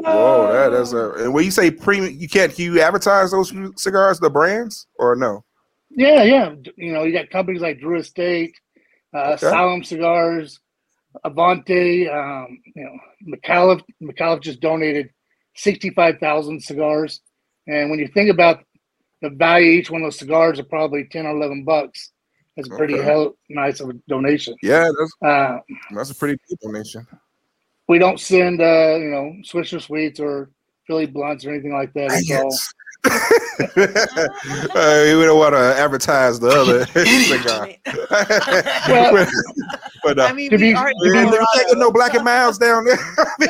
Whoa, 0.04 0.52
that 0.52 0.74
is 0.74 0.94
a 0.94 1.12
and 1.14 1.34
when 1.34 1.46
you 1.46 1.52
say 1.52 1.72
premium, 1.72 2.16
you 2.18 2.28
can't 2.30 2.54
can 2.54 2.66
you 2.66 2.82
advertise 2.82 3.32
those 3.32 3.54
cigars, 3.76 4.20
the 4.20 4.30
brands, 4.30 4.88
or 4.96 5.16
no? 5.16 5.44
Yeah, 5.90 6.24
yeah. 6.24 6.56
You 6.78 6.94
know, 6.94 7.04
you 7.04 7.12
got 7.12 7.30
companies 7.30 7.62
like 7.62 7.80
Drew 7.80 8.00
Estate, 8.00 8.56
uh, 9.14 9.38
Okay. 9.42 9.84
Cigars, 9.84 10.60
Avante. 11.26 12.10
Um, 12.10 12.60
you 12.76 12.84
know, 12.84 13.36
McAuliffe. 13.36 13.84
McAuliffe 14.02 14.42
just 14.42 14.62
donated 14.62 15.10
sixty-five 15.56 16.20
thousand 16.20 16.64
cigars, 16.64 17.22
and 17.68 17.90
when 17.90 18.00
you 18.00 18.08
think 18.08 18.30
about 18.30 18.64
the 19.22 19.30
value 19.30 19.72
each 19.72 19.92
one 19.92 20.02
of 20.02 20.06
those 20.08 20.20
cigars 20.20 20.60
are 20.60 20.64
probably 20.64 21.06
ten 21.12 21.26
or 21.26 21.32
eleven 21.32 21.64
bucks. 21.64 22.12
That's 22.58 22.68
pretty 22.68 22.96
Okay. 22.96 23.04
hell 23.04 23.38
nice 23.50 23.80
of 23.80 23.90
a 23.90 23.94
donation. 24.10 24.56
Yeah, 24.62 24.90
that's 24.98 25.14
Uh, 25.24 25.60
that's 25.96 26.12
a 26.12 26.16
pretty 26.16 26.38
good 26.50 26.60
donation. 26.62 27.08
We 27.92 28.00
don't 28.00 28.20
send 28.22 28.62
uh, 28.62 28.96
you 28.96 29.10
know 29.10 29.36
Swisher 29.44 29.82
Sweets 29.82 30.22
or 30.22 30.50
Philly 30.88 31.06
Blunts 31.06 31.46
or 31.46 31.52
anything 31.52 31.74
like 31.74 31.92
that. 31.92 32.08
It's 32.14 32.32
all 32.32 32.58
uh, 33.04 33.10
we 35.18 35.26
don't 35.26 35.38
want 35.38 35.54
to 35.54 35.76
advertise 35.78 36.40
the 36.40 36.48
other 36.48 36.86
cigar. 37.26 37.68
but 40.04 40.20
uh, 40.20 40.24
I 40.24 40.32
mean, 40.32 40.52
we 40.58 40.74
are 40.74 40.90
in 40.90 40.96
we, 41.02 41.10
we 41.10 41.16
Colorado. 41.16 41.74
no 41.76 41.92
black 41.92 42.14
and 42.14 42.24
miles 42.24 42.58
down 42.58 42.86
there. 42.86 42.96
Mean, 43.40 43.50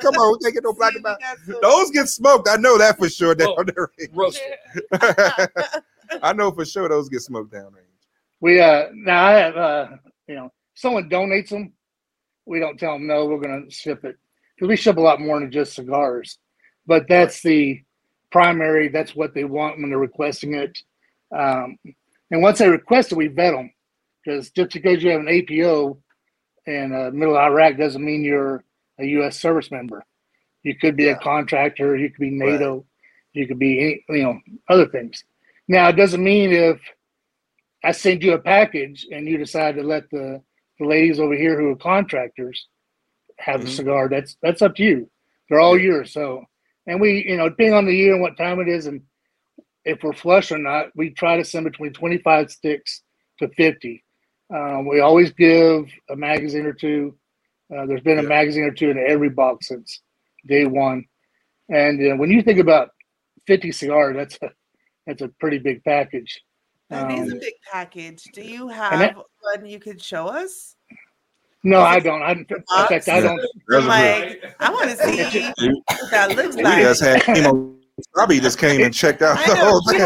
come 0.00 0.14
on, 0.14 0.32
we 0.32 0.38
can't 0.44 0.54
get 0.54 0.64
no 0.64 0.72
black 0.72 0.94
and 0.94 1.02
miles. 1.02 1.18
Those 1.60 1.90
get 1.90 2.08
smoked. 2.08 2.48
I 2.48 2.56
know 2.56 2.78
that 2.78 2.96
for 2.96 3.10
sure. 3.10 3.34
Down 3.34 3.66
there. 3.66 3.90
I 6.22 6.32
know 6.32 6.50
for 6.52 6.64
sure 6.64 6.88
those 6.88 7.10
get 7.10 7.20
smoked 7.20 7.52
down 7.52 7.74
there. 7.74 7.84
We 8.40 8.62
uh 8.62 8.86
now 8.94 9.26
I 9.26 9.32
have 9.32 9.58
uh 9.58 9.88
you 10.26 10.36
know 10.36 10.50
someone 10.72 11.10
donates 11.10 11.50
them, 11.50 11.74
we 12.46 12.60
don't 12.60 12.78
tell 12.78 12.92
them 12.94 13.06
no, 13.06 13.26
we're 13.26 13.40
gonna 13.40 13.70
ship 13.70 14.04
it 14.04 14.16
because 14.54 14.68
we 14.68 14.76
ship 14.76 14.96
a 14.96 15.00
lot 15.00 15.20
more 15.20 15.40
than 15.40 15.50
just 15.50 15.74
cigars, 15.74 16.38
but 16.86 17.06
that's 17.08 17.42
the 17.42 17.82
primary. 18.30 18.88
That's 18.88 19.14
what 19.14 19.34
they 19.34 19.44
want 19.44 19.78
when 19.78 19.90
they're 19.90 19.98
requesting 19.98 20.54
it. 20.54 20.78
Um, 21.34 21.78
and 22.30 22.42
once 22.42 22.58
they 22.58 22.68
request 22.68 23.12
it, 23.12 23.18
we 23.18 23.28
vet 23.28 23.54
them 23.54 23.72
because 24.24 24.50
just 24.50 24.72
because 24.72 25.02
you 25.02 25.10
have 25.10 25.20
an 25.20 25.28
APO 25.28 25.98
in 26.66 26.94
uh, 26.94 27.10
middle 27.12 27.36
of 27.36 27.42
Iraq 27.42 27.76
doesn't 27.76 28.04
mean 28.04 28.24
you're 28.24 28.64
a 28.98 29.04
U.S. 29.04 29.38
service 29.38 29.70
member. 29.70 30.04
You 30.62 30.74
could 30.76 30.96
be 30.96 31.08
a 31.08 31.16
contractor. 31.16 31.96
You 31.96 32.10
could 32.10 32.20
be 32.20 32.30
NATO. 32.30 32.86
You 33.32 33.46
could 33.46 33.58
be 33.58 34.02
any, 34.08 34.18
you 34.18 34.24
know 34.24 34.40
other 34.68 34.86
things. 34.86 35.24
Now 35.68 35.88
it 35.88 35.96
doesn't 35.96 36.22
mean 36.22 36.52
if 36.52 36.80
I 37.82 37.92
send 37.92 38.22
you 38.22 38.32
a 38.32 38.38
package 38.38 39.06
and 39.10 39.28
you 39.28 39.36
decide 39.36 39.76
to 39.76 39.82
let 39.82 40.10
the, 40.10 40.40
the 40.78 40.86
ladies 40.86 41.20
over 41.20 41.34
here 41.34 41.58
who 41.58 41.70
are 41.70 41.76
contractors 41.76 42.66
have 43.38 43.60
Mm-hmm. 43.60 43.68
a 43.68 43.72
cigar. 43.72 44.08
That's 44.08 44.36
that's 44.42 44.62
up 44.62 44.74
to 44.76 44.82
you. 44.82 45.10
They're 45.48 45.60
all 45.60 45.78
yours. 45.78 46.12
So, 46.12 46.44
and 46.86 47.00
we, 47.00 47.24
you 47.28 47.36
know, 47.36 47.48
depending 47.48 47.74
on 47.74 47.84
the 47.86 47.94
year 47.94 48.12
and 48.12 48.22
what 48.22 48.36
time 48.36 48.60
it 48.60 48.68
is, 48.68 48.86
and 48.86 49.02
if 49.84 50.02
we're 50.02 50.12
flush 50.12 50.50
or 50.52 50.58
not, 50.58 50.86
we 50.94 51.10
try 51.10 51.36
to 51.36 51.44
send 51.44 51.64
between 51.64 51.92
twenty 51.92 52.18
five 52.18 52.50
sticks 52.50 53.02
to 53.38 53.48
fifty. 53.50 54.02
Um, 54.54 54.86
we 54.86 55.00
always 55.00 55.32
give 55.32 55.86
a 56.10 56.16
magazine 56.16 56.66
or 56.66 56.72
two. 56.72 57.16
Uh, 57.74 57.86
there's 57.86 58.02
been 58.02 58.18
a 58.18 58.22
magazine 58.22 58.64
or 58.64 58.70
two 58.70 58.90
in 58.90 58.98
every 58.98 59.30
box 59.30 59.68
since 59.68 60.00
day 60.46 60.66
one. 60.66 61.04
And 61.70 62.12
uh, 62.12 62.16
when 62.16 62.30
you 62.30 62.42
think 62.42 62.58
about 62.60 62.90
fifty 63.46 63.72
cigars, 63.72 64.14
that's 64.16 64.38
a 64.42 64.50
that's 65.06 65.22
a 65.22 65.28
pretty 65.40 65.58
big 65.58 65.82
package. 65.84 66.40
That 66.90 67.10
is 67.12 67.30
a 67.30 67.32
Um, 67.34 67.38
big 67.40 67.54
package. 67.72 68.24
Do 68.32 68.42
you 68.42 68.68
have 68.68 68.98
that- 68.98 69.16
one 69.16 69.66
you 69.66 69.78
could 69.78 70.00
show 70.02 70.26
us? 70.28 70.76
No, 71.66 71.80
I 71.80 71.98
don't. 71.98 72.22
I, 72.22 72.32
in 72.32 72.44
fact, 72.44 73.08
I 73.08 73.20
don't. 73.20 73.40
I'm 73.72 73.86
like, 73.86 74.54
I 74.60 74.70
want 74.70 74.90
to 74.90 74.96
see 74.98 75.42
what 75.86 76.10
that 76.10 76.36
looks 76.36 76.56
We 76.56 76.62
like. 76.62 76.82
just 76.82 77.00
had 77.02 77.22
chemo. 77.22 77.74
Robbie 78.16 78.40
just 78.40 78.58
came 78.58 78.82
and 78.82 78.92
checked 78.92 79.22
out 79.22 79.36
the 79.46 79.54
whole 79.56 79.80
thing. 79.88 80.00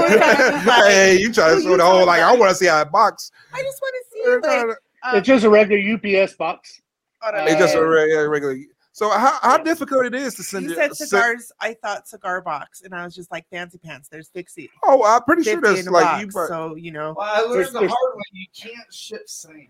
hey, 0.87 1.17
you 1.19 1.33
try 1.33 1.55
to 1.55 1.61
show 1.63 1.77
the 1.77 1.85
whole 1.85 2.07
like 2.07 2.21
I 2.21 2.37
want 2.37 2.51
to 2.51 2.55
see 2.55 2.67
how 2.67 2.81
it 2.83 2.93
box. 2.93 3.31
I 3.53 3.63
just 3.63 3.81
want 3.83 3.95
to 3.95 4.05
see 4.13 4.49
like 4.69 4.77
it's 5.17 5.27
just 5.27 5.45
a 5.45 5.51
regular 5.51 5.95
UPS 6.23 6.35
box. 6.35 6.81
It's 7.25 7.59
just 7.61 7.75
a 7.75 7.85
re- 7.85 8.13
yeah, 8.13 8.21
regular. 8.21 8.57
So 8.99 9.09
how, 9.11 9.39
how 9.43 9.59
difficult 9.59 10.07
it 10.07 10.15
is 10.17 10.35
to 10.35 10.43
send 10.43 10.65
you 10.67 10.73
it- 10.73 10.77
said 10.77 10.97
send- 10.97 11.09
cigars. 11.11 11.53
I 11.61 11.75
thought 11.75 12.09
cigar 12.09 12.41
box, 12.43 12.83
and 12.83 12.93
I 12.93 13.05
was 13.05 13.15
just 13.15 13.31
like 13.31 13.47
fancy 13.49 13.79
pants. 13.79 14.09
There's 14.09 14.29
fifty. 14.29 14.69
Oh, 14.85 15.05
I'm 15.05 15.23
pretty 15.23 15.45
sure 15.45 15.55
50 15.61 15.67
there's 15.69 15.81
in 15.87 15.89
a 15.89 15.91
like 15.93 16.21
you. 16.21 16.27
box, 16.27 16.35
but- 16.35 16.49
so 16.49 16.75
you 16.75 16.91
know. 16.91 17.15
Well, 17.17 17.29
I 17.33 17.41
learned 17.43 17.55
there's- 17.55 17.71
the 17.73 17.79
there's- 17.79 17.93
hard 17.97 18.17
way. 18.17 18.23
You 18.33 18.47
can't 18.61 18.93
ship 18.93 19.23
sand. 19.29 19.69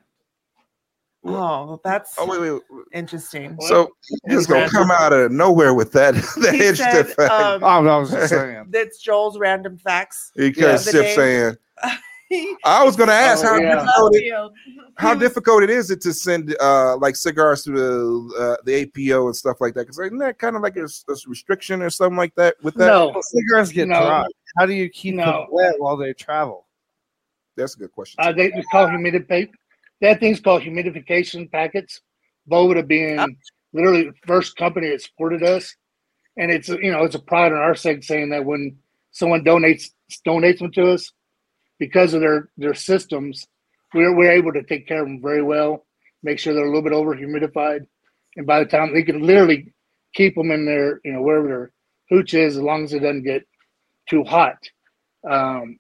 Oh, 1.24 1.78
that's 1.84 2.14
Oh 2.16 2.24
wait, 2.26 2.40
wait. 2.40 2.62
interesting. 2.94 3.58
So 3.66 3.90
you're 4.26 4.38
just 4.38 4.48
gonna 4.48 4.70
come 4.70 4.90
out 4.90 5.12
of 5.12 5.30
nowhere 5.30 5.74
with 5.74 5.92
that. 5.92 6.14
that 6.40 6.54
He 6.54 6.60
hedge 6.60 6.78
said, 6.78 7.08
fact. 7.08 7.30
um, 7.30 7.62
Oh, 7.62 7.66
I 7.66 7.98
was 7.98 8.10
just 8.10 8.30
saying. 8.30 8.66
That's 8.70 8.98
Joel's 8.98 9.36
random 9.38 9.76
facts. 9.76 10.32
He 10.36 10.46
of 10.48 10.54
the 10.54 10.78
Sip 10.78 11.02
day. 11.02 11.14
saying. 11.14 11.56
I 12.64 12.84
was 12.84 12.96
gonna 12.96 13.12
ask 13.28 13.44
Oh, 13.44 13.48
how 13.48 13.58
yeah. 13.58 13.74
difficult 13.74 14.14
it, 14.16 14.52
how 14.96 15.14
difficult 15.14 15.62
it 15.62 15.70
is 15.70 15.90
it 15.90 16.00
to 16.02 16.12
send 16.12 16.54
uh 16.60 16.96
like 16.98 17.16
cigars 17.16 17.62
to 17.64 17.70
the 17.70 18.34
uh, 18.38 18.56
the 18.64 18.82
APO 18.82 19.26
and 19.26 19.36
stuff 19.36 19.60
like 19.60 19.74
that 19.74 19.82
because 19.82 19.98
isn't 19.98 20.18
that 20.18 20.38
kind 20.38 20.56
of 20.56 20.62
like 20.62 20.76
a, 20.76 20.84
a 20.84 21.14
restriction 21.26 21.82
or 21.82 21.90
something 21.90 22.16
like 22.16 22.34
that 22.34 22.56
with 22.62 22.74
that? 22.74 22.88
No. 22.88 23.20
Cigars 23.22 23.72
get 23.72 23.88
No. 23.88 24.00
dry. 24.00 24.26
How 24.56 24.66
do 24.66 24.72
you 24.74 24.88
keep 24.88 25.14
No. 25.14 25.24
them 25.24 25.46
wet 25.50 25.74
while 25.78 25.96
they 25.96 26.12
travel? 26.12 26.66
That's 27.56 27.74
a 27.74 27.78
good 27.78 27.92
question. 27.92 28.16
Uh, 28.24 28.32
they 28.32 28.46
it's 28.52 28.68
called 28.70 28.90
humidification. 28.90 29.50
That 30.00 30.20
thing's 30.20 30.40
called 30.40 30.62
humidification 30.62 31.50
packets. 31.50 32.00
Boveda 32.50 32.86
being 32.86 33.36
literally 33.72 34.04
the 34.04 34.14
first 34.26 34.56
company 34.56 34.88
that 34.90 35.02
supported 35.02 35.42
us, 35.42 35.74
and 36.36 36.50
it's 36.50 36.68
you 36.68 36.90
know 36.92 37.04
it's 37.04 37.14
a 37.14 37.18
pride 37.20 37.52
on 37.52 37.58
our 37.58 37.74
side 37.74 38.04
saying 38.04 38.30
that 38.30 38.44
when 38.44 38.76
someone 39.10 39.44
donates 39.44 39.90
donates 40.26 40.58
them 40.60 40.70
to 40.72 40.92
us 40.92 41.12
because 41.78 42.14
of 42.14 42.20
their 42.20 42.50
their 42.56 42.74
systems, 42.74 43.46
we're 43.94 44.14
we're 44.14 44.32
able 44.32 44.52
to 44.52 44.62
take 44.62 44.86
care 44.86 45.02
of 45.02 45.08
them 45.08 45.20
very 45.22 45.42
well. 45.42 45.86
Make 46.22 46.38
sure 46.38 46.52
they're 46.54 46.64
a 46.64 46.68
little 46.68 46.82
bit 46.82 46.92
over 46.92 47.14
humidified, 47.14 47.86
and 48.36 48.46
by 48.46 48.60
the 48.60 48.66
time 48.70 48.92
they 48.92 49.02
can 49.02 49.22
literally 49.22 49.72
keep 50.14 50.34
them 50.34 50.50
in 50.50 50.66
their 50.66 51.00
you 51.04 51.12
know 51.12 51.22
wherever 51.22 51.48
their 51.48 51.72
hooch 52.10 52.34
is, 52.34 52.56
as 52.56 52.62
long 52.62 52.84
as 52.84 52.92
it 52.92 53.00
doesn't 53.00 53.24
get 53.24 53.46
too 54.08 54.24
hot. 54.24 54.58
Um, 55.28 55.78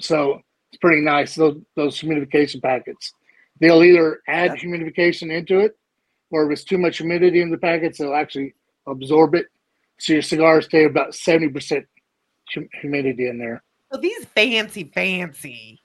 so 0.00 0.40
it's 0.70 0.78
pretty 0.80 1.02
nice. 1.02 1.34
Those 1.34 1.60
those 1.76 2.00
humidification 2.00 2.62
packets. 2.62 3.12
They'll 3.60 3.82
either 3.82 4.20
add 4.28 4.52
humidification 4.52 5.32
into 5.32 5.60
it, 5.60 5.76
or 6.30 6.46
if 6.46 6.52
it's 6.52 6.64
too 6.64 6.78
much 6.78 6.98
humidity 6.98 7.40
in 7.40 7.50
the 7.50 7.58
packets, 7.58 7.98
they'll 7.98 8.14
actually 8.14 8.54
absorb 8.86 9.34
it. 9.34 9.46
So 9.98 10.12
your 10.12 10.22
cigars 10.22 10.66
stay 10.66 10.84
about 10.84 11.14
seventy 11.14 11.48
percent 11.48 11.86
humidity 12.80 13.28
in 13.28 13.38
there. 13.38 13.62
So 13.92 13.98
these 13.98 14.24
fancy, 14.26 14.90
fancy, 14.94 15.80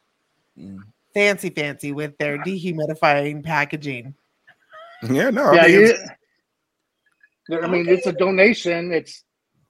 fancy, 1.14 1.50
fancy 1.50 1.92
with 1.92 2.18
their 2.18 2.38
dehumidifying 2.40 3.44
packaging. 3.44 4.14
Yeah, 5.10 5.30
no. 5.30 5.54
yeah, 5.54 5.64
I 5.64 5.68
mean, 5.68 5.84
it's- 5.84 6.10
I 7.64 7.68
mean, 7.68 7.88
it's 7.90 8.08
a 8.08 8.14
donation. 8.14 8.94
It's 8.94 9.24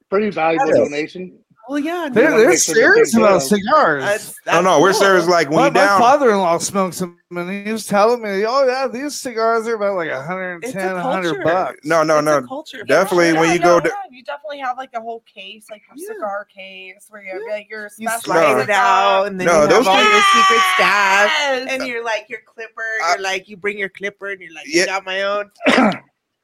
pretty 0.09 0.29
valuable 0.29 0.67
Yes. 0.67 0.77
donation. 0.77 1.39
Well, 1.69 1.79
yeah, 1.79 2.09
They're, 2.11 2.31
they're 2.31 2.39
they're 2.49 2.57
serious 2.57 3.11
taken 3.11 3.21
about 3.25 3.29
care 3.29 3.35
of. 3.37 3.41
cigars. 3.43 4.03
That's- 4.03 4.35
Oh 4.47 4.61
no, 4.61 4.81
we're 4.81 4.91
serious. 4.91 5.27
Like 5.27 5.49
when 5.49 5.59
my, 5.59 5.67
you 5.67 5.73
down, 5.73 5.99
my 6.01 6.05
father-in-law 6.05 6.57
smokes 6.57 6.99
them, 6.99 7.17
and 7.31 7.65
he 7.65 7.71
was 7.71 7.87
telling 7.87 8.21
me, 8.21 8.43
"Oh 8.45 8.65
yeah, 8.65 8.89
these 8.89 9.15
cigars 9.15 9.65
are 9.69 9.75
about 9.75 9.95
like 9.95 10.11
110, 10.11 10.75
a 10.91 10.95
100 10.95 11.41
bucks." 11.43 11.79
no, 11.85 12.03
no, 12.03 12.17
It's 12.17 12.25
no. 12.25 12.41
culture. 12.45 12.83
Definitely 12.83 13.31
when 13.33 13.45
Yeah, 13.45 13.53
you 13.53 13.59
no, 13.59 13.65
go. 13.65 13.79
To, 13.79 13.87
yeah, 13.87 13.95
you 14.11 14.23
definitely 14.25 14.59
have 14.59 14.77
like 14.77 14.89
a 14.93 14.99
whole 14.99 15.21
case, 15.21 15.67
like 15.71 15.83
a 15.95 15.97
cigar 15.97 16.45
case, 16.53 17.05
where 17.09 17.23
you 17.23 17.31
have 17.31 17.41
like 17.49 17.69
your 17.69 17.83
You 17.97 18.09
special 18.09 18.21
slide 18.33 18.59
it 18.63 18.69
out, 18.69 19.27
and 19.27 19.39
then 19.39 19.47
No, 19.47 19.53
you 19.53 19.59
have 19.61 19.69
those 19.69 19.87
all 19.87 19.95
things- 19.95 20.09
your 20.11 20.21
secret 20.21 20.61
staff, 20.75 21.29
Yes. 21.31 21.67
and 21.71 21.87
you're 21.87 22.03
like 22.03 22.25
your 22.27 22.41
clipper. 22.45 22.83
You're 23.07 23.21
like 23.21 23.47
you 23.47 23.55
bring 23.55 23.77
your 23.79 23.89
clipper, 23.89 24.31
and 24.31 24.41
you're 24.41 24.53
like, 24.53 24.65
Yeah. 24.67 24.81
you 24.81 24.85
got 24.87 25.05
my 25.05 25.21
own, 25.23 25.49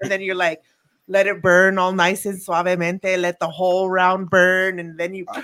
and 0.02 0.10
then 0.10 0.22
you're 0.22 0.36
like, 0.36 0.62
let 1.10 1.28
it 1.28 1.42
burn 1.42 1.78
all 1.80 1.92
nice 1.92 2.26
and 2.26 2.40
suavemente. 2.40 3.18
Let 3.20 3.40
the 3.40 3.50
whole 3.50 3.90
round 3.90 4.30
burn, 4.30 4.80
and 4.80 4.98
then 4.98 5.14
you, 5.14 5.26
and 5.36 5.44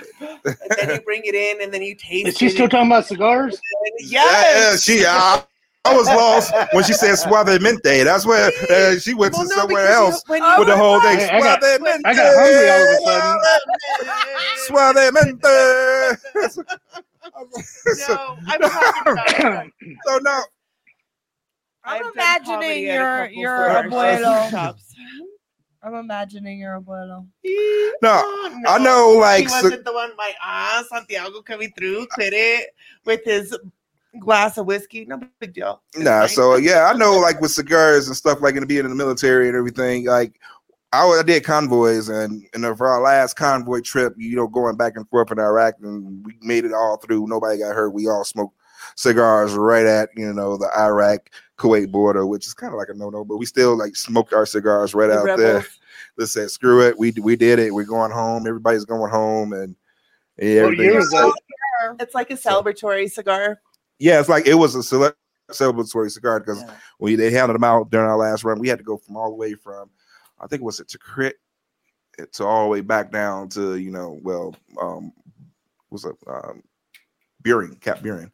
then 0.78 0.90
you 0.94 1.00
bring 1.02 1.22
it 1.24 1.34
in, 1.34 1.60
and 1.60 1.74
then 1.74 1.82
you 1.82 1.94
taste. 1.96 2.28
Is 2.28 2.38
she 2.38 2.46
it. 2.46 2.52
still 2.52 2.68
talking 2.68 2.86
about 2.86 3.04
cigars? 3.06 3.60
yeah, 3.98 4.22
yeah, 4.24 4.40
Yes. 4.70 4.82
she. 4.84 5.04
I, 5.04 5.42
I 5.84 5.94
was 5.94 6.06
lost 6.08 6.52
when 6.72 6.82
she 6.82 6.94
said 6.94 7.14
suavemente. 7.14 8.02
That's 8.04 8.24
where 8.26 8.50
uh, 8.70 8.98
she 8.98 9.14
went 9.14 9.34
Well, 9.34 9.42
to 9.44 9.48
no, 9.50 9.54
somewhere 9.56 9.84
because 9.86 9.98
you- 9.98 10.04
else 10.06 10.22
when 10.26 10.42
you- 10.42 10.54
with 10.58 10.66
the 10.68 10.76
whole 10.76 11.00
thing. 11.00 11.18
Hey, 11.18 11.28
I 11.30 11.40
got- 11.40 11.62
I 11.62 11.78
got 12.14 12.34
hungry 12.34 12.70
all 12.70 12.82
of 12.82 12.88
a 12.90 12.92
sudden. 14.96 15.36
Suavemente. 15.36 16.76
No, 18.08 18.38
I'm 18.46 18.60
talking 18.60 19.12
about. 19.12 19.66
so 20.06 20.12
no, 20.18 20.42
I'm 21.84 21.84
I've 21.84 22.00
done 22.02 22.12
imagining 22.14 22.88
a 22.88 22.94
your 22.94 23.26
your 23.26 23.68
abuelo. 23.68 24.74
Shops. 25.86 25.94
I'm 25.94 26.04
imagining 26.04 26.58
your 26.58 26.80
abuelo. 26.80 27.26
no. 28.02 28.22
I 28.66 28.78
know, 28.80 29.16
like, 29.20 29.42
he 29.44 29.48
so- 29.48 29.62
wasn't 29.64 29.84
the 29.84 29.92
one. 29.92 30.10
My 30.16 30.32
aunt 30.44 30.86
Santiago 30.88 31.42
coming 31.42 31.72
through, 31.76 32.06
quit 32.12 32.32
it 32.32 32.70
with 33.04 33.24
his 33.24 33.56
glass 34.20 34.56
of 34.58 34.66
whiskey. 34.66 35.04
No 35.04 35.20
big 35.40 35.52
deal. 35.54 35.82
It's 35.94 36.04
Nah, 36.04 36.20
fine. 36.20 36.28
so 36.30 36.56
yeah, 36.56 36.90
I 36.92 36.96
know 36.96 37.16
like 37.16 37.40
with 37.40 37.50
cigars 37.50 38.06
and 38.08 38.16
stuff 38.16 38.40
like 38.40 38.56
and 38.56 38.66
being 38.66 38.84
in 38.84 38.90
the 38.90 38.96
military 38.96 39.48
and 39.48 39.56
everything, 39.56 40.06
like 40.06 40.40
I, 40.92 41.04
I 41.04 41.22
did 41.22 41.44
convoys 41.44 42.08
and 42.08 42.42
and 42.54 42.64
for 42.78 42.86
our 42.86 43.02
last 43.02 43.34
convoy 43.34 43.80
trip, 43.80 44.14
you 44.16 44.34
know, 44.36 44.46
going 44.46 44.76
back 44.76 44.94
and 44.96 45.06
forth 45.10 45.30
in 45.32 45.38
Iraq 45.38 45.74
and 45.82 46.24
we 46.24 46.34
made 46.40 46.64
it 46.64 46.72
all 46.72 46.96
through. 46.96 47.26
Nobody 47.26 47.58
got 47.58 47.74
hurt. 47.74 47.90
We 47.92 48.08
all 48.08 48.24
smoked 48.24 48.54
cigars 48.94 49.52
right 49.54 49.84
at 49.84 50.08
you 50.16 50.32
know 50.32 50.56
the 50.56 50.70
Iraq 50.78 51.28
Kuwait 51.58 51.90
border, 51.90 52.26
which 52.26 52.46
is 52.46 52.54
kind 52.54 52.72
of 52.72 52.78
like 52.78 52.88
a 52.90 52.94
no 52.94 53.08
no, 53.10 53.24
but 53.24 53.38
we 53.38 53.46
still 53.46 53.76
like 53.76 53.96
smoked 53.96 54.32
our 54.32 54.44
cigars 54.46 54.94
right 54.94 55.06
The 55.08 55.18
out 55.18 55.24
there. 55.38 55.54
rebels. 55.54 55.78
They 56.18 56.24
said, 56.26 56.50
"Screw 56.50 56.82
it, 56.86 56.98
we 56.98 57.12
we 57.22 57.36
did 57.36 57.58
it. 57.58 57.72
We're 57.74 57.84
going 57.84 58.10
home. 58.12 58.46
Everybody's 58.46 58.84
going 58.84 59.10
home." 59.10 59.52
And 59.52 59.74
yeah, 60.38 60.62
What 60.64 60.72
everything- 60.74 60.96
was 60.96 61.10
that? 61.10 61.34
It's 62.00 62.14
like 62.14 62.30
a 62.30 62.34
celebratory 62.34 63.10
cigar. 63.10 63.60
yeah, 63.98 64.18
it's 64.20 64.28
like 64.28 64.46
it 64.46 64.54
was 64.54 64.74
a 64.74 64.82
cele- 64.82 65.12
celebratory 65.50 66.10
cigar 66.10 66.40
because 66.40 66.62
we 66.98 67.16
they 67.16 67.30
handed 67.30 67.54
them 67.54 67.64
out 67.64 67.90
during 67.90 68.08
our 68.08 68.16
last 68.16 68.44
run. 68.44 68.58
We 68.58 68.68
had 68.68 68.78
to 68.78 68.84
go 68.84 68.96
from 68.98 69.16
all 69.16 69.30
the 69.30 69.36
way 69.36 69.54
from, 69.54 69.88
I 70.40 70.46
think 70.46 70.60
it 70.62 70.64
was 70.64 70.80
it 70.80 70.88
to 70.88 70.98
Crit, 70.98 71.36
to 72.32 72.44
all 72.44 72.64
the 72.64 72.68
way 72.70 72.80
back 72.80 73.12
down 73.12 73.48
to 73.50 73.76
you 73.76 73.90
know 73.90 74.18
well 74.22 74.54
um 74.80 75.12
was 75.90 76.04
it 76.04 76.16
um 76.26 76.62
Buehring 77.42 77.80
Camp 77.80 78.00
Buehring. 78.00 78.30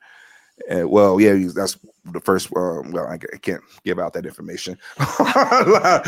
And 0.69 0.89
well, 0.91 1.21
yeah, 1.21 1.35
that's 1.55 1.79
the 2.05 2.21
first. 2.21 2.55
Um, 2.55 2.93
well, 2.93 3.07
I, 3.07 3.19
can't 3.19 3.63
give 3.85 3.99
out 3.99 4.13
that 4.13 4.27
information. 4.27 4.79
I 4.99 6.03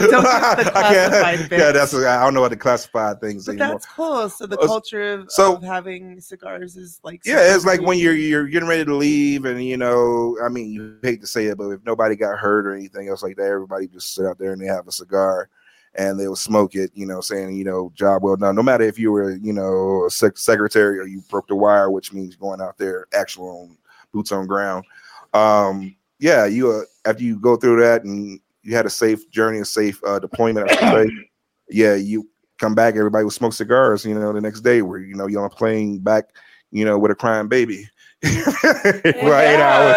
yeah, 1.50 1.72
that's 1.72 1.94
I 1.94 2.22
don't 2.22 2.34
know 2.34 2.40
what 2.40 2.50
the 2.50 2.56
classified 2.56 3.20
things 3.20 3.46
But 3.46 3.52
anymore. 3.52 3.74
that's 3.74 3.86
cool. 3.86 4.28
So 4.28 4.46
the 4.46 4.56
culture 4.58 5.14
of, 5.14 5.32
so- 5.32 5.56
of 5.56 5.62
having 5.62 6.20
cigars 6.20 6.76
is 6.76 7.00
like 7.02 7.22
Yeah, 7.24 7.54
it's 7.54 7.64
like 7.64 7.80
when 7.80 7.98
you're 7.98 8.14
you're 8.14 8.46
getting 8.46 8.68
ready 8.68 8.84
to 8.84 8.94
leave, 8.94 9.44
and 9.44 9.64
you 9.64 9.76
know, 9.76 10.36
I 10.44 10.48
mean, 10.48 10.70
you 10.70 10.98
hate 11.02 11.20
to 11.22 11.26
say 11.26 11.46
it, 11.46 11.58
but 11.58 11.70
if 11.70 11.84
nobody 11.84 12.14
got 12.16 12.38
hurt 12.38 12.66
or 12.66 12.74
anything 12.74 13.08
else 13.08 13.22
like 13.22 13.36
that, 13.36 13.46
everybody 13.46 13.88
just 13.88 14.14
sit 14.14 14.26
out 14.26 14.38
there 14.38 14.52
and 14.52 14.60
they 14.60 14.66
have 14.66 14.86
a 14.86 14.92
cigar, 14.92 15.48
and 15.94 16.18
they'll 16.18 16.36
smoke 16.36 16.74
it, 16.74 16.90
you 16.94 17.06
know, 17.06 17.20
saying, 17.20 17.56
you 17.56 17.64
know, 17.64 17.92
job 17.94 18.22
well 18.22 18.36
done. 18.36 18.54
No 18.54 18.62
matter 18.62 18.84
if 18.84 18.98
you 18.98 19.10
were, 19.10 19.36
you 19.36 19.52
know, 19.52 20.04
a 20.06 20.10
sec- 20.10 20.38
secretary 20.38 20.98
or 20.98 21.06
you 21.06 21.22
broke 21.30 21.48
the 21.48 21.56
wire, 21.56 21.90
which 21.90 22.12
means 22.12 22.36
going 22.36 22.60
out 22.60 22.78
there, 22.78 23.06
actual 23.14 23.70
boots 24.14 24.32
on 24.32 24.46
ground. 24.46 24.86
Um, 25.34 25.94
yeah, 26.18 26.46
you 26.46 26.70
uh, 26.70 26.82
after 27.04 27.22
you 27.22 27.38
go 27.38 27.56
through 27.56 27.80
that 27.82 28.04
and 28.04 28.40
you 28.62 28.74
had 28.74 28.86
a 28.86 28.90
safe 28.90 29.28
journey, 29.30 29.58
a 29.58 29.64
safe 29.64 30.00
uh, 30.06 30.18
deployment, 30.18 30.70
I 30.70 30.74
should 30.74 31.08
say. 31.10 31.16
Yeah, 31.70 31.94
you 31.94 32.28
come 32.58 32.74
back, 32.74 32.94
everybody 32.94 33.24
will 33.24 33.30
smoke 33.30 33.54
cigars, 33.54 34.04
you 34.04 34.14
know, 34.14 34.34
the 34.34 34.40
next 34.40 34.60
day 34.60 34.82
where 34.82 34.98
you 34.98 35.14
know 35.14 35.26
you're 35.26 35.40
on 35.42 35.50
a 35.50 35.54
plane 35.54 35.98
back, 35.98 36.26
you 36.70 36.84
know, 36.84 36.98
with 36.98 37.10
a 37.10 37.14
crying 37.14 37.48
baby. 37.48 37.88
for 38.22 39.34
eight 39.34 39.60
hours. 39.60 39.96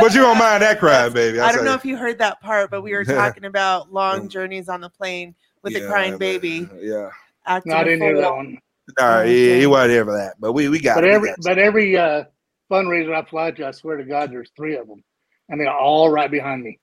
But 0.00 0.14
you 0.14 0.22
don't 0.22 0.38
mind 0.38 0.62
that 0.62 0.78
crying 0.80 1.12
baby. 1.12 1.40
I 1.40 1.48
I'll 1.48 1.54
don't 1.54 1.66
know 1.66 1.74
if 1.74 1.84
you 1.84 1.98
heard 1.98 2.18
that 2.18 2.40
part, 2.40 2.70
but 2.70 2.80
we 2.80 2.94
were 2.94 3.04
talking 3.20 3.44
about 3.44 3.92
long 3.92 4.28
journeys 4.30 4.70
on 4.70 4.80
the 4.80 4.88
plane 4.88 5.34
with 5.62 5.76
a 5.76 5.86
crying 5.86 6.16
baby. 6.16 6.68
Yeah. 6.80 7.10
Acting 7.46 7.74
I 7.74 7.84
didn't 7.84 8.00
hear 8.00 8.14
full 8.14 8.22
that 8.22 8.34
one. 8.34 8.58
All 8.98 9.08
right, 9.08 9.26
he, 9.26 9.60
he 9.60 9.66
wasn't 9.66 9.92
here 9.92 10.04
for 10.06 10.16
that, 10.16 10.34
but 10.40 10.52
we 10.52 10.68
we 10.70 10.80
got 10.80 10.96
But 10.96 11.04
it. 11.04 11.08
we 11.08 11.14
every 11.14 11.28
got 11.28 11.38
but 11.42 11.58
every 11.58 11.96
uh, 11.96 12.24
fundraiser 12.70 13.14
I 13.14 13.24
fly 13.28 13.50
to, 13.52 13.66
I 13.66 13.70
swear 13.72 13.96
to 13.96 14.04
God, 14.04 14.30
there's 14.30 14.50
three 14.56 14.76
of 14.76 14.86
them, 14.88 15.02
and 15.48 15.60
they're 15.60 15.72
all 15.72 16.08
right 16.10 16.30
behind 16.30 16.62
me 16.62 16.78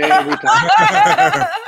every 0.00 0.36
time. 0.44 1.46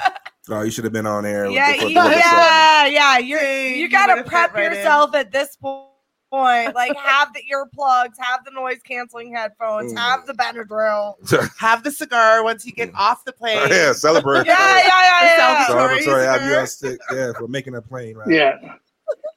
Oh, 0.51 0.63
you 0.63 0.71
should 0.71 0.85
have 0.85 0.95
been 0.95 1.05
on 1.07 1.25
there. 1.25 1.45
with 1.45 1.53
Yeah, 1.53 1.73
the- 1.77 1.85
with 1.85 1.89
you, 1.95 2.03
the- 2.03 2.09
yeah, 2.11 2.87
yeah. 2.87 3.19
You're 3.19 3.43
you 3.43 3.83
you 3.83 3.89
gotta 3.91 4.25
prep 4.25 4.55
right 4.55 4.73
in. 4.73 4.79
yourself 4.79 5.15
at 5.15 5.31
this 5.31 5.57
point. 5.57 5.85
Like 6.33 6.97
have 7.05 7.35
the 7.35 7.43
earplugs, 7.53 8.15
have 8.19 8.47
the 8.47 8.51
noise 8.53 8.79
canceling 8.83 9.35
headphones, 9.35 9.93
Mm. 9.93 9.99
have 9.99 10.27
the 10.27 10.33
Benadryl. 10.33 11.17
Have 11.59 11.85
the 11.85 11.91
cigar 11.91 12.43
once 12.43 12.65
you 12.65 12.73
get 12.73 12.91
off 12.95 13.27
the 13.27 13.33
plane. 13.35 13.59
Oh, 13.61 13.67
yeah, 13.67 13.93
celebrate. 13.93 14.47
Yeah, 14.47 14.57
yeah, 14.59 14.87
yeah, 14.87 15.37
yeah. 15.37 15.67
The 15.69 15.75
Celebratory 15.75 15.99
celebratory 15.99 16.25
have 16.41 16.51
you 16.51 16.57
on 16.57 16.67
stick, 16.67 16.99
yeah, 17.13 17.33
for 17.37 17.47
making 17.47 17.75
a 17.75 17.83
plane 17.83 18.17
right. 18.17 18.31
Yeah, 18.31 18.53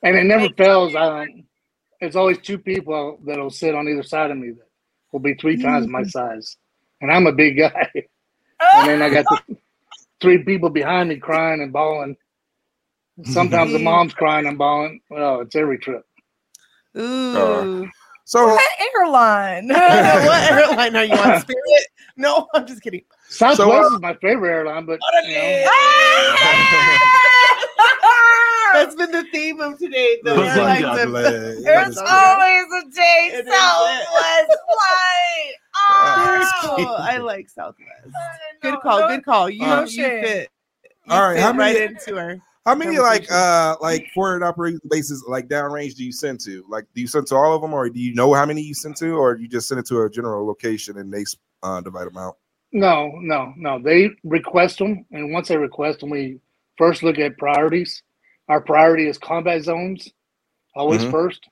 and 0.03 0.15
it 0.15 0.23
never 0.23 0.47
fails. 0.57 0.95
Um, 0.95 1.27
it's 2.02 2.15
always 2.15 2.40
two 2.40 2.57
people 2.57 3.19
that'll 3.26 3.49
sit 3.49 3.76
on 3.76 3.88
either 3.88 4.03
side 4.03 4.32
of 4.32 4.38
me 4.38 4.49
that 4.49 4.68
will 5.11 5.19
be 5.19 5.36
three 5.36 5.61
times 5.61 5.88
my 5.88 6.03
size, 6.03 6.57
and 6.99 7.11
I'm 7.11 7.28
a 7.28 7.32
big 7.32 7.57
guy. 7.57 7.90
and 7.94 8.90
then 8.90 9.02
I 9.02 9.10
got 9.10 9.26
the 9.48 9.57
three 10.22 10.44
people 10.44 10.69
behind 10.69 11.10
me 11.10 11.18
crying 11.18 11.61
and 11.61 11.72
bawling. 11.72 12.15
Sometimes 13.23 13.72
the 13.72 13.80
mom's 13.80 14.14
crying 14.14 14.48
and 14.48 14.57
bawling. 14.57 15.02
Well, 15.10 15.41
it's 15.41 15.56
every 15.56 15.78
trip. 15.78 16.03
Ooh. 16.98 17.88
So 18.26 18.48
What 18.48 18.61
airline? 18.95 19.68
what 19.69 20.52
airline 20.52 20.95
are 20.95 21.03
you 21.03 21.14
on? 21.14 21.41
Spirit? 21.41 21.88
No, 22.18 22.48
I'm 22.53 22.65
just 22.65 22.82
kidding. 22.82 23.03
Southwest 23.30 23.57
So, 23.57 23.72
uh, 23.72 23.95
is 23.95 24.02
my 24.02 24.14
favorite 24.22 24.49
airline, 24.52 24.86
but 24.86 24.99
you 25.28 25.34
know, 25.36 25.68
That's 28.74 28.95
been 28.95 29.12
the 29.12 29.26
theme 29.32 29.60
of 29.60 29.78
today. 29.78 30.20
The 30.24 30.34
Looks 30.36 30.48
like 30.58 30.82
airlines 30.82 30.82
God 30.82 30.99
of- 30.99 31.10
bless. 31.10 31.64
There's 31.64 31.98
always 31.98 32.66
a 32.84 32.90
day 32.95 33.30
It 33.34 33.48
is 33.48 33.53
Southwest 33.53 34.48
flight. 34.72 35.53
Oh, 35.76 36.95
I 36.99 37.18
like 37.18 37.49
Southwest. 37.49 37.90
Good 38.62 38.80
call. 38.80 39.08
Good 39.08 39.26
call. 39.26 39.49
You, 39.49 39.60
no 39.66 39.82
you 39.84 39.88
fit. 40.03 40.49
You 40.84 41.14
All 41.14 41.22
right, 41.22 41.36
fit 41.36 41.44
how 41.44 41.53
many- 41.53 41.80
right 41.80 41.91
into 41.91 42.16
her. 42.16 42.40
How 42.66 42.76
many 42.76 42.99
like 42.99 43.26
uh 43.32 43.76
like 43.82 44.08
forward 44.14 44.44
operating 44.44 44.80
bases 44.88 45.26
like 45.28 45.48
downrange 45.48 45.95
do 45.95 46.03
you 46.06 46.12
send 46.12 46.40
to? 46.41 46.64
Like, 46.70 46.86
do 46.94 47.02
you 47.02 47.08
send 47.08 47.26
to 47.28 47.36
all 47.36 47.56
of 47.56 47.62
them, 47.64 47.74
or 47.74 47.90
do 47.90 47.99
you 47.99 48.14
know 48.14 48.32
how 48.36 48.45
many 48.45 48.62
you 48.62 48.76
send 48.76 48.95
to, 48.98 49.16
or 49.16 49.36
you 49.36 49.48
just 49.48 49.68
send 49.68 49.80
it 49.80 49.88
to 49.88 50.03
a 50.03 50.10
general 50.12 50.45
location 50.45 50.99
and 50.99 51.12
they 51.12 51.26
uh, 51.64 51.82
divide 51.82 52.06
them 52.06 52.18
out? 52.18 52.38
no, 52.72 53.12
no, 53.16 53.52
no. 53.58 53.82
They 53.82 54.12
request 54.24 54.78
them, 54.78 55.06
and 55.12 55.34
once 55.34 55.48
they 55.48 55.58
request 55.58 56.02
them, 56.02 56.12
we 56.12 56.40
first 56.77 57.03
look 57.03 57.19
at 57.19 57.38
priorities. 57.38 58.03
Our 58.49 58.61
priority 58.61 59.07
is 59.07 59.18
combat 59.18 59.64
zones, 59.64 60.10
always 60.76 61.02
Mhm. 61.03 61.11
first. 61.11 61.48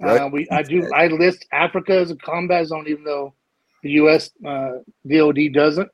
Right. 0.00 0.20
Uh, 0.20 0.28
we 0.28 0.48
I 0.50 0.62
do 0.62 0.88
I 0.94 1.08
list 1.08 1.46
Africa 1.52 1.92
as 1.94 2.10
a 2.10 2.16
combat 2.16 2.66
zone, 2.66 2.86
even 2.88 3.04
though 3.04 3.34
the 3.82 3.90
U.S. 4.02 4.30
Uh, 4.46 4.78
DoD 5.06 5.48
doesn't. 5.52 5.90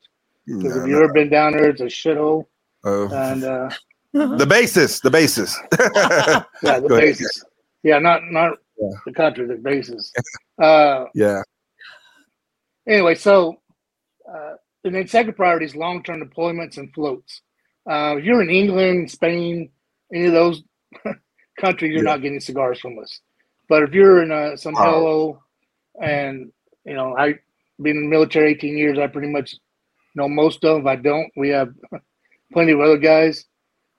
Because 0.46 0.62
No, 0.76 0.82
if 0.82 0.88
you've 0.88 0.98
no. 0.98 1.05
ever 1.05 1.12
been 1.12 1.30
down 1.30 1.52
there, 1.52 1.70
it's 1.70 1.80
a 1.80 1.84
shithole. 1.86 2.44
Oh. 2.84 3.09
And 3.14 3.44
uh, 3.44 3.70
the 4.12 4.46
basis, 4.46 5.01
the 5.01 5.10
basis. 5.10 5.59
yeah, 5.72 6.80
the 6.80 6.86
Go 6.88 6.96
ahead. 6.96 7.16
Yeah, 7.82 7.98
not 7.98 8.22
not 8.30 8.59
Yeah. 8.78 8.90
the 9.06 9.12
country, 9.12 9.46
the 9.46 9.56
basis. 9.56 10.12
Uh, 10.59 11.06
Yeah. 11.14 11.42
anyway, 12.86 13.14
so 13.14 13.56
uh, 14.32 14.55
and 14.84 14.94
then 14.94 15.09
second 15.09 15.34
priority 15.34 15.64
is 15.66 15.74
long 15.74 16.02
term 16.02 16.20
deployments 16.20 16.76
and 16.76 16.92
floats. 16.94 17.40
Uh, 17.90 18.16
if 18.19 18.24
you're 18.24 18.43
in 18.43 18.51
England, 18.51 19.11
Spain, 19.11 19.70
any 20.15 20.27
of 20.27 20.32
those, 20.32 20.62
countries, 21.61 21.93
you're 21.93 22.05
Yeah. 22.05 22.12
not 22.12 22.23
getting 22.23 22.40
cigars 22.40 22.81
from 22.81 22.98
us. 22.98 23.20
But 23.69 23.82
if 23.85 23.93
you're 23.93 24.23
in 24.23 24.31
uh, 24.32 24.56
some 24.56 24.74
hello, 24.74 25.43
and 26.01 26.52
you 26.85 26.94
know, 26.94 27.15
I've 27.16 27.39
been 27.81 27.97
in 27.97 28.02
the 28.05 28.09
military 28.11 28.52
18 28.52 28.77
years, 28.77 28.98
I 28.98 29.06
pretty 29.06 29.28
much 29.31 29.55
know 30.15 30.28
most 30.28 30.65
of 30.65 30.77
them. 30.77 30.82
If 30.82 30.86
I 30.86 30.97
don't, 30.97 31.31
we 31.36 31.51
have 31.51 31.70
plenty 32.52 32.73
of 32.73 32.81
other 32.81 32.98
guys. 32.98 33.44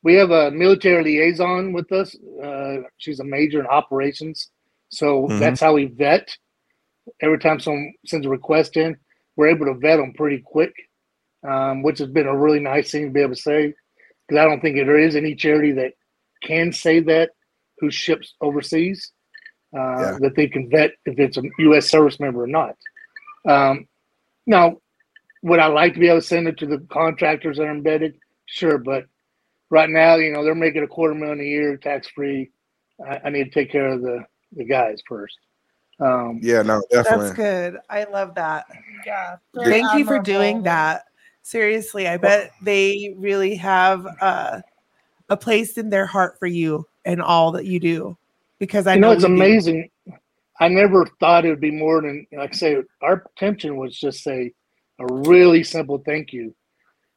We 0.03 0.15
have 0.15 0.31
a 0.31 0.51
military 0.51 1.03
liaison 1.03 1.73
with 1.73 1.91
us. 1.91 2.15
Uh, 2.43 2.83
she's 2.97 3.19
a 3.19 3.23
major 3.23 3.59
in 3.59 3.67
operations, 3.67 4.49
so 4.89 5.27
Mhm. 5.29 5.39
that's 5.39 5.59
how 5.61 5.73
we 5.73 5.85
vet. 5.85 6.35
Every 7.21 7.39
time 7.39 7.59
someone 7.59 7.93
sends 8.05 8.25
a 8.25 8.29
request 8.29 8.77
in, 8.77 8.97
we're 9.35 9.47
able 9.49 9.65
to 9.67 9.75
vet 9.75 9.97
them 9.97 10.13
pretty 10.13 10.39
quick, 10.45 10.73
um, 11.47 11.83
which 11.83 11.99
has 11.99 12.09
been 12.09 12.27
a 12.27 12.37
really 12.37 12.59
nice 12.59 12.91
thing 12.91 13.05
to 13.07 13.11
be 13.11 13.21
able 13.21 13.35
to 13.35 13.41
say. 13.41 13.73
Because 14.27 14.41
I 14.41 14.45
don't 14.45 14.61
think 14.61 14.75
there 14.75 14.97
is 14.99 15.15
any 15.15 15.35
charity 15.35 15.71
that 15.73 15.93
can 16.43 16.71
say 16.71 16.99
that 17.01 17.31
who 17.79 17.91
ships 17.91 18.33
overseas 18.41 19.11
uh, 19.75 19.79
Yeah. 19.99 20.17
that 20.21 20.35
they 20.35 20.47
can 20.47 20.69
vet 20.69 20.91
if 21.05 21.19
it's 21.19 21.37
a 21.37 21.43
U.S. 21.59 21.89
service 21.89 22.19
member 22.19 22.43
or 22.43 22.47
not. 22.47 22.75
Um, 23.47 23.87
now, 24.47 24.77
would 25.43 25.59
I 25.59 25.67
like 25.67 25.93
to 25.93 25.99
be 25.99 26.07
able 26.07 26.21
to 26.21 26.25
send 26.25 26.47
it 26.47 26.57
to 26.57 26.65
the 26.65 26.79
contractors 26.89 27.57
that 27.57 27.63
are 27.63 27.71
embedded? 27.71 28.17
Sure, 28.47 28.77
but 28.77 29.05
right 29.69 29.89
now, 29.89 30.15
you 30.15 30.31
know, 30.31 30.43
they're 30.43 30.55
making 30.55 30.83
a 30.83 30.87
quarter 30.87 31.13
million 31.13 31.39
a 31.39 31.43
year 31.43 31.77
tax 31.77 32.07
free. 32.07 32.51
I, 33.05 33.19
I 33.25 33.29
need 33.29 33.45
to 33.45 33.49
take 33.51 33.71
care 33.71 33.87
of 33.87 34.01
the 34.01 34.25
the 34.55 34.63
guys 34.63 35.01
first. 35.07 35.37
Um, 35.99 36.39
Yeah, 36.41 36.61
no, 36.61 36.81
definitely. 36.89 37.25
That's 37.27 37.37
good. 37.37 37.77
I 37.89 38.05
love 38.05 38.35
that. 38.35 38.65
Yeah. 39.05 39.37
Thank 39.55 39.93
you 39.95 40.05
for 40.05 40.19
doing 40.19 40.63
that. 40.63 41.05
Seriously, 41.45 42.07
I 42.07 42.17
bet 42.17 42.53
they 42.63 43.13
really 43.19 43.53
have 43.53 44.07
uh, 44.19 44.61
a 45.29 45.37
place 45.37 45.77
in 45.77 45.91
their 45.91 46.07
heart 46.07 46.39
for 46.39 46.47
you 46.47 46.87
and 47.05 47.21
all 47.21 47.51
that 47.51 47.67
you 47.67 47.79
do. 47.79 48.17
Because 48.57 48.87
I 48.87 48.95
you 48.95 49.01
know, 49.01 49.09
know 49.09 49.13
it's 49.13 49.21
we 49.21 49.27
do. 49.27 49.35
amazing. 49.35 49.89
I 50.59 50.69
never 50.69 51.05
thought 51.19 51.45
it 51.45 51.49
would 51.49 51.61
be 51.61 51.69
more 51.69 52.01
than 52.01 52.25
like 52.35 52.55
I 52.55 52.57
say. 52.57 52.77
Our 53.03 53.23
intention 53.29 53.77
was 53.77 53.95
just 53.95 54.23
say 54.23 54.53
a 54.97 55.05
really 55.05 55.63
simple 55.63 56.01
thank 56.03 56.33
you, 56.33 56.55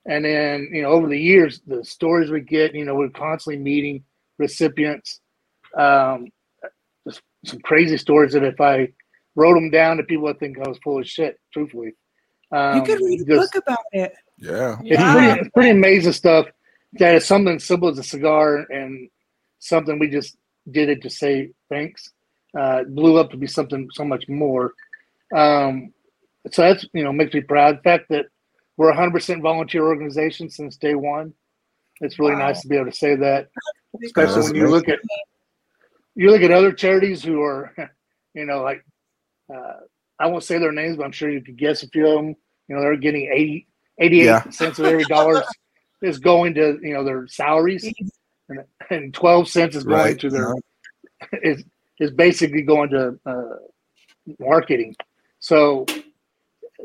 and 0.04 0.26
then 0.26 0.68
you 0.74 0.82
know 0.82 0.90
over 0.90 1.08
the 1.08 1.18
years 1.18 1.62
the 1.66 1.82
stories 1.82 2.30
we 2.30 2.42
get, 2.42 2.74
you 2.74 2.84
know, 2.84 2.96
we're 2.96 3.08
constantly 3.08 3.62
meeting 3.62 4.04
recipients. 4.36 5.22
Um, 5.74 6.26
just 7.06 7.22
some 7.46 7.60
crazy 7.60 7.96
stories 7.96 8.34
that 8.34 8.44
if 8.44 8.60
I 8.60 8.88
wrote 9.36 9.54
them 9.54 9.70
down 9.70 9.96
to 9.96 10.02
people, 10.02 10.28
I 10.28 10.34
think 10.34 10.58
I 10.58 10.68
was 10.68 10.78
full 10.84 10.98
of 10.98 11.08
shit. 11.08 11.40
Truthfully, 11.50 11.94
um, 12.52 12.76
You 12.76 12.82
could 12.82 13.00
read 13.00 13.20
a 13.22 13.24
just- 13.24 13.52
book 13.52 13.62
about 13.62 13.84
it. 13.92 14.14
Yeah. 14.38 14.76
it's 14.84 15.02
pretty, 15.02 15.40
it's 15.40 15.50
pretty 15.50 15.70
amazing 15.70 16.12
stuff. 16.12 16.46
That 16.94 17.16
is 17.16 17.24
something 17.26 17.58
simple 17.58 17.88
as 17.88 17.98
a 17.98 18.02
cigar 18.04 18.66
and 18.70 19.10
something 19.58 19.98
we 19.98 20.08
just 20.08 20.36
did 20.70 20.88
it 20.88 21.02
to 21.02 21.10
say 21.10 21.50
thanks. 21.68 22.12
Uh, 22.58 22.84
blew 22.84 23.18
up 23.18 23.30
to 23.30 23.36
be 23.36 23.46
something 23.46 23.88
so 23.92 24.04
much 24.04 24.28
more. 24.28 24.72
Um, 25.34 25.92
so 26.50 26.62
that's 26.62 26.86
you 26.94 27.04
know 27.04 27.12
makes 27.12 27.34
me 27.34 27.42
proud. 27.42 27.78
The 27.78 27.82
fact 27.82 28.06
that 28.08 28.26
we're 28.78 28.88
a 28.90 28.96
hundred 28.96 29.12
percent 29.12 29.42
volunteer 29.42 29.84
organization 29.84 30.48
since 30.48 30.76
day 30.76 30.94
one. 30.94 31.34
It's 32.00 32.18
really 32.18 32.36
nice 32.36 32.62
to 32.62 32.68
be 32.68 32.76
able 32.76 32.90
to 32.90 32.96
say 32.96 33.16
that, 33.16 33.48
especially 34.04 34.34
that's 34.36 34.46
when 34.46 34.54
you 34.54 34.68
look 34.68 34.88
at 34.88 35.00
you 36.14 36.30
look 36.30 36.42
at 36.42 36.50
other 36.52 36.72
charities 36.72 37.22
who 37.22 37.42
are, 37.42 37.74
you 38.34 38.46
know, 38.46 38.62
like 38.62 38.84
uh, 39.54 39.80
I 40.20 40.26
won't 40.26 40.44
say 40.44 40.58
their 40.58 40.72
names, 40.72 40.96
but 40.96 41.04
I'm 41.04 41.12
sure 41.12 41.30
you 41.30 41.42
could 41.42 41.56
guess 41.56 41.82
a 41.82 41.88
few 41.88 42.06
of 42.06 42.16
them. 42.16 42.36
You 42.68 42.76
know, 42.76 42.80
they're 42.82 42.96
getting 42.96 43.30
80, 43.32 43.66
88 43.98 44.24
Yeah. 44.24 44.50
cents 44.50 44.78
of 44.78 44.86
every 44.86 45.04
dollar 45.06 45.42
is 46.02 46.18
going 46.18 46.54
to 46.54 46.78
you 46.82 46.94
know 46.94 47.04
their 47.04 47.26
salaries, 47.26 47.84
and, 48.48 48.64
and 48.90 49.14
12 49.14 49.48
cents 49.48 49.76
is 49.76 49.84
going 49.84 49.98
Right, 49.98 50.18
to 50.18 50.30
their 50.30 50.54
is 51.42 51.64
is 52.00 52.10
basically 52.12 52.62
going 52.62 52.90
to 52.90 53.18
uh, 53.26 53.56
marketing. 54.38 54.94
So 55.40 55.86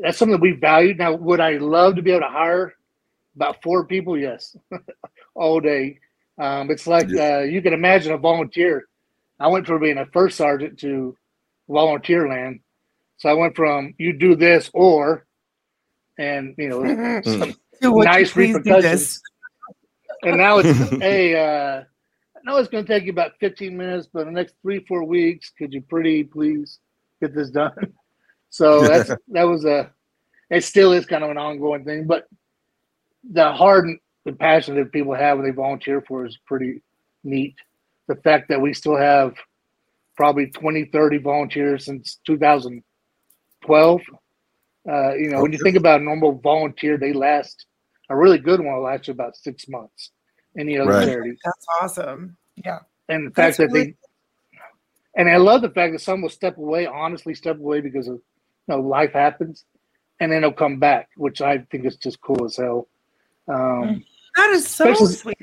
that's 0.00 0.18
something 0.18 0.32
that 0.32 0.40
we 0.40 0.52
value. 0.52 0.94
Now, 0.94 1.14
would 1.14 1.40
I 1.40 1.52
love 1.58 1.96
to 1.96 2.02
be 2.02 2.10
able 2.10 2.22
to 2.22 2.32
hire 2.32 2.74
about 3.36 3.62
four 3.62 3.84
people? 3.86 4.18
Yes, 4.18 4.56
all 5.34 5.60
day. 5.60 5.98
Um, 6.38 6.70
it's 6.70 6.86
like 6.86 7.08
uh, 7.16 7.40
you 7.40 7.62
can 7.62 7.72
imagine 7.72 8.12
a 8.12 8.18
volunteer. 8.18 8.86
I 9.38 9.48
went 9.48 9.66
from 9.66 9.80
being 9.80 9.98
a 9.98 10.06
first 10.06 10.36
sergeant 10.36 10.78
to 10.80 11.16
volunteer 11.68 12.28
land. 12.28 12.60
So 13.16 13.28
I 13.28 13.32
went 13.32 13.56
from 13.56 13.94
you 13.98 14.12
do 14.12 14.34
this 14.34 14.70
or, 14.74 15.26
and 16.18 16.54
you 16.58 16.68
know, 16.68 17.22
some 17.24 17.54
what 17.92 18.04
you 18.06 18.12
nice 18.12 18.36
repercussions. 18.36 19.20
And 20.22 20.38
now 20.38 20.58
it's 20.58 20.78
hey, 21.00 21.34
uh, 21.34 21.82
I 21.82 22.40
know 22.44 22.56
it's 22.56 22.68
going 22.68 22.84
to 22.84 22.92
take 22.92 23.04
you 23.04 23.12
about 23.12 23.32
15 23.40 23.76
minutes, 23.76 24.08
but 24.12 24.20
in 24.20 24.34
the 24.34 24.40
next 24.40 24.54
three 24.62 24.84
four 24.86 25.04
weeks, 25.04 25.52
could 25.56 25.72
you 25.72 25.82
pretty 25.82 26.24
please 26.24 26.78
get 27.20 27.34
this 27.34 27.50
done? 27.50 27.72
So 28.50 28.86
that's 28.86 29.10
that 29.32 29.42
was 29.42 29.64
a. 29.64 29.90
It 30.48 30.62
still 30.62 30.92
is 30.92 31.06
kind 31.06 31.24
of 31.24 31.30
an 31.30 31.38
ongoing 31.38 31.84
thing, 31.84 32.06
but 32.06 32.28
the 33.28 33.50
hard 33.50 33.88
and 34.26 34.38
passion 34.38 34.76
that 34.76 34.92
people 34.92 35.14
have 35.14 35.38
when 35.38 35.46
they 35.46 35.52
volunteer 35.52 36.02
for 36.02 36.24
is 36.24 36.38
pretty 36.46 36.80
neat. 37.24 37.54
The 38.06 38.14
fact 38.16 38.48
that 38.50 38.60
we 38.60 38.72
still 38.72 38.96
have 38.96 39.34
probably 40.16 40.46
20, 40.46 40.84
30 40.84 41.18
volunteers 41.18 41.84
since 41.86 42.20
2012. 43.66 44.00
Uh, 44.86 45.14
you 45.14 45.30
know, 45.30 45.40
when 45.42 45.52
you 45.52 45.58
think 45.58 45.76
about 45.76 46.00
a 46.00 46.04
normal 46.04 46.32
volunteer, 46.32 46.96
they 46.98 47.12
last 47.12 47.66
a 48.10 48.16
really 48.16 48.38
good 48.38 48.60
one 48.60 48.74
will 48.74 48.82
last 48.82 49.08
you 49.08 49.12
about 49.12 49.34
six 49.36 49.66
months. 49.68 50.10
Any 50.58 50.78
other 50.78 50.90
Right. 50.90 51.06
charity, 51.08 51.36
That's 51.44 51.66
awesome. 51.80 52.36
Yeah. 52.56 52.80
and 53.08 53.26
the 53.26 53.30
That's 53.30 53.56
fact 53.56 53.70
that 53.70 53.74
really- 53.74 53.92
they, 53.92 53.96
and 55.16 55.28
I 55.30 55.36
love 55.38 55.62
the 55.62 55.70
fact 55.70 55.92
that 55.94 56.00
some 56.00 56.20
will 56.22 56.28
step 56.28 56.58
away, 56.58 56.86
honestly 56.86 57.34
step 57.34 57.56
away 57.58 57.80
because 57.80 58.08
of, 58.08 58.16
you 58.16 58.22
know, 58.68 58.80
life 58.80 59.12
happens, 59.12 59.64
and 60.20 60.30
then 60.30 60.42
they'll 60.42 60.52
come 60.52 60.78
back, 60.78 61.08
which 61.16 61.40
I 61.40 61.58
think 61.70 61.86
is 61.86 61.96
just 61.96 62.20
cool 62.20 62.44
as 62.44 62.56
hell. 62.56 62.86
Um, 63.48 64.04
That 64.36 64.50
is 64.50 64.66
so 64.68 64.92
sweet. 64.94 65.38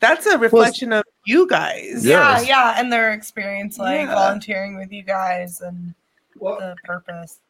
That's 0.00 0.26
a 0.26 0.36
reflection 0.38 0.92
of 0.92 1.04
you 1.26 1.46
guys. 1.46 2.04
Yeah, 2.04 2.40
yeah, 2.40 2.74
and 2.78 2.92
their 2.92 3.12
experience 3.12 3.78
like 3.78 4.02
Yeah. 4.06 4.14
volunteering 4.14 4.76
with 4.76 4.92
you 4.92 5.02
guys 5.02 5.60
and 5.60 5.94
the 6.40 6.76
purpose. 6.84 7.40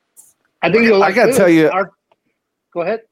I 0.63 0.71
think 0.73 0.85
you'll 0.85 1.03
I 1.03 1.13
gotta 1.13 1.33
tell 1.33 1.49
you- 1.49 1.69
Our, 1.71 1.91
go 2.73 2.83
ahead. 2.83 3.03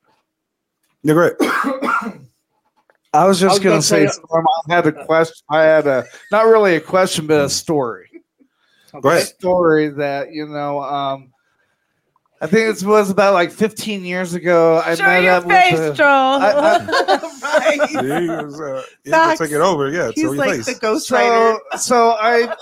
Yeah, 1.03 1.15
great. 1.15 1.35
I 1.41 3.25
was 3.27 3.41
just 3.41 3.51
I 3.51 3.55
was 3.55 3.59
gonna 3.61 3.71
gonna 3.77 3.83
say, 3.83 4.07
say- 4.07 4.13
Storm, 4.13 4.47
I 4.69 4.75
had 4.75 4.87
a 4.87 5.05
question. 5.05 5.45
I 5.51 5.63
had 5.63 5.87
a 5.87 6.05
not 6.33 6.47
really 6.47 6.77
a 6.77 6.81
question, 6.81 7.27
but 7.27 7.41
a 7.41 7.49
story. 7.49 8.11
Go 9.01 9.09
A 9.11 9.13
ahead. 9.13 9.27
story 9.27 9.89
that 9.91 10.33
you 10.33 10.47
know. 10.47 10.83
Um, 10.83 11.33
I 12.39 12.47
think 12.47 12.77
it 12.79 12.85
was 12.85 13.09
about 13.09 13.33
like 13.33 13.51
15 13.51 14.05
years 14.05 14.35
ago. 14.35 14.83
I 14.85 14.95
Show 14.95 15.05
met 15.05 15.23
your 15.23 15.33
up 15.33 15.45
face, 15.45 15.73
with 15.73 15.81
a- 15.81 15.95
Joel. 15.95 16.39
right. 16.41 17.79
Yeah, 17.93 18.21
he 18.21 18.29
was, 18.45 18.61
uh, 18.61 18.83
he 19.05 19.11
can 19.11 19.37
take 19.39 19.51
it 19.53 19.61
over. 19.63 19.89
Yeah, 19.91 20.11
He's 20.15 20.23
show 20.25 20.33
your 20.33 20.37
like 20.37 20.51
face. 20.57 20.67
the 20.67 20.75
ghostwriter. 20.75 21.57
so 21.73 21.77
so 21.79 22.11
I 22.11 22.55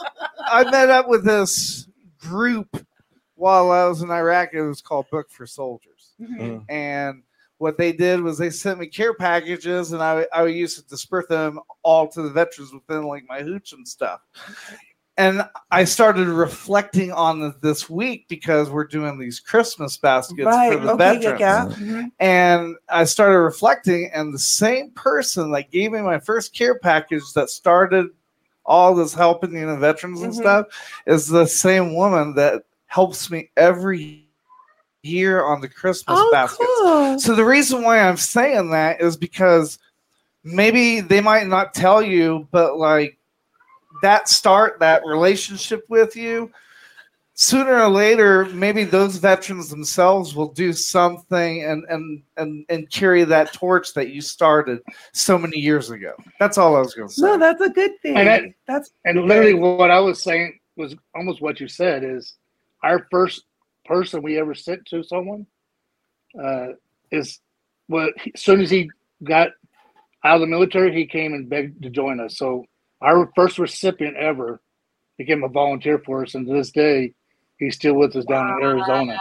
I 0.47 0.71
met 0.71 0.91
up 0.91 1.09
with 1.09 1.25
this 1.25 1.89
group 2.21 2.69
while 3.45 3.71
I 3.73 3.85
was 3.87 4.01
in 4.01 4.11
Iraq. 4.11 4.55
It 4.55 4.63
was 4.63 4.81
called 4.81 5.11
Book 5.11 5.29
for 5.31 5.47
Soldiers, 5.47 6.15
Mhm. 6.19 6.65
and 6.71 7.23
what 7.59 7.77
they 7.77 7.93
did 7.93 8.23
was 8.23 8.39
they 8.39 8.49
sent 8.49 8.79
me 8.81 8.87
care 8.87 9.13
packages, 9.13 9.93
and 9.93 10.03
I 10.03 10.27
I 10.33 10.47
used 10.47 10.79
to 10.79 10.89
disperse 10.89 11.27
them 11.27 11.61
all 11.83 12.09
to 12.09 12.23
the 12.23 12.31
veterans 12.31 12.73
within 12.73 13.03
like 13.05 13.25
my 13.29 13.43
hooch 13.43 13.75
and 13.75 13.87
stuff. 13.87 14.23
And 15.19 15.47
I 15.71 15.85
started 15.85 16.27
reflecting 16.27 17.13
on 17.13 17.55
this 17.61 17.89
week 17.91 18.27
because 18.29 18.71
we're 18.71 18.87
doing 18.87 19.17
these 19.19 19.39
Christmas 19.41 19.97
baskets 19.99 20.47
Right. 20.47 20.73
for 20.73 20.81
the 20.81 20.93
Okay, 20.95 21.19
veterans. 21.19 21.41
yeah, 21.41 21.67
yeah. 21.69 21.75
Mhm. 21.77 22.13
And 22.21 22.77
I 22.89 23.05
started 23.05 23.39
reflecting, 23.41 24.11
and 24.15 24.33
the 24.33 24.39
same 24.39 24.91
person 24.93 25.53
that 25.53 25.71
gave 25.71 25.93
me 25.93 26.01
my 26.01 26.19
first 26.19 26.55
care 26.55 26.79
package 26.79 27.33
that 27.35 27.51
started 27.51 28.07
all 28.65 28.95
this 28.95 29.13
helping 29.13 29.53
you 29.55 29.67
know 29.67 29.77
veterans 29.77 30.23
and 30.23 30.33
Mhm. 30.33 30.37
stuff 30.41 30.67
is 31.07 31.29
the 31.29 31.45
same 31.47 31.95
woman 31.95 32.35
that 32.37 32.65
helps 32.95 33.29
me 33.31 33.51
every 33.57 34.25
year 35.03 35.45
on 35.45 35.61
the 35.61 35.69
Christmas 35.69 36.17
Oh, 36.21 36.29
baskets. 36.31 36.71
cool. 36.79 37.19
So 37.19 37.35
the 37.35 37.45
reason 37.45 37.83
why 37.83 37.99
I'm 37.99 38.17
saying 38.17 38.71
that 38.71 39.01
is 39.01 39.17
because 39.17 39.79
maybe 40.45 41.01
they 41.01 41.21
might 41.21 41.49
not 41.49 41.75
tell 41.75 42.01
you, 42.01 42.47
but 42.53 42.77
like 42.79 43.19
that 44.03 44.29
start 44.29 44.79
that 44.81 45.03
relationship 45.05 45.85
with 45.89 46.15
you 46.17 46.51
sooner 47.37 47.81
or 47.81 47.89
later 47.89 48.45
maybe 48.47 48.85
those 48.85 49.17
veterans 49.17 49.69
themselves 49.69 50.37
will 50.37 50.53
do 50.53 50.73
something 50.73 51.65
and 51.65 51.83
and 51.89 52.23
and 52.37 52.65
and 52.69 52.89
carry 52.91 53.25
that 53.25 53.53
torch 53.53 53.93
that 53.93 54.11
you 54.11 54.21
started 54.21 54.79
so 55.13 55.37
many 55.37 55.59
years 55.59 55.91
ago 55.91 56.13
that's 56.39 56.59
all 56.59 56.77
i 56.77 56.79
was 56.79 56.95
going 56.95 57.09
to 57.09 57.15
say 57.15 57.23
No, 57.27 57.37
that's 57.39 57.61
a 57.61 57.71
good 57.71 57.91
thing. 58.03 58.17
And 58.17 58.29
that- 58.29 58.45
that's 58.69 58.91
And 59.05 59.25
literally, 59.27 59.55
what 59.55 59.91
I 59.91 59.99
was 59.99 60.23
saying 60.23 60.61
was 60.77 60.95
almost 61.17 61.41
what 61.41 61.59
you 61.61 61.67
said 61.67 62.05
is 62.05 62.37
our 62.85 63.07
first 63.11 63.45
person 63.87 64.23
we 64.23 64.39
ever 64.39 64.55
sent 64.55 64.85
to 64.87 65.03
someone 65.03 65.47
uh, 66.43 66.69
is 67.11 67.41
what 67.89 68.13
as 68.35 68.43
soon 68.43 68.61
as 68.61 68.71
he 68.71 68.91
got 69.25 69.49
out 70.25 70.37
of 70.37 70.41
the 70.43 70.47
military, 70.47 70.95
he 70.95 71.07
came 71.07 71.35
and 71.35 71.49
begged 71.49 71.83
to 71.83 71.91
join 71.91 72.21
us. 72.21 72.39
So 72.39 72.65
our 73.01 73.31
first 73.35 73.59
recipient 73.59 74.17
ever 74.17 74.61
became 75.19 75.45
a 75.45 75.49
volunteer 75.49 75.99
for 75.99 76.23
us, 76.23 76.35
and 76.35 76.47
to 76.47 76.53
this 76.53 76.71
day, 76.71 77.13
he's 77.59 77.75
still 77.75 77.95
with 77.95 78.15
us 78.17 78.25
down 78.25 78.49
in 78.49 78.63
Arizona. 78.63 79.19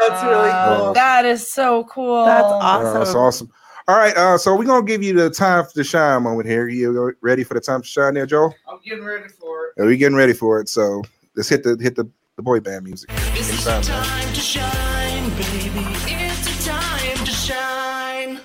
That's 0.00 0.22
really 0.22 0.52
cool. 0.62 0.92
That 0.94 1.24
is 1.24 1.46
so 1.46 1.84
cool. 1.84 2.24
That's 2.24 2.52
Uh, 2.52 2.58
awesome. 2.60 2.94
that's 2.94 3.14
awesome. 3.14 3.52
All 3.88 3.96
right, 3.96 4.16
uh, 4.16 4.36
so 4.36 4.54
we're 4.54 4.64
gonna 4.64 4.84
give 4.84 5.02
you 5.02 5.14
the 5.14 5.30
time 5.30 5.64
to 5.74 5.84
shine 5.84 6.22
moment 6.22 6.46
here. 6.48 6.68
You 6.68 7.14
ready 7.22 7.42
for 7.42 7.54
the 7.54 7.60
time 7.60 7.82
to 7.82 7.88
shine 7.88 8.14
there, 8.14 8.26
Joel? 8.26 8.54
I'm 8.68 8.78
getting 8.84 9.04
ready 9.04 9.28
for 9.28 9.66
it. 9.66 9.82
Are 9.82 9.86
we 9.86 9.96
getting 9.96 10.16
ready 10.16 10.34
for 10.34 10.60
it? 10.60 10.68
So 10.68 11.02
let's 11.36 11.48
hit 11.48 11.62
the 11.62 11.76
hit 11.80 11.96
the, 11.96 12.08
the 12.38 12.42
boy 12.42 12.60
band 12.60 12.84
music. 12.84 13.10
Anytime. 13.10 13.82
Time 13.82 14.32
to 14.32 14.40
shine, 14.40 15.28
baby. 15.30 15.72
It's 16.06 16.66
a 16.66 16.70
time 16.70 17.24
to 17.24 17.30
shine. 17.32 18.40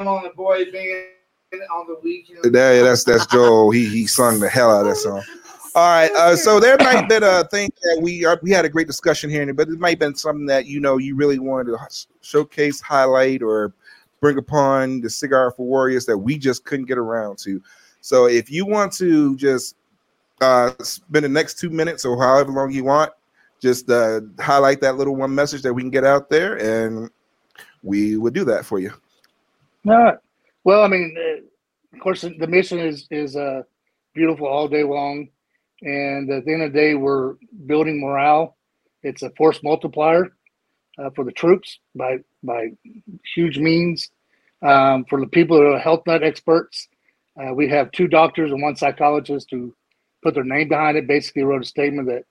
I'm 0.00 0.08
on 0.08 0.24
the 0.24 0.30
boy 0.30 0.64
band 0.72 1.06
on 1.72 1.86
the 1.86 2.00
weekend. 2.02 2.40
Yeah, 2.44 2.82
that's 2.82 3.04
that's 3.04 3.26
Joel. 3.26 3.70
He 3.70 3.86
he 3.86 4.08
sung 4.08 4.40
the 4.40 4.48
hell 4.48 4.72
out 4.72 4.80
of 4.80 4.86
that 4.88 4.96
song. 4.96 5.22
All 5.76 5.88
right, 5.88 6.10
uh, 6.16 6.34
so 6.34 6.58
there 6.58 6.76
might 6.78 6.96
have 6.96 7.08
been 7.08 7.22
a 7.22 7.44
thing 7.44 7.70
that 7.82 8.00
we 8.02 8.26
uh, 8.26 8.36
we 8.42 8.50
had 8.50 8.64
a 8.64 8.68
great 8.68 8.88
discussion 8.88 9.30
here, 9.30 9.54
but 9.54 9.68
it 9.68 9.78
might 9.78 9.90
have 9.90 9.98
been 10.00 10.16
something 10.16 10.46
that 10.46 10.66
you 10.66 10.80
know 10.80 10.98
you 10.98 11.14
really 11.14 11.38
wanted 11.38 11.70
to 11.70 12.06
showcase, 12.22 12.80
highlight, 12.80 13.40
or 13.40 13.72
bring 14.20 14.36
upon 14.36 15.00
the 15.00 15.08
cigar 15.08 15.52
for 15.52 15.64
warriors 15.64 16.06
that 16.06 16.18
we 16.18 16.38
just 16.38 16.64
couldn't 16.64 16.86
get 16.86 16.98
around 16.98 17.38
to. 17.38 17.62
So 18.00 18.26
if 18.26 18.50
you 18.50 18.66
want 18.66 18.92
to 18.94 19.36
just 19.36 19.76
uh, 20.40 20.72
spend 20.82 21.24
the 21.24 21.28
next 21.28 21.58
two 21.58 21.70
minutes 21.70 22.04
or 22.04 22.20
however 22.20 22.52
long 22.52 22.70
you 22.70 22.84
want, 22.84 23.12
just 23.60 23.90
uh, 23.90 24.20
highlight 24.38 24.80
that 24.80 24.96
little 24.96 25.16
one 25.16 25.34
message 25.34 25.62
that 25.62 25.74
we 25.74 25.82
can 25.82 25.90
get 25.90 26.04
out 26.04 26.30
there, 26.30 26.56
and 26.56 27.10
we 27.82 28.16
would 28.16 28.34
do 28.34 28.44
that 28.44 28.64
for 28.64 28.78
you. 28.78 28.92
No, 29.84 30.18
well, 30.64 30.82
I 30.82 30.88
mean, 30.88 31.16
uh, 31.18 31.96
of 31.96 32.00
course, 32.00 32.22
the 32.22 32.46
mission 32.46 32.78
is 32.78 33.06
is 33.10 33.36
uh, 33.36 33.62
beautiful 34.14 34.46
all 34.46 34.68
day 34.68 34.84
long, 34.84 35.28
and 35.82 36.30
at 36.30 36.44
the 36.44 36.52
end 36.52 36.62
of 36.62 36.72
the 36.72 36.78
day, 36.78 36.94
we're 36.94 37.34
building 37.66 38.00
morale. 38.00 38.56
It's 39.02 39.22
a 39.22 39.30
force 39.30 39.62
multiplier 39.62 40.32
uh, 40.98 41.10
for 41.14 41.24
the 41.24 41.32
troops 41.32 41.78
by 41.94 42.18
by 42.42 42.68
huge 43.34 43.58
means. 43.58 44.10
Um, 44.60 45.04
for 45.08 45.20
the 45.20 45.28
people 45.28 45.56
who 45.56 45.72
are 45.72 45.78
health 45.78 46.02
nut 46.06 46.24
experts, 46.24 46.88
uh, 47.40 47.54
we 47.54 47.68
have 47.68 47.92
two 47.92 48.08
doctors 48.08 48.50
and 48.50 48.60
one 48.60 48.74
psychologist 48.74 49.48
who 49.52 49.72
put 50.22 50.34
their 50.34 50.44
name 50.44 50.68
behind 50.68 50.96
it. 50.96 51.06
Basically, 51.06 51.42
wrote 51.42 51.62
a 51.62 51.66
statement 51.66 52.08
that 52.08 52.24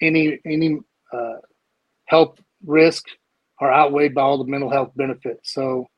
any 0.00 0.38
any 0.44 0.78
uh, 1.12 1.36
health 2.06 2.38
risk 2.64 3.04
are 3.60 3.72
outweighed 3.72 4.14
by 4.14 4.22
all 4.22 4.38
the 4.38 4.50
mental 4.50 4.70
health 4.70 4.90
benefits. 4.96 5.52
So 5.52 5.88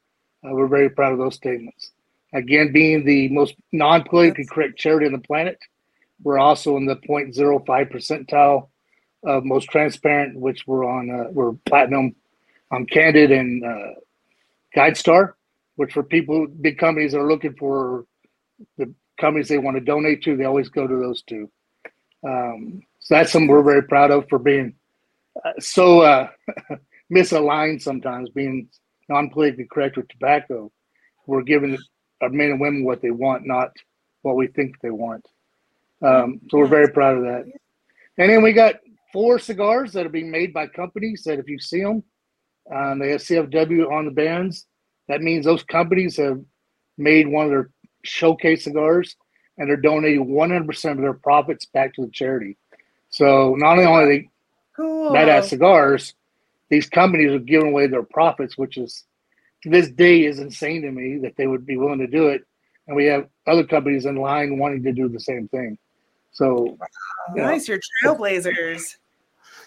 uh, 0.45 0.51
we're 0.53 0.69
very 0.69 0.91
proud 0.91 1.13
of 1.13 1.19
those 1.19 1.35
statements. 1.35 1.93
Again, 2.35 2.73
being 2.73 3.05
the 3.05 3.29
most 3.29 3.55
non-politically 3.73 4.47
correct 4.47 4.79
charity 4.79 5.07
on 5.07 5.13
the 5.13 5.19
planet, 5.19 5.59
we're 6.23 6.39
also 6.39 6.77
in 6.77 6.85
the 6.85 6.97
0.05 6.97 7.65
percentile 7.65 8.69
of 9.25 9.45
most 9.45 9.69
transparent, 9.71 10.39
which 10.39 10.67
we're 10.67 10.85
on. 10.85 11.11
Uh, 11.11 11.31
we're 11.31 11.53
platinum 11.65 12.15
on 12.71 12.87
Candid 12.87 13.31
and 13.31 13.65
uh, 13.65 13.95
GuideStar, 14.77 15.35
which 15.77 15.93
for 15.93 16.03
people, 16.03 16.47
big 16.47 16.79
companies 16.79 17.13
that 17.13 17.21
are 17.21 17.29
looking 17.29 17.55
for 17.55 18.05
the 18.79 18.93
companies 19.20 19.49
they 19.49 19.59
want 19.59 19.77
to 19.77 19.81
donate 19.81 20.23
to, 20.23 20.36
they 20.36 20.45
always 20.45 20.69
go 20.69 20.86
to 20.86 20.97
those 20.97 21.23
two. 21.23 21.51
Um, 22.27 22.82
so 23.01 23.15
that's 23.15 23.32
something 23.32 23.49
we're 23.49 23.62
very 23.62 23.82
proud 23.82 24.11
of 24.11 24.28
for 24.28 24.39
being 24.39 24.74
uh, 25.45 25.53
so 25.59 26.01
uh, 26.01 26.28
misaligned 27.12 27.82
sometimes, 27.82 28.31
being 28.31 28.69
non-politically 29.09 29.66
correct 29.70 29.97
with 29.97 30.09
tobacco. 30.09 30.70
We're 31.27 31.43
giving 31.43 31.77
our 32.20 32.28
men 32.28 32.51
and 32.51 32.61
women 32.61 32.85
what 32.85 33.03
they 33.03 33.11
want, 33.11 33.47
not 33.47 33.70
what 34.23 34.36
we 34.36 34.47
think 34.47 34.81
they 34.81 34.91
want. 34.91 35.27
Um, 36.03 36.41
so 36.51 36.59
we're 36.59 36.66
very 36.66 36.89
proud 36.89 37.19
of 37.19 37.24
that. 37.24 37.45
And 38.19 38.31
then 38.31 38.43
we 38.43 38.53
got 38.53 38.77
four 39.12 39.39
cigars 39.39 39.93
that 39.93 40.07
are 40.07 40.11
being 40.11 40.31
made 40.31 40.53
by 40.53 40.66
companies 40.66 41.23
that 41.24 41.39
if 41.39 41.49
you 41.49 41.59
see 41.59 41.82
them, 41.82 42.03
um, 42.74 42.99
they 42.99 43.11
have 43.11 43.20
CFW 43.20 43.91
on 43.91 44.07
the 44.07 44.11
bands. 44.11 44.66
That 45.09 45.20
means 45.20 45.45
those 45.45 45.62
companies 45.62 46.16
have 46.16 46.41
made 46.97 47.28
one 47.28 47.47
of 47.47 47.51
their 47.51 47.70
showcase 48.05 48.65
cigars 48.65 49.17
and 49.59 49.69
they're 49.69 49.77
donating 49.77 50.27
100% 50.27 50.91
of 50.93 50.99
their 50.99 51.13
profits 51.15 51.67
back 51.67 51.95
to 51.95 52.03
the 52.05 52.11
charity. 52.11 52.57
So 53.11 53.55
not 53.57 53.73
only 53.79 53.85
are 53.87 54.07
they 54.07 54.29
Cool. 54.77 55.13
badass 55.13 55.45
cigars, 55.45 56.15
these 56.69 56.89
companies 56.89 57.33
are 57.33 57.39
giving 57.39 57.69
away 57.69 57.87
their 57.87 58.03
profits, 58.03 58.59
which 58.59 58.77
is 58.77 59.05
to 59.63 59.71
this 59.71 59.89
day 59.89 60.25
is 60.25 60.41
insane 60.41 60.83
to 60.83 60.91
me 60.91 61.19
that 61.19 61.37
they 61.37 61.47
would 61.47 61.65
be 61.65 61.77
willing 61.77 62.01
to 62.01 62.07
do 62.07 62.29
it. 62.29 62.45
And 62.87 62.97
we 62.97 63.07
have 63.07 63.29
other 63.47 63.65
companies 63.65 64.05
in 64.05 64.17
line 64.17 64.59
wanting 64.59 64.83
to 64.83 64.93
do 64.93 65.09
the 65.09 65.21
same 65.21 65.49
thing. 65.49 65.79
So 66.33 66.77
you 67.35 67.41
know, 67.43 67.45
Nice, 67.45 67.69
you're 67.69 67.79
trailblazers. 68.03 68.97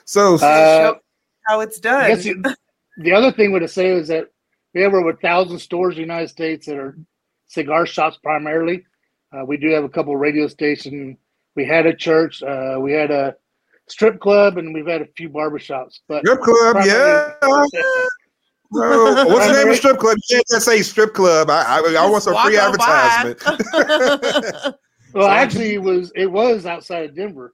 So 0.05 0.35
Uh, 0.35 0.37
Show 0.39 0.99
how 1.47 1.61
it's 1.61 1.79
done. 1.79 2.19
you- 2.21 2.43
the 2.97 3.13
other 3.13 3.31
thing 3.31 3.51
would 3.53 3.67
say 3.69 3.87
is 3.87 4.09
that 4.09 4.29
we 4.73 4.81
have 4.81 4.93
over 4.93 5.11
a 5.11 5.15
thousand 5.17 5.59
stores 5.59 5.93
in 5.93 5.97
the 5.97 6.01
United 6.01 6.27
States 6.27 6.65
that 6.65 6.77
are 6.77 6.95
cigar 7.47 7.85
shops 7.85 8.17
primarily. 8.17 8.85
Uh, 9.35 9.43
we 9.45 9.57
do 9.57 9.69
have 9.71 9.83
a 9.83 9.89
couple 9.89 10.15
radio 10.15 10.47
stations. 10.47 11.17
We 11.55 11.65
had 11.65 11.85
a 11.85 11.93
church. 11.93 12.41
Uh, 12.43 12.77
we 12.79 12.91
had 12.93 13.11
a 13.11 13.35
strip 13.89 14.19
club, 14.19 14.57
and 14.57 14.73
we've 14.73 14.87
had 14.87 15.01
a 15.01 15.07
few 15.17 15.29
barbershops. 15.29 15.99
But 16.07 16.21
Strip 16.25 16.41
club, 16.41 16.77
yeah. 16.85 17.33
Bro, 18.69 19.25
what's 19.27 19.47
the 19.47 19.53
name 19.53 19.69
of 19.71 19.77
strip 19.77 19.97
club? 19.97 20.17
You 20.29 20.41
can't 20.49 20.61
say 20.61 20.81
strip 20.81 21.13
club. 21.13 21.49
I 21.49 21.79
I, 21.79 21.95
I 21.99 22.09
want 22.09 22.23
some 22.23 22.35
free 22.45 22.57
Walk 22.57 22.69
on 22.71 22.77
by. 22.77 23.35
advertisement. 23.35 24.75
Well, 25.13 25.29
actually, 25.29 25.73
it 25.73 25.81
was 25.81 26.11
it 26.15 26.29
was 26.29 26.65
outside 26.65 27.09
of 27.09 27.15
Denver. 27.15 27.53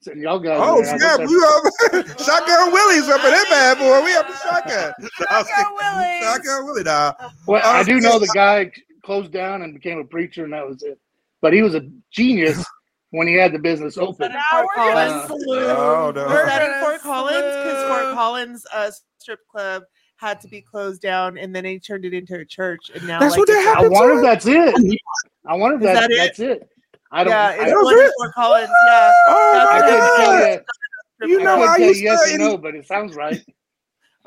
So 0.00 0.12
y'all 0.12 0.38
guys. 0.38 0.60
Oh 0.62 0.76
were 0.76 0.84
snap! 0.84 1.18
wish 1.18 1.28
I- 1.30 1.96
We 1.96 2.02
up 2.04 2.06
shotgun 2.20 2.72
Willie's 2.72 3.08
up 3.08 3.24
in 3.24 3.30
that 3.32 3.46
bad 3.50 3.78
boy. 3.78 4.04
We 4.04 4.10
have 4.12 4.28
the 4.28 4.36
shotgun. 4.36 4.92
Shotgun 5.18 5.74
Willie. 5.74 6.20
Shotgun 6.22 6.64
Willie. 6.66 6.82
Nah. 6.84 7.12
Well, 7.46 7.62
I 7.64 7.78
I 7.80 7.82
do 7.82 8.00
know 8.00 8.18
the 8.18 8.30
guy 8.34 8.70
closed 9.02 9.32
down 9.32 9.62
and 9.62 9.74
became 9.74 9.98
a 9.98 10.04
preacher, 10.04 10.44
and 10.44 10.52
that 10.52 10.66
was 10.66 10.82
it. 10.82 10.98
But 11.40 11.52
he 11.52 11.62
was 11.62 11.74
a 11.74 11.88
genius 12.10 12.64
when 13.10 13.26
he 13.26 13.34
had 13.34 13.52
the 13.52 13.58
business 13.58 13.96
open. 13.98 14.32
Now 14.32 14.42
Fort 14.50 14.66
Collins. 14.74 15.30
Uh, 15.30 15.34
Oh, 15.76 16.12
no. 16.14 16.26
We're 16.26 16.46
at 16.46 16.80
Fort 16.82 17.00
Collins 17.00 17.56
because 17.56 17.88
Fort 17.88 18.14
Collins 18.14 18.66
uh, 18.74 18.90
strip 19.18 19.40
club 19.50 19.82
had 20.16 20.40
to 20.42 20.48
be 20.48 20.60
closed 20.60 21.00
down, 21.00 21.38
and 21.38 21.54
then 21.56 21.64
he 21.64 21.78
turned 21.80 22.04
it 22.04 22.12
into 22.14 22.36
a 22.38 22.44
church, 22.44 22.90
and 22.94 23.06
now 23.06 23.18
That's 23.20 23.32
like, 23.32 23.38
what 23.38 23.48
that 23.48 23.52
it's- 23.60 23.74
happened 23.74 23.96
I 23.96 23.98
wonder 24.00 24.14
if 24.16 24.22
that's 24.22 24.46
it. 24.46 24.98
I 25.46 25.54
wonder 25.56 25.76
if 25.76 25.82
Is 25.82 25.86
that's, 25.86 26.00
that 26.00 26.10
it? 26.10 26.16
that's 26.18 26.38
it. 26.40 26.68
I 27.12 27.24
don't. 27.24 27.32
Yeah, 27.32 27.46
I, 27.48 27.64
it's 27.66 27.84
one 27.84 27.98
in 27.98 28.10
Fort 28.18 28.34
Collins. 28.34 28.68
Yeah, 28.86 29.12
Oh, 29.28 29.52
That's 29.54 29.70
I 29.70 29.80
what 29.80 29.84
couldn't 29.90 30.16
tell 30.26 30.52
you. 30.52 31.38
You 31.38 31.44
know, 31.44 31.60
I 31.60 31.72
I 31.72 31.76
couldn't 31.76 31.78
tell 31.78 31.86
used 31.88 32.00
you 32.00 32.06
yes 32.06 32.34
or 32.34 32.38
no, 32.38 32.56
but 32.58 32.74
it 32.76 32.86
sounds 32.86 33.14
right. 33.16 33.42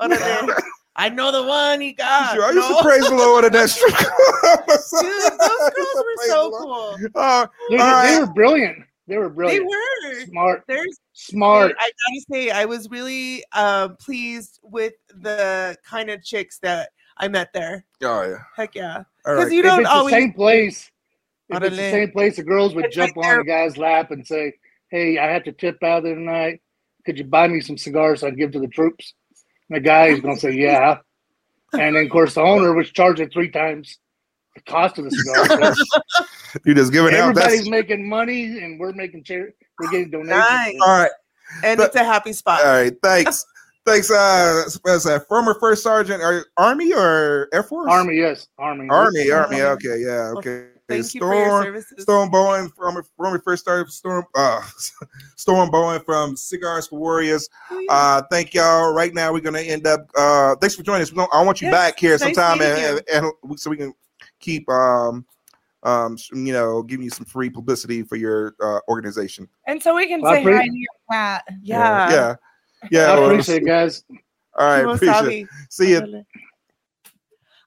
One 0.96 1.06
of 1.06 1.16
the- 1.16 1.22
I 1.22 1.30
know 1.30 1.32
the 1.32 1.46
one 1.48 1.80
he 1.80 1.92
got. 1.92 2.38
I 2.38 2.50
used 2.52 2.70
no. 2.70 2.76
to 2.78 2.82
praise 2.82 3.08
the 3.08 3.14
Lord 3.14 3.44
at 3.44 3.52
that 3.52 3.68
strip 3.70 3.92
club. 3.94 4.58
Dude, 4.66 5.40
those 5.40 5.70
girls 5.70 6.04
were 6.04 6.26
so 6.26 6.50
cool. 6.50 6.96
Uh, 7.14 7.46
Dude, 7.70 7.80
they 7.80 7.84
right. 7.84 8.20
were 8.20 8.26
brilliant. 8.32 8.78
They 9.06 9.18
were 9.18 9.28
brilliant. 9.28 9.68
They 10.02 10.10
were 10.20 10.24
smart. 10.26 10.64
There's 10.66 10.98
Smart. 11.16 11.72
I 11.78 11.84
gotta 11.90 12.20
say, 12.32 12.50
I 12.50 12.64
was 12.64 12.90
really 12.90 13.44
um, 13.52 13.96
pleased 13.96 14.58
with 14.64 14.94
the 15.14 15.76
kind 15.84 16.10
of 16.10 16.24
chicks 16.24 16.58
that 16.60 16.88
I 17.18 17.28
met 17.28 17.52
there. 17.52 17.84
Oh 18.02 18.22
yeah. 18.22 18.36
Heck 18.56 18.74
yeah, 18.74 19.04
because 19.24 19.44
right. 19.44 19.52
you 19.52 19.60
if 19.60 19.64
don't 19.64 19.80
it's 19.82 19.88
always. 19.90 20.12
the 20.12 20.20
same 20.20 20.32
place, 20.32 20.90
if 21.50 21.62
it's 21.62 21.76
the 21.76 21.90
same 21.90 22.10
place, 22.10 22.36
the 22.36 22.42
girls 22.42 22.74
would 22.74 22.86
It's 22.86 22.96
jump 22.96 23.16
like 23.16 23.26
on 23.26 23.30
they're- 23.32 23.44
the 23.44 23.48
guy's 23.48 23.76
lap 23.76 24.10
and 24.10 24.26
say, 24.26 24.54
"Hey, 24.88 25.18
I 25.18 25.26
have 25.30 25.44
to 25.44 25.52
tip 25.52 25.80
out 25.84 25.98
of 25.98 26.04
there 26.04 26.14
tonight. 26.16 26.60
Could 27.06 27.18
you 27.18 27.24
buy 27.24 27.46
me 27.46 27.60
some 27.60 27.78
cigars 27.78 28.20
so 28.20 28.26
I 28.26 28.30
can 28.30 28.38
give 28.40 28.50
to 28.52 28.58
the 28.60 28.66
troops?" 28.68 29.14
And 29.70 29.76
the 29.76 29.80
guy 29.80 30.06
is 30.08 30.20
going 30.20 30.34
to 30.34 30.40
say, 30.40 30.52
"Yeah." 30.52 30.98
And 31.72 31.96
then, 31.96 32.04
of 32.04 32.10
course, 32.10 32.34
the 32.34 32.40
owner 32.42 32.72
was 32.74 32.90
charging 32.90 33.30
three 33.30 33.50
times 33.50 33.98
the 34.54 34.62
cost 34.62 34.98
of 34.98 35.04
the 35.04 35.10
cigar. 35.10 35.74
You 36.64 36.72
just 36.72 36.92
giving 36.92 37.12
out. 37.14 37.30
everybody's 37.30 37.58
That's 37.60 37.68
making 37.68 38.08
money, 38.08 38.44
and 38.62 38.78
we're 38.78 38.92
making 38.92 39.24
charity. 39.24 39.54
We're 39.80 39.90
getting 39.90 40.10
donations. 40.10 40.38
Nice. 40.38 40.76
all 40.86 40.98
right. 40.98 41.10
and 41.64 41.78
But- 41.78 41.86
it's 41.88 41.96
a 41.96 42.04
happy 42.04 42.32
spot. 42.32 42.64
All 42.64 42.70
right. 42.72 42.92
Thanks. 43.02 43.44
Thanks. 43.86 44.08
Uh, 44.10 44.62
as 44.86 45.04
a 45.06 45.18
former 45.20 45.56
first 45.58 45.82
sergeant, 45.82 46.22
are 46.22 46.46
Army 46.56 46.92
or 46.94 47.48
Air 47.52 47.64
Force? 47.64 47.90
Army, 47.90 48.16
yes, 48.18 48.46
Army, 48.56 48.88
Army, 48.88 49.30
Army. 49.32 49.60
Army. 49.60 49.62
Okay, 49.62 49.98
yeah, 50.00 50.32
okay. 50.36 50.68
Thank 50.88 51.14
you 51.14 51.20
for 51.20 51.34
your 51.34 51.48
Storm, 51.48 51.64
services. 51.64 52.02
Storm 52.02 52.30
Bowen, 52.30 52.68
former 52.70 53.04
former 53.16 53.38
first 53.40 53.62
started 53.62 53.90
Storm, 53.90 54.24
uh, 54.34 54.62
Storm 55.36 55.70
Bowen 55.70 56.00
from 56.04 56.36
Cigars 56.36 56.88
for 56.88 56.98
Warriors. 56.98 57.48
Uh, 57.88 58.22
thank 58.30 58.54
y'all. 58.54 58.92
Right 58.92 59.14
now, 59.14 59.32
we're 59.32 59.40
gonna 59.40 59.60
end 59.60 59.86
up. 59.86 60.08
Uh, 60.16 60.56
thanks 60.56 60.74
for 60.74 60.82
joining 60.82 61.02
us. 61.02 61.12
I 61.32 61.42
want 61.42 61.60
you 61.60 61.66
Yes, 61.66 61.72
back 61.72 61.98
here 61.98 62.18
sometime, 62.18 62.60
and, 62.60 63.00
and, 63.12 63.32
and 63.42 63.60
so 63.60 63.70
we 63.70 63.76
can 63.76 63.92
keep 64.40 64.68
um 64.68 65.24
um 65.82 66.16
you 66.32 66.52
know 66.52 66.82
giving 66.82 67.04
you 67.04 67.10
some 67.10 67.26
free 67.26 67.50
publicity 67.50 68.02
for 68.02 68.16
your 68.16 68.54
uh, 68.62 68.80
organization. 68.88 69.48
And 69.66 69.82
so 69.82 69.94
we 69.94 70.06
can 70.06 70.20
Well, 70.20 70.32
I 70.32 70.36
say 70.36 70.42
hi 70.42 70.50
appre- 70.50 70.64
to 70.64 70.76
your 70.76 70.88
cat. 71.10 71.44
Yeah. 71.62 72.10
yeah, 72.10 72.34
yeah. 72.90 73.12
I 73.12 73.24
appreciate 73.24 73.62
it, 73.62 73.66
guys. 73.66 74.04
All 74.56 74.66
right, 74.66 74.94
appreciate 74.94 75.42
it. 75.42 75.48
See 75.70 75.90
you. 75.90 76.24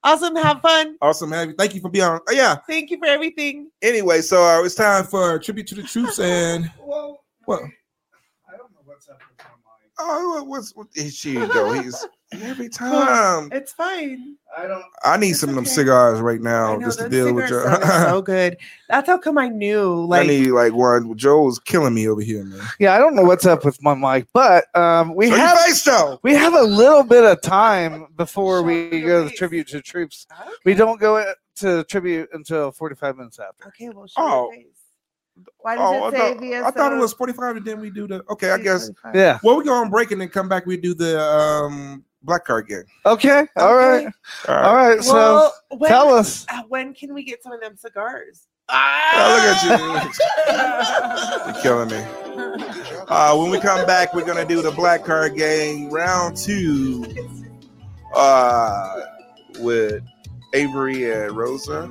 Awesome. 0.07 0.35
Have 0.37 0.61
fun. 0.61 0.95
Awesome. 1.01 1.31
Have 1.33 1.49
you. 1.49 1.55
Thank 1.57 1.75
you 1.75 1.81
for 1.81 1.89
being 1.89 2.05
on. 2.05 2.21
Oh, 2.29 2.31
yeah. 2.31 2.55
Thank 2.67 2.91
you 2.91 2.97
for 2.97 3.07
everything. 3.07 3.69
Anyway, 3.81 4.21
so 4.21 4.41
uh, 4.41 4.63
it's 4.63 4.73
time 4.75 5.03
for 5.03 5.37
tribute 5.37 5.67
to 5.67 5.75
the 5.75 5.83
troops 5.83 6.17
and 6.19 6.71
well, 6.81 7.25
what? 7.43 7.59
I 7.61 8.55
don't 8.55 8.71
know 8.71 8.79
what's 8.85 9.05
happening. 9.07 9.27
To 9.37 9.43
my 9.43 9.49
mind. 9.51 10.21
Oh, 10.21 10.35
what- 10.35 10.47
what's 10.47 10.73
what? 10.75 10.87
Here 10.95 11.09
she 11.09 11.33
go. 11.33 11.73
He's 11.73 12.05
every 12.31 12.69
time. 12.69 13.49
It's 13.51 13.73
fine. 13.73 14.35
I 14.57 14.67
don't. 14.67 14.83
I 15.03 15.17
need 15.17 15.33
some 15.33 15.49
of 15.49 15.55
them 15.55 15.65
cigars 15.65 16.19
right 16.19 16.41
now 16.41 16.77
know 16.77 16.85
just 16.87 16.99
to 16.99 17.09
deal 17.09 17.33
with 17.33 17.49
your. 17.49 17.63
Joe. 17.63 17.79
so 18.07 18.21
good. 18.21 18.57
That's 18.89 19.07
how 19.07 19.17
come 19.17 19.37
I 19.37 19.49
knew. 19.49 20.03
I 20.03 20.05
Like 20.05 20.27
need 20.27 20.47
like 20.51 20.73
one. 20.73 21.15
Joe's 21.17 21.59
killing 21.59 21.93
me 21.93 22.07
over 22.07 22.21
here, 22.21 22.43
man. 22.43 22.59
Yeah, 22.79 22.95
I 22.95 22.97
don't 22.97 23.15
know 23.15 23.23
what's 23.23 23.45
up 23.45 23.65
with 23.65 23.81
my 23.81 23.93
mic, 23.93 24.27
but 24.33 24.65
um, 24.75 25.15
we 25.15 25.29
Show 25.29 25.35
have 25.35 25.57
face, 25.59 25.87
we 26.23 26.33
have 26.33 26.53
a 26.53 26.63
little 26.63 27.03
bit 27.03 27.23
of 27.23 27.41
time 27.41 28.07
before 28.15 28.63
we 28.63 29.01
go 29.01 29.27
to 29.27 29.35
tribute 29.35 29.67
to 29.69 29.81
troops. 29.81 30.27
We 30.65 30.73
don't 30.73 30.99
go 30.99 31.33
to 31.57 31.83
tribute 31.85 32.29
until 32.33 32.71
forty-five 32.71 33.17
minutes 33.17 33.39
after. 33.39 33.67
Okay, 33.67 33.89
well, 33.89 34.07
show 34.07 34.13
Oh. 34.17 34.53
Why 35.59 35.75
Oh, 35.77 35.93
does 35.93 36.01
I 36.01 36.07
it 36.07 36.11
say 36.11 36.17
thought, 36.33 36.39
via 36.41 36.63
I 36.65 36.71
thought 36.71 36.93
it 36.93 36.97
was 36.97 37.13
45 37.13 37.57
and 37.57 37.65
then 37.65 37.79
we 37.79 37.91
do 37.91 38.07
the 38.07 38.23
okay, 38.31 38.49
I 38.49 38.57
guess. 38.57 38.89
Yeah. 39.13 39.37
Well, 39.43 39.57
we 39.57 39.65
go 39.65 39.73
on 39.73 39.91
break 39.91 40.09
and 40.09 40.19
then 40.19 40.29
come 40.29 40.49
back. 40.49 40.65
We 40.65 40.77
do 40.77 40.95
the 40.95 41.21
um 41.21 42.03
black 42.23 42.45
card 42.45 42.67
game. 42.67 42.83
Okay, 43.05 43.45
all 43.55 43.75
right, 43.75 44.07
All 44.47 44.55
right. 44.55 44.63
all 44.65 44.75
right. 44.75 45.03
So 45.03 45.51
when- 45.77 45.89
tell 45.89 46.13
us. 46.13 46.45
uh, 46.49 46.63
when 46.67 46.93
can 46.93 47.13
we 47.13 47.23
get 47.23 47.41
some 47.43 47.51
of 47.53 47.61
them 47.61 47.75
cigars? 47.77 48.47
Oh, 48.69 49.31
look 49.33 49.43
at 49.47 50.11
you. 51.47 51.53
You're 51.53 51.61
killing 51.63 51.89
me. 51.89 52.03
Uh, 53.07 53.37
when 53.37 53.49
we 53.49 53.59
come 53.59 53.85
back, 53.85 54.13
we're 54.13 54.25
gonna 54.25 54.45
do 54.45 54.61
the 54.61 54.71
black 54.71 55.05
card 55.05 55.35
game 55.37 55.89
round 55.89 56.35
two. 56.37 57.05
Uh, 58.13 59.01
with 59.59 60.03
Avery 60.53 61.11
and 61.11 61.31
Rosa. 61.35 61.87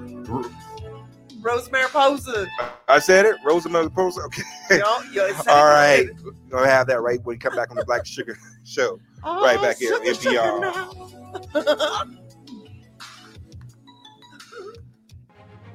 Rosemary 1.41 1.87
Posa. 1.89 2.47
I 2.89 2.99
said 2.99 3.25
it. 3.27 3.37
Rosemary 3.45 3.85
Mariposa. 3.85 4.21
Okay. 4.23 4.43
Yo, 4.71 4.77
yo, 5.13 5.25
it 5.27 5.35
sounded 5.37 5.51
All 5.53 5.65
right. 5.67 6.07
good. 6.07 6.25
We're 6.51 6.59
gonna 6.59 6.71
have 6.71 6.87
that 6.89 7.01
right 7.01 7.19
when 7.23 7.35
we 7.35 7.39
come 7.39 7.55
back 7.55 7.71
on 7.71 7.77
the 7.77 7.85
Blaque 7.85 8.05
Surga 8.05 8.37
Show. 8.65 8.99
Oh, 9.29 9.43
right 9.43 9.61
back 9.61 9.79
here, 9.79 9.99
MBR. 9.99 10.95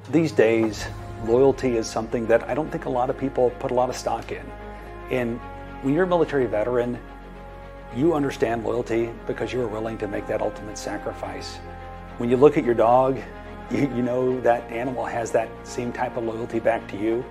These 0.12 0.32
days, 0.32 0.86
loyalty 1.26 1.76
is 1.76 1.86
something 1.86 2.26
that 2.28 2.48
I 2.48 2.54
don't 2.54 2.72
think 2.72 2.86
a 2.86 2.90
lot 2.90 3.10
of 3.10 3.18
people 3.18 3.50
put 3.60 3.72
a 3.72 3.74
lot 3.74 3.90
of 3.90 3.98
stock 3.98 4.32
in. 4.32 4.46
And 5.10 5.38
when 5.82 5.94
you're 5.94 6.06
a 6.06 6.08
military 6.08 6.46
veteran, 6.46 6.98
you 7.94 8.14
understand 8.14 8.64
loyalty 8.64 9.10
because 9.28 9.52
you're 9.52 9.68
willing 9.68 9.98
to 9.98 10.08
make 10.08 10.28
that 10.28 10.42
ultimate 10.42 10.78
sacrifice. 10.78 11.58
When 12.20 12.30
you 12.30 12.38
look 12.38 12.58
at 12.58 12.64
your 12.64 12.74
dog, 12.74 13.20
you, 13.70 13.82
you 13.94 14.02
know 14.02 14.40
that 14.42 14.64
animal 14.72 15.04
has 15.04 15.30
that 15.32 15.50
same 15.68 15.92
type 15.92 16.16
of 16.16 16.24
loyalty 16.24 16.62
back 16.62 16.88
to 16.88 16.98
you. 16.98 17.26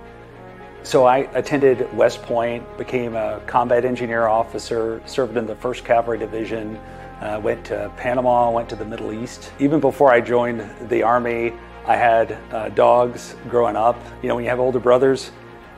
So 0.83 1.05
I 1.05 1.17
attended 1.35 1.95
West 1.95 2.23
Point, 2.23 2.65
became 2.75 3.15
a 3.15 3.39
combat 3.45 3.85
engineer 3.85 4.25
officer, 4.25 4.99
served 5.05 5.37
in 5.37 5.45
the 5.45 5.53
1st 5.55 5.83
Cavalry 5.83 6.17
Division, 6.17 6.75
uh, 7.21 7.39
went 7.41 7.63
to 7.65 7.91
Panama, 7.97 8.49
went 8.49 8.67
to 8.69 8.75
the 8.75 8.83
Middle 8.83 9.13
East. 9.13 9.51
Even 9.59 9.79
before 9.79 10.11
I 10.11 10.21
joined 10.21 10.67
the 10.89 11.03
Army, 11.03 11.53
I 11.85 11.95
had 11.95 12.35
uh, 12.51 12.69
dogs 12.69 13.35
growing 13.47 13.75
up. 13.75 13.95
You 14.23 14.29
know, 14.29 14.35
when 14.35 14.43
you 14.43 14.49
have 14.49 14.59
older 14.59 14.79
brothers, 14.79 15.29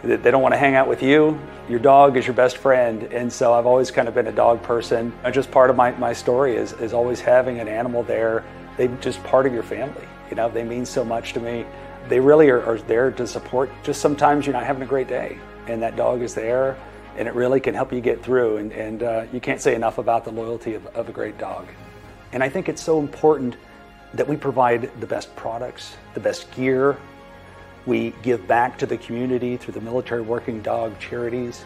they 0.04 0.32
don't 0.32 0.42
want 0.42 0.54
to 0.54 0.58
hang 0.58 0.76
out 0.76 0.88
with 0.88 1.04
you. 1.04 1.38
Your 1.68 1.80
dog 1.80 2.16
is 2.16 2.26
your 2.26 2.34
best 2.34 2.56
friend. 2.56 3.04
And 3.04 3.32
so 3.32 3.54
I've 3.54 3.66
always 3.66 3.92
kind 3.92 4.08
of 4.08 4.14
been 4.14 4.28
a 4.28 4.34
dog 4.34 4.64
person. 4.64 5.12
Just 5.34 5.52
part 5.52 5.70
of 5.70 5.76
my, 5.76 5.92
my 5.92 6.14
story 6.14 6.56
is, 6.56 6.72
is 6.74 6.94
always 6.94 7.20
having 7.20 7.60
an 7.60 7.68
animal 7.68 8.04
there. 8.04 8.46
They're 8.78 8.88
just 9.02 9.22
part 9.24 9.46
of 9.46 9.54
your 9.54 9.64
family. 9.64 10.08
You 10.30 10.38
know, 10.38 10.50
they 10.50 10.64
mean 10.64 10.86
so 10.86 11.04
much 11.04 11.34
to 11.34 11.42
me. 11.42 11.66
They 12.10 12.20
really 12.20 12.50
are, 12.50 12.64
are 12.64 12.78
there 12.78 13.12
to 13.12 13.26
support 13.26 13.72
just 13.84 14.02
sometimes 14.02 14.46
you're 14.46 14.54
not 14.54 14.66
having 14.66 14.84
a 14.84 14.88
great 14.88 15.08
day. 15.08 15.38
And 15.68 15.82
that 15.82 15.96
dog 15.96 16.22
is 16.22 16.34
there 16.34 16.78
and 17.16 17.28
it 17.28 17.34
really 17.34 17.60
can 17.60 17.74
help 17.74 17.94
you 17.94 18.02
get 18.02 18.24
through. 18.24 18.58
And, 18.58 18.72
and 18.72 19.04
uh, 19.04 19.26
you 19.32 19.40
can't 19.40 19.62
say 19.62 19.76
enough 19.76 19.98
about 19.98 20.26
the 20.26 20.32
loyalty 20.32 20.74
of, 20.74 20.86
of 20.88 21.10
a 21.10 21.12
great 21.12 21.38
dog. 21.38 21.68
And 22.32 22.44
I 22.44 22.50
think 22.50 22.68
it's 22.70 22.82
so 22.82 23.00
important 23.00 23.56
that 24.14 24.28
we 24.28 24.36
provide 24.36 24.90
the 25.00 25.08
best 25.08 25.36
products, 25.36 25.96
the 26.14 26.20
best 26.20 26.52
gear. 26.52 26.98
We 27.86 28.14
give 28.22 28.48
back 28.48 28.78
to 28.80 28.86
the 28.86 28.98
community 28.98 29.58
through 29.58 29.74
the 29.74 29.82
military 29.82 30.22
working 30.22 30.62
dog 30.62 30.98
charities 31.00 31.66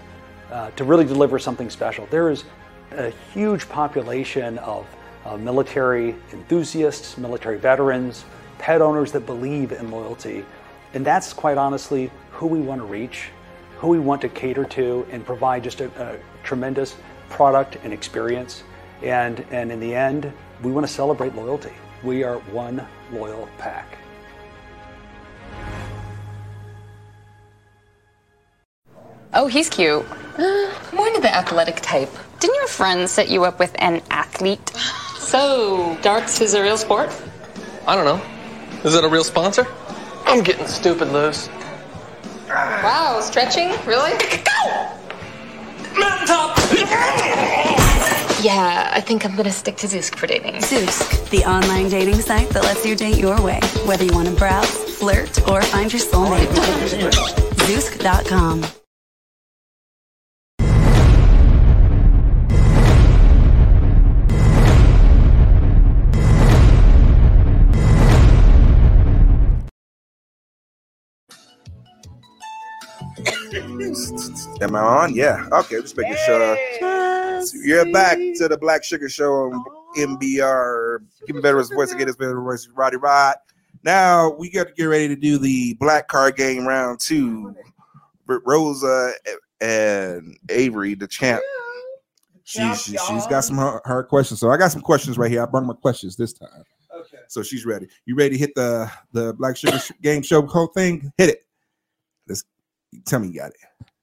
uh, 0.52 0.72
to 0.72 0.84
really 0.84 1.06
deliver 1.06 1.40
something 1.40 1.70
special. 1.70 2.08
There 2.10 2.30
is 2.30 2.44
a 2.92 3.12
huge 3.34 3.68
population 3.70 4.58
of 4.60 4.86
uh, 5.26 5.38
military 5.38 6.16
enthusiasts, 6.32 7.18
military 7.18 7.58
veterans, 7.58 8.26
pet 8.58 8.82
owners 8.82 9.12
that 9.12 9.26
believe 9.26 9.72
in 9.72 9.92
loyalty. 9.92 10.46
And 10.94 11.06
that's 11.06 11.34
quite 11.34 11.58
honestly 11.58 12.12
who 12.32 12.48
we 12.48 12.60
want 12.60 12.82
to 12.82 12.86
reach, 12.86 13.30
who 13.78 13.88
we 13.88 14.00
want 14.00 14.22
to 14.22 14.30
cater 14.30 14.66
to, 14.66 15.06
and 15.12 15.26
provide 15.26 15.64
just 15.64 15.82
a, 15.82 15.90
a 16.02 16.18
tremendous 16.44 16.96
product 17.30 17.78
and 17.84 17.94
experience. 17.94 18.64
And, 19.02 19.46
and 19.52 19.72
in 19.72 19.80
the 19.80 19.94
end, 19.94 20.32
we 20.64 20.72
want 20.72 20.88
to 20.88 20.92
celebrate 20.92 21.36
loyalty. 21.36 21.74
We 22.04 22.24
are 22.24 22.40
one 22.52 22.86
loyal 23.12 23.48
pack. 23.58 23.98
Oh, 29.34 29.48
he's 29.48 29.70
cute. 29.70 30.06
More 30.94 31.08
into 31.08 31.22
the 31.22 31.36
athletic 31.36 31.78
type. 31.82 32.10
Didn't 32.40 32.56
your 32.56 32.68
friend 32.68 33.10
set 33.10 33.30
you 33.30 33.44
up 33.44 33.60
with 33.60 33.76
an 33.80 34.02
athlete? 34.10 34.70
So, 35.18 35.98
darts 36.02 36.42
is 36.42 36.54
a 36.54 36.62
real 36.62 36.78
sport? 36.78 37.10
I 37.86 37.96
don't 37.96 38.06
know. 38.06 38.37
Is 38.84 38.96
it 38.96 39.04
a 39.04 39.08
real 39.08 39.24
sponsor? 39.24 39.68
I'm 40.26 40.44
getting 40.44 40.68
stupid 40.68 41.10
loose. 41.10 41.50
Wow, 42.48 43.20
stretching? 43.22 43.70
Really? 43.86 44.12
Go! 44.44 44.94
Yeah, 48.44 48.92
I 48.94 49.02
think 49.02 49.26
I'm 49.26 49.36
gonna 49.36 49.52
stick 49.52 49.78
to 49.78 49.88
Zoosk 49.88 50.16
for 50.16 50.28
dating. 50.28 50.56
Zoosk, 50.56 51.30
the 51.32 51.44
online 51.44 51.90
dating 51.90 52.22
site 52.22 52.50
that 52.50 52.64
lets 52.64 52.86
you 52.86 52.96
date 52.96 53.18
your 53.18 53.42
way, 53.42 53.60
whether 53.86 54.06
you 54.06 54.14
want 54.14 54.28
to 54.28 54.36
browse, 54.36 54.70
flirt, 54.98 55.48
or 55.50 55.62
find 55.64 55.92
your 55.92 56.02
soulmate. 56.02 56.48
Zoosk.com. 57.66 58.77
Am 73.58 74.76
I 74.76 74.80
on? 74.80 75.16
Yeah. 75.16 75.48
Okay, 75.52 75.82
just 75.82 75.98
making 75.98 76.18
sure. 76.26 76.58
You're 77.64 77.92
back 77.92 78.18
to 78.18 78.48
the 78.48 78.58
Blaque 78.58 78.84
Surga 78.84 79.10
Show 79.10 79.34
on 79.34 79.64
MBR. 79.96 81.00
Giving 81.26 81.42
Veterans 81.42 81.72
Voice 81.72 81.92
again. 81.92 82.08
It's 82.08 82.18
been 82.18 82.36
voice 82.36 82.68
Roddy 82.74 82.98
Rod. 82.98 83.36
Now 83.84 84.32
we 84.32 84.50
got 84.50 84.68
to 84.68 84.74
get 84.74 84.86
ready 84.86 85.08
to 85.08 85.16
do 85.16 85.38
the 85.38 85.76
black 85.76 86.08
card 86.08 86.36
game 86.36 86.68
round 86.68 87.00
two. 87.00 87.56
Rosa 88.28 89.14
and 89.62 90.38
Avery, 90.50 90.94
the 90.94 91.08
champ. 91.08 91.42
She's 92.44 92.84
she, 92.84 92.98
she's 92.98 93.28
got 93.28 93.42
some 93.42 93.58
hard, 93.58 93.82
hard 93.86 94.08
questions. 94.08 94.40
So 94.40 94.50
I 94.50 94.58
got 94.58 94.72
some 94.72 94.82
questions 94.82 95.18
right 95.18 95.32
here. 95.32 95.44
I 95.44 95.46
brought 95.46 95.66
my 95.66 95.74
questions 95.74 96.16
this 96.16 96.34
time. 96.34 96.64
Okay. 96.94 97.18
So 97.28 97.44
she's 97.44 97.66
ready. 97.66 97.88
You 98.06 98.16
ready 98.16 98.32
to 98.32 98.38
hit 98.38 98.56
the 98.56 98.92
the 99.14 99.34
Blaque 99.36 99.62
Surga 99.62 99.92
Game 100.02 100.22
Show 100.22 100.46
whole 100.46 100.68
thing? 100.68 101.12
Hit 101.18 101.30
it. 101.30 101.47
Let's 102.94 103.10
tell 103.12 103.20
me 103.20 103.28
you 103.28 103.40
got 103.40 103.50
it. 103.50 103.56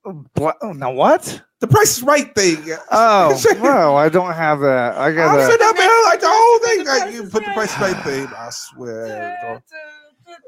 Oh, 0.06 0.24
bla- 0.34 0.54
oh, 0.60 0.72
now 0.72 0.92
what? 0.92 1.42
The 1.60 1.66
Price 1.66 1.96
is 1.96 2.02
Right 2.02 2.34
thing. 2.34 2.76
Oh, 2.90 3.40
no, 3.62 3.96
I 3.96 4.08
don't 4.10 4.32
have 4.34 4.60
that. 4.60 4.96
I 4.96 5.12
got 5.12 5.38
I'm 5.38 5.50
sitting 5.50 5.66
up 5.66 5.74
to. 5.74 5.80
there 5.80 6.04
like 6.04 6.20
the 6.20 6.28
whole 6.28 6.58
thing. 6.58 6.86
Like 6.86 7.14
you 7.14 7.22
put 7.24 7.44
the 7.44 7.50
Price 7.52 7.72
is 7.74 7.80
Right 7.80 8.04
thing. 8.04 8.26
I 8.26 8.48
swear. 8.50 9.62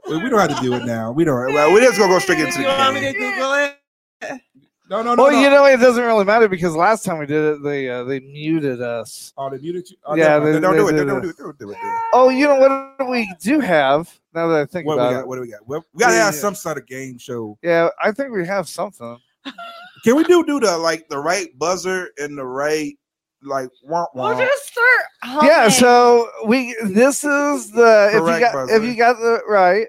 We 0.08 0.22
we 0.22 0.28
don't 0.28 0.38
have 0.40 0.56
to 0.56 0.62
do 0.62 0.74
it 0.74 0.84
now. 0.84 1.12
We 1.12 1.24
don't. 1.24 1.52
Well, 1.54 1.72
we're 1.72 1.80
just 1.80 1.98
gonna 1.98 2.12
go 2.12 2.18
straight 2.18 2.40
into 2.40 2.52
the 2.52 2.60
You 2.60 2.66
want 2.68 2.94
me 2.94 3.00
game. 3.00 4.40
To 4.88 4.94
Google 4.94 4.98
it? 4.98 5.04
No, 5.04 5.10
no, 5.10 5.14
no. 5.14 5.22
Well, 5.22 5.32
no. 5.32 5.40
you 5.40 5.50
know, 5.50 5.64
it 5.66 5.78
doesn't 5.78 6.04
really 6.04 6.24
matter 6.24 6.48
because 6.48 6.74
last 6.74 7.04
time 7.04 7.18
we 7.18 7.26
did 7.26 7.56
it, 7.56 7.62
they 7.62 7.88
uh, 7.88 8.04
they 8.04 8.20
muted 8.20 8.82
us. 8.82 9.32
Oh, 9.36 9.50
they 9.50 9.58
muted 9.58 9.90
you. 9.90 9.96
Oh, 10.04 10.14
yeah, 10.14 10.28
never 10.28 10.44
mind. 10.44 10.54
they, 10.56 10.60
don't 10.60 10.72
they 10.74 10.78
do 10.78 10.88
it. 10.88 11.04
Don't 11.06 11.22
do 11.22 11.28
it. 11.28 11.30
it. 11.30 11.36
Don't 11.38 11.58
do 11.58 11.70
it. 11.70 11.76
Oh, 12.12 12.28
you 12.28 12.46
know 12.46 12.56
what 12.98 13.08
we 13.10 13.32
do 13.40 13.60
have 13.60 14.18
now 14.34 14.48
that 14.48 14.60
I 14.60 14.64
think 14.66 14.86
What 14.86 14.96
we 14.96 15.02
about 15.02 15.12
got? 15.12 15.20
it. 15.20 15.28
What 15.28 15.36
do 15.36 15.40
we 15.42 15.50
got? 15.50 15.66
Well, 15.66 15.84
we 15.92 16.00
gotta 16.00 16.14
Yeah, 16.14 16.24
have 16.26 16.34
yeah. 16.34 16.40
some 16.40 16.54
sort 16.54 16.78
of 16.78 16.86
game 16.86 17.18
show. 17.18 17.58
Yeah, 17.62 17.88
I 18.02 18.12
think 18.12 18.32
we 18.32 18.46
have 18.46 18.68
something. 18.68 19.18
Can 20.04 20.16
we 20.16 20.24
do 20.24 20.44
do 20.44 20.60
the 20.60 20.76
like 20.78 21.08
the 21.08 21.18
right 21.18 21.48
buzzer 21.58 22.10
and 22.18 22.36
the 22.36 22.44
right 22.44 22.96
like 23.42 23.68
womp 23.88 24.06
We'll 24.14 24.36
just 24.38 24.66
start. 24.66 25.04
Humming. 25.22 25.48
Yeah, 25.50 25.68
so 25.68 26.28
we 26.46 26.76
this 26.84 27.24
is 27.24 27.70
the 27.70 28.08
if 28.12 28.14
you 28.20 28.40
got 28.40 28.52
buzzer. 28.52 28.74
if 28.76 28.84
you 28.84 28.96
got 28.96 29.18
the 29.18 29.40
right. 29.48 29.88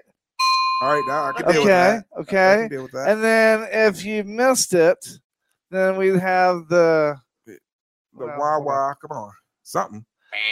All 0.80 0.94
right, 0.94 1.04
now 1.06 1.24
I 1.26 1.32
can 1.32 1.42
deal 1.52 1.62
with 1.62 1.70
Okay, 1.70 1.72
that. 1.72 2.04
I 2.16 2.20
okay. 2.20 2.56
can 2.62 2.68
deal 2.68 2.82
with 2.84 2.92
that. 2.92 3.08
And 3.08 3.22
then 3.24 3.68
if 3.72 4.04
you 4.04 4.22
missed 4.24 4.74
it, 4.74 5.04
then 5.70 5.96
we 5.96 6.08
have 6.18 6.68
the 6.68 7.16
The 7.46 7.58
wah 8.26 8.58
wah. 8.60 8.94
Come 9.00 9.16
on, 9.16 9.32
something. 9.64 10.04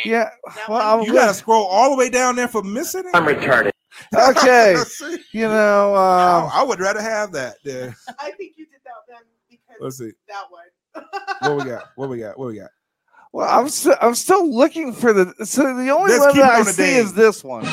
Yeah. 0.04 0.30
Well, 0.68 1.00
I'm 1.00 1.06
You 1.06 1.12
gotta 1.12 1.34
scroll 1.34 1.64
all 1.66 1.90
the 1.90 1.96
way 1.96 2.08
down 2.10 2.34
there 2.36 2.48
for 2.48 2.62
missing 2.62 3.04
it. 3.06 3.10
I'm 3.14 3.24
retarded. 3.24 3.70
okay. 4.14 4.76
You 5.32 5.42
know, 5.48 5.94
I, 5.94 6.40
um, 6.44 6.50
I 6.52 6.62
would 6.62 6.80
rather 6.80 7.00
have 7.02 7.30
that. 7.32 7.56
There. 7.64 7.94
I 8.18 8.30
think 8.32 8.54
you 8.56 8.64
did 8.66 8.80
that 8.84 8.92
then 9.06 9.18
because 9.50 9.76
Let's 9.80 9.98
see. 9.98 10.12
that 10.28 10.44
one. 10.50 11.04
What 11.56 11.64
we 11.64 11.70
got? 11.70 11.84
What 11.96 12.08
we 12.08 12.18
got? 12.18 12.38
What 12.38 12.46
we 12.48 12.56
got? 12.56 12.70
well, 13.32 13.48
I'm 13.60 13.68
still 13.68 13.96
I'm 14.00 14.14
still 14.14 14.50
looking 14.52 14.92
for 14.94 15.12
the 15.12 15.34
so 15.44 15.62
the 15.76 15.90
only 15.90 16.12
Let's 16.12 16.24
one 16.26 16.36
that 16.36 16.44
it 16.48 16.54
I 16.54 16.58
on 16.60 16.64
the 16.64 16.72
see 16.72 16.82
dame. 16.82 17.04
is 17.04 17.12
this 17.12 17.44
one. 17.44 17.64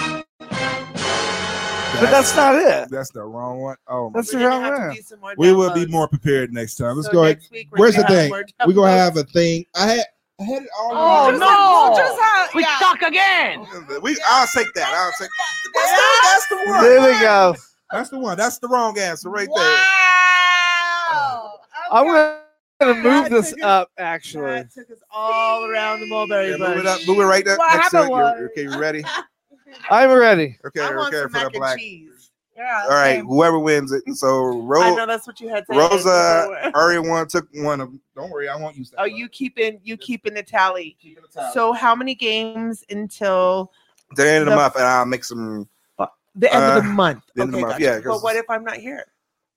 But 2.00 2.10
that's 2.12 2.36
not 2.36 2.56
it. 2.56 2.90
That's 2.90 3.12
the 3.12 3.24
wrong 3.24 3.60
one. 3.62 3.78
Oh 3.88 4.12
That's 4.14 4.32
the 4.32 4.38
We're 4.38 4.50
wrong 4.50 4.62
gonna 4.64 4.74
have 4.76 4.82
to 4.82 4.88
one. 4.88 4.96
do 4.96 5.02
some 5.04 5.20
more 5.20 5.34
We 5.38 5.54
will 5.54 5.74
be 5.74 5.86
more 5.88 6.08
prepared 6.08 6.52
next 6.54 6.76
time. 6.76 6.96
Let's 6.96 7.08
So 7.08 7.14
go 7.14 7.24
ahead. 7.24 7.40
week 7.52 7.68
Where's 7.72 7.96
the 7.96 8.04
thing? 8.04 8.32
We're 8.66 8.74
gonna 8.74 8.92
have 8.92 9.16
a 9.18 9.24
thing. 9.24 9.66
I 9.76 9.86
had 9.88 10.06
I 10.40 10.44
had 10.44 10.64
it 10.64 10.70
all. 10.78 10.92
Oh, 10.94 11.30
Just- 11.32 11.40
no. 11.40 11.94
just 11.96 12.20
have- 12.22 12.50
We 12.56 12.64
yeah. 12.64 12.80
suck 12.80 13.02
again. 13.04 13.66
We 14.02 14.18
I'll 14.26 14.48
take 14.48 14.74
that. 14.74 14.92
I'll 14.94 15.12
take 15.20 15.30
that's 15.74 15.92
the, 15.92 16.02
that's 16.24 16.48
the 16.50 16.56
one. 16.72 16.84
There 16.84 17.02
we 17.14 17.20
go. 17.20 17.56
That's 17.92 18.10
the 18.10 18.20
one. 18.20 18.38
That's 18.38 18.58
the 18.58 18.68
wrong 18.68 18.98
answer 18.98 19.30
right 19.30 19.48
there. 19.56 19.64
Wow. 21.14 21.54
I'm 21.92 22.06
gonna 22.06 22.94
move 22.96 23.04
That 23.04 23.30
this 23.32 23.50
took 23.52 23.60
us- 23.60 23.64
up 23.66 23.92
actually. 24.00 24.46
That 24.52 24.74
took 24.74 24.90
us 24.90 24.98
all 25.12 25.66
around 25.66 26.00
the 26.02 26.08
mulberry 26.08 26.50
Yeah, 26.52 26.58
bush. 26.58 26.70
move 26.70 26.78
it 26.80 26.86
up. 26.88 27.00
Move 27.08 27.20
it 27.20 27.24
right 27.26 27.46
there. 27.46 27.58
What 27.58 27.76
next 27.76 27.92
to 27.92 27.98
it. 27.98 28.00
happened 28.02 28.18
You're- 28.18 28.42
was- 28.42 28.50
Okay, 28.52 28.64
you 28.64 28.80
ready? 28.80 29.06
I'm 29.90 30.12
ready. 30.12 30.58
Okay, 30.66 30.82
I 30.82 30.96
want 30.96 31.14
okay 31.14 31.24
some 31.24 31.30
for 31.32 31.50
the 31.52 31.60
mac 31.60 31.72
and 31.72 31.80
cheese. 31.80 32.32
Yeah. 32.56 32.82
All 32.84 32.90
right, 32.92 33.16
same. 33.16 33.26
whoever 33.26 33.58
wins 33.58 33.92
it. 33.92 34.04
So 34.14 34.52
I 34.76 34.96
know 34.96 35.08
that's 35.08 35.26
what 35.26 35.40
you 35.42 35.50
had 35.50 35.66
to 35.66 35.76
Rosa 35.76 36.72
already 36.76 37.00
one 37.00 37.28
took 37.28 37.48
one 37.56 37.82
of. 37.82 37.92
Don't 38.16 38.30
worry, 38.30 38.48
I 38.48 38.56
won't 38.56 38.76
use 38.78 38.92
that. 38.92 39.00
Oh, 39.02 39.06
you 39.06 39.28
keeping 39.28 39.80
you 39.84 39.98
keeping 39.98 40.34
the 40.36 40.44
tally. 40.44 40.96
So 41.52 41.74
how 41.74 41.96
many 41.96 42.14
games 42.14 42.84
until 42.92 43.72
the 44.16 44.28
end 44.30 44.42
of 44.42 44.46
the 44.46 44.52
the- 44.52 44.56
month, 44.56 44.76
and 44.76 44.84
I'll 44.86 45.06
make 45.06 45.24
some. 45.24 45.68
the 46.36 46.54
end 46.54 46.64
of 46.64 46.84
the 46.84 46.90
Uh, 46.90 46.94
month? 46.94 47.24
the 47.36 47.42
end 47.42 47.50
of 47.50 47.56
the 47.56 47.62
month, 47.62 47.74
gotcha. 47.74 47.84
yeah, 47.84 48.00
But 48.06 48.22
what 48.22 48.36
if 48.36 48.46
I'm 48.50 48.64
not 48.64 48.78
here? 48.78 49.06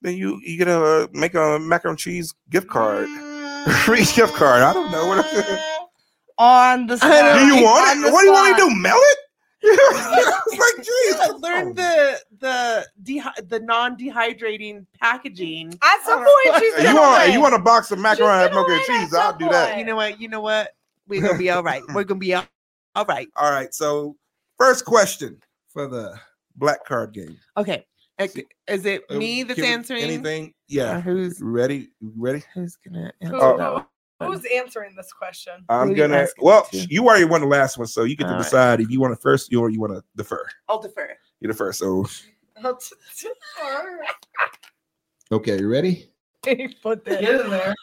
Then 0.01 0.15
you 0.15 0.39
you 0.43 0.57
get 0.57 0.67
a 0.67 1.07
make 1.13 1.35
a 1.35 1.59
macaroni 1.59 1.91
and 1.93 1.99
cheese 1.99 2.33
gift 2.49 2.67
card, 2.67 3.07
free 3.85 4.05
gift 4.05 4.33
card. 4.35 4.63
I 4.63 4.73
don't 4.73 4.91
know 4.91 5.05
what. 5.07 5.25
On 6.39 6.85
the 6.87 6.95
do 6.97 7.05
you 7.07 7.63
want 7.63 7.97
it? 7.99 8.05
the 8.05 8.11
What 8.11 8.21
do 8.21 8.25
you 8.27 8.31
want 8.33 8.51
me 8.57 8.63
to 8.63 8.69
do? 8.69 8.75
Melt 8.75 9.01
it? 9.03 9.17
It's 9.61 10.51
like 10.51 10.87
Yeah, 11.31 11.33
learn 11.37 11.73
the 11.73 12.19
the 12.39 12.85
dehy- 13.03 13.49
the 13.49 13.59
non 13.59 13.97
dehydrating 13.97 14.85
packaging. 14.99 15.77
At 15.83 16.03
some 16.03 16.19
point, 16.45 16.59
she's 16.63 16.83
You 16.83 16.95
want 16.95 17.33
you 17.33 17.41
want 17.41 17.55
a 17.55 17.59
box 17.59 17.91
of 17.91 17.99
macaroni 17.99 18.45
and 18.45 18.53
gonna 18.53 18.67
mac 18.69 18.89
and 18.89 19.01
cheese? 19.01 19.13
I'll 19.13 19.37
do 19.37 19.49
that. 19.49 19.77
You 19.77 19.85
know 19.85 19.95
what? 19.95 20.19
You 20.21 20.27
know 20.27 20.41
what? 20.41 20.71
We're 21.07 21.21
gonna 21.21 21.37
be 21.37 21.49
all 21.49 21.63
right. 21.63 21.81
We're 21.93 22.03
gonna 22.03 22.19
be 22.19 22.33
all, 22.35 22.45
all 22.95 23.05
right. 23.05 23.27
All 23.35 23.51
right. 23.51 23.73
So 23.73 24.15
first 24.57 24.85
question 24.85 25.41
for 25.69 25.87
the 25.87 26.19
black 26.55 26.85
card 26.85 27.13
game. 27.13 27.37
Okay. 27.55 27.85
Is 28.19 28.35
it 28.85 29.03
Uh, 29.09 29.15
me 29.15 29.43
that's 29.43 29.59
answering? 29.59 30.01
anything? 30.03 30.47
Uh, 30.47 30.51
Yeah. 30.67 31.01
who's 31.01 31.39
ready? 31.41 31.89
Ready? 32.01 32.43
who's 32.53 32.75
gonna 32.77 33.11
Who- 33.21 33.27
answer 33.35 33.61
Oh. 33.63 33.85
That 34.19 34.25
one? 34.29 34.37
Who's 34.37 34.45
answering 34.53 34.95
this 34.95 35.11
question? 35.11 35.53
I'm 35.69 35.93
gonna. 35.93 36.27
Well, 36.39 36.63
to? 36.71 36.77
you 36.89 37.05
already 37.07 37.25
won 37.25 37.41
the 37.41 37.47
last 37.47 37.77
one, 37.77 37.87
so 37.87 38.03
you 38.03 38.15
get 38.15 38.25
to 38.25 38.29
All 38.31 38.35
right. 38.37 38.43
decide 38.43 38.81
if 38.81 38.89
you 38.89 38.99
want 38.99 39.13
to 39.13 39.21
first 39.21 39.53
or 39.53 39.69
you 39.69 39.79
want 39.79 39.93
to 39.93 40.03
defer. 40.15 40.45
I'll 40.67 40.81
defer. 40.81 41.09
You 41.39 41.47
defer. 41.47 41.71
So 41.71 42.05
I'll 42.63 42.75
t- 42.77 42.95
t- 43.15 43.29
okay, 45.31 45.59
you 45.59 45.67
ready? 45.69 46.09
Put 46.81 47.05
that 47.05 47.21
Get 47.21 47.41
in 47.41 47.49
there. 47.49 47.75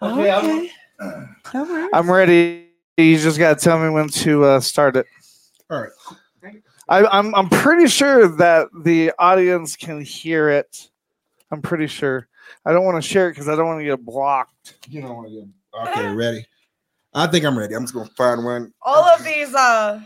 All 0.00 0.10
right. 0.10 0.20
Okay. 0.20 0.30
I'm- 0.30 1.28
That 1.52 1.68
works. 1.68 1.90
I'm 1.92 2.10
ready. 2.10 2.68
You 2.96 3.18
just 3.18 3.38
gotta 3.38 3.58
tell 3.58 3.78
me 3.82 3.90
when 3.90 4.08
to 4.08 4.44
uh, 4.44 4.60
start 4.60 4.96
it. 4.96 5.06
All 5.70 5.80
right. 5.80 5.90
I, 6.88 7.04
I'm 7.06 7.34
I'm 7.34 7.48
pretty 7.48 7.88
sure 7.88 8.28
that 8.28 8.68
the 8.84 9.10
audience 9.18 9.74
can 9.74 10.02
hear 10.02 10.50
it. 10.50 10.90
I'm 11.50 11.62
pretty 11.62 11.86
sure. 11.86 12.28
I 12.64 12.72
don't 12.72 12.84
want 12.84 13.02
to 13.02 13.08
share 13.08 13.28
it 13.28 13.32
because 13.32 13.48
I 13.48 13.56
don't 13.56 13.66
want 13.66 13.80
to 13.80 13.84
get 13.84 14.04
blocked. 14.04 14.74
You 14.88 15.02
don't 15.02 15.16
want 15.16 15.28
to 15.28 15.34
get. 15.34 15.88
Okay, 15.88 16.14
ready. 16.14 16.46
I 17.14 17.26
think 17.26 17.44
I'm 17.44 17.58
ready. 17.58 17.74
I'm 17.74 17.82
just 17.82 17.94
gonna 17.94 18.10
find 18.16 18.44
one. 18.44 18.72
All 18.82 19.04
of 19.04 19.24
these 19.24 19.54
uh 19.54 20.00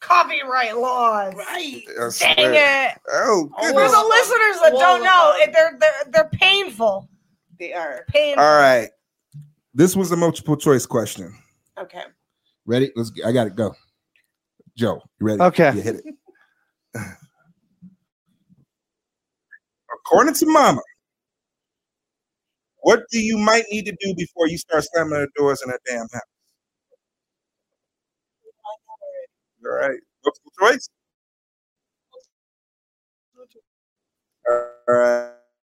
copyright 0.00 0.76
laws. 0.76 1.34
Right. 1.34 1.82
Dang 2.18 2.54
it. 2.54 2.98
Oh, 3.12 3.50
For 3.58 3.72
the 3.72 4.04
listeners 4.08 4.60
that 4.62 4.72
don't 4.72 5.02
know, 5.04 5.32
it, 5.36 5.52
they're 5.52 5.76
they're 5.78 6.04
they're 6.12 6.30
painful. 6.32 7.08
They 7.58 7.72
are. 7.72 8.04
Painful. 8.08 8.42
All 8.42 8.58
right. 8.58 8.88
This 9.74 9.94
was 9.94 10.10
a 10.12 10.16
multiple 10.16 10.56
choice 10.56 10.86
question. 10.86 11.36
Okay. 11.78 12.02
Ready? 12.66 12.90
Let's. 12.96 13.12
I 13.24 13.32
got 13.32 13.44
to 13.44 13.50
go. 13.50 13.74
Joe, 14.76 15.02
you 15.20 15.26
ready? 15.26 15.42
Okay. 15.42 15.74
You 15.74 15.80
hit 15.80 15.96
it. 15.96 16.04
According 20.06 20.34
to 20.34 20.46
Mama, 20.46 20.80
what 22.82 23.02
do 23.10 23.20
you 23.20 23.38
might 23.38 23.64
need 23.70 23.84
to 23.86 23.96
do 24.00 24.14
before 24.16 24.48
you 24.48 24.58
start 24.58 24.84
slamming 24.84 25.12
the 25.20 25.28
doors 25.36 25.62
in 25.62 25.70
that 25.70 25.80
damn 25.86 26.06
house? 26.12 26.22
All 29.64 29.72
right. 29.72 29.98
Multiple 30.24 30.52
choice. 30.60 30.88
All 34.48 34.70
right. 34.88 35.32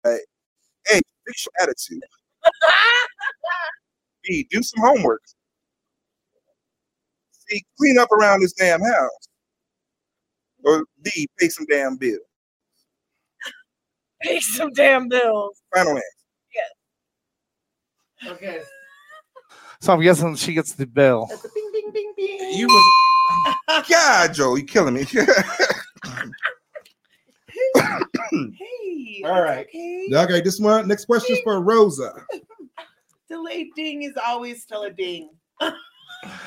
A. 0.06 1.00
Fix 1.26 1.46
your 1.46 1.52
attitude. 1.62 2.02
B. 4.24 4.46
Do 4.50 4.62
some 4.62 4.84
homework. 4.84 5.22
C. 7.48 7.62
Clean 7.78 7.98
up 7.98 8.10
around 8.12 8.40
this 8.40 8.52
damn 8.52 8.80
house. 8.80 9.28
Or 10.64 10.84
D. 11.02 11.28
Pay 11.38 11.48
some 11.48 11.66
damn 11.66 11.96
bill. 11.96 12.18
Pay 14.22 14.40
some 14.40 14.70
damn 14.72 15.08
bills. 15.08 15.60
Final 15.74 15.92
answer. 15.92 16.21
Okay. 18.26 18.62
So 19.80 19.92
I'm 19.92 20.00
guessing 20.00 20.36
she 20.36 20.54
gets 20.54 20.74
the 20.74 20.86
bill. 20.86 21.26
That's 21.28 21.44
a 21.44 21.48
bing 21.54 21.70
bing 21.72 21.90
bing 21.92 22.12
bing. 22.16 22.52
You 22.54 22.68
was 22.68 23.84
God, 23.88 24.34
Joe, 24.34 24.54
you 24.54 24.64
killing 24.64 24.94
me. 24.94 25.06
Hey. 28.32 29.22
All 29.24 29.42
right. 29.42 29.66
Okay. 29.66 30.08
okay, 30.12 30.40
this 30.40 30.58
one. 30.58 30.88
Next 30.88 31.04
question 31.04 31.36
is 31.36 31.42
for 31.42 31.60
Rosa. 31.60 32.12
Delayed 33.28 33.68
ding 33.76 34.02
is 34.02 34.14
always 34.26 34.62
still 34.62 34.84
a 34.84 34.90
ding. 34.90 35.30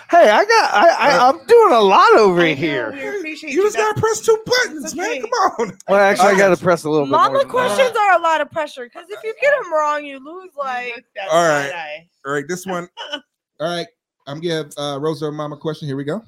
Hey, 0.09 0.29
I 0.29 0.45
got 0.45 0.73
I, 0.73 0.87
I 1.09 1.29
I'm 1.29 1.45
doing 1.47 1.73
a 1.73 1.79
lot 1.81 2.13
over 2.17 2.39
I 2.41 2.51
know, 2.51 2.55
here. 2.55 2.91
We 3.23 3.37
You 3.41 3.63
just 3.63 3.75
gotta 3.75 3.99
press 3.99 4.21
two 4.21 4.37
buttons, 4.45 4.85
It's 4.85 4.95
man. 4.95 5.21
Come 5.21 5.29
on. 5.31 5.77
Well, 5.89 5.99
actually, 5.99 6.27
I 6.27 6.37
got 6.37 6.55
to 6.57 6.57
press 6.63 6.85
a 6.85 6.89
little 6.89 7.05
bit 7.05 7.11
more. 7.11 7.19
Mama 7.19 7.39
than 7.39 7.47
that. 7.47 7.51
questions 7.51 7.97
are 7.97 8.17
a 8.17 8.21
lot 8.21 8.39
of 8.39 8.49
pressure 8.51 8.85
because 8.85 9.05
if 9.09 9.21
you 9.23 9.33
get 9.41 9.51
them 9.61 9.73
wrong, 9.73 10.05
you 10.05 10.23
lose 10.23 10.51
like 10.57 11.03
That's 11.15 11.29
all 11.31 11.43
right, 11.47 12.05
all 12.25 12.31
right. 12.33 12.45
this 12.47 12.65
one. 12.65 12.87
All 13.59 13.67
right, 13.73 13.87
I'm 14.27 14.41
gonna 14.41 14.65
give 14.65 14.73
uh, 14.77 14.97
Rosa 15.01 15.27
a 15.27 15.31
mama 15.31 15.55
question. 15.57 15.87
Here 15.87 15.95
we 15.97 16.03
go. 16.03 16.21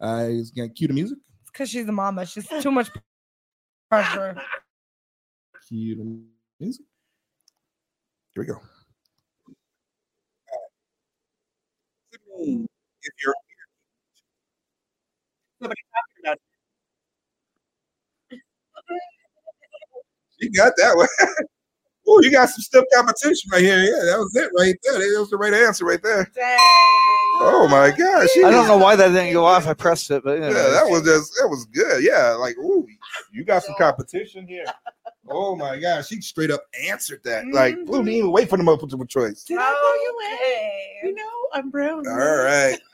Uh, 0.00 0.26
he's 0.28 0.50
gonna 0.50 0.68
cue 0.70 0.88
the 0.88 0.94
music. 0.94 1.18
because 1.52 1.68
she's 1.70 1.86
a 1.88 1.92
mama. 1.92 2.24
She's 2.26 2.46
too 2.60 2.70
much 2.70 2.88
pressure. 3.90 4.34
Cue 5.68 5.96
the 5.96 6.20
music. 6.60 6.84
Here 8.34 8.42
we 8.42 8.46
go. 8.46 8.58
If 12.38 13.14
you're 13.24 13.34
Somebody 15.60 15.80
talking 15.94 16.22
about 16.24 16.38
You 20.40 20.50
got 20.52 20.72
that 20.78 20.96
one. 20.96 21.08
oh, 22.06 22.20
you 22.22 22.30
got 22.30 22.48
some 22.48 22.60
stiff 22.60 22.84
competition 22.94 23.50
right 23.52 23.62
here. 23.62 23.82
Yeah, 23.82 24.04
that 24.04 24.18
was 24.18 24.34
it 24.36 24.50
right 24.58 24.76
there. 24.82 24.98
That 24.98 25.20
was 25.20 25.30
the 25.30 25.36
right 25.36 25.54
answer 25.54 25.84
right 25.84 26.02
there. 26.02 26.30
Dang. 26.34 26.58
Oh 27.36 27.66
my 27.68 27.90
gosh. 27.90 28.28
I 28.36 28.50
don't 28.50 28.68
know 28.68 28.76
why 28.76 28.96
that 28.96 29.08
didn't 29.08 29.32
go 29.32 29.44
off. 29.44 29.66
I 29.66 29.74
pressed 29.74 30.10
it, 30.10 30.22
but 30.22 30.38
Yeah, 30.38 30.48
yeah, 30.48 30.70
that 30.70 30.86
was 30.88 31.02
just 31.02 31.34
that 31.40 31.48
was 31.48 31.66
good. 31.66 32.02
Yeah, 32.04 32.30
like 32.30 32.56
ooh, 32.58 32.86
you 33.32 33.44
got 33.44 33.62
some 33.64 33.74
competition 33.76 34.46
here. 34.46 34.66
Oh 35.28 35.56
my 35.56 35.78
gosh, 35.78 36.08
she 36.08 36.20
straight 36.20 36.50
up 36.50 36.62
answered 36.86 37.20
that. 37.24 37.46
Like, 37.48 37.74
mm-hmm. 37.74 37.84
Blue 37.84 37.98
didn't 38.04 38.14
even 38.14 38.30
wait 38.30 38.50
for 38.50 38.58
the 38.58 38.62
multiple 38.62 39.06
choice. 39.06 39.44
Did 39.44 39.58
I 39.58 39.70
know 39.70 39.94
you 40.02 40.16
went? 40.18 41.04
You 41.04 41.14
know, 41.14 41.30
I'm 41.54 41.70
brown. 41.70 42.06
All 42.06 42.44
right. 42.44 42.78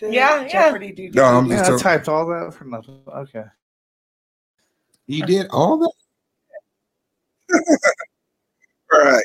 The 0.00 0.12
Yeah, 0.12 0.46
yeah. 0.50 0.76
Doo 0.76 0.92
doo. 0.94 1.10
No, 1.12 1.24
I'm 1.24 1.46
Yeah, 1.46 1.58
just 1.66 1.84
I 1.86 1.96
typed 1.96 2.08
all 2.08 2.26
that 2.26 2.52
for 2.54 2.64
nothing. 2.64 3.00
Okay. 3.08 3.44
You 5.06 5.24
did 5.24 5.46
all 5.50 5.78
that? 5.78 5.92
all 8.92 9.04
right. 9.04 9.24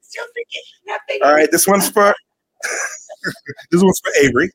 Still 0.00 0.26
thinking 0.34 0.62
nothing. 0.86 1.18
All 1.22 1.32
right. 1.32 1.50
This 1.50 1.66
one's 1.66 1.88
for 1.88 2.14
this 3.70 3.82
one's 3.82 4.00
for 4.00 4.12
Avery. 4.22 4.50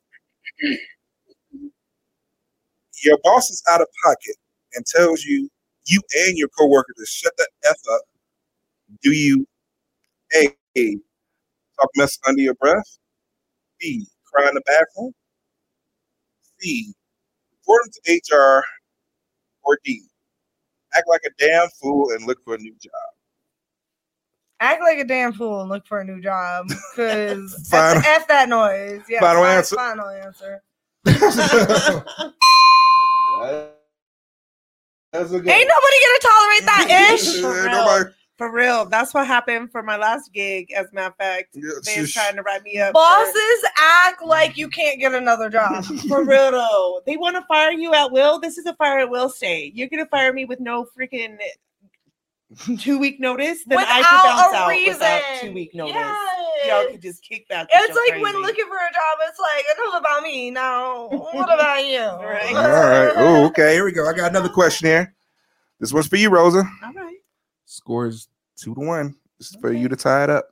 Your 3.04 3.18
boss 3.24 3.50
is 3.50 3.62
out 3.70 3.82
of 3.82 3.88
pocket 4.06 4.36
and 4.74 4.86
tells 4.86 5.24
you 5.24 5.50
you 5.86 6.00
and 6.28 6.38
your 6.38 6.50
coworker 6.50 6.94
to 6.98 7.06
shut 7.06 7.34
the 7.38 7.48
F 7.70 7.78
up. 7.92 8.02
Do 9.02 9.12
you 9.12 9.46
A 10.36 10.56
talk 11.80 11.90
mess 11.96 12.18
under 12.28 12.42
your 12.42 12.54
breath? 12.56 12.98
B 13.80 14.06
cry 14.26 14.48
in 14.48 14.54
the 14.56 14.62
bathroom? 14.66 15.14
C 16.60 16.94
report 17.52 17.82
him 17.86 17.92
to 18.06 18.36
HR 18.36 18.64
or 19.64 19.78
D 19.84 20.02
act 20.96 21.08
like 21.08 21.22
a 21.26 21.30
damn 21.38 21.68
fool 21.82 22.12
and 22.12 22.26
look 22.26 22.44
for 22.44 22.56
a 22.56 22.58
new 22.58 22.74
job. 22.82 22.92
Act 24.60 24.82
like 24.82 24.98
a 25.00 25.06
damn 25.06 25.32
fool 25.32 25.62
and 25.62 25.70
look 25.70 25.86
for 25.88 26.00
a 26.02 26.04
new 26.06 26.20
job. 26.22 26.68
Because 26.68 27.68
Final- 27.70 28.02
F, 28.06 28.28
that 28.28 28.50
noise. 28.50 29.02
Yeah, 29.08 29.20
Final 29.22 29.44
fi- 29.44 29.56
answer. 29.56 29.76
Final 29.76 30.10
answer. 30.10 30.64
That's 35.12 35.32
a 35.32 35.36
Ain't 35.36 35.46
nobody 35.46 35.98
gonna 36.06 36.20
tolerate 36.22 36.66
that 36.66 36.88
ish. 37.14 37.42
For 37.42 37.64
real. 37.64 38.14
For 38.40 38.50
real. 38.50 38.86
That's 38.86 39.14
what 39.14 39.28
happened 39.28 39.70
for 39.70 39.84
my 39.84 39.98
last 39.98 40.32
gig, 40.32 40.72
as 40.72 40.88
a 40.90 40.96
matter 40.96 41.08
of 41.10 41.16
fact. 41.18 41.50
they're 41.54 41.82
sheesh. 41.82 42.14
trying 42.14 42.38
to 42.38 42.42
write 42.42 42.64
me 42.64 42.80
up. 42.80 42.92
for- 42.92 42.94
Bosses 42.94 43.64
act 43.78 44.24
like 44.24 44.56
you 44.56 44.70
can't 44.70 44.98
get 44.98 45.14
another 45.14 45.50
job. 45.50 45.84
For 46.08 46.24
real 46.24 46.50
though. 46.52 47.02
They 47.06 47.18
want 47.18 47.36
to 47.36 47.42
fire 47.50 47.72
you 47.74 47.94
at 47.94 48.14
will. 48.14 48.40
This 48.40 48.58
is 48.58 48.66
a 48.66 48.74
fire 48.76 49.00
at 49.00 49.10
will 49.10 49.28
state. 49.30 49.76
You're 49.76 49.90
gonna 49.90 50.06
fire 50.06 50.32
me 50.32 50.46
with 50.46 50.62
no 50.62 50.88
freaking 50.98 51.38
two 52.80 52.98
week 52.98 53.20
notice. 53.20 53.66
Then 53.66 53.80
I 53.80 54.00
Without 54.00 54.10
could 54.10 54.30
bounce 54.30 54.54
a 54.54 54.58
out 54.58 54.70
reason. 54.70 54.94
without 54.94 55.22
two 55.42 55.52
week 55.54 55.76
notice. 55.76 56.18
Y'all 56.66 56.86
could 56.90 57.02
just 57.02 57.22
kick 57.22 57.46
back. 57.50 57.68
with 57.68 57.76
It's 57.76 57.94
your 57.94 58.16
like 58.16 58.24
when 58.24 58.42
looking 58.42 58.68
for 58.68 58.78
a 58.78 58.94
job, 58.94 59.18
it's 59.28 59.40
like 59.40 59.66
enough 59.78 60.00
about 60.00 60.24
me. 60.24 60.50
Now, 60.50 61.10
what 61.10 61.54
about 61.54 61.86
you? 61.86 62.00
All 62.00 62.24
right. 62.24 63.12
Oh, 63.18 63.48
okay. 63.48 63.74
Here 63.74 63.84
we 63.84 63.92
go. 63.92 64.08
I 64.08 64.14
got 64.14 64.30
another 64.30 64.48
question 64.48 64.88
here. 64.88 65.14
This 65.82 65.92
one's 65.92 66.08
for 66.08 66.16
you, 66.16 66.30
Rosa. 66.30 66.64
All 66.86 66.94
right. 66.94 67.18
Scores 67.70 68.30
two 68.58 68.74
to 68.74 68.82
one. 68.82 69.16
This 69.38 69.52
is 69.52 69.58
for 69.62 69.72
you 69.72 69.88
to 69.90 69.96
tie 69.96 70.24
it 70.24 70.30
up. 70.32 70.50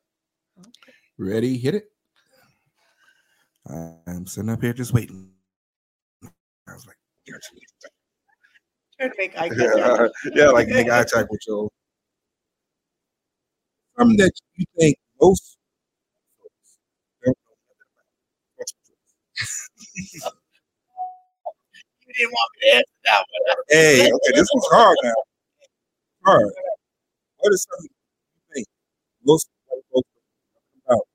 Ready? 1.17 1.57
Hit 1.57 1.73
it. 1.73 1.85
I'm 4.05 4.27
sitting 4.27 4.51
up 4.51 4.61
here 4.61 4.71
just 4.71 4.93
waiting. 4.93 5.31
I 6.23 6.73
was 6.73 6.85
like, 6.85 6.95
to 9.01 9.11
make 9.17 9.35
eye 9.35 9.49
yeah, 9.57 9.87
contact. 9.87 10.13
yeah, 10.35 10.49
like 10.49 10.67
make 10.67 10.91
eye 10.91 11.03
contact 11.03 11.31
with 11.31 11.41
your. 11.47 11.69
Something 13.97 14.17
that 14.17 14.31
you 14.55 14.65
think 14.77 14.95
most 15.19 15.57
don't 17.25 17.35
know 17.35 17.55
nothing 17.57 17.77
about. 17.81 18.05
What's 18.57 18.73
You 22.05 22.13
didn't 22.13 22.31
want 22.31 22.51
me 22.53 22.69
to 22.69 22.75
answer 22.75 22.85
that 23.05 23.17
one. 23.17 23.55
Hey, 23.69 24.05
okay, 24.05 24.35
this 24.35 24.47
one's 24.53 24.67
hard 24.67 24.97
now. 25.03 25.13
Hard. 26.25 26.53
What 27.47 27.53
is 27.53 27.65
something 27.71 27.89
you 28.35 28.41
think 28.53 28.67
most 29.25 29.47
white 29.67 29.81
folks 29.93 30.09
about? 30.85 31.07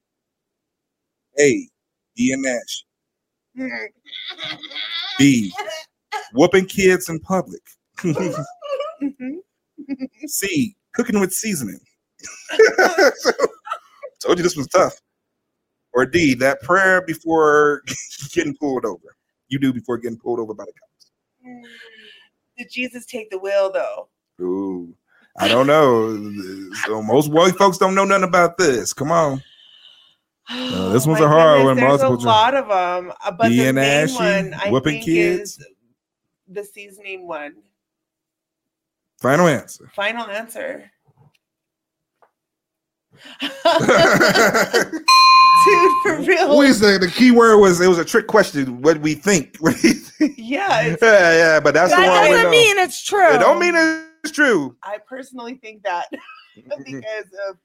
A. 1.38 1.68
Being 2.16 2.40
Nash. 2.40 2.84
B. 5.18 5.52
Whooping 6.32 6.64
kids 6.68 7.10
in 7.10 7.20
public. 7.20 7.60
Mm-hmm. 7.98 9.34
C. 10.24 10.74
Cooking 10.94 11.20
with 11.20 11.34
seasoning. 11.34 11.80
Told 14.22 14.38
you 14.38 14.42
this 14.42 14.56
was 14.56 14.68
tough. 14.68 14.94
Or 15.92 16.06
D. 16.06 16.32
That 16.32 16.62
prayer 16.62 17.02
before 17.02 17.82
getting 18.32 18.56
pulled 18.56 18.86
over. 18.86 19.16
You 19.48 19.58
do 19.58 19.70
before 19.70 19.98
getting 19.98 20.18
pulled 20.18 20.40
over 20.40 20.54
by 20.54 20.64
the 20.64 20.72
cops. 20.72 21.10
Did 22.56 22.70
Jesus 22.70 23.04
take 23.04 23.28
the 23.28 23.38
wheel 23.38 23.70
though? 23.70 24.08
Ooh, 24.40 24.94
I 25.38 25.48
don't 25.48 25.66
know. 25.66 26.16
So 26.86 27.02
most 27.02 27.30
white 27.30 27.54
folks 27.56 27.78
don't 27.78 27.94
know 27.94 28.04
nothing 28.04 28.24
about 28.24 28.58
this. 28.58 28.92
Come 28.92 29.10
on. 29.12 29.42
Uh, 30.50 30.88
this 30.88 31.06
one's 31.06 31.20
My 31.20 31.26
a 31.26 31.28
hard 31.28 31.64
one. 31.64 31.76
There's 31.76 32.02
a 32.02 32.08
choice. 32.08 32.24
lot 32.24 32.54
of 32.54 32.66
them, 32.68 33.12
uh, 33.24 33.30
but 33.30 33.44
the 33.48 33.56
Being 33.58 33.76
main 33.76 34.04
ashy, 34.04 34.14
one 34.16 34.54
I 34.54 34.70
whooping 34.70 34.94
think 34.94 35.04
kids. 35.04 35.58
is 35.58 35.66
the 36.48 36.64
seasoning 36.64 37.28
one. 37.28 37.54
Final 39.20 39.46
answer. 39.46 39.88
Final 39.94 40.26
answer. 40.26 40.90
Dude, 45.64 45.92
for 46.02 46.18
real. 46.22 46.56
What 46.56 46.66
is 46.66 46.80
the, 46.80 46.98
the 47.00 47.10
key 47.10 47.30
word 47.30 47.58
was 47.58 47.80
it 47.80 47.86
was 47.88 47.98
a 47.98 48.04
trick 48.04 48.26
question. 48.26 48.82
What 48.82 48.98
we 48.98 49.14
think. 49.14 49.56
What 49.60 49.76
do 49.80 49.88
you 49.88 49.94
think? 49.94 50.34
Yeah, 50.36 50.80
it's, 50.82 51.00
Yeah, 51.02 51.32
yeah, 51.34 51.60
but 51.60 51.72
that's 51.72 51.94
the 51.94 52.02
one 52.02 52.22
we 52.24 52.30
doesn't 52.30 52.50
mean 52.50 52.78
it's 52.78 53.02
true. 53.02 53.28
It 53.32 53.38
don't 53.38 53.60
mean 53.60 53.74
it's 53.76 54.08
true. 54.30 54.76
I 54.82 54.98
personally 54.98 55.54
think 55.54 55.82
that 55.82 56.06
because 56.84 57.26
of 57.48 57.56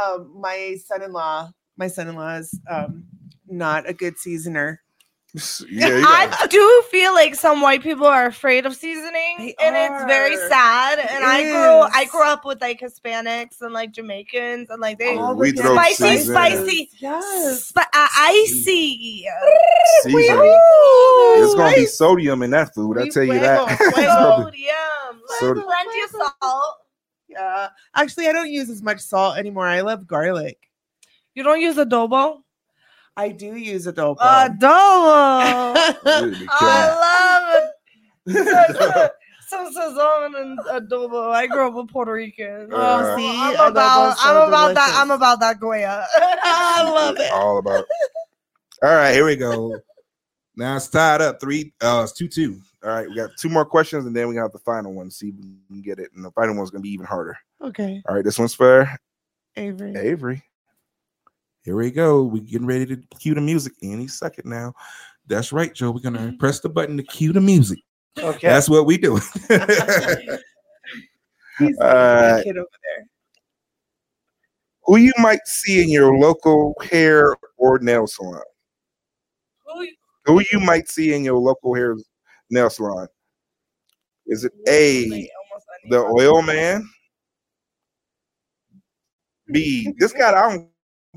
um, 0.00 0.40
my 0.40 0.76
son-in-law. 0.86 1.50
My 1.76 1.88
son-in-law 1.88 2.36
is 2.36 2.58
um, 2.70 3.04
not 3.46 3.88
a 3.88 3.92
good 3.92 4.18
seasoner. 4.18 4.82
Yeah, 5.32 5.88
you 5.88 6.02
got- 6.02 6.40
I 6.42 6.46
do 6.48 6.82
feel 6.90 7.14
like 7.14 7.36
some 7.36 7.60
white 7.60 7.82
people 7.82 8.06
are 8.06 8.26
afraid 8.26 8.66
of 8.66 8.74
seasoning, 8.74 9.54
and 9.60 9.76
it's 9.76 10.04
very 10.06 10.34
are. 10.36 10.48
sad. 10.48 10.98
It 10.98 11.06
and 11.10 11.24
I 11.24 11.42
grew, 11.42 11.80
I 12.00 12.04
grew 12.06 12.24
up 12.26 12.44
with 12.44 12.60
like 12.60 12.80
Hispanics 12.80 13.60
and 13.60 13.72
like 13.72 13.92
Jamaicans, 13.92 14.70
and 14.70 14.80
like 14.80 14.98
they 14.98 15.16
Oh, 15.16 15.34
we 15.34 15.52
throw 15.52 15.74
spicy, 15.74 15.94
seasoning. 15.94 16.36
spicy, 16.36 16.90
yes, 16.98 17.64
sp- 17.70 17.78
uh, 17.94 18.08
icy. 18.18 19.24
Seasoning. 20.02 20.58
It's 21.42 21.54
gonna 21.54 21.76
be 21.76 21.86
sodium 21.86 22.42
in 22.42 22.50
that 22.50 22.74
food. 22.74 22.98
I 22.98 23.08
tell 23.08 23.22
you 23.24 23.38
that. 23.38 23.78
Sodium, 23.78 25.22
Sodium. 25.38 25.64
plenty 25.64 26.00
of 26.02 26.10
salt. 26.40 26.76
Yeah, 27.28 27.68
actually, 27.94 28.26
I 28.26 28.32
don't 28.32 28.50
use 28.50 28.68
as 28.68 28.82
much 28.82 28.98
salt 29.00 29.36
anymore. 29.38 29.66
I 29.66 29.82
love 29.82 30.06
garlic. 30.06 30.58
You 31.34 31.44
don't 31.44 31.60
use 31.60 31.76
adobo. 31.76 32.42
I 33.20 33.28
do 33.28 33.54
use 33.54 33.86
adobo. 33.86 34.16
Adobo. 34.16 35.84
Really 36.06 36.38
be. 36.38 36.46
I 36.48 37.52
love 37.52 38.34
it. 38.34 39.12
Some 39.46 39.74
sazon 39.74 40.40
and 40.40 40.58
adobo. 40.60 41.30
I 41.30 41.46
grew 41.46 41.68
up 41.68 41.74
with 41.74 41.88
Puerto 41.88 42.12
Rican. 42.12 42.72
Uh, 42.72 43.16
see, 43.16 43.28
I'm 43.28 43.56
adobo's 43.56 43.70
about, 43.72 44.16
so 44.16 44.30
I'm 44.30 44.48
about 44.48 44.74
that. 44.74 44.94
I'm 44.94 45.10
about 45.10 45.40
that 45.40 45.60
Goya. 45.60 46.06
I 46.14 46.90
love 46.90 47.16
it. 47.18 47.30
all 47.30 47.58
about. 47.58 47.84
All 48.82 48.94
right, 48.94 49.12
here 49.12 49.26
we 49.26 49.36
go. 49.36 49.78
Now 50.56 50.76
it's 50.76 50.88
tied 50.88 51.20
up 51.20 51.42
three. 51.42 51.74
Uh, 51.82 52.00
it's 52.04 52.12
two 52.14 52.26
two. 52.28 52.62
All 52.82 52.88
right, 52.88 53.06
we 53.06 53.16
got 53.16 53.36
two 53.36 53.50
more 53.50 53.66
questions, 53.66 54.06
and 54.06 54.16
then 54.16 54.28
we 54.28 54.34
got 54.34 54.50
the 54.50 54.58
final 54.60 54.94
one. 54.94 55.10
See 55.10 55.28
if 55.28 55.34
we 55.34 55.42
can 55.68 55.82
get 55.82 55.98
it, 55.98 56.10
and 56.16 56.24
the 56.24 56.30
final 56.30 56.56
one's 56.56 56.70
gonna 56.70 56.80
be 56.80 56.92
even 56.92 57.04
harder. 57.04 57.36
Okay, 57.60 58.00
All 58.08 58.14
right, 58.14 58.24
this 58.24 58.38
one's 58.38 58.54
for 58.54 58.90
Avery. 59.56 59.94
Avery. 59.94 60.42
Here 61.62 61.76
we 61.76 61.90
go. 61.90 62.24
We're 62.24 62.42
getting 62.42 62.66
ready 62.66 62.86
to 62.86 62.96
cue 63.18 63.34
the 63.34 63.40
music 63.40 63.74
any 63.82 64.08
second 64.08 64.48
now. 64.48 64.72
That's 65.26 65.52
right, 65.52 65.72
Joe. 65.74 65.90
We're 65.90 66.00
gonna 66.00 66.18
mm-hmm. 66.18 66.36
press 66.38 66.60
the 66.60 66.68
button 66.68 66.96
to 66.96 67.02
cue 67.02 67.32
the 67.32 67.40
music. 67.40 67.78
Okay. 68.18 68.48
That's 68.48 68.68
what 68.68 68.86
we 68.86 68.96
do. 68.98 69.16
He's 69.16 69.28
All 69.50 69.58
the 71.58 71.72
right. 71.78 72.44
kid 72.44 72.56
over 72.56 72.68
there. 72.68 73.06
Who 74.84 74.96
you 74.96 75.12
might 75.18 75.46
see 75.46 75.82
in 75.82 75.88
your 75.88 76.16
local 76.16 76.74
hair 76.82 77.36
or 77.58 77.78
nail 77.78 78.06
salon? 78.06 78.42
Who 80.26 80.42
you 80.52 80.60
might 80.60 80.88
see 80.88 81.14
in 81.14 81.22
your 81.24 81.38
local 81.38 81.74
hair 81.74 81.96
nail 82.50 82.70
salon? 82.70 83.06
Is 84.26 84.44
it 84.44 84.52
A, 84.68 85.28
the 85.88 85.98
oil 85.98 86.42
man? 86.42 86.88
B, 89.52 89.92
this 89.98 90.12
guy, 90.12 90.30
I 90.30 90.50
don't 90.50 90.68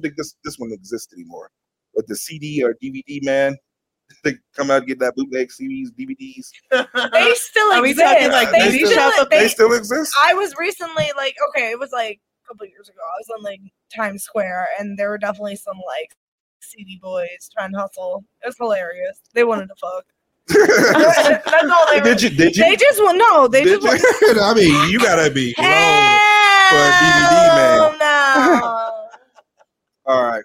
think 0.02 0.16
this, 0.18 0.36
this 0.44 0.58
one 0.58 0.72
exists 0.72 1.14
anymore. 1.14 1.50
But 1.96 2.08
the 2.08 2.16
CD 2.16 2.64
or 2.64 2.76
DVD 2.84 3.24
man, 3.24 3.56
they 4.24 4.34
come 4.56 4.72
out 4.72 4.80
and 4.80 4.88
get 4.88 5.00
that 5.00 5.16
bootleg 5.16 5.50
CDs, 5.50 5.90
DVDs. 5.92 6.50
they 7.12 7.34
still 7.36 7.72
Are 7.74 7.82
we 7.82 7.92
exist. 7.92 8.14
talking 8.14 8.32
like 8.32 8.52
they, 8.52 8.70
beauty 8.70 8.86
still, 8.86 9.12
shop 9.12 9.30
they, 9.30 9.40
They 9.40 9.48
still 9.48 9.74
exist? 9.74 10.14
I 10.20 10.34
was 10.34 10.54
recently 10.58 11.12
like, 11.16 11.36
okay, 11.50 11.72
it 11.72 11.80
was 11.80 11.92
like 11.92 12.20
a 12.44 12.48
couple 12.48 12.66
years 12.68 12.90
ago. 12.90 13.00
I 13.02 13.18
was 13.20 13.38
on 13.38 13.44
like 13.44 13.62
Times 13.96 14.24
Square, 14.24 14.68
and 14.80 14.98
there 14.98 15.10
were 15.10 15.18
definitely 15.18 15.56
some 15.56 15.78
like 15.78 16.16
CD 16.62 17.00
boys 17.02 17.50
trying 17.56 17.72
to 17.74 17.78
hustle. 17.80 18.24
It 18.44 18.48
was 18.48 18.58
hilarious. 18.58 19.22
They 19.34 19.44
wanted 19.44 19.68
to 19.68 19.76
fuck. 19.76 20.06
That's 20.48 21.72
all 21.72 21.88
they 21.94 22.00
were. 22.00 22.04
Did 22.04 22.22
you? 22.22 22.30
Did 22.30 22.58
you? 22.58 22.64
They 22.64 22.76
just 22.76 23.00
want 23.02 23.18
no. 23.18 23.48
They 23.48 23.64
Did 23.64 23.82
just 23.82 24.02
you? 24.22 24.28
want. 24.28 24.40
I 24.42 24.54
mean, 24.54 24.90
you 24.90 25.00
gotta 25.00 25.32
be 25.32 25.54
grown 25.54 25.68
for 26.70 26.76
a 26.76 26.92
DVD 26.92 28.00
man. 28.00 28.83
Hell 30.08 30.32
no. 30.32 30.42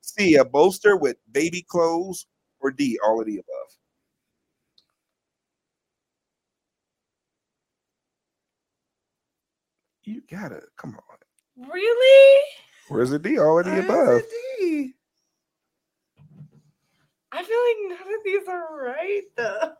C, 0.00 0.34
a 0.34 0.44
bolster 0.44 0.96
with 0.96 1.16
baby 1.30 1.62
clothes, 1.62 2.26
or 2.60 2.70
D, 2.70 2.98
all 3.04 3.20
of 3.20 3.26
the 3.26 3.38
above? 3.38 3.76
You 10.04 10.22
gotta 10.30 10.60
come 10.76 10.96
on. 10.96 11.68
Really? 11.70 12.40
Where's 12.88 13.10
the 13.10 13.18
D? 13.18 13.38
All 13.38 13.58
of 13.60 13.64
the 13.66 13.78
above. 13.78 14.22
I 17.34 17.42
feel 17.42 17.58
like 17.58 17.98
none 18.00 18.14
of 18.14 18.24
these 18.24 18.48
are 18.48 18.84
right 18.84 19.22
though. 19.36 19.72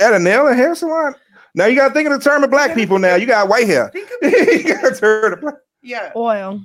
At 0.00 0.14
a 0.14 0.18
nail 0.18 0.46
and 0.46 0.56
hair 0.56 0.74
salon. 0.74 1.14
Now 1.54 1.66
you 1.66 1.76
gotta 1.76 1.92
think 1.92 2.08
of 2.08 2.18
the 2.18 2.24
term 2.24 2.44
of 2.44 2.50
black 2.50 2.74
people. 2.74 2.98
Now 2.98 3.16
you 3.16 3.26
got 3.26 3.48
white 3.48 3.66
hair. 3.66 3.90
you 4.22 4.64
gotta 4.64 4.94
turn 4.94 5.32
of 5.32 5.40
black 5.40 5.54
Yeah. 5.82 6.12
Oil. 6.14 6.60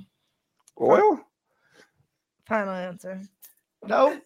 Oil. 0.80 1.20
Final 2.46 2.74
answer. 2.74 3.20
No. 3.86 4.20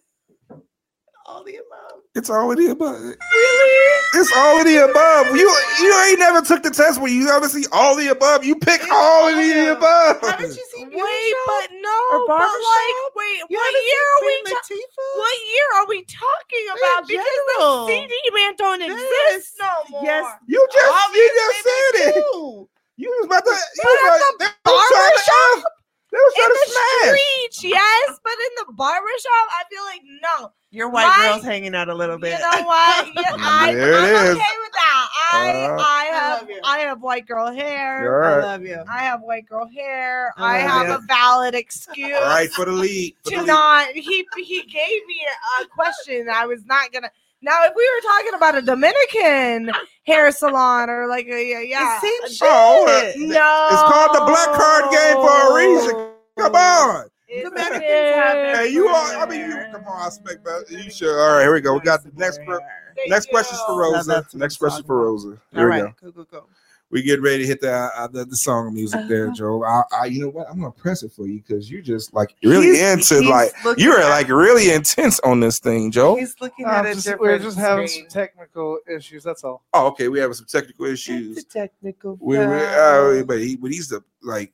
All 1.25 1.43
the 1.43 1.57
above. 1.57 2.01
It's 2.15 2.29
all 2.29 2.51
of 2.51 2.57
the 2.57 2.67
above. 2.71 2.97
Really? 2.99 3.95
It's 4.15 4.33
all 4.35 4.59
of 4.59 4.65
the 4.65 4.77
above. 4.89 5.27
You 5.37 5.45
you 5.79 5.93
ain't 6.09 6.17
never 6.17 6.41
took 6.41 6.63
the 6.63 6.71
test 6.71 6.99
where 6.99 7.11
you 7.11 7.29
obviously 7.29 7.65
all 7.71 7.95
the 7.95 8.07
above. 8.07 8.43
You 8.43 8.55
pick 8.55 8.81
all 8.91 9.29
of 9.29 9.35
the 9.37 9.71
above. 9.77 10.17
Haven't 10.25 10.49
you 10.57 10.65
seen 10.73 10.89
Wait, 10.89 11.29
Shop 11.29 11.45
but 11.45 11.69
no, 11.77 11.97
or 12.17 12.25
but 12.25 12.39
like, 12.41 12.97
wait, 13.15 13.45
You 13.47 13.57
what 13.61 13.73
year 13.77 14.05
are 14.09 14.25
we? 14.25 14.35
Ta- 14.49 14.75
what 15.21 15.37
year 15.53 15.67
are 15.77 15.85
we 15.87 15.97
talking 16.09 16.65
about? 16.73 17.07
because 17.07 17.25
general. 17.61 17.85
the 17.85 17.93
CD 17.93 18.15
man 18.33 18.53
don't 18.57 18.81
exist 18.81 19.53
no 19.61 19.69
more. 19.91 20.01
Yes. 20.03 20.25
You 20.47 20.67
just 20.73 21.13
you 21.13 21.29
just 21.29 21.45
Obviously 21.53 21.61
said 21.61 22.09
it. 22.09 22.15
do. 22.33 22.69
You 22.97 23.09
was 23.21 23.25
about 23.27 23.45
to. 23.45 23.51
You 23.53 23.83
But 23.85 23.85
was 23.85 24.01
at 24.01 24.09
like, 24.09 24.21
the 24.25 24.33
they 24.39 24.71
was 24.73 24.87
trying 24.89 24.97
barber 24.97 25.13
to 25.13 25.21
shop? 25.61 25.73
F- 26.11 26.11
They 26.11 26.17
was 26.17 26.33
in 26.37 26.43
to 26.43 26.53
the 26.65 26.71
smash. 26.71 27.19
streets, 27.19 27.63
yes, 27.63 28.19
but 28.23 28.31
in 28.33 28.65
the 28.67 28.73
barbershop, 28.73 29.45
I 29.51 29.63
feel 29.69 29.83
like 29.85 30.01
no. 30.21 30.51
Your 30.71 30.89
white 30.89 31.05
My- 31.07 31.29
girl's 31.29 31.43
hanging 31.43 31.75
out 31.75 31.87
a 31.89 31.93
little 31.95 32.17
bit. 32.17 32.33
You 32.33 32.39
know 32.39 32.63
what? 32.63 33.07
Yeah, 33.15 33.35
I, 33.39 33.73
There 33.75 33.93
it 33.93 33.97
I'm 33.97 34.25
is. 34.25 34.31
okay 34.31 34.55
with 34.61 34.71
that. 34.73 35.07
I 35.31 35.51
Uh, 35.51 35.77
I 35.77 35.79
I 35.79 36.05
have 36.05 36.41
love 36.41 36.49
you. 36.49 36.61
I 36.63 36.77
have 36.79 37.01
white 37.01 37.27
girl 37.27 37.51
hair. 37.51 38.03
You're 38.03 38.23
I 38.23 38.41
love 38.43 38.63
you. 38.63 38.83
I 38.89 38.99
have 39.03 39.21
white 39.21 39.47
girl 39.47 39.67
hair. 39.67 40.33
I 40.37 40.55
I, 40.55 40.57
have 40.59 40.87
you. 40.87 40.93
a 40.95 40.99
valid 41.07 41.53
excuse 41.55 42.15
All 42.15 42.21
right 42.23 42.49
for 42.51 42.65
the 42.65 42.71
lead. 42.71 43.15
For 43.23 43.29
the 43.31 43.35
to 43.35 43.41
lead. 43.41 43.47
not. 43.47 43.87
He 43.89 44.25
he 44.37 44.61
gave 44.63 45.05
me 45.07 45.25
a, 45.59 45.63
a 45.63 45.67
question. 45.67 46.27
I 46.29 46.45
was 46.47 46.65
not 46.65 46.91
gonna. 46.91 47.11
Now, 47.41 47.63
if 47.65 47.73
we 47.75 47.89
were 47.95 48.01
talking 48.09 48.33
about 48.33 48.57
a 48.57 48.61
Dominican 48.61 49.71
hair 50.05 50.29
salon 50.31 50.89
or 50.89 51.07
like 51.07 51.25
a 51.27 51.43
yeah, 51.47 51.61
yeah 51.61 51.99
same 51.99 52.23
a- 52.25 52.29
shit. 52.29 52.47
Oh, 52.49 52.85
no, 53.17 53.67
It's 53.71 53.81
called 53.83 54.15
the 54.15 54.25
black 54.25 54.51
card 54.59 54.91
game 54.91 55.15
for 55.15 55.51
a 55.51 55.55
reason. 55.55 56.09
Come 56.37 56.55
on. 56.55 57.05
It's 57.31 57.47
Dominicans 57.47 57.81
have 57.83 58.57
Hey, 58.57 58.69
you 58.73 58.89
friends 58.89 59.11
are. 59.13 59.17
I 59.19 59.29
mean, 59.29 59.39
you. 59.41 59.47
there. 59.53 59.69
Come 59.71 59.83
on, 59.85 60.01
I 60.01 60.07
expect 60.07 60.43
that. 60.45 60.65
You 60.69 60.89
sure? 60.89 61.19
All 61.21 61.35
right, 61.35 61.43
here 61.43 61.53
we 61.53 61.61
go. 61.61 61.75
We 61.75 61.79
got 61.81 62.03
the 62.03 62.11
next. 62.15 62.39
que- 62.39 62.59
Thank 62.95 63.09
Next 63.11 63.29
question's 63.29 63.61
for. 63.67 63.79
Rosa. 63.79 64.25
Next 64.33 64.57
question 64.57 64.83
talking 64.83 64.87
for 64.87 64.95
about. 64.97 65.05
Rosa. 65.05 65.27
All 65.29 65.37
Here 65.53 65.63
we 65.63 65.69
right, 65.81 65.95
go. 66.01 66.11
go, 66.11 66.23
go, 66.23 66.39
go. 66.39 66.45
We 66.91 67.03
get 67.03 67.21
ready 67.21 67.43
to 67.43 67.45
hit 67.47 67.61
the 67.61 67.71
uh, 67.71 68.07
the, 68.07 68.25
the 68.25 68.35
song 68.35 68.73
music 68.73 69.07
there, 69.07 69.25
Uh-huh. 69.27 69.35
Joe. 69.35 69.63
I, 69.63 69.83
I, 69.93 70.05
you 70.05 70.21
know 70.21 70.29
what? 70.29 70.49
I'm 70.49 70.59
gonna 70.59 70.71
press 70.71 71.03
it 71.03 71.11
for 71.11 71.27
you 71.27 71.39
because 71.39 71.69
you 71.69 71.83
just 71.83 72.13
like 72.15 72.33
really 72.43 72.67
he's, 72.69 72.81
into 72.81 73.19
he's 73.21 73.29
like 73.29 73.51
you're 73.77 73.99
at- 73.99 74.09
like 74.09 74.27
really 74.27 74.71
intense 74.71 75.19
on 75.19 75.39
this 75.39 75.59
thing, 75.59 75.91
Joe. 75.91 76.15
He's 76.15 76.35
looking 76.41 76.65
at 76.65 76.87
it. 76.87 76.95
just- 76.95 77.19
we're 77.19 77.37
just 77.37 77.57
having 77.59 77.87
some 77.87 78.07
technical 78.07 78.79
issues. 78.91 79.23
That's 79.23 79.43
all. 79.43 79.63
Oh, 79.73 79.85
okay. 79.89 80.07
We 80.09 80.17
have 80.19 80.35
some 80.35 80.47
technical 80.47 80.85
It's 80.85 80.93
issues. 81.07 81.37
a 81.37 81.43
technical. 81.43 82.17
We, 82.19 82.39
we, 82.39 82.43
uh, 82.45 83.21
but 83.23 83.39
he, 83.39 83.55
but 83.55 83.69
he's 83.71 83.89
the 83.89 84.03
like 84.23 84.51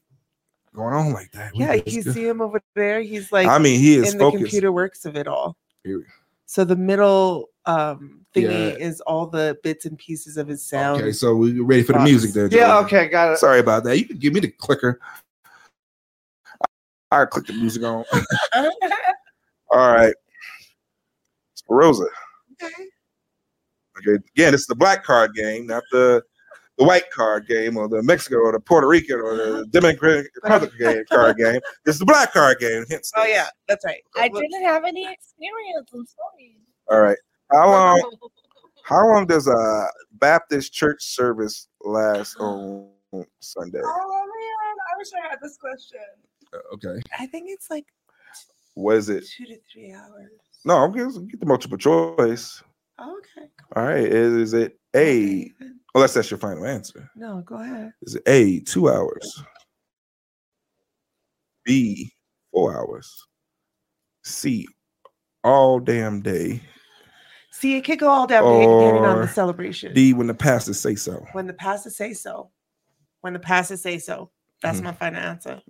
going 0.75 0.93
on 0.93 1.13
like 1.13 1.31
that. 1.31 1.55
Yeah, 1.55 1.77
just 1.77 1.95
you 1.95 2.03
good. 2.03 2.13
see 2.15 2.27
him 2.27 2.41
over 2.41 2.61
there. 2.73 2.99
He's 3.01 3.31
like, 3.31 3.47
I 3.47 3.59
mean, 3.59 3.79
he 3.79 3.95
is 3.95 4.11
in 4.11 4.17
the 4.19 4.29
computer 4.29 4.73
works 4.73 5.05
of 5.05 5.15
it 5.15 5.25
all. 5.27 5.55
Here 5.85 5.99
we- 5.99 6.03
So 6.47 6.65
the 6.65 6.75
middle 6.75 7.49
um 7.67 8.25
thingy 8.35 8.43
Yeah. 8.43 8.85
is 8.87 9.01
all 9.01 9.27
the 9.27 9.57
bits 9.63 9.85
and 9.85 9.97
pieces 9.97 10.37
of 10.37 10.47
his 10.47 10.63
sound. 10.63 11.01
Okay, 11.01 11.11
so 11.11 11.35
we're 11.35 11.63
ready 11.63 11.83
for 11.83 11.93
the 11.93 11.99
box. 11.99 12.09
music 12.09 12.33
there, 12.33 12.47
Joe. 12.49 12.57
Yeah. 12.57 12.77
Okay. 12.79 13.07
Got 13.07 13.33
it. 13.33 13.37
Sorry 13.37 13.59
about 13.59 13.83
that. 13.85 13.97
You 13.97 14.05
can 14.05 14.17
give 14.17 14.33
me 14.33 14.39
the 14.41 14.49
clicker. 14.51 14.99
I 17.11 17.19
will 17.19 17.27
click 17.27 17.47
the 17.47 17.53
music 17.53 17.83
on. 17.83 18.03
All 19.71 19.93
right. 19.93 20.13
Rosa. 21.69 22.05
Okay. 22.61 22.73
Okay. 23.97 24.23
Again, 24.35 24.53
it's 24.53 24.67
the 24.67 24.75
black 24.75 25.03
card 25.03 25.33
game, 25.33 25.67
not 25.67 25.83
the 25.91 26.23
the 26.77 26.83
white 26.83 27.09
card 27.09 27.47
game 27.47 27.77
or 27.77 27.87
the 27.87 28.03
Mexico 28.03 28.35
or 28.39 28.51
the 28.51 28.59
Puerto 28.59 28.85
Rican 28.87 29.21
or 29.21 29.35
the 29.37 29.65
Dominican 29.71 30.27
Republic 30.43 30.71
game 30.77 31.03
card 31.09 31.37
game. 31.37 31.61
It's 31.85 31.99
the 31.99 32.05
black 32.05 32.33
card 32.33 32.59
game. 32.59 32.83
Hence 32.89 33.11
Oh 33.15 33.23
yeah, 33.23 33.47
that's 33.67 33.85
right. 33.85 34.01
I 34.17 34.27
didn't 34.27 34.61
have 34.63 34.83
any 34.83 35.09
experience. 35.09 35.89
I'm 35.93 36.05
sorry. 36.05 36.57
All 36.91 36.99
right. 36.99 37.17
How 37.51 37.71
long 37.71 38.11
how 38.83 39.07
long 39.07 39.25
does 39.25 39.47
a 39.47 39.87
Baptist 40.13 40.73
church 40.73 41.03
service 41.03 41.67
last 41.81 42.37
on 42.39 42.89
Sunday? 43.39 43.81
Oh 43.83 44.25
man, 44.25 44.75
I 44.93 44.97
wish 44.97 45.07
I 45.13 45.27
had 45.29 45.39
this 45.41 45.57
question. 45.57 45.99
Uh, 46.53 46.57
okay. 46.73 47.01
I 47.19 47.25
think 47.27 47.45
it's 47.49 47.69
like 47.69 47.85
Was 48.75 49.09
it 49.09 49.25
two 49.37 49.45
to 49.45 49.57
three 49.71 49.93
hours. 49.93 50.31
no, 50.65 50.77
I'm 50.77 50.91
getting 50.91 51.27
get 51.27 51.39
the 51.39 51.45
multiple 51.45 51.77
choice. 51.77 52.61
Oh, 52.97 53.17
okay. 53.19 53.47
All 53.75 53.83
right. 53.83 54.05
Is, 54.05 54.33
is 54.33 54.53
it 54.53 54.79
A? 54.95 55.51
Unless 55.93 56.13
that's 56.13 56.31
your 56.31 56.37
final 56.39 56.65
answer. 56.65 57.09
No, 57.15 57.41
go 57.45 57.55
ahead. 57.55 57.91
Is 58.03 58.15
it 58.15 58.23
A, 58.27 58.59
two 58.61 58.89
hours? 58.89 59.43
B, 61.63 62.11
four 62.51 62.77
hours? 62.77 63.25
C, 64.23 64.67
all 65.43 65.79
damn 65.79 66.21
day? 66.21 66.61
See, 67.57 67.77
it 67.77 67.81
could 67.85 67.99
go 67.99 68.09
all 68.09 68.27
down 68.27 68.43
depending 68.43 69.05
on 69.05 69.21
the 69.21 69.27
celebration. 69.27 69.93
D, 69.93 70.13
when 70.13 70.27
the 70.27 70.33
pastors 70.33 70.79
say 70.79 70.95
so? 70.95 71.25
when 71.31 71.47
the 71.47 71.53
pastors 71.53 71.95
say 71.95 72.13
so. 72.13 72.49
When 73.21 73.33
the 73.33 73.39
pastors 73.39 73.81
say 73.81 73.97
so. 73.97 74.29
That's 74.61 74.79
Mhm. 74.81 74.83
my 74.83 74.91
final 74.93 75.21
answer. 75.21 75.61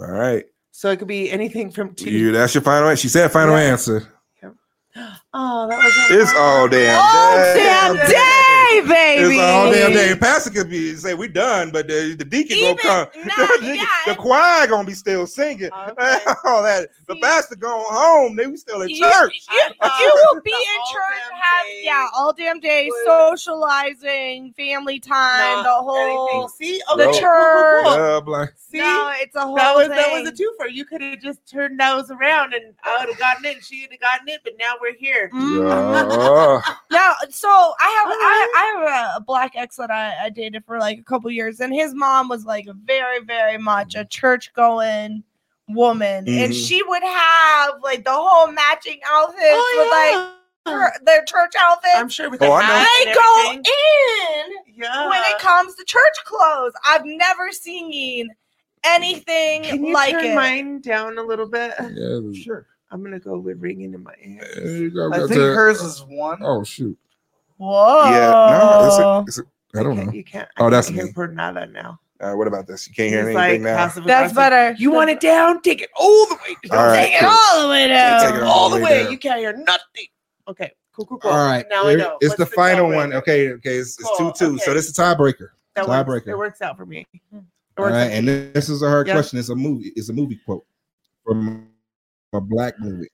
All 0.00 0.10
right. 0.10 0.44
So 0.72 0.90
it 0.90 0.98
could 0.98 1.08
be 1.08 1.30
anything 1.30 1.70
from 1.70 1.94
two. 1.94 2.10
You, 2.10 2.32
that's 2.32 2.54
your 2.54 2.62
final 2.62 2.88
answer. 2.88 3.02
She 3.02 3.08
said 3.08 3.30
final 3.30 3.56
Yeah. 3.56 3.64
answer. 3.72 4.08
Oh, 5.36 5.66
that 5.68 5.76
was 5.82 5.92
It's 6.22 6.32
all 6.36 6.68
damn 6.68 7.00
All 7.00 7.34
day. 7.54 7.54
damn 7.56 7.96
day, 8.70 8.80
baby. 8.88 9.34
It's 9.36 9.42
all 9.42 9.70
damn 9.72 9.92
day. 9.92 10.14
Pastor 10.18 10.50
could 10.50 10.70
be 10.70 10.94
say 10.96 11.14
we 11.14 11.28
done, 11.28 11.70
but 11.70 11.88
the, 11.88 12.14
the 12.18 12.24
deacon 12.24 12.56
Even- 12.56 12.76
gonna 12.82 13.06
come. 13.10 13.22
nah, 13.26 13.46
the, 13.46 13.58
deacon- 13.60 13.76
yeah. 13.76 13.86
the 14.06 14.14
choir 14.16 14.66
gonna 14.66 14.86
be 14.86 14.94
still 14.94 15.26
singing. 15.26 15.70
all 15.72 16.62
that. 16.62 16.88
The 17.06 17.16
pastor 17.22 17.56
going 17.56 17.84
home. 17.88 18.36
They 18.36 18.46
we 18.46 18.56
still 18.56 18.82
in 18.82 18.88
You, 18.90 19.00
church. 19.10 19.46
you, 19.50 19.60
thought 19.82 20.00
you 20.00 20.12
will 20.32 20.40
be 20.42 20.50
in 20.50 20.80
church, 20.92 21.32
have 21.32 21.66
day 21.66 21.80
yeah, 21.84 22.06
all 22.16 22.32
damn 22.32 22.60
day, 22.60 22.90
socializing, 23.06 24.52
family 24.56 24.98
time, 25.00 25.58
No, 25.58 25.62
the 25.62 25.70
whole 25.70 26.28
anything. 26.28 26.48
See, 26.48 26.80
the 26.96 27.08
okay, 27.08 27.20
church. 27.20 28.26
like 28.26 28.54
See, 28.56 28.78
no, 28.78 29.12
it's 29.16 29.34
a 29.36 29.40
whole 29.40 29.56
that 29.56 29.74
was 29.76 29.88
thing. 29.88 29.96
that 29.96 30.12
was 30.12 30.28
a 30.28 30.32
twofer. 30.32 30.72
You 30.72 30.84
could 30.84 31.00
have 31.02 31.20
just 31.20 31.46
turned 31.46 31.78
those 31.78 32.10
around, 32.10 32.54
and 32.54 32.74
I 32.82 32.98
would 33.00 33.08
have 33.10 33.18
gotten 33.18 33.44
it, 33.44 33.56
and 33.56 33.64
she 33.64 33.82
would 33.82 33.90
have 33.92 34.00
gotten 34.00 34.28
it. 34.28 34.40
But 34.44 34.54
now 34.58 34.74
we're 34.80 34.94
here. 34.94 35.30
Mm-hmm. 35.32 35.66
yeah. 35.68 36.60
No, 36.90 37.12
so 37.30 37.48
I 37.48 37.88
have 37.90 38.08
I, 38.08 38.52
I 38.54 38.64
have 38.76 38.82
a, 38.82 39.16
a 39.16 39.20
black 39.20 39.52
ex 39.56 39.76
that 39.76 39.90
I, 39.90 40.26
I 40.26 40.30
dated 40.30 40.64
for 40.64 40.78
like 40.78 40.98
a 40.98 41.02
couple 41.02 41.30
years, 41.30 41.60
and 41.60 41.72
his 41.74 41.94
mom 41.94 42.28
was 42.28 42.44
like 42.44 42.66
very, 42.84 43.20
very 43.24 43.58
much 43.58 43.94
a 43.96 44.04
church 44.04 44.52
going 44.54 45.22
woman, 45.68 46.28
and 46.28 46.52
Mhm. 46.52 46.68
she 46.68 46.82
would 46.82 47.02
have 47.02 47.82
like 47.82 48.04
the 48.04 48.12
whole 48.12 48.50
matching 48.52 49.00
outfits 49.10 49.38
Oh, 49.42 50.32
with 50.64 50.66
like 50.66 50.74
her, 50.74 50.92
their 51.04 51.24
church 51.24 51.54
outfits. 51.58 51.94
I'm 51.96 52.08
sure 52.08 52.30
with 52.30 52.42
Oh, 52.42 52.46
the 52.46 52.52
I 52.52 53.04
they 53.04 53.12
go 53.14 53.52
in 53.58 54.74
Yeah. 54.76 55.08
when 55.08 55.20
it 55.26 55.38
comes 55.38 55.74
to 55.76 55.84
church 55.84 56.24
clothes. 56.24 56.72
I've 56.86 57.04
never 57.04 57.50
seen 57.50 58.28
anything 58.84 59.62
Can 59.64 59.84
you 59.86 59.92
like 59.94 60.12
turn 60.12 60.24
it. 60.26 60.34
mine 60.34 60.80
down 60.80 61.18
a 61.18 61.22
little 61.22 61.48
bit? 61.48 61.74
Yeah. 61.94 62.20
Sure. 62.40 62.66
I'm 62.90 63.02
gonna 63.02 63.18
go 63.18 63.38
with 63.38 63.58
ringing 63.60 63.94
in 63.94 64.02
my 64.02 64.14
ear. 64.22 64.46
There 64.56 64.76
you 64.76 64.90
go. 64.90 65.12
I 65.12 65.18
think 65.18 65.30
that. 65.30 65.36
hers 65.54 65.80
is 65.80 66.04
one. 66.04 66.38
Oh 66.42 66.62
shoot. 66.62 66.96
Whoa. 67.56 68.04
Yeah. 68.10 68.58
No. 68.58 68.86
It's 69.26 69.38
a, 69.38 69.40
it's 69.42 69.48
a, 69.74 69.78
I 69.78 69.82
don't 69.82 69.92
Okay, 69.98 70.04
know. 70.06 70.12
You 70.12 70.24
can't. 70.24 70.48
Oh, 70.58 70.70
that's 70.70 70.86
can't 70.88 70.96
hear 70.96 71.06
me. 71.06 71.12
por 71.12 71.28
nada 71.28 71.66
now. 71.66 71.98
Uh, 72.20 72.32
what 72.34 72.46
about 72.46 72.66
this? 72.66 72.86
You 72.88 72.94
can't 72.94 73.10
hear 73.10 73.28
It's 73.28 73.36
anything 73.36 73.64
like 73.64 73.94
now. 73.96 74.02
That's 74.06 74.32
better. 74.32 74.74
You 74.78 74.90
want 74.92 75.10
it 75.10 75.20
down? 75.20 75.60
Take 75.62 75.82
it 75.82 75.90
all 75.96 76.26
the 76.28 76.36
way 76.36 76.56
down. 76.68 76.78
All 76.78 76.86
right, 76.86 77.06
Take 77.06 77.14
it 77.14 77.20
cool. 77.20 77.28
all 77.28 77.62
the 77.62 77.68
way 77.68 77.88
down. 77.88 78.20
take 78.20 78.34
it 78.36 78.42
all 78.42 78.70
the 78.70 78.80
way. 78.80 79.02
down. 79.02 79.12
You 79.12 79.18
can't 79.18 79.38
hear 79.40 79.52
nothing. 79.56 80.06
Okay. 80.48 80.70
Cool. 80.94 81.06
Cool. 81.06 81.18
Cool. 81.18 81.30
All 81.32 81.44
right. 81.44 81.66
Now 81.68 81.86
I 81.88 81.96
know. 81.96 82.18
It's 82.20 82.36
the 82.36 82.44
What's 82.44 82.54
final 82.54 82.88
one. 82.88 83.12
Okay. 83.12 83.50
Okay. 83.54 83.76
It's, 83.78 83.98
it's 83.98 84.08
Cool, 84.16 84.32
two 84.32 84.52
two. 84.52 84.58
So 84.58 84.72
this 84.74 84.88
is 84.88 84.96
a 84.96 85.02
tiebreaker. 85.02 85.48
That 85.74 85.88
works. 85.88 86.08
Tiebreaker. 86.08 86.28
It 86.28 86.38
works 86.38 86.62
out 86.62 86.76
for 86.76 86.86
me. 86.86 87.04
It 87.12 87.18
All 87.32 87.40
works 87.78 87.92
right. 87.94 88.06
out. 88.06 88.10
And 88.12 88.28
this 88.28 88.68
is 88.68 88.82
a 88.82 88.88
hard 88.88 89.08
Yeah. 89.08 89.14
question. 89.14 89.38
It's 89.40 89.48
a 89.48 89.56
movie. 89.56 89.92
It's 89.96 90.08
a 90.08 90.12
movie 90.12 90.38
quote 90.46 90.64
from 91.26 91.66
a 92.32 92.40
black 92.40 92.74
movie. 92.78 93.08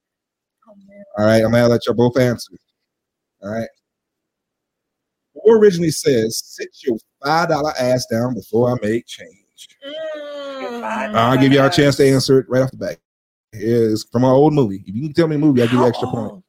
All 1.18 1.24
right. 1.24 1.42
I'm 1.42 1.50
gonna 1.52 1.68
let 1.68 1.86
you 1.86 1.94
both 1.94 2.18
answer. 2.18 2.52
All 3.42 3.50
right. 3.50 3.68
Who 5.51 5.59
originally 5.59 5.90
says, 5.90 6.40
"Sit 6.44 6.68
your 6.86 6.97
five 7.24 7.48
dollar 7.48 7.72
ass 7.78 8.06
down 8.10 8.35
before 8.35 8.70
I 8.70 8.77
make 8.86 9.06
change"? 9.06 9.68
Mm. 9.85 11.14
I'll 11.14 11.36
give 11.39 11.52
y'all 11.52 11.66
a 11.66 11.70
chance 11.70 11.97
to 11.97 12.09
answer 12.09 12.39
it 12.39 12.48
right 12.48 12.62
off 12.62 12.70
the 12.70 12.77
bat. 12.77 12.98
It's 13.52 14.05
from 14.05 14.22
an 14.24 14.31
old 14.31 14.55
movie. 14.55 14.85
If 14.86 14.94
you 14.94 15.02
can 15.02 15.12
tell 15.12 15.27
me 15.27 15.35
a 15.36 15.39
movie, 15.39 15.60
I'll 15.60 15.66
give 15.66 15.74
you 15.74 15.78
How 15.81 15.89
extra 15.89 16.09
point. 16.09 16.31
old? 16.32 16.43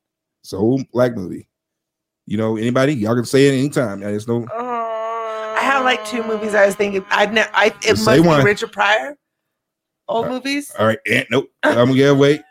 It's 0.44 0.54
an 0.54 0.60
old 0.60 0.92
black 0.92 1.16
movie. 1.16 1.48
You 2.28 2.38
know, 2.38 2.58
anybody? 2.58 2.94
Y'all 2.94 3.16
can 3.16 3.26
say 3.26 3.48
it 3.48 3.54
anytime. 3.58 4.00
I 4.04 4.12
There's 4.12 4.28
no. 4.28 4.46
I 4.52 5.60
have 5.62 5.84
like 5.84 6.06
two 6.06 6.24
movies 6.24 6.54
I 6.54 6.68
was 6.68 6.76
thinking. 6.76 7.04
I'd 7.10 7.34
ne- 7.34 7.48
I 7.54 7.68
it 7.68 7.82
Just 7.82 8.06
must 8.06 8.18
say 8.18 8.22
be 8.22 8.28
one. 8.28 8.46
Richard 8.46 8.72
Pryor. 8.72 9.18
Old 10.08 10.28
movies. 10.28 10.72
All 10.78 10.86
right, 10.86 11.00
and, 11.10 11.26
nope. 11.32 11.50
I'm 11.64 11.74
gonna 11.74 11.96
get 11.96 12.16
wait. 12.16 12.42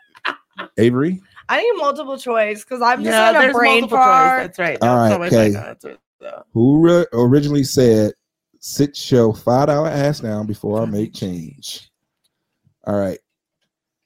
Avery. 0.77 1.21
I 1.47 1.61
need 1.61 1.73
multiple 1.77 2.17
choice 2.17 2.63
because 2.63 2.81
I'm 2.81 3.03
just 3.03 3.13
Yeah, 3.13 3.41
in 3.43 3.49
a 3.49 3.53
brain 3.53 3.81
multiple 3.81 3.97
choice. 3.97 4.05
fart. 4.05 4.41
That's 4.43 4.59
right. 4.59 4.77
All 4.81 5.09
That's 5.09 5.19
right, 5.19 5.31
oh 5.33 5.51
my 5.59 5.65
okay. 5.67 5.91
God, 6.21 6.29
that's 6.29 6.39
it. 6.39 6.45
So- 6.45 6.45
Who 6.53 6.79
re- 6.79 7.05
originally 7.13 7.63
said, 7.63 8.13
"Sit 8.59 8.95
show 8.95 9.33
five 9.33 9.67
dollar 9.67 9.89
ass 9.89 10.19
down 10.19 10.45
before 10.47 10.81
I 10.81 10.85
make 10.85 11.13
change"? 11.13 11.89
All 12.85 12.99
right. 12.99 13.19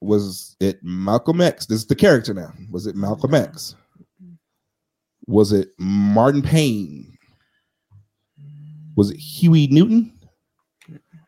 Was 0.02 0.56
it 0.60 0.84
Malcolm 0.84 1.42
X? 1.42 1.66
This 1.66 1.80
is 1.80 1.88
the 1.88 1.96
character 1.96 2.34
now. 2.34 2.54
Was 2.70 2.86
it 2.88 2.96
Malcolm 2.96 3.34
X? 3.34 3.76
Was 5.28 5.52
it 5.52 5.70
Martin 5.80 6.42
Payne? 6.42 7.18
Was 8.96 9.10
it 9.10 9.18
Huey 9.18 9.68
Newton? 9.68 10.12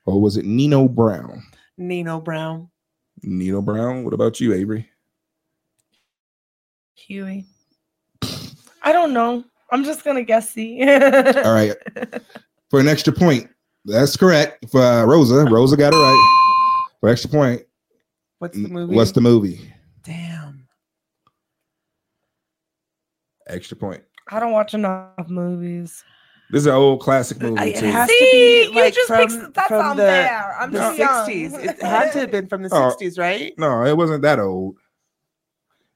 Or 0.05 0.21
was 0.21 0.37
it 0.37 0.45
Nino 0.45 0.87
Brown? 0.87 1.43
Nino 1.77 2.19
Brown. 2.21 2.69
Nino 3.23 3.61
Brown. 3.61 4.03
What 4.03 4.13
about 4.13 4.39
you, 4.39 4.53
Avery? 4.53 4.89
Huey. 6.95 7.45
I 8.83 8.91
don't 8.91 9.13
know. 9.13 9.43
I'm 9.71 9.83
just 9.83 10.03
gonna 10.03 10.23
guess 10.23 10.49
C. 10.51 10.81
All 10.83 11.53
right. 11.53 11.73
For 12.69 12.79
an 12.79 12.87
extra 12.87 13.13
point. 13.13 13.49
That's 13.85 14.17
correct. 14.17 14.65
For 14.69 14.81
uh, 14.81 15.05
Rosa. 15.05 15.45
Rosa 15.45 15.77
got 15.77 15.93
it 15.93 15.97
right. 15.97 16.93
For 16.99 17.09
extra 17.09 17.29
point. 17.29 17.61
What's 18.39 18.55
the 18.57 18.67
movie? 18.67 18.95
What's 18.95 19.11
the 19.13 19.21
movie? 19.21 19.73
Damn. 20.03 20.67
Extra 23.47 23.77
point. 23.77 24.03
I 24.29 24.39
don't 24.39 24.51
watch 24.51 24.73
enough 24.73 25.29
movies. 25.29 26.03
This 26.49 26.61
is 26.61 26.67
an 26.67 26.73
old 26.73 26.99
classic 27.01 27.41
movie. 27.41 27.59
I- 27.59 27.65
it 27.67 27.79
too. 27.79 27.85
has 27.87 28.09
See, 28.09 28.17
to 28.19 28.31
be 28.31 28.63
you 28.75 28.81
like 28.83 28.93
just 28.93 29.07
from, 29.07 29.19
mixed- 29.19 29.53
that's 29.53 29.67
from 29.67 29.97
the, 29.97 30.03
unfair. 30.03 30.55
I'm 30.59 30.71
the 30.71 30.89
too 30.91 30.95
young. 30.97 31.27
60s. 31.29 31.63
It 31.65 31.81
had 31.81 32.11
to 32.13 32.19
have 32.19 32.31
been 32.31 32.47
from 32.47 32.63
the 32.63 32.69
Oh. 32.73 32.95
60s, 32.99 33.17
right? 33.17 33.53
No, 33.57 33.83
it 33.85 33.95
wasn't 33.97 34.21
that 34.23 34.39
old. 34.39 34.77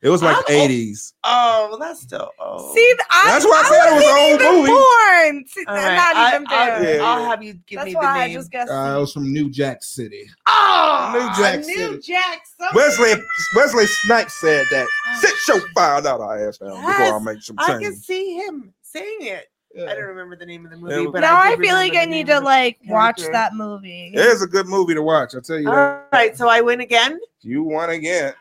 It 0.01 0.09
was 0.09 0.23
like 0.23 0.35
How 0.35 0.55
old? 0.55 0.69
80s. 0.71 1.13
Oh, 1.23 1.67
well, 1.69 1.77
that's 1.79 2.01
still 2.01 2.31
old. 2.39 2.73
See, 2.73 2.93
I, 3.11 3.23
That's 3.27 3.45
why 3.45 3.61
I 3.63 3.69
said 3.69 3.91
it 3.91 3.95
was 3.95 4.03
an 4.03 4.31
old 4.31 4.41
even 4.41 4.55
movie. 4.61 4.71
Born. 4.71 5.45
See, 5.47 5.65
All 5.67 5.75
not 5.75 6.15
right, 6.15 6.33
even 6.35 6.47
I, 6.47 6.55
I'll. 6.55 6.83
Yeah, 6.83 7.03
I'll 7.03 7.23
have 7.25 7.43
you 7.43 7.53
give 7.67 7.77
That's 7.77 7.85
me 7.85 7.95
why 7.95 8.01
the 8.01 8.07
I 8.07 8.27
name. 8.27 8.37
just 8.37 8.51
guessed. 8.51 8.71
Uh, 8.71 8.95
it 8.97 8.99
was 8.99 9.13
from 9.13 9.31
New 9.31 9.51
Jack 9.51 9.83
City. 9.83 10.27
oh, 10.47 11.11
New 11.13 11.43
Jack 11.43 11.59
New 11.59 11.75
City. 11.75 11.99
Jack. 11.99 12.41
something. 12.57 12.75
Wesley 12.75 13.13
Wesley 13.55 13.85
Snipes 13.85 14.33
said 14.41 14.65
that. 14.71 14.87
Sit 15.19 15.31
your 15.47 15.61
five 15.75 16.03
dollar 16.03 16.47
ass 16.47 16.57
down 16.57 16.69
before 16.71 17.15
I 17.15 17.19
make 17.19 17.43
some 17.43 17.57
I 17.59 17.77
can 17.79 17.93
see 17.95 18.37
him 18.37 18.73
saying 18.81 19.17
it. 19.21 19.49
I 19.87 19.93
don't 19.93 20.03
remember 20.03 20.35
the 20.35 20.45
name 20.45 20.65
of 20.65 20.71
the 20.71 20.77
movie, 20.77 20.95
Yeah. 21.03 21.09
but 21.13 21.19
now 21.21 21.37
I, 21.37 21.51
I, 21.51 21.55
feel 21.55 21.75
like 21.75 21.95
I 21.95 22.03
need 22.03 22.27
to 22.27 22.41
like 22.41 22.77
watch 22.87 23.17
character. 23.19 23.31
that 23.33 23.53
movie. 23.53 24.11
It 24.13 24.19
is 24.19 24.41
a 24.41 24.47
good 24.47 24.67
movie 24.67 24.93
to 24.95 25.01
watch. 25.01 25.33
I'll 25.33 25.39
tell 25.41 25.59
you 25.59 25.69
All 25.69 25.75
that. 25.75 26.09
right, 26.11 26.35
so 26.35 26.49
I 26.49 26.59
win 26.59 26.81
again. 26.81 27.19
You 27.41 27.63
won 27.63 27.89
again. 27.91 28.33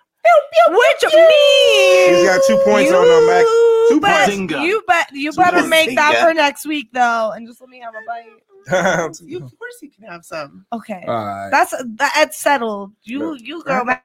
Which 0.69 1.13
me? 1.15 2.09
He's 2.09 2.25
got 2.27 2.41
two 2.47 2.57
points 2.65 2.91
you 2.91 2.97
on 2.97 3.05
the 3.07 3.27
Mac. 3.27 3.45
Two 3.89 4.01
bet, 4.01 4.29
points. 4.29 4.53
You 4.55 4.83
bet. 4.87 5.09
You 5.13 5.33
Two 5.33 5.37
better 5.39 5.57
points. 5.59 5.71
make 5.71 5.97
that 5.97 6.23
for 6.23 6.35
next 6.35 6.67
week 6.67 6.89
though, 6.93 7.33
and 7.35 7.47
just 7.47 7.61
let 7.61 7.71
me 7.71 7.81
have 7.81 7.95
a 7.95 8.07
bite. 8.07 8.27
You, 9.23 9.39
of 9.39 9.59
course, 9.59 9.77
you 9.81 9.91
can 9.91 10.05
have 10.05 10.23
some. 10.25 10.67
Okay, 10.73 11.03
All 11.09 11.15
right. 11.27 11.49
that's 11.51 11.75
that's 11.97 12.37
settled. 12.37 12.93
You 13.03 13.35
you 13.37 13.65
go 13.65 13.85
back. 13.85 14.05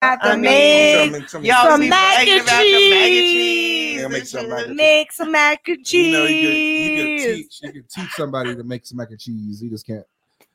Have 0.00 0.20
to 0.20 0.28
I 0.28 0.36
mean, 0.36 0.42
make 1.10 1.12
Some- 1.22 1.28
some- 1.28 1.44
Y'all 1.44 1.70
some 1.72 1.88
mac 1.88 2.28
and 2.28 2.46
mac 2.46 2.52
and 2.64 2.90
mac 2.90 3.08
and 3.08 3.12
cheese. 3.12 3.96
Yeah, 4.00 4.06
make 4.06 4.26
some 4.26 4.48
mac 4.48 4.58
and 4.60 4.68
cheese. 4.68 4.76
Make 4.76 5.12
some 5.12 5.32
mac 5.32 5.68
and 5.68 5.84
cheese. 5.84 6.06
You 6.06 6.12
know, 6.12 6.24
you 6.26 6.48
could, 6.48 6.56
you 6.56 7.18
could 7.18 7.34
teach 7.34 7.60
you 7.62 7.72
could 7.72 7.90
teach 7.90 8.10
somebody 8.12 8.54
to 8.54 8.62
make 8.62 8.86
some 8.86 8.98
mac 8.98 9.10
and 9.10 9.18
cheese. 9.18 9.60
You 9.60 9.68
just 9.70 9.84
can't. 9.84 10.04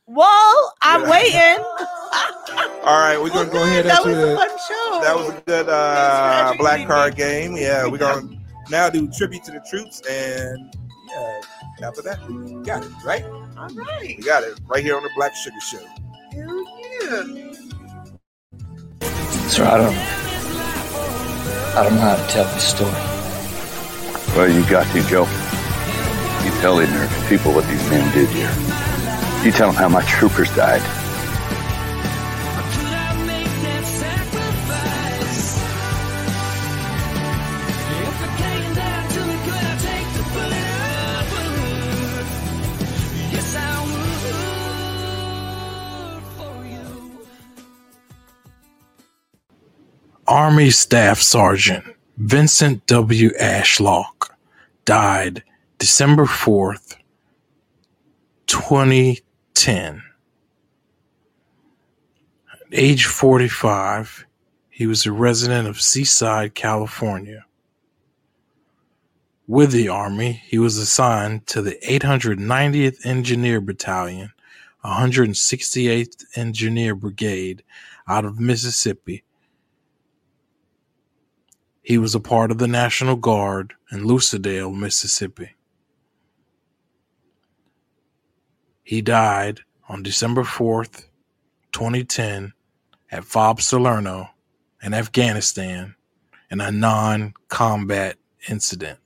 Well, 0.07 0.73
I'm 0.81 1.03
Yeah. 1.03 1.11
waiting. 1.11 1.65
All 2.85 2.99
right, 2.99 3.17
we're 3.21 3.29
gonna 3.29 3.49
go 3.49 3.63
ahead 3.63 3.85
That 3.85 3.99
into 4.05 4.09
was 4.09 4.17
a 4.19 4.35
fun 4.35 4.49
show. 4.67 4.99
That 5.01 5.15
was 5.15 5.29
a 5.29 5.41
good 5.45 5.69
uh, 5.69 6.53
black 6.59 6.85
card 6.87 7.15
game. 7.15 7.55
Yeah, 7.57 7.87
we're 7.87 7.97
gonna 7.97 8.27
now 8.69 8.89
do 8.89 9.09
tribute 9.09 9.43
to 9.45 9.51
the 9.51 9.61
troops, 9.69 10.01
and 10.09 10.75
yeah, 11.09 11.41
after 11.87 12.01
that, 12.03 12.19
we 12.29 12.53
got 12.63 12.83
it 12.83 12.91
right. 13.05 13.23
All 13.57 13.69
right. 13.69 14.15
We 14.17 14.23
got 14.23 14.43
it 14.43 14.59
right 14.67 14.83
here 14.83 14.97
on 14.97 15.03
the 15.03 15.09
Blaque 15.17 15.33
Surga 15.33 15.61
Show. 15.61 15.85
Hell 16.33 16.65
yeah. 17.37 17.53
So 19.49 19.65
I 19.65 19.77
don't, 19.77 19.95
I 21.77 21.83
don't 21.83 21.95
know 21.95 22.01
how 22.01 22.15
to 22.17 22.27
tell 22.33 22.45
this 22.45 22.63
story. 22.63 22.91
Well, 24.35 24.49
you 24.51 24.67
got 24.69 24.85
to, 24.93 25.01
Joe. 25.07 25.27
You 26.43 26.51
tell 26.61 26.77
the 26.77 26.85
American 26.85 27.23
people 27.29 27.53
what 27.53 27.67
these 27.67 27.89
men 27.89 28.13
did 28.13 28.29
here. 28.29 28.51
You 29.43 29.51
tell 29.51 29.67
them 29.67 29.75
how 29.75 29.89
my 29.89 30.01
troopers 30.03 30.55
died. 30.55 30.81
Army 50.25 50.69
Staff 50.71 51.21
Sergeant 51.21 51.83
Vincent 52.17 52.87
W. 52.87 53.31
Ashlock 53.41 54.29
died 54.85 55.43
December 55.79 56.25
4th, 56.25 56.95
2010. 59.53 60.03
At 62.51 62.59
age 62.71 63.05
45, 63.05 64.25
he 64.69 64.87
was 64.87 65.05
a 65.05 65.11
resident 65.11 65.67
of 65.67 65.81
Seaside, 65.81 66.55
California. 66.55 67.45
With 69.47 69.71
the 69.71 69.89
Army, 69.89 70.41
he 70.45 70.57
was 70.57 70.77
assigned 70.77 71.47
to 71.47 71.61
the 71.61 71.77
890th 71.85 73.05
Engineer 73.05 73.61
Battalion, 73.61 74.31
168th 74.83 76.25
Engineer 76.35 76.95
Brigade 76.95 77.63
out 78.07 78.25
of 78.25 78.39
Mississippi. 78.39 79.23
He 81.81 81.97
was 81.97 82.15
a 82.15 82.19
part 82.19 82.51
of 82.51 82.57
the 82.57 82.67
National 82.67 83.17
Guard 83.17 83.73
in 83.91 84.05
Lucedale, 84.05 84.73
Mississippi. 84.73 85.55
He 88.83 89.01
died 89.01 89.61
on 89.87 90.03
December 90.03 90.43
4th, 90.43 91.05
2010, 91.71 92.53
at 93.11 93.23
Fob 93.23 93.61
Salerno 93.61 94.31
in 94.81 94.93
Afghanistan 94.93 95.95
in 96.51 96.59
a 96.59 96.71
non 96.71 97.33
combat 97.47 98.17
incident. 98.49 98.99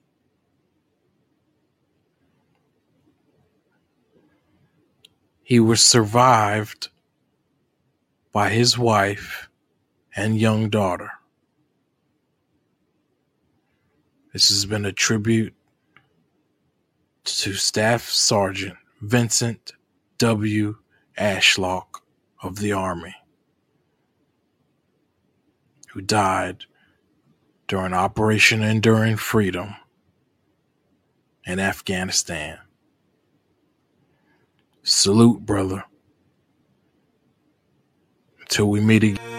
He 5.44 5.60
was 5.60 5.86
survived 5.86 6.90
by 8.34 8.50
his 8.50 8.78
wife 8.78 9.48
and 10.16 10.38
young 10.38 10.70
daughter. 10.70 11.12
This 14.34 14.50
has 14.50 14.66
been 14.66 14.86
a 14.86 14.92
tribute 14.92 15.54
to 17.24 17.54
Staff 17.54 18.10
Sergeant 18.10 18.78
Vincent 19.02 19.74
W. 20.18 20.78
Ashlock 21.18 22.02
of 22.42 22.60
the 22.60 22.72
Army, 22.72 23.16
who 25.90 26.02
died 26.02 26.66
during 27.68 27.94
Operation 27.94 28.64
Enduring 28.64 29.18
Freedom 29.18 29.76
in 31.46 31.60
Afghanistan. 31.60 32.58
Salute, 34.84 35.46
brother. 35.46 35.84
Until 38.40 38.70
we 38.70 38.80
meet 38.80 39.04
again. 39.04 39.37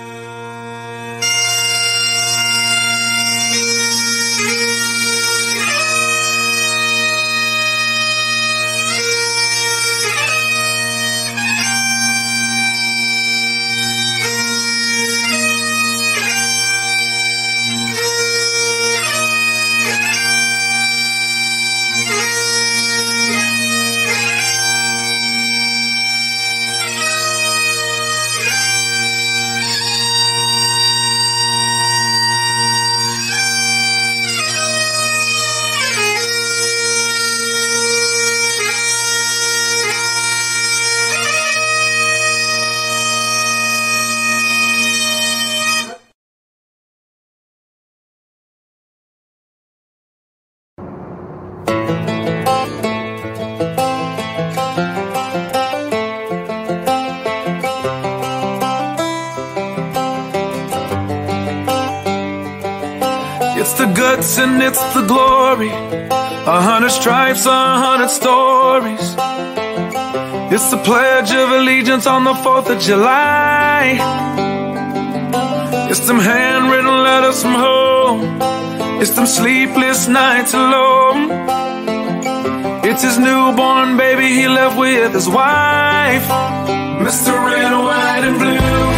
And 64.39 64.63
it's 64.63 64.83
the 64.95 65.05
glory. 65.07 65.71
A 65.71 66.61
hundred 66.61 66.91
stripes, 66.91 67.45
a 67.47 67.51
hundred 67.85 68.09
stories. 68.09 69.15
It's 70.53 70.71
the 70.71 70.79
Pledge 70.79 71.33
of 71.33 71.51
Allegiance 71.51 72.07
on 72.07 72.25
the 72.25 72.35
4th 72.35 72.71
of 72.75 72.81
July. 72.81 73.99
It's 75.91 76.07
them 76.07 76.19
handwritten 76.19 77.03
letters 77.09 77.43
from 77.43 77.55
home. 77.55 78.21
It's 79.01 79.11
them 79.11 79.27
sleepless 79.27 80.09
nights 80.09 80.55
alone. 80.55 81.31
It's 82.85 83.03
his 83.03 83.19
newborn 83.19 83.97
baby 83.97 84.29
he 84.29 84.49
left 84.49 84.79
with 84.79 85.13
his 85.13 85.29
wife. 85.29 86.27
Mr. 87.07 87.33
Red, 87.47 87.73
White, 87.73 88.25
and 88.25 88.39
Blue. 88.39 88.98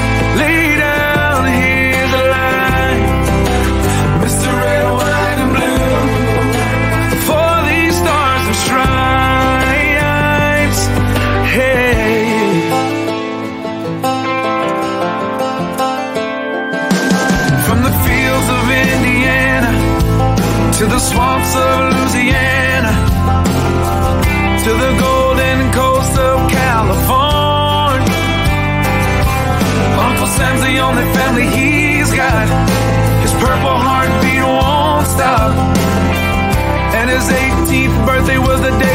Swamps 21.10 21.54
of 21.56 21.90
Louisiana 21.94 22.92
to 24.64 24.70
the 24.84 24.92
golden 25.06 25.58
coast 25.72 26.14
of 26.18 26.36
California. 26.48 28.26
Uncle 30.06 30.30
Sam's 30.36 30.62
the 30.62 30.78
only 30.78 31.06
family 31.16 31.46
he's 31.56 32.10
got. 32.14 32.46
His 33.22 33.32
purple 33.42 33.78
heartbeat 33.86 34.44
won't 34.54 35.06
stop. 35.16 35.52
And 36.98 37.10
his 37.10 37.26
18th 37.44 37.96
birthday 38.06 38.38
was 38.38 38.60
the 38.60 38.74
day 38.78 38.89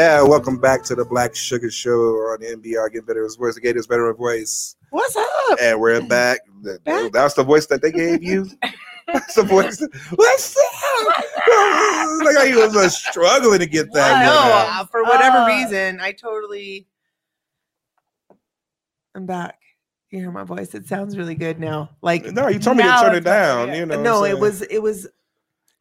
yeah, 0.00 0.22
welcome 0.22 0.58
back 0.58 0.82
to 0.82 0.94
the 0.94 1.04
Blaque 1.04 1.32
Surga 1.34 1.70
Show 1.70 1.90
on 2.32 2.38
MBR. 2.38 2.90
Get 2.90 3.06
better 3.06 3.22
as 3.26 3.34
voice, 3.36 3.54
the 3.56 3.60
Gators 3.60 3.86
better 3.86 4.10
voice. 4.14 4.74
What's 4.88 5.14
up? 5.14 5.58
And 5.60 5.78
we're 5.78 6.00
back. 6.06 6.40
That- 6.62 7.10
That's 7.12 7.34
the 7.34 7.44
voice 7.44 7.66
that 7.66 7.82
they 7.82 7.92
gave 7.92 8.22
you. 8.22 8.46
That's 9.12 9.34
the 9.34 9.42
voice. 9.42 9.78
What's 10.14 10.56
up? 10.56 11.18
like 12.24 12.36
how 12.38 12.44
you 12.44 12.60
was 12.60 12.74
uh, 12.76 12.88
struggling 12.88 13.58
to 13.58 13.66
get 13.66 13.92
that. 13.92 14.10
I 14.10 14.26
one 14.26 14.26
know. 14.26 14.52
out. 14.54 14.80
uh, 14.80 14.84
for 14.86 15.02
whatever 15.02 15.36
Uh, 15.38 15.46
reason, 15.48 16.00
I 16.00 16.12
totally. 16.12 16.86
I'm 19.14 19.26
back. 19.26 19.58
You 20.10 20.20
hear 20.20 20.30
my 20.30 20.44
voice? 20.44 20.74
It 20.74 20.86
sounds 20.86 21.18
really 21.18 21.34
good 21.34 21.60
now. 21.60 21.90
Like 22.00 22.24
No, 22.32 22.48
you 22.48 22.58
told 22.58 22.78
me 22.78 22.84
to 22.84 22.88
turn 22.88 23.12
it 23.14 23.18
it's 23.18 23.26
like- 23.26 23.34
down. 23.34 23.74
You 23.74 23.84
know. 23.84 24.00
no, 24.00 24.24
it 24.24 24.38
was. 24.38 24.62
It 24.62 24.78
was. 24.80 25.06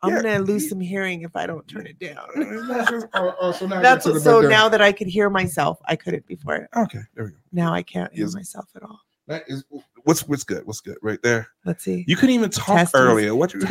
I'm 0.02 0.16
Yeah. 0.16 0.22
gonna 0.22 0.40
lose 0.40 0.70
some 0.70 0.80
hearing 0.80 1.24
if 1.24 1.36
I 1.36 1.46
don't 1.46 1.68
turn 1.68 1.86
it 1.88 2.00
down. 2.00 2.26
oh, 3.14 3.36
oh, 3.42 3.52
so 3.52 3.68
now 3.68 3.82
That's 3.82 4.06
you're 4.06 4.14
to 4.16 4.20
the 4.20 4.24
so 4.24 4.42
now 4.42 4.70
that 4.70 4.82
I 4.82 4.92
could 4.92 5.08
hear 5.08 5.30
myself, 5.30 5.80
I 5.86 5.96
couldn't 5.96 6.26
before. 6.26 6.68
Okay, 6.76 7.00
there 7.16 7.26
we 7.26 7.32
go. 7.32 7.38
Now 7.52 7.74
I 7.74 7.84
can't 7.84 8.14
hear 8.14 8.26
Is- 8.26 8.36
myself 8.36 8.66
at 8.76 8.84
all. 8.84 9.00
That 9.28 9.44
is 9.48 9.64
what's 10.06 10.28
what's 10.28 10.44
good. 10.44 10.66
What's 10.66 10.82
good 10.82 10.98
right 11.04 11.20
there. 11.22 11.50
Let's 11.64 11.84
see. 11.84 12.04
You 12.08 12.16
couldn't 12.16 12.34
even 12.34 12.50
talk 12.50 12.90
earlier. 12.96 13.36
What 13.36 13.54
you? 13.54 13.62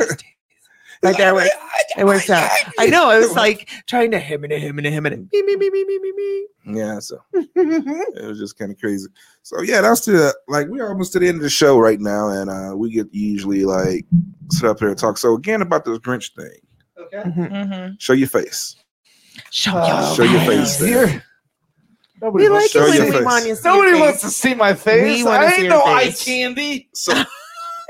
Right 1.02 1.16
there, 1.16 1.34
where 1.34 1.48
it 1.96 2.04
works 2.04 2.28
out. 2.28 2.50
I 2.78 2.86
know. 2.86 3.08
I 3.08 3.18
was 3.18 3.34
like 3.34 3.68
trying 3.86 4.10
to 4.10 4.18
him 4.18 4.44
and 4.44 4.52
a 4.52 4.58
him 4.58 4.78
and 4.78 4.86
a 4.86 4.90
him 4.90 5.06
and 5.06 5.14
a 5.14 5.18
me 5.18 5.42
me 5.42 5.56
me 5.56 5.70
me 5.70 5.84
me 5.84 5.98
me 5.98 6.12
me. 6.12 6.46
Yeah, 6.80 6.98
so 6.98 7.18
it 7.34 8.26
was 8.26 8.38
just 8.38 8.58
kind 8.58 8.70
of 8.72 8.78
crazy. 8.78 9.08
So 9.42 9.62
yeah, 9.62 9.80
that's 9.80 10.04
the 10.04 10.34
like 10.48 10.66
we're 10.68 10.88
almost 10.88 11.12
to 11.12 11.18
the 11.18 11.28
end 11.28 11.36
of 11.36 11.42
the 11.42 11.50
show 11.50 11.78
right 11.78 12.00
now, 12.00 12.28
and 12.28 12.50
uh 12.50 12.76
we 12.76 12.90
get 12.90 13.06
usually 13.12 13.64
like 13.64 14.06
sit 14.50 14.68
up 14.68 14.80
here 14.80 14.88
and 14.88 14.98
talk. 14.98 15.18
So 15.18 15.34
again 15.34 15.62
about 15.62 15.84
this 15.84 15.98
Grinch 15.98 16.34
thing. 16.34 16.58
Okay. 16.98 17.18
Mm-hmm. 17.28 17.42
Mm-hmm. 17.42 17.94
Show 17.98 18.12
your 18.12 18.28
face. 18.28 18.76
Show 19.50 19.72
Oh, 19.74 20.14
Show 20.16 20.24
your 20.24 20.40
face. 20.40 20.78
Here. 20.80 21.22
Nobody 22.20 22.44
We 22.44 22.50
wants 22.50 22.74
like 22.74 22.84
to 22.84 22.90
it 22.90 22.96
Show 22.96 23.04
when 23.04 23.14
we 23.20 23.24
want 23.24 23.44
you 23.46 23.50
to 23.54 23.56
see 23.56 23.68
Nobody 23.68 23.90
your 23.90 24.00
wants 24.00 24.20
to 24.20 24.26
face. 24.26 24.36
see 24.36 24.54
my 24.54 24.74
face. 24.74 25.18
We 25.18 25.24
wanna 25.24 25.38
I 25.46 25.48
see 25.50 25.54
ain't 25.54 25.62
your 25.62 25.72
no 25.72 25.82
eye 25.84 26.10
candy. 26.10 26.88
So 26.92 27.22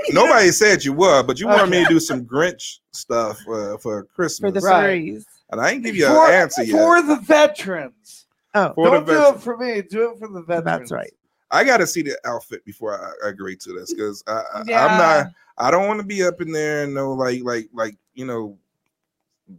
nobody 0.13 0.51
said 0.51 0.85
you 0.85 0.93
were, 0.93 1.23
but 1.23 1.39
you 1.41 1.47
wanted 1.47 1.71
me 1.71 1.83
to 1.85 1.89
do 1.89 2.01
some 2.01 2.25
Grinch 2.25 2.79
stuff 2.93 3.39
uh, 3.49 3.77
for 3.79 4.05
Christmas. 4.05 4.49
for 4.49 4.61
the 4.61 4.61
Right. 4.67 5.03
furries. 5.03 5.25
and 5.51 5.61
I 5.61 5.71
didn't 5.73 5.85
give 5.85 5.97
you 5.97 6.07
for, 6.07 6.27
an 6.29 6.35
answer 6.35 6.63
yet. 6.65 6.73
for 6.73 7.03
the 7.03 7.17
veterans. 7.21 8.27
Oh, 8.55 8.73
For 8.75 8.91
Don't 8.91 9.07
do 9.07 9.13
veterans. 9.13 9.37
it 9.37 9.41
for 9.43 9.57
me. 9.57 9.83
Do 9.83 10.11
it 10.13 10.19
for 10.19 10.29
the 10.29 10.43
veterans. 10.43 10.65
that's 10.65 10.93
right. 10.93 11.13
I 11.51 11.65
got 11.65 11.79
to 11.79 11.87
see 11.87 12.03
the 12.03 12.19
outfit 12.27 12.65
before 12.65 12.95
I, 13.01 13.27
I 13.27 13.31
agree 13.31 13.57
to 13.57 13.73
this 13.73 13.93
because 13.95 14.23
I, 14.27 14.43
I, 14.55 14.63
Yeah. 14.67 14.85
I'm 14.87 14.99
not. 14.99 15.33
I 15.59 15.71
don't 15.71 15.87
want 15.89 16.01
to 16.01 16.07
be 16.07 16.23
up 16.23 16.41
in 16.41 16.53
there 16.53 16.85
and 16.85 16.95
no 16.95 17.13
like 17.13 17.43
like 17.43 17.69
like 17.73 17.97
you 18.15 18.27
know 18.27 18.57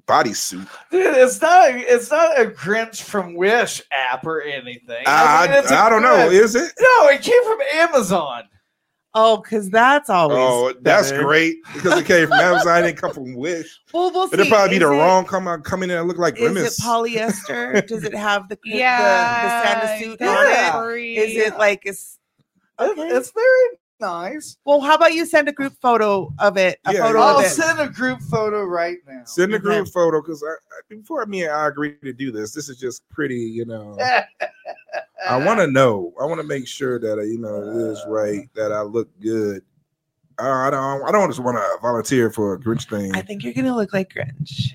bodysuit. 0.08 0.68
Dude, 0.92 1.16
it's 1.16 1.42
not 1.42 1.72
it's 1.72 2.12
not 2.12 2.40
a 2.40 2.46
Grinch 2.46 3.02
from 3.02 3.34
Wish 3.36 3.82
app 3.92 4.26
or 4.26 4.42
anything. 4.42 5.04
I, 5.08 5.48
mean, 5.48 5.58
it's 5.58 5.72
a 5.72 5.76
I 5.76 5.90
don't 5.90 6.02
know. 6.02 6.30
Is 6.30 6.56
it? 6.56 6.72
No, 6.80 7.08
it 7.10 7.22
came 7.22 7.44
from 7.44 7.60
Amazon. 7.74 8.44
Oh, 9.16 9.38
because 9.38 9.70
that's 9.72 10.10
always. 10.10 10.38
Oh, 10.40 10.74
that's 10.82 11.10
better. 11.12 11.24
great 11.24 11.56
because 11.74 11.98
it 12.00 12.06
came 12.06 12.28
from 12.28 12.40
Amazon. 12.40 12.80
It 12.84 12.88
didn't 12.88 12.98
come 13.00 13.14
from 13.14 13.34
Wish. 13.34 13.80
Well, 13.94 14.12
we'll 14.12 14.32
It'll 14.32 14.46
see. 14.46 14.50
probably 14.52 14.70
be 14.70 14.76
Is 14.76 14.82
the 14.88 14.94
it- 14.94 14.98
wrong 14.98 15.26
come 15.26 15.48
on 15.48 15.64
coming 15.64 15.90
in 15.90 15.98
and 15.98 16.08
look 16.08 16.20
like 16.20 16.36
Is 16.38 16.52
grimace. 16.52 16.78
it 16.78 16.82
polyester? 16.84 17.88
Does 17.88 18.04
it 18.04 18.14
have 18.14 18.48
the 18.50 18.56
the, 18.64 18.70
Yeah, 18.70 19.64
the 19.64 19.70
Santa 19.88 20.04
suit 20.04 20.18
yeah. 20.22 20.72
on 20.76 20.92
it? 20.94 21.00
Is 21.00 21.38
it 21.38 21.58
like 21.58 21.82
it's 21.86 22.20
okay? 22.80 23.08
It's 23.08 23.32
very 23.32 23.80
nice. 24.00 24.58
Well, 24.66 24.80
how 24.82 24.96
about 24.96 25.14
you 25.14 25.26
send 25.26 25.48
a 25.50 25.52
group 25.52 25.74
photo 25.82 26.34
of 26.40 26.58
it? 26.58 26.80
A 26.86 26.94
Yeah, 26.94 27.02
photo 27.02 27.20
I'll 27.20 27.40
of 27.40 27.46
it. 27.46 27.50
send 27.50 27.80
a 27.80 27.88
group 27.88 28.22
photo 28.22 28.64
right 28.64 28.98
now. 29.08 29.24
Send 29.26 29.54
a 29.54 29.60
group 29.60 29.88
photo 29.90 30.22
because 30.22 30.44
I, 30.44 30.52
I- 30.52 30.56
before 30.90 31.26
me 31.26 31.44
and 31.44 31.52
I 31.52 31.68
agree 31.68 31.96
to 32.04 32.14
do 32.14 32.32
this, 32.32 32.54
this 32.54 32.70
is 32.70 32.78
just 32.78 33.08
pretty, 33.10 33.36
you 33.40 33.66
know. 33.66 33.98
I 35.28 35.38
want 35.46 35.60
to 35.60 35.68
know. 35.68 36.14
I 36.20 36.26
want 36.26 36.40
to 36.42 36.48
make 36.48 36.68
sure 36.68 37.00
that 37.00 37.18
uh, 37.20 37.22
you 37.24 37.38
know 37.38 37.56
it 37.62 37.92
is 37.92 38.04
right 38.08 38.50
that 38.56 38.72
I 38.72 38.82
look 38.82 39.10
good. 39.20 39.62
I, 40.38 40.68
I 40.68 40.70
don't. 40.70 41.04
I 41.08 41.12
don't 41.12 41.30
just 41.30 41.40
want 41.42 41.58
to 41.58 41.78
volunteer 41.82 42.32
for 42.32 42.54
a 42.54 42.60
Grinch 42.60 42.90
thing. 42.90 43.14
I 43.16 43.22
think 43.22 43.44
you're 43.44 43.54
gonna 43.54 43.76
look 43.76 43.94
like 43.94 44.14
Grinch. 44.14 44.72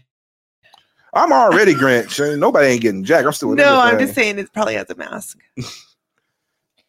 I'm 1.14 1.32
already 1.32 1.74
Grinch. 1.74 2.38
Nobody 2.38 2.66
ain't 2.66 2.82
getting 2.82 3.04
jack. 3.04 3.24
I'm 3.24 3.32
still. 3.32 3.54
No, 3.54 3.80
I'm 3.80 3.94
everything. 3.94 4.06
just 4.06 4.14
saying 4.14 4.38
it 4.38 4.52
probably 4.52 4.74
has 4.74 4.90
a 4.90 4.94
mask. 4.96 5.38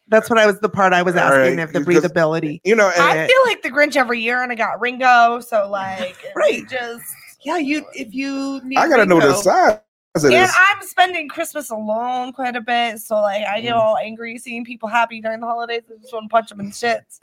That's 0.08 0.30
what 0.30 0.38
I 0.38 0.46
was 0.46 0.60
the 0.60 0.68
part 0.68 0.92
I 0.92 1.02
was 1.02 1.16
asking 1.16 1.56
right, 1.56 1.64
of 1.64 1.72
the 1.72 1.80
breathability. 1.80 2.60
You 2.64 2.76
know, 2.76 2.90
and, 2.94 3.02
I 3.02 3.26
feel 3.26 3.42
like 3.46 3.62
the 3.62 3.70
Grinch 3.70 3.96
every 3.96 4.20
year, 4.20 4.42
and 4.42 4.52
I 4.52 4.54
got 4.54 4.80
Ringo, 4.80 5.40
so 5.40 5.68
like, 5.68 6.16
Right. 6.36 6.68
Just 6.68 7.04
Yeah, 7.44 7.58
you 7.58 7.84
if 7.94 8.14
you 8.14 8.60
need 8.64 8.78
I 8.78 8.88
gotta 8.88 9.06
know 9.06 9.20
the 9.20 9.34
size 9.34 9.80
and 10.14 10.32
this. 10.32 10.54
I'm 10.56 10.86
spending 10.86 11.28
Christmas 11.28 11.70
alone 11.70 12.32
quite 12.32 12.56
a 12.56 12.60
bit, 12.60 13.00
so 13.00 13.16
like 13.16 13.42
I 13.46 13.58
Mm. 13.58 13.62
get 13.62 13.72
all 13.74 13.96
angry 13.98 14.38
seeing 14.38 14.64
people 14.64 14.88
happy 14.88 15.20
during 15.20 15.40
the 15.40 15.46
holidays. 15.46 15.82
I 15.90 16.00
just 16.00 16.12
want 16.12 16.24
to 16.24 16.28
punch 16.28 16.48
them 16.50 16.60
in 16.60 16.66
the 16.66 16.72
shits. 16.72 17.20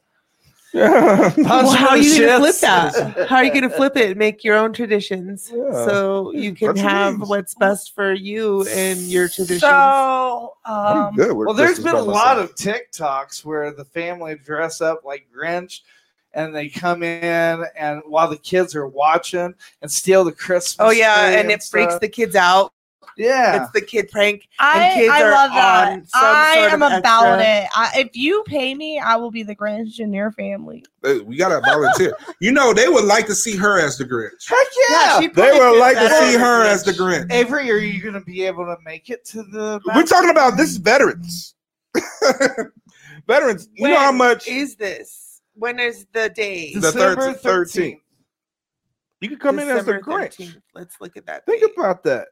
Well, 1.38 1.72
how 1.72 1.90
are 1.90 1.98
you 1.98 2.20
gonna 2.26 2.40
flip 2.40 2.56
that? 2.62 3.28
How 3.30 3.36
are 3.38 3.44
you 3.44 3.54
gonna 3.54 3.70
flip 3.70 3.96
it? 3.96 4.10
and 4.12 4.18
Make 4.18 4.44
your 4.44 4.56
own 4.56 4.74
traditions, 4.74 5.52
Yeah. 5.54 5.72
so 5.86 6.32
you 6.34 6.54
can 6.56 6.70
That's 6.70 6.82
have 6.82 7.22
is. 7.22 7.30
what's 7.30 7.54
best 7.56 7.94
for 7.94 8.12
you 8.14 8.66
and 8.70 9.00
your 9.02 9.28
traditions. 9.30 9.62
So, 9.62 10.56
I'm 10.66 11.20
um, 11.20 11.36
Well, 11.38 11.54
there's 11.54 11.76
Christmas 11.80 11.94
been 11.94 12.02
a 12.02 12.04
lot 12.04 12.38
myself. 12.38 12.50
of 12.50 12.56
TikToks 12.56 13.46
where 13.46 13.72
the 13.72 13.86
family 13.86 14.36
dress 14.36 14.82
up 14.82 15.04
like 15.06 15.28
Grinch 15.36 15.82
and 16.34 16.56
they 16.56 16.70
come 16.70 17.04
in 17.04 17.64
and 17.78 18.02
while 18.08 18.28
the 18.28 18.38
kids 18.38 18.76
are 18.76 18.88
watching 18.88 19.54
and 19.84 19.92
steal 19.92 20.24
the 20.24 20.32
Christmas. 20.32 20.78
oh 20.80 20.90
yeah, 20.92 21.28
tree 21.30 21.36
and 21.40 21.52
it 21.52 21.62
freaks 21.62 22.00
the 22.00 22.10
kids 22.10 22.36
out. 22.36 22.74
Yeah. 23.18 23.64
It's 23.64 23.72
the 23.72 23.82
kid 23.82 24.10
prank. 24.10 24.48
I, 24.60 24.84
and 24.84 25.00
kids 25.00 25.12
I 25.12 25.24
are 25.24 25.32
love 25.32 25.52
that. 25.52 26.04
I 26.14 26.56
am 26.72 26.82
about 26.82 27.40
extra- 27.40 27.64
it. 27.64 27.70
I, 27.76 28.00
if 28.02 28.16
you 28.16 28.44
pay 28.48 28.74
me, 28.76 29.00
I 29.00 29.16
will 29.16 29.32
be 29.32 29.44
the 29.44 29.56
Grinch 29.56 30.00
in 30.00 30.14
your 30.14 30.32
family. 30.32 30.86
Uh, 31.04 31.20
We 31.26 31.38
gotta 31.38 31.62
volunteer. 31.62 32.14
you 32.40 32.52
know, 32.52 32.74
they 32.74 32.88
would 32.88 33.06
like 33.06 33.26
to 33.28 33.36
see 33.36 33.56
her 33.56 33.80
as 33.80 33.98
the 33.98 34.06
Grinch. 34.06 34.48
Heck 34.48 34.68
yeah. 34.90 35.20
she'd 35.20 35.36
They 35.36 35.52
would 35.52 35.80
like 35.80 35.98
to 35.98 36.10
see 36.10 36.38
her 36.38 36.66
as 36.66 36.84
the 36.84 36.92
Grinch. 36.92 37.32
Avery, 37.32 37.70
are 37.72 37.78
you 37.78 38.02
going 38.02 38.14
to 38.14 38.22
be 38.22 38.44
able 38.46 38.66
to 38.66 38.78
make 38.84 39.10
it 39.10 39.26
to 39.26 39.44
the? 39.44 39.80
We're 39.94 40.04
talking 40.04 40.30
about 40.30 40.58
this 40.58 40.72
is 40.72 40.78
veterans. 40.78 41.56
veterans, 43.28 43.70
you 43.74 43.88
know 43.88 43.98
how 43.98 44.12
much 44.12 44.48
is 44.48 44.76
this? 44.76 45.42
When 45.56 45.80
is 45.80 46.06
the 46.14 46.30
day? 46.30 46.74
the 46.74 46.92
13th. 46.92 48.00
You 49.22 49.30
can 49.30 49.40
come 49.40 49.60
in 49.60 49.70
as 49.70 49.86
the 49.86 49.94
December 49.94 50.02
Grinch. 50.02 50.38
13th. 50.38 50.62
Let's 50.74 50.98
look 51.00 51.16
at 51.16 51.26
that. 51.28 51.46
Think 51.46 51.62
date. 51.62 51.72
about 51.78 52.04
that. 52.04 52.28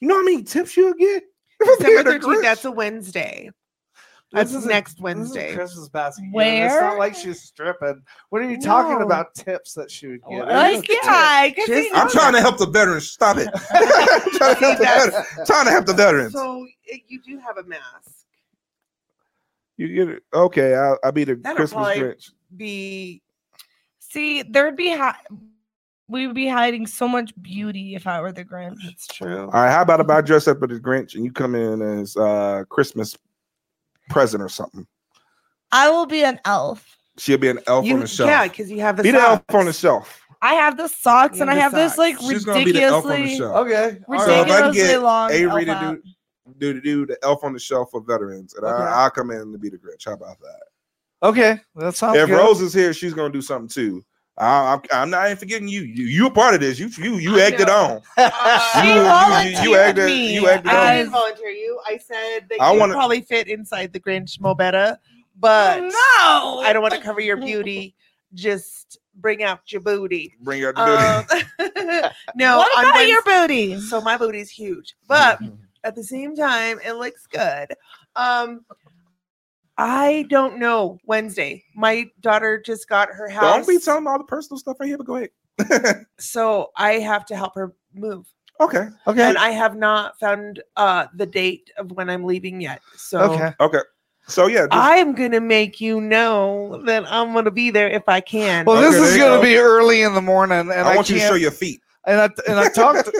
You 0.00 0.08
know 0.08 0.16
how 0.16 0.24
many 0.24 0.42
tips 0.42 0.76
you'll 0.76 0.94
get? 0.94 1.24
December 1.60 2.18
13th. 2.18 2.42
That's 2.42 2.64
a 2.64 2.70
Wednesday. 2.70 3.50
That's 4.30 4.52
This 4.52 4.60
is 4.60 4.66
a- 4.66 4.68
next 4.68 4.90
This 4.92 4.96
is 4.98 5.02
Wednesday. 5.02 5.54
Christmas 5.54 5.88
basket. 5.88 6.22
gift. 6.32 6.34
It's 6.36 6.74
not 6.80 6.98
like 6.98 7.14
she's 7.14 7.40
stripping. 7.42 8.02
What 8.28 8.42
are 8.42 8.50
you 8.50 8.60
talking 8.60 9.02
about? 9.02 9.34
Tips 9.34 9.72
that 9.74 9.90
she 9.90 10.06
would 10.08 10.20
get? 10.30 10.46
Like, 10.46 10.86
yeah, 10.86 11.48
'cause 11.56 11.66
Just- 11.66 11.88
he 11.88 11.90
I'm 11.94 12.04
knows 12.04 12.12
trying 12.12 12.34
to 12.34 12.40
help 12.40 12.58
the 12.58 12.66
veterans. 12.66 13.08
Stop 13.10 13.38
it. 13.38 13.48
Trying 14.38 14.54
to 14.54 14.60
help 14.60 14.78
the 14.78 14.84
veterans. 14.84 15.26
Trying 15.46 15.64
to 15.64 15.70
help 15.70 15.86
the 15.86 15.94
veterans. 15.94 16.32
So 16.34 16.66
it, 16.84 17.00
you 17.08 17.20
do 17.22 17.38
have 17.38 17.56
a 17.58 17.64
mask. 17.64 18.26
You 19.78 19.88
get 19.94 20.08
it. 20.08 20.22
Okay, 20.34 20.74
I'll, 20.74 20.98
I'll 21.04 21.12
be 21.12 21.24
the 21.24 21.36
That'll 21.36 21.56
Christmas 21.56 21.72
probably 21.84 22.00
Grinch. 22.02 22.30
be 22.56 23.22
See, 24.00 24.42
there'd 24.42 24.76
be 24.76 24.94
hi- 24.96 25.16
we 26.08 26.26
would 26.26 26.34
be 26.34 26.48
hiding 26.48 26.86
so 26.86 27.06
much 27.06 27.32
beauty 27.40 27.94
if 27.94 28.06
I 28.06 28.20
were 28.20 28.32
the 28.32 28.44
Grinch. 28.44 28.82
that's 28.84 29.06
true. 29.06 29.42
All 29.42 29.50
right, 29.50 29.70
how 29.70 29.82
about 29.82 30.00
if 30.00 30.08
I 30.08 30.20
dress 30.20 30.48
up 30.48 30.62
as 30.62 30.68
the 30.70 30.80
Grinch 30.80 31.14
and 31.14 31.24
you 31.24 31.32
come 31.32 31.54
in 31.54 31.82
as 31.82 32.16
uh 32.16 32.64
Christmas 32.68 33.16
present 34.08 34.42
or 34.42 34.48
something? 34.48 34.86
I 35.70 35.90
will 35.90 36.06
be 36.06 36.24
an 36.24 36.40
elf. 36.44 36.86
She'll 37.18 37.36
be 37.38 37.48
an 37.48 37.58
elf 37.66 37.84
You, 37.84 37.94
on 37.94 38.00
the 38.00 38.06
shelf. 38.06 38.28
yeah, 38.28 38.48
because 38.48 38.70
you 38.70 38.80
have 38.80 38.96
the 38.96 39.02
be 39.02 39.10
the 39.10 39.20
elf 39.20 39.42
on 39.50 39.66
the 39.66 39.72
shelf. 39.72 40.20
I 40.40 40.54
have 40.54 40.76
the 40.76 40.88
socks 40.88 41.36
You 41.36 41.42
and 41.42 41.50
I 41.50 41.54
have 41.54 41.72
have 41.72 41.72
the 41.72 41.78
this 41.78 41.98
like. 41.98 42.18
She's 42.20 42.44
gonna 42.44 42.64
be 42.64 42.72
the 42.72 42.84
elf 42.84 43.04
on 43.04 43.10
the 43.10 43.16
ridiculously 43.16 43.38
shelf. 43.38 43.56
Okay. 43.66 43.98
all 44.08 44.24
So 44.24 44.30
if 44.30 44.50
I 44.50 44.60
can 44.60 44.68
ridiculously 44.68 44.82
get 44.94 45.02
long 45.02 45.30
Avery 45.32 45.64
to 45.64 45.72
elf 45.72 45.96
do, 45.96 46.02
do 46.58 46.72
to 46.74 46.80
do 46.80 47.06
the 47.06 47.18
elf 47.22 47.44
on 47.44 47.52
the 47.52 47.58
shelf 47.58 47.90
for 47.90 48.00
veterans, 48.00 48.54
and 48.54 48.64
Okay. 48.64 48.82
I, 48.82 49.02
I'll 49.04 49.10
come 49.10 49.30
in 49.30 49.52
to 49.52 49.58
be 49.58 49.68
the 49.68 49.76
Grinch. 49.78 50.06
How 50.06 50.12
about 50.12 50.38
that? 50.40 50.62
Okay. 51.22 51.60
That 51.74 51.96
sounds 51.96 52.16
if 52.16 52.28
good. 52.28 52.36
Rose 52.36 52.60
is 52.60 52.72
here, 52.72 52.92
she's 52.94 53.12
gonna 53.14 53.32
do 53.32 53.42
something 53.42 53.68
too. 53.68 54.04
I, 54.38 54.74
I'm, 54.74 54.80
I'm 54.92 55.10
not 55.10 55.26
even 55.26 55.36
forgetting 55.36 55.68
you. 55.68 55.82
You 55.82 56.04
you 56.04 56.26
a 56.26 56.30
part 56.30 56.54
of 56.54 56.60
this. 56.60 56.78
You 56.78 56.88
you 56.98 57.16
you 57.16 57.38
I 57.38 57.46
acted 57.46 57.66
know. 57.66 58.00
on. 58.16 58.30
She 58.72 58.88
You- 58.88 58.94
you- 58.94 59.00
you 59.00 59.04
volunteered 59.04 59.80
acted- 59.80 60.06
me. 60.06 60.34
you 60.34 60.48
acted 60.48 60.70
I 60.72 60.90
on. 60.90 60.96
didn't 60.98 61.12
volunteer 61.12 61.48
you. 61.50 61.80
I 61.86 61.96
said 61.98 62.46
that 62.50 62.60
I 62.60 62.72
you 62.72 62.78
wanna- 62.80 62.94
probably 62.94 63.20
fit 63.22 63.48
inside 63.48 63.92
the 63.92 64.00
Grinch 64.00 64.38
Mobetta, 64.38 64.98
but 65.40 65.80
no, 65.82 65.90
I 66.64 66.70
don't 66.72 66.82
want 66.82 66.94
to 66.94 67.00
cover 67.00 67.20
your 67.20 67.36
beauty. 67.36 67.94
Just 68.34 68.98
bring 69.16 69.42
out 69.42 69.72
your 69.72 69.80
booty. 69.80 70.34
Bring 70.42 70.64
out 70.64 70.74
the 70.76 70.82
Um, 71.58 72.10
no, 72.36 72.58
What 72.58 72.78
on 72.78 72.84
about 72.90 73.08
your 73.08 73.22
Wednes- 73.22 73.48
booty? 73.48 73.80
So 73.80 74.00
my 74.00 74.16
booty's 74.16 74.50
huge, 74.50 74.94
but 75.08 75.40
at 75.84 75.94
the 75.96 76.04
same 76.04 76.36
time, 76.36 76.78
it 76.84 76.92
looks 76.92 77.26
good. 77.26 77.74
Um, 78.14 78.64
I 79.78 80.26
don't 80.28 80.58
know 80.58 80.98
Wednesday. 81.04 81.64
My 81.74 82.10
daughter 82.20 82.60
just 82.60 82.88
got 82.88 83.08
her 83.10 83.28
house, 83.28 83.64
Don't 83.64 83.68
be 83.68 83.82
telling 83.82 84.06
all 84.08 84.18
the 84.18 84.24
personal 84.24 84.58
stuff 84.58 84.76
right 84.80 84.88
here, 84.88 84.98
but 84.98 85.06
go 85.06 85.16
ahead. 85.16 86.04
so 86.18 86.70
I 86.76 86.94
have 86.94 87.24
to 87.26 87.36
help 87.36 87.54
her 87.54 87.72
move. 87.94 88.26
okay. 88.60 88.88
Okay. 89.06 89.22
And 89.22 89.38
I 89.38 89.50
have 89.50 89.76
not 89.76 90.18
found 90.18 90.62
uh 90.76 91.06
the 91.14 91.26
date 91.26 91.70
of 91.78 91.92
when 91.92 92.10
I'm 92.10 92.24
leaving 92.24 92.60
yet. 92.60 92.82
So 92.96 93.20
Okay. 93.20 93.52
Okay. 93.60 93.80
So 94.26 94.46
yeah, 94.46 94.66
just, 94.66 94.72
I'm 94.72 95.14
gonna 95.14 95.40
make 95.40 95.80
you 95.80 96.00
know 96.00 96.82
that 96.84 97.10
I'm 97.10 97.32
gonna 97.32 97.50
be 97.50 97.70
there 97.70 97.88
if 97.88 98.08
I 98.08 98.20
can. 98.20 98.66
Well, 98.66 98.78
Okay, 98.78 98.90
this 98.98 99.10
is 99.12 99.16
going 99.16 99.32
to 99.32 99.38
go. 99.38 99.42
be 99.42 99.56
early 99.56 100.02
in 100.02 100.12
the 100.12 100.20
morning, 100.20 100.58
and 100.58 100.72
I, 100.72 100.92
I 100.92 100.96
want 100.96 101.08
you 101.08 101.14
to 101.14 101.20
show 101.22 101.34
your 101.34 101.50
feet. 101.50 101.80
And 102.06 102.20
I 102.20 102.28
and 102.48 102.58
I 102.58 102.68
talked. 102.68 103.10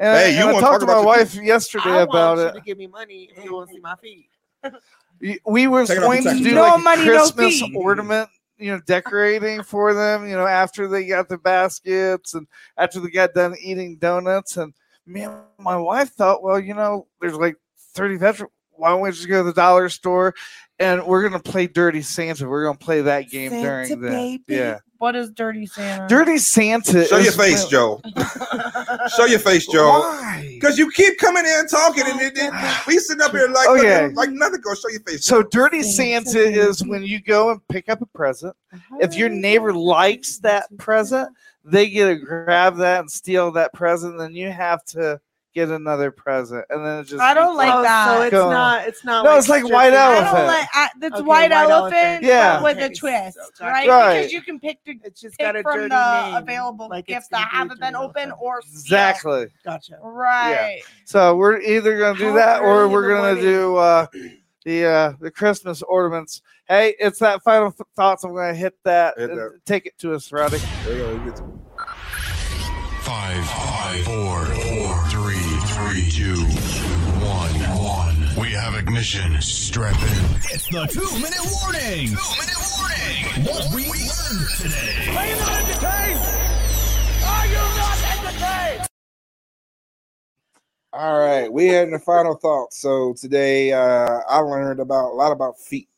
And, 0.00 0.18
Hey, 0.18 0.30
you 0.32 0.40
and 0.40 0.50
I 0.50 0.52
wanna 0.52 0.66
talked 0.66 0.72
talk 0.72 0.80
to 0.80 0.84
about 0.84 0.94
my 0.94 0.98
your 0.98 1.06
wife 1.06 1.34
yesterday 1.36 1.90
I 1.90 2.02
about 2.02 2.38
want 2.38 2.40
you 2.40 2.46
it. 2.48 2.54
to 2.54 2.60
give 2.60 2.76
me 2.76 2.88
money 2.88 3.30
if 3.34 3.44
you 3.44 3.54
want 3.54 3.68
to 3.68 3.74
see 3.74 3.80
my 3.80 3.94
feet. 3.94 4.28
Y- 5.20 5.38
We 5.46 5.66
were 5.66 5.86
Take 5.86 6.00
going 6.00 6.22
to 6.24 6.34
do 6.42 6.54
No 6.54 6.62
like 6.62 6.84
money, 6.84 7.04
no 7.06 7.10
Christmas 7.12 7.60
fee. 7.60 7.74
ornament, 7.76 8.28
you 8.58 8.72
know, 8.72 8.80
decorating 8.86 9.62
for 9.62 9.94
them. 9.94 10.28
You 10.28 10.36
know, 10.36 10.46
after 10.46 10.88
they 10.88 11.06
got 11.06 11.28
the 11.28 11.38
baskets 11.38 12.34
and 12.34 12.46
after 12.76 13.00
they 13.00 13.08
got 13.10 13.34
done 13.34 13.54
eating 13.60 13.96
donuts, 13.96 14.56
and 14.56 14.72
me 15.06 15.22
and 15.22 15.34
my 15.58 15.76
wife 15.76 16.10
thought, 16.10 16.42
well, 16.42 16.58
you 16.60 16.74
know, 16.74 17.06
there's 17.20 17.34
like 17.36 17.56
thirty 17.94 18.16
veterans. 18.16 18.52
Why 18.76 18.90
don't 18.90 19.00
we 19.00 19.10
just 19.10 19.28
go 19.28 19.38
to 19.38 19.44
the 19.44 19.52
dollar 19.52 19.88
store 19.88 20.34
and 20.78 21.04
we're 21.06 21.22
gonna 21.22 21.42
play 21.42 21.66
Dirty 21.66 22.02
Santa? 22.02 22.48
We're 22.48 22.64
gonna 22.64 22.78
play 22.78 23.02
that 23.02 23.28
game 23.30 23.50
Santa 23.50 23.62
during 23.66 24.00
the 24.00 24.08
baby. 24.08 24.44
yeah. 24.48 24.78
What 24.98 25.14
is 25.14 25.30
Dirty 25.30 25.66
Santa? 25.66 26.06
Dirty 26.08 26.38
Santa. 26.38 27.04
Show 27.04 27.18
your 27.18 27.32
face, 27.32 27.62
when- 27.64 27.70
Joe. 27.70 28.00
Show 29.16 29.26
your 29.26 29.38
face, 29.38 29.66
Joe. 29.66 29.88
Why? 30.00 30.48
Because 30.54 30.78
you 30.78 30.90
keep 30.90 31.18
coming 31.18 31.44
in 31.44 31.66
talking, 31.68 32.04
and 32.06 32.18
oh, 32.18 32.24
it, 32.24 32.32
it, 32.36 32.86
we 32.86 32.98
sitting 32.98 33.22
up 33.22 33.32
here 33.32 33.46
like 33.48 33.68
Okay. 33.68 34.08
like 34.14 34.30
nothing. 34.30 34.60
Go 34.62 34.74
show 34.74 34.88
your 34.88 35.00
face. 35.00 35.24
So 35.24 35.42
dirty 35.42 35.82
Santa 35.82 36.38
is 36.40 36.84
when 36.84 37.02
you 37.02 37.20
go 37.20 37.50
and 37.50 37.60
pick 37.68 37.88
up 37.90 38.00
a 38.00 38.06
present. 38.06 38.56
Uh-huh. 38.72 38.96
If 39.00 39.14
your 39.16 39.28
neighbor 39.28 39.72
likes 39.74 40.38
that 40.38 40.64
present, 40.78 41.28
they 41.62 41.90
get 41.90 42.06
to 42.06 42.16
grab 42.16 42.76
that 42.78 43.00
and 43.00 43.10
steal 43.10 43.50
that 43.52 43.74
present. 43.74 44.18
Then 44.18 44.34
you 44.34 44.50
have 44.50 44.82
to 44.86 45.20
get 45.56 45.70
another 45.70 46.10
present, 46.12 46.64
and 46.70 46.84
then 46.86 47.00
it 47.00 47.04
just 47.04 47.20
I 47.20 47.34
don't 47.34 47.56
like 47.56 47.72
Oh, 47.74 47.82
that. 47.82 48.06
So 48.14 48.22
it's 48.22 48.30
Go. 48.30 48.50
not. 48.50 48.86
It's 48.86 49.04
not. 49.04 49.24
No, 49.24 49.36
it's 49.36 49.48
like 49.48 49.64
white 49.64 49.88
stripping. 49.88 49.94
I 49.98 50.16
elephant. 50.16 50.36
don't 50.36 50.46
like 50.46 50.68
I, 50.74 50.88
that's 51.00 51.14
Okay, 51.14 51.22
white, 51.22 51.50
white 51.50 51.52
elephant, 51.52 51.94
elephant. 51.94 52.24
Yeah. 52.24 52.54
but 52.56 52.62
with 52.62 52.78
a 52.78 52.84
Okay, 52.84 52.94
twist, 52.94 53.38
so- 53.54 53.64
right? 53.64 53.88
Right. 53.88 54.14
Because 54.18 54.32
you 54.32 54.42
can 54.42 54.60
pick 54.60 54.84
the 54.84 55.00
It's 55.02 55.20
just 55.20 55.36
pick 55.38 55.46
got 55.46 55.56
a 55.56 55.62
from 55.62 55.74
dirty 55.76 55.88
the 55.88 56.26
name. 56.26 56.34
available 56.36 56.88
like 56.88 57.04
it's 57.08 57.14
gifts 57.14 57.28
that 57.28 57.36
gonna 57.36 57.46
be 57.50 57.54
a 57.54 57.58
haven't 57.58 57.80
been 57.80 57.92
dirty 57.94 58.04
open 58.04 58.22
elephant. 58.30 58.42
or 58.42 58.62
steal. 58.62 58.80
exactly. 58.80 59.46
Gotcha. 59.64 59.98
right. 60.02 60.82
So 61.06 61.34
we're 61.36 61.60
either 61.60 61.98
gonna 61.98 62.18
do 62.18 62.28
How 62.30 62.34
that 62.36 62.60
or 62.62 62.82
early 62.82 62.92
we're 62.92 63.02
the 63.08 63.14
gonna 63.14 63.22
morning? 63.34 63.42
do 63.44 63.76
uh, 63.76 64.06
the 64.64 64.84
uh, 64.84 65.12
the 65.20 65.30
Christmas 65.30 65.82
ornaments. 65.82 66.42
Hey, 66.68 66.94
it's 66.98 67.18
that 67.20 67.42
final 67.42 67.70
th- 67.72 67.86
thoughts. 67.96 68.24
I'm 68.24 68.34
gonna 68.34 68.52
hit 68.54 68.74
that. 68.84 69.14
Hit 69.16 69.30
and 69.30 69.38
that. 69.38 69.60
Take 69.64 69.86
it 69.86 69.96
to 69.98 70.12
us, 70.14 70.30
Roddy. 70.32 70.58
There 70.84 70.92
you 70.96 70.98
go, 71.04 71.10
you 71.12 71.18
get 71.30 71.36
to- 71.36 71.52
Five, 73.02 73.44
Five, 73.44 73.46
five, 73.46 74.04
four, 74.04 74.44
four, 74.46 74.75
ignition. 78.86 79.40
Strap 79.40 79.96
in. 80.00 80.24
It's 80.52 80.68
the 80.68 80.86
two 80.86 81.00
minute 81.18 81.40
warning. 81.60 82.08
Two 82.08 82.30
minute 82.38 82.62
warning. 82.78 83.44
What 83.44 83.74
we 83.74 83.82
learned 83.82 84.48
today. 84.58 85.08
Are 85.10 85.26
you 85.26 85.36
not 85.36 85.58
entertained? 85.60 86.20
Are 87.24 87.46
you 87.46 87.54
not 87.54 87.98
entertained? 88.18 88.88
All 90.92 91.18
right, 91.18 91.52
we 91.52 91.66
had 91.66 91.90
the 91.90 91.98
final 91.98 92.36
thoughts. 92.36 92.80
So 92.80 93.12
today, 93.14 93.72
uh, 93.72 94.20
I 94.28 94.38
learned 94.38 94.80
about 94.80 95.10
a 95.10 95.14
lot 95.14 95.32
about 95.32 95.58
feet. 95.58 95.88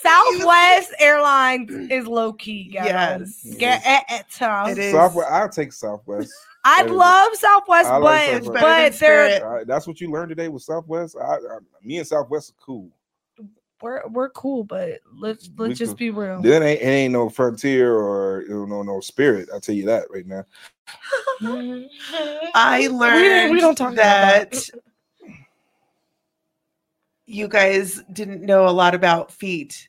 Southwest 0.00 0.94
Airlines 0.98 1.70
is 1.90 2.06
low 2.06 2.32
key, 2.32 2.70
guys. 2.70 2.86
Yes. 3.44 3.56
Get 3.58 3.82
it, 3.84 4.24
It 4.70 4.78
is. 4.78 4.92
Southwest. 4.92 5.30
I'll 5.30 5.48
take 5.50 5.72
Southwest. 5.72 6.32
I 6.64 6.82
love 6.82 7.34
Southwest, 7.36 7.88
I 7.88 8.00
but 8.00 8.26
Southwest. 8.44 8.62
but 8.62 8.98
they're 9.00 9.46
All 9.46 9.54
right, 9.54 9.66
that's 9.66 9.86
what 9.86 10.00
you 10.00 10.10
learned 10.10 10.30
today 10.30 10.48
with 10.48 10.62
Southwest. 10.62 11.16
I, 11.20 11.34
I, 11.34 11.38
me 11.82 11.98
and 11.98 12.06
Southwest 12.06 12.50
are 12.50 12.64
cool. 12.64 12.90
we're 13.80 14.06
we're 14.08 14.30
cool, 14.30 14.64
but 14.64 15.00
let's 15.16 15.50
let's 15.56 15.68
We 15.68 15.74
just 15.74 15.90
cool. 15.90 15.96
be 15.96 16.10
real. 16.10 16.42
Then 16.42 16.62
ain't, 16.62 16.80
it 16.80 16.84
ain't 16.84 17.12
no 17.12 17.28
frontier 17.28 17.94
or 17.96 18.42
you 18.48 18.66
know 18.66 18.82
no 18.82 19.00
Spirit. 19.00 19.48
I'll 19.52 19.60
tell 19.60 19.74
you 19.74 19.86
that 19.86 20.04
right 20.10 20.26
now. 20.26 20.44
I 22.54 22.88
learned 22.90 23.24
don't- 23.24 23.50
we 23.52 23.60
don't 23.60 23.76
talk 23.78 23.92
about 23.92 24.02
that, 24.02 24.50
that. 24.52 24.70
you 27.26 27.46
guys 27.48 28.02
didn't 28.12 28.42
know 28.42 28.68
a 28.68 28.70
lot 28.70 28.94
about 28.94 29.30
feet. 29.30 29.88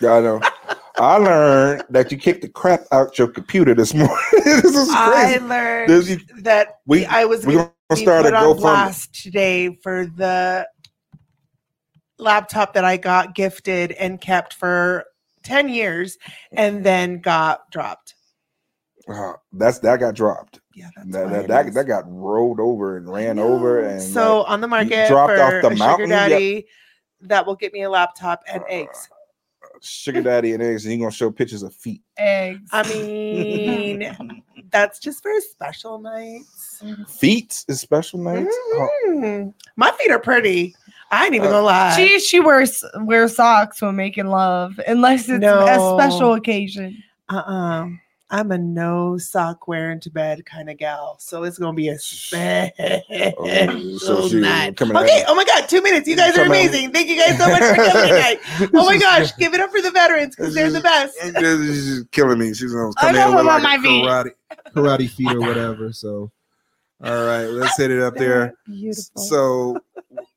Yeah, 0.00 0.12
I 0.14 0.20
know. 0.20 0.40
I 0.96 1.16
learned 1.16 1.84
that 1.90 2.12
you 2.12 2.18
kicked 2.18 2.42
the 2.42 2.48
crap 2.48 2.82
out 2.92 3.18
your 3.18 3.28
computer 3.28 3.74
this 3.74 3.92
morning. 3.94 4.16
this 4.32 4.64
is 4.64 4.88
crazy. 4.88 4.92
I 4.94 5.38
learned 5.42 5.90
This- 5.90 6.08
you- 6.10 6.20
that 6.42 6.78
we- 6.86 7.04
I 7.06 7.24
was 7.24 7.44
going 7.44 7.56
gonna 7.90 8.00
start 8.00 8.26
a 8.26 8.30
GoFundMe. 8.30 9.22
today 9.22 9.78
for 9.82 10.06
the 10.06 10.68
laptop 12.18 12.74
that 12.74 12.84
I 12.84 12.96
got 12.96 13.34
gifted 13.34 13.92
and 13.92 14.20
kept 14.20 14.54
for 14.54 15.04
10 15.42 15.68
years 15.68 16.16
and 16.52 16.84
then 16.84 17.18
got 17.20 17.70
dropped. 17.70 18.14
Uh, 19.06 19.34
that's 19.52 19.80
that 19.80 20.00
got 20.00 20.14
dropped. 20.14 20.60
Yeah, 20.74 20.88
that 20.96 21.30
that, 21.30 21.48
that, 21.48 21.74
that 21.74 21.84
got 21.86 22.04
rolled 22.06 22.58
over 22.58 22.96
and 22.96 23.06
ran 23.12 23.38
over 23.38 23.80
and 23.80 24.00
So 24.00 24.40
like, 24.40 24.50
on 24.50 24.60
the 24.62 24.68
market 24.68 25.08
dropped 25.08 25.34
for 25.34 25.42
off 25.42 25.62
the 25.62 25.70
mountain. 25.76 26.08
sugar 26.10 26.28
yeah, 26.38 26.60
that 27.22 27.46
will 27.46 27.54
get 27.56 27.72
me 27.74 27.82
a 27.82 27.90
laptop 27.90 28.42
and 28.50 28.62
eggs. 28.68 29.08
Sugar 29.80 30.22
daddy 30.22 30.52
and 30.52 30.62
eggs, 30.62 30.84
and 30.84 30.92
he 30.92 30.98
gonna 30.98 31.10
show 31.10 31.30
pictures 31.30 31.62
of 31.62 31.74
feet. 31.74 32.02
Eggs. 32.16 32.68
I 32.72 32.82
mean, 32.88 34.42
that's 34.70 34.98
just 34.98 35.22
for 35.22 35.32
special 35.40 35.98
nights. 35.98 36.82
Feet 37.08 37.64
is 37.68 37.80
special 37.80 38.18
nights. 38.20 38.54
Oh, 38.54 38.88
Mm. 39.08 39.54
My 39.76 39.90
feet 39.92 40.10
are 40.10 40.18
pretty. 40.18 40.74
I 41.10 41.26
ain't 41.26 41.34
even 41.34 41.48
Uh, 41.48 41.52
gonna 41.52 41.66
lie. 41.66 41.96
She 41.96 42.18
she 42.20 42.40
wears 42.40 42.84
wears 43.00 43.36
socks 43.36 43.80
when 43.82 43.94
making 43.96 44.26
love, 44.26 44.78
unless 44.86 45.28
it's 45.28 45.40
No. 45.40 45.64
a 45.66 46.00
special 46.00 46.34
occasion. 46.34 46.96
Uh-uh. 47.28 47.88
I'm 48.34 48.50
a 48.50 48.58
no 48.58 49.16
sock 49.16 49.68
wearing 49.68 50.00
to 50.00 50.10
bed 50.10 50.44
kind 50.44 50.68
of 50.68 50.76
gal, 50.76 51.14
so 51.20 51.44
it's 51.44 51.56
gonna 51.56 51.72
be 51.76 51.86
a 51.88 51.96
special 51.96 52.72
so 53.98 54.26
night. 54.32 54.82
Okay. 54.82 54.92
me. 54.92 55.24
Oh 55.28 55.36
my 55.36 55.44
god, 55.44 55.68
two 55.68 55.80
minutes. 55.80 56.08
You 56.08 56.16
guys 56.16 56.32
are 56.36 56.42
Coming 56.42 56.58
at 56.58 56.62
me. 56.62 56.66
amazing. 56.68 56.90
Thank 56.90 57.08
you 57.10 57.16
guys 57.16 57.38
so 57.38 57.48
much 57.48 57.60
for 57.62 57.76
coming 57.76 58.08
tonight. 58.08 58.40
Oh 58.74 58.86
my 58.86 58.98
gosh, 58.98 59.36
give 59.36 59.54
it 59.54 59.60
up 59.60 59.70
for 59.70 59.80
the 59.80 59.92
veterans 59.92 60.34
because 60.34 60.52
they're 60.52 60.68
the 60.68 60.80
best. 60.80 61.16
She's 61.22 62.04
killing 62.10 62.40
me. 62.40 62.52
She's 62.54 62.72
gonna 62.72 62.92
come 62.98 63.14
in 63.14 63.36
with 63.36 63.46
like 63.46 63.80
karate, 63.80 64.30
karate 64.74 65.08
feet 65.08 65.30
or 65.30 65.38
whatever. 65.46 65.92
So, 65.92 66.32
all 67.04 67.24
right, 67.26 67.46
let's 67.46 67.76
hit 67.76 67.92
it 67.92 68.02
up 68.02 68.16
there. 68.16 68.54
Beautiful. 68.66 69.22
So, 69.22 69.78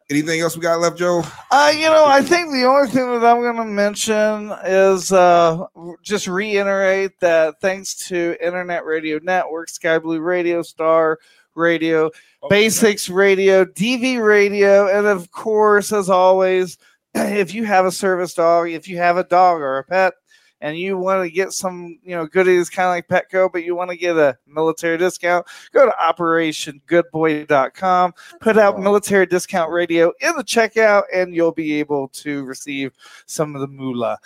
anything 0.10 0.40
else 0.40 0.56
we 0.56 0.62
got 0.62 0.80
left, 0.80 0.98
Joe? 0.98 1.24
Uh, 1.52 1.72
you 1.74 1.86
know, 1.86 2.06
I 2.06 2.22
think 2.22 2.52
the 2.52 2.66
only 2.66 2.90
thing 2.90 3.06
that 3.08 3.26
I'm 3.26 3.42
going 3.42 3.58
to 3.58 3.66
mention 3.66 4.54
is 4.66 5.12
uh, 5.12 5.66
just 6.02 6.28
reiterate 6.28 7.20
that 7.20 7.60
thanks 7.62 8.08
to 8.08 8.36
Internet 8.42 8.86
Radio 8.86 9.20
Network, 9.22 9.70
Sky 9.70 10.00
Blue 10.00 10.20
Radio, 10.20 10.62
Star 10.62 11.20
Radio, 11.56 12.12
Basics 12.50 13.10
Radio, 13.10 13.66
DV 13.66 14.24
Radio, 14.24 14.88
and 14.88 15.08
of 15.08 15.32
course, 15.32 15.92
as 15.92 16.10
always, 16.10 16.78
if 17.16 17.54
you 17.54 17.66
have 17.66 17.86
a 17.86 17.92
service 17.92 18.34
dog, 18.34 18.70
if 18.70 18.88
you 18.88 18.98
have 18.98 19.18
a 19.18 19.24
dog 19.24 19.62
or 19.62 19.80
a 19.80 19.84
pet, 19.84 20.14
and 20.62 20.78
you 20.78 20.98
want 20.98 21.24
to 21.24 21.30
get 21.30 21.54
some, 21.54 22.00
you 22.04 22.16
know, 22.16 22.26
goodies 22.26 22.70
kind 22.70 22.88
of 22.88 22.92
like 22.92 23.08
Petco, 23.08 23.52
but 23.52 23.64
you 23.64 23.76
want 23.76 23.92
to 23.92 23.98
get 23.98 24.18
a 24.18 24.38
military 24.48 24.98
discount, 24.98 25.46
go 25.72 25.86
to 25.86 25.94
operationgoodboy.com, 26.02 28.14
put 28.42 28.58
out 28.58 28.80
military 28.80 29.26
discount 29.26 29.72
radio 29.72 30.12
in 30.22 30.36
the 30.36 30.44
checkout, 30.44 31.04
and 31.14 31.36
you'll 31.36 31.52
be 31.52 31.80
able 31.80 32.08
to 32.10 32.44
receive 32.46 32.92
some 33.26 33.56
of 33.56 33.62
the 33.62 33.68
moolah. 33.68 34.18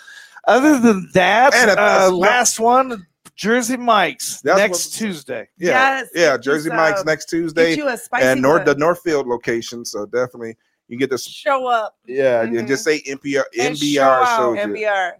Other 0.48 0.78
than 0.78 1.08
that, 1.14 1.54
And 1.54 1.70
a- 1.70 2.06
uh, 2.06 2.10
last 2.10 2.58
one, 2.58 3.06
Jersey 3.34 3.76
Mike's 3.76 4.40
That's 4.42 4.58
next 4.58 4.86
what- 4.86 4.92
Tuesday. 4.98 5.48
Yeah, 5.58 6.00
Yes, 6.00 6.08
yeah. 6.14 6.36
Jersey 6.36 6.70
you 6.70 6.76
Mike's 6.76 7.04
next 7.04 7.26
Tuesday, 7.26 7.76
you 7.76 7.88
a 7.88 7.96
spicy 7.96 8.26
and 8.26 8.42
North 8.42 8.64
the 8.64 8.74
Northfield 8.74 9.26
location. 9.26 9.84
So 9.84 10.06
definitely, 10.06 10.56
you 10.88 10.98
get 10.98 11.10
to 11.10 11.18
Show 11.18 11.66
up. 11.66 11.96
Yeah, 12.06 12.42
you 12.42 12.62
just 12.62 12.84
say 12.84 13.00
MBR. 13.02 13.44
And 13.58 13.78
show 13.78 14.54
MBR 14.54 15.12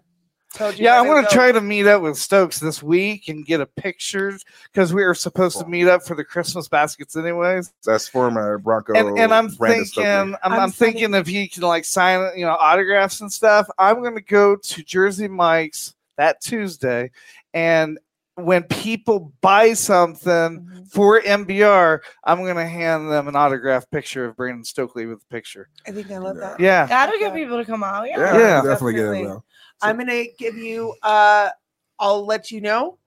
Yeah, 0.75 0.99
I'm 0.99 1.05
going 1.07 1.23
to 1.25 1.29
try 1.31 1.51
to 1.51 1.61
meet 1.61 1.87
up 1.87 2.01
with 2.01 2.17
Stokes 2.17 2.59
this 2.59 2.83
week 2.83 3.27
and 3.27 3.45
get 3.45 3.61
a 3.61 3.65
picture 3.65 4.37
because 4.71 4.93
we 4.93 5.03
were 5.03 5.15
supposed 5.15 5.57
to 5.59 5.65
meet 5.65 5.87
up 5.87 6.03
for 6.03 6.15
the 6.15 6.23
Christmas 6.23 6.67
baskets, 6.67 7.15
anyways. 7.15 7.73
That's 7.85 8.07
former 8.07 8.57
Bronco. 8.59 8.93
and, 8.93 9.17
and 9.17 9.33
I'm 9.33 9.47
Brandon 9.47 9.85
thinking, 9.85 10.05
I'm, 10.05 10.35
I'm, 10.43 10.53
I'm 10.53 10.71
thinking 10.71 11.13
if 11.13 11.27
he 11.27 11.47
can 11.47 11.63
like 11.63 11.85
sign, 11.85 12.37
you 12.37 12.45
know, 12.45 12.55
autographs 12.59 13.21
and 13.21 13.31
stuff. 13.31 13.67
I'm 13.77 14.01
going 14.01 14.15
to 14.15 14.21
go 14.21 14.55
to 14.55 14.83
Jersey 14.83 15.27
Mike's 15.27 15.95
that 16.17 16.39
Tuesday, 16.41 17.09
and 17.53 17.97
when 18.35 18.63
people 18.63 19.31
buy 19.41 19.73
something 19.73 20.23
Mm-hmm. 20.33 20.83
for 20.85 21.21
MBR, 21.21 21.99
I'm 22.23 22.39
going 22.43 22.55
to 22.55 22.65
hand 22.67 23.09
them 23.09 23.27
an 23.27 23.35
autograph 23.35 23.89
picture 23.89 24.25
of 24.25 24.35
Brandon 24.35 24.63
Stokley 24.63 25.05
with 25.05 25.21
a 25.23 25.25
picture. 25.33 25.69
I 25.87 25.91
think 25.91 26.11
I 26.11 26.17
love 26.17 26.37
that. 26.37 26.59
Yeah. 26.59 26.85
That'll 26.85 27.17
get 27.19 27.33
people 27.33 27.57
to 27.57 27.65
come 27.65 27.83
out. 27.83 28.07
Yeah. 28.07 28.19
yeah, 28.19 28.37
Yeah. 28.37 28.61
definitely 28.61 28.93
get 28.93 29.05
it. 29.05 29.37
Definitely. 29.81 29.89
I'm 29.89 29.97
gonna 29.97 30.29
give 30.37 30.57
you 30.57 30.93
uh 31.03 31.49
I'll 31.99 32.25
let 32.25 32.51
you 32.51 32.61
know 32.61 32.97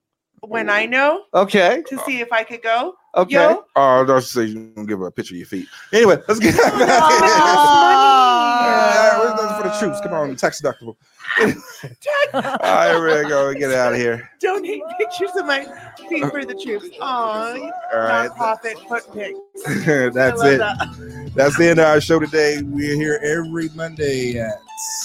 when 0.42 0.68
I 0.70 0.86
know 0.86 1.24
Okay. 1.34 1.82
to 1.88 1.98
see 2.00 2.20
if 2.20 2.32
I 2.32 2.44
could 2.44 2.62
go. 2.62 2.94
Okay. 3.14 3.32
Yo, 3.34 3.64
Oh, 3.76 3.82
I 3.82 4.02
was 4.02 4.24
just 4.24 4.34
say 4.34 4.44
you 4.44 4.70
gonna 4.74 4.86
give 4.86 4.98
her 4.98 5.06
a 5.06 5.12
picture 5.12 5.34
of 5.34 5.38
your 5.38 5.46
feet. 5.46 5.66
Anyway, 5.92 6.18
let's 6.28 6.38
get 6.40 6.54
back. 6.56 6.74
Yeah, 8.62 9.18
where's 9.18 9.56
for 9.56 9.62
the 9.62 9.70
troops? 9.78 10.00
Come 10.00 10.12
on, 10.12 10.36
tax 10.36 10.60
deductible. 10.60 10.96
All 11.38 12.56
right, 12.60 12.94
we're 12.94 13.22
gonna 13.22 13.28
go 13.28 13.54
get 13.54 13.72
out 13.72 13.92
of 13.94 13.98
here. 13.98 14.28
donate 14.40 14.82
pictures 14.98 15.34
of 15.36 15.46
my 15.46 15.66
feet 16.08 16.24
for 16.30 16.44
the 16.44 16.54
troops. 16.62 16.86
Aw, 17.00 17.52
All 17.54 17.98
right. 18.00 18.30
nonprofit 18.30 18.86
foot 18.88 19.04
pics. 19.14 19.38
That's 20.14 20.42
it. 20.42 20.58
that. 20.58 21.32
That's 21.34 21.56
the 21.56 21.68
end 21.68 21.78
of 21.80 21.86
our 21.86 22.00
show 22.00 22.18
today. 22.18 22.62
We're 22.62 22.94
here 22.96 23.18
every 23.22 23.68
Monday 23.74 24.38
at 24.38 24.58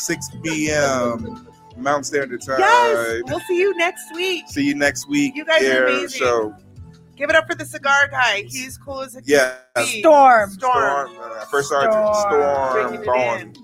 6 0.04 0.30
p.m. 0.44 1.48
Mountain 1.82 2.04
Standard 2.04 2.42
Time. 2.42 2.60
Yes, 2.60 3.22
we'll 3.26 3.40
see 3.42 3.58
you 3.58 3.76
next 3.78 4.14
week. 4.16 4.48
See 4.48 4.64
you 4.64 4.76
next 4.76 5.08
week. 5.08 5.36
You 5.36 5.46
guys 5.46 5.64
are 5.64 5.86
amazing. 5.86 6.20
So 6.20 6.56
Give 7.22 7.30
it 7.30 7.36
up 7.36 7.46
for 7.46 7.54
the 7.54 7.66
cigar 7.66 8.08
guy. 8.08 8.46
He's 8.48 8.80
cool 8.80 9.02
as 9.02 9.16
a 9.16 9.22
yeah, 9.26 9.54
Storm. 9.78 10.50
Storm. 10.50 10.50
Storm. 10.50 11.12
uh, 11.22 11.46
First 11.46 11.70
Sergeant 11.70 11.94
Storm. 11.94 12.16
Storm 12.16 12.74
Bringing 12.74 13.02
it 13.02 13.06
Bond. 13.06 13.58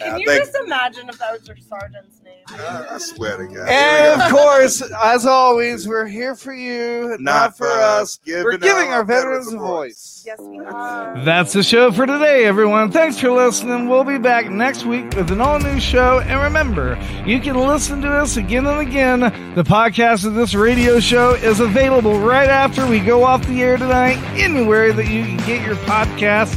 Can 0.00 0.18
you 0.20 0.26
think- 0.26 0.44
just 0.44 0.56
imagine 0.64 1.08
if 1.08 1.18
that 1.18 1.32
was 1.32 1.46
your 1.46 1.56
sergeant's 1.56 2.20
name? 2.24 2.36
I 2.52 2.98
swear 2.98 3.36
to 3.36 3.46
God. 3.46 3.68
And 3.68 4.22
of 4.22 4.30
course, 4.32 4.82
as 5.04 5.24
always, 5.24 5.86
we're 5.86 6.06
here 6.06 6.34
for 6.34 6.52
you, 6.52 7.16
not, 7.20 7.56
for 7.56 7.68
us. 7.68 8.18
We're 8.26 8.56
giving 8.56 8.88
our 8.88 9.04
veterans 9.04 9.52
a 9.52 9.56
voice. 9.56 10.24
Yes, 10.26 10.38
we 10.40 10.58
are. 10.58 11.22
That's 11.24 11.52
the 11.52 11.62
show 11.62 11.92
for 11.92 12.06
today, 12.06 12.46
everyone. 12.46 12.90
Thanks 12.90 13.20
for 13.20 13.30
listening. 13.30 13.88
We'll 13.88 14.02
be 14.04 14.18
back 14.18 14.50
next 14.50 14.84
week 14.84 15.14
with 15.14 15.30
an 15.30 15.40
all 15.40 15.60
new 15.60 15.78
show. 15.78 16.20
And 16.20 16.40
remember, 16.42 16.98
you 17.24 17.38
can 17.40 17.56
listen 17.56 18.00
to 18.02 18.08
us 18.10 18.36
again 18.36 18.66
and 18.66 18.80
again. 18.80 19.20
The 19.54 19.62
podcast 19.62 20.26
of 20.26 20.34
this 20.34 20.54
radio 20.54 20.98
show 20.98 21.34
is 21.34 21.60
available 21.60 22.18
right 22.18 22.48
after 22.48 22.84
we 22.86 22.98
go 22.98 23.22
off 23.22 23.46
the 23.46 23.62
air 23.62 23.76
tonight, 23.76 24.16
anywhere 24.36 24.92
that 24.92 25.06
you 25.06 25.24
can 25.24 25.36
get 25.46 25.64
your 25.64 25.76
podcast 25.86 26.56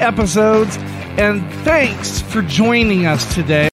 episodes. 0.00 0.78
And 1.16 1.48
thanks 1.62 2.20
for 2.20 2.42
joining 2.42 3.06
us 3.06 3.32
today. 3.36 3.62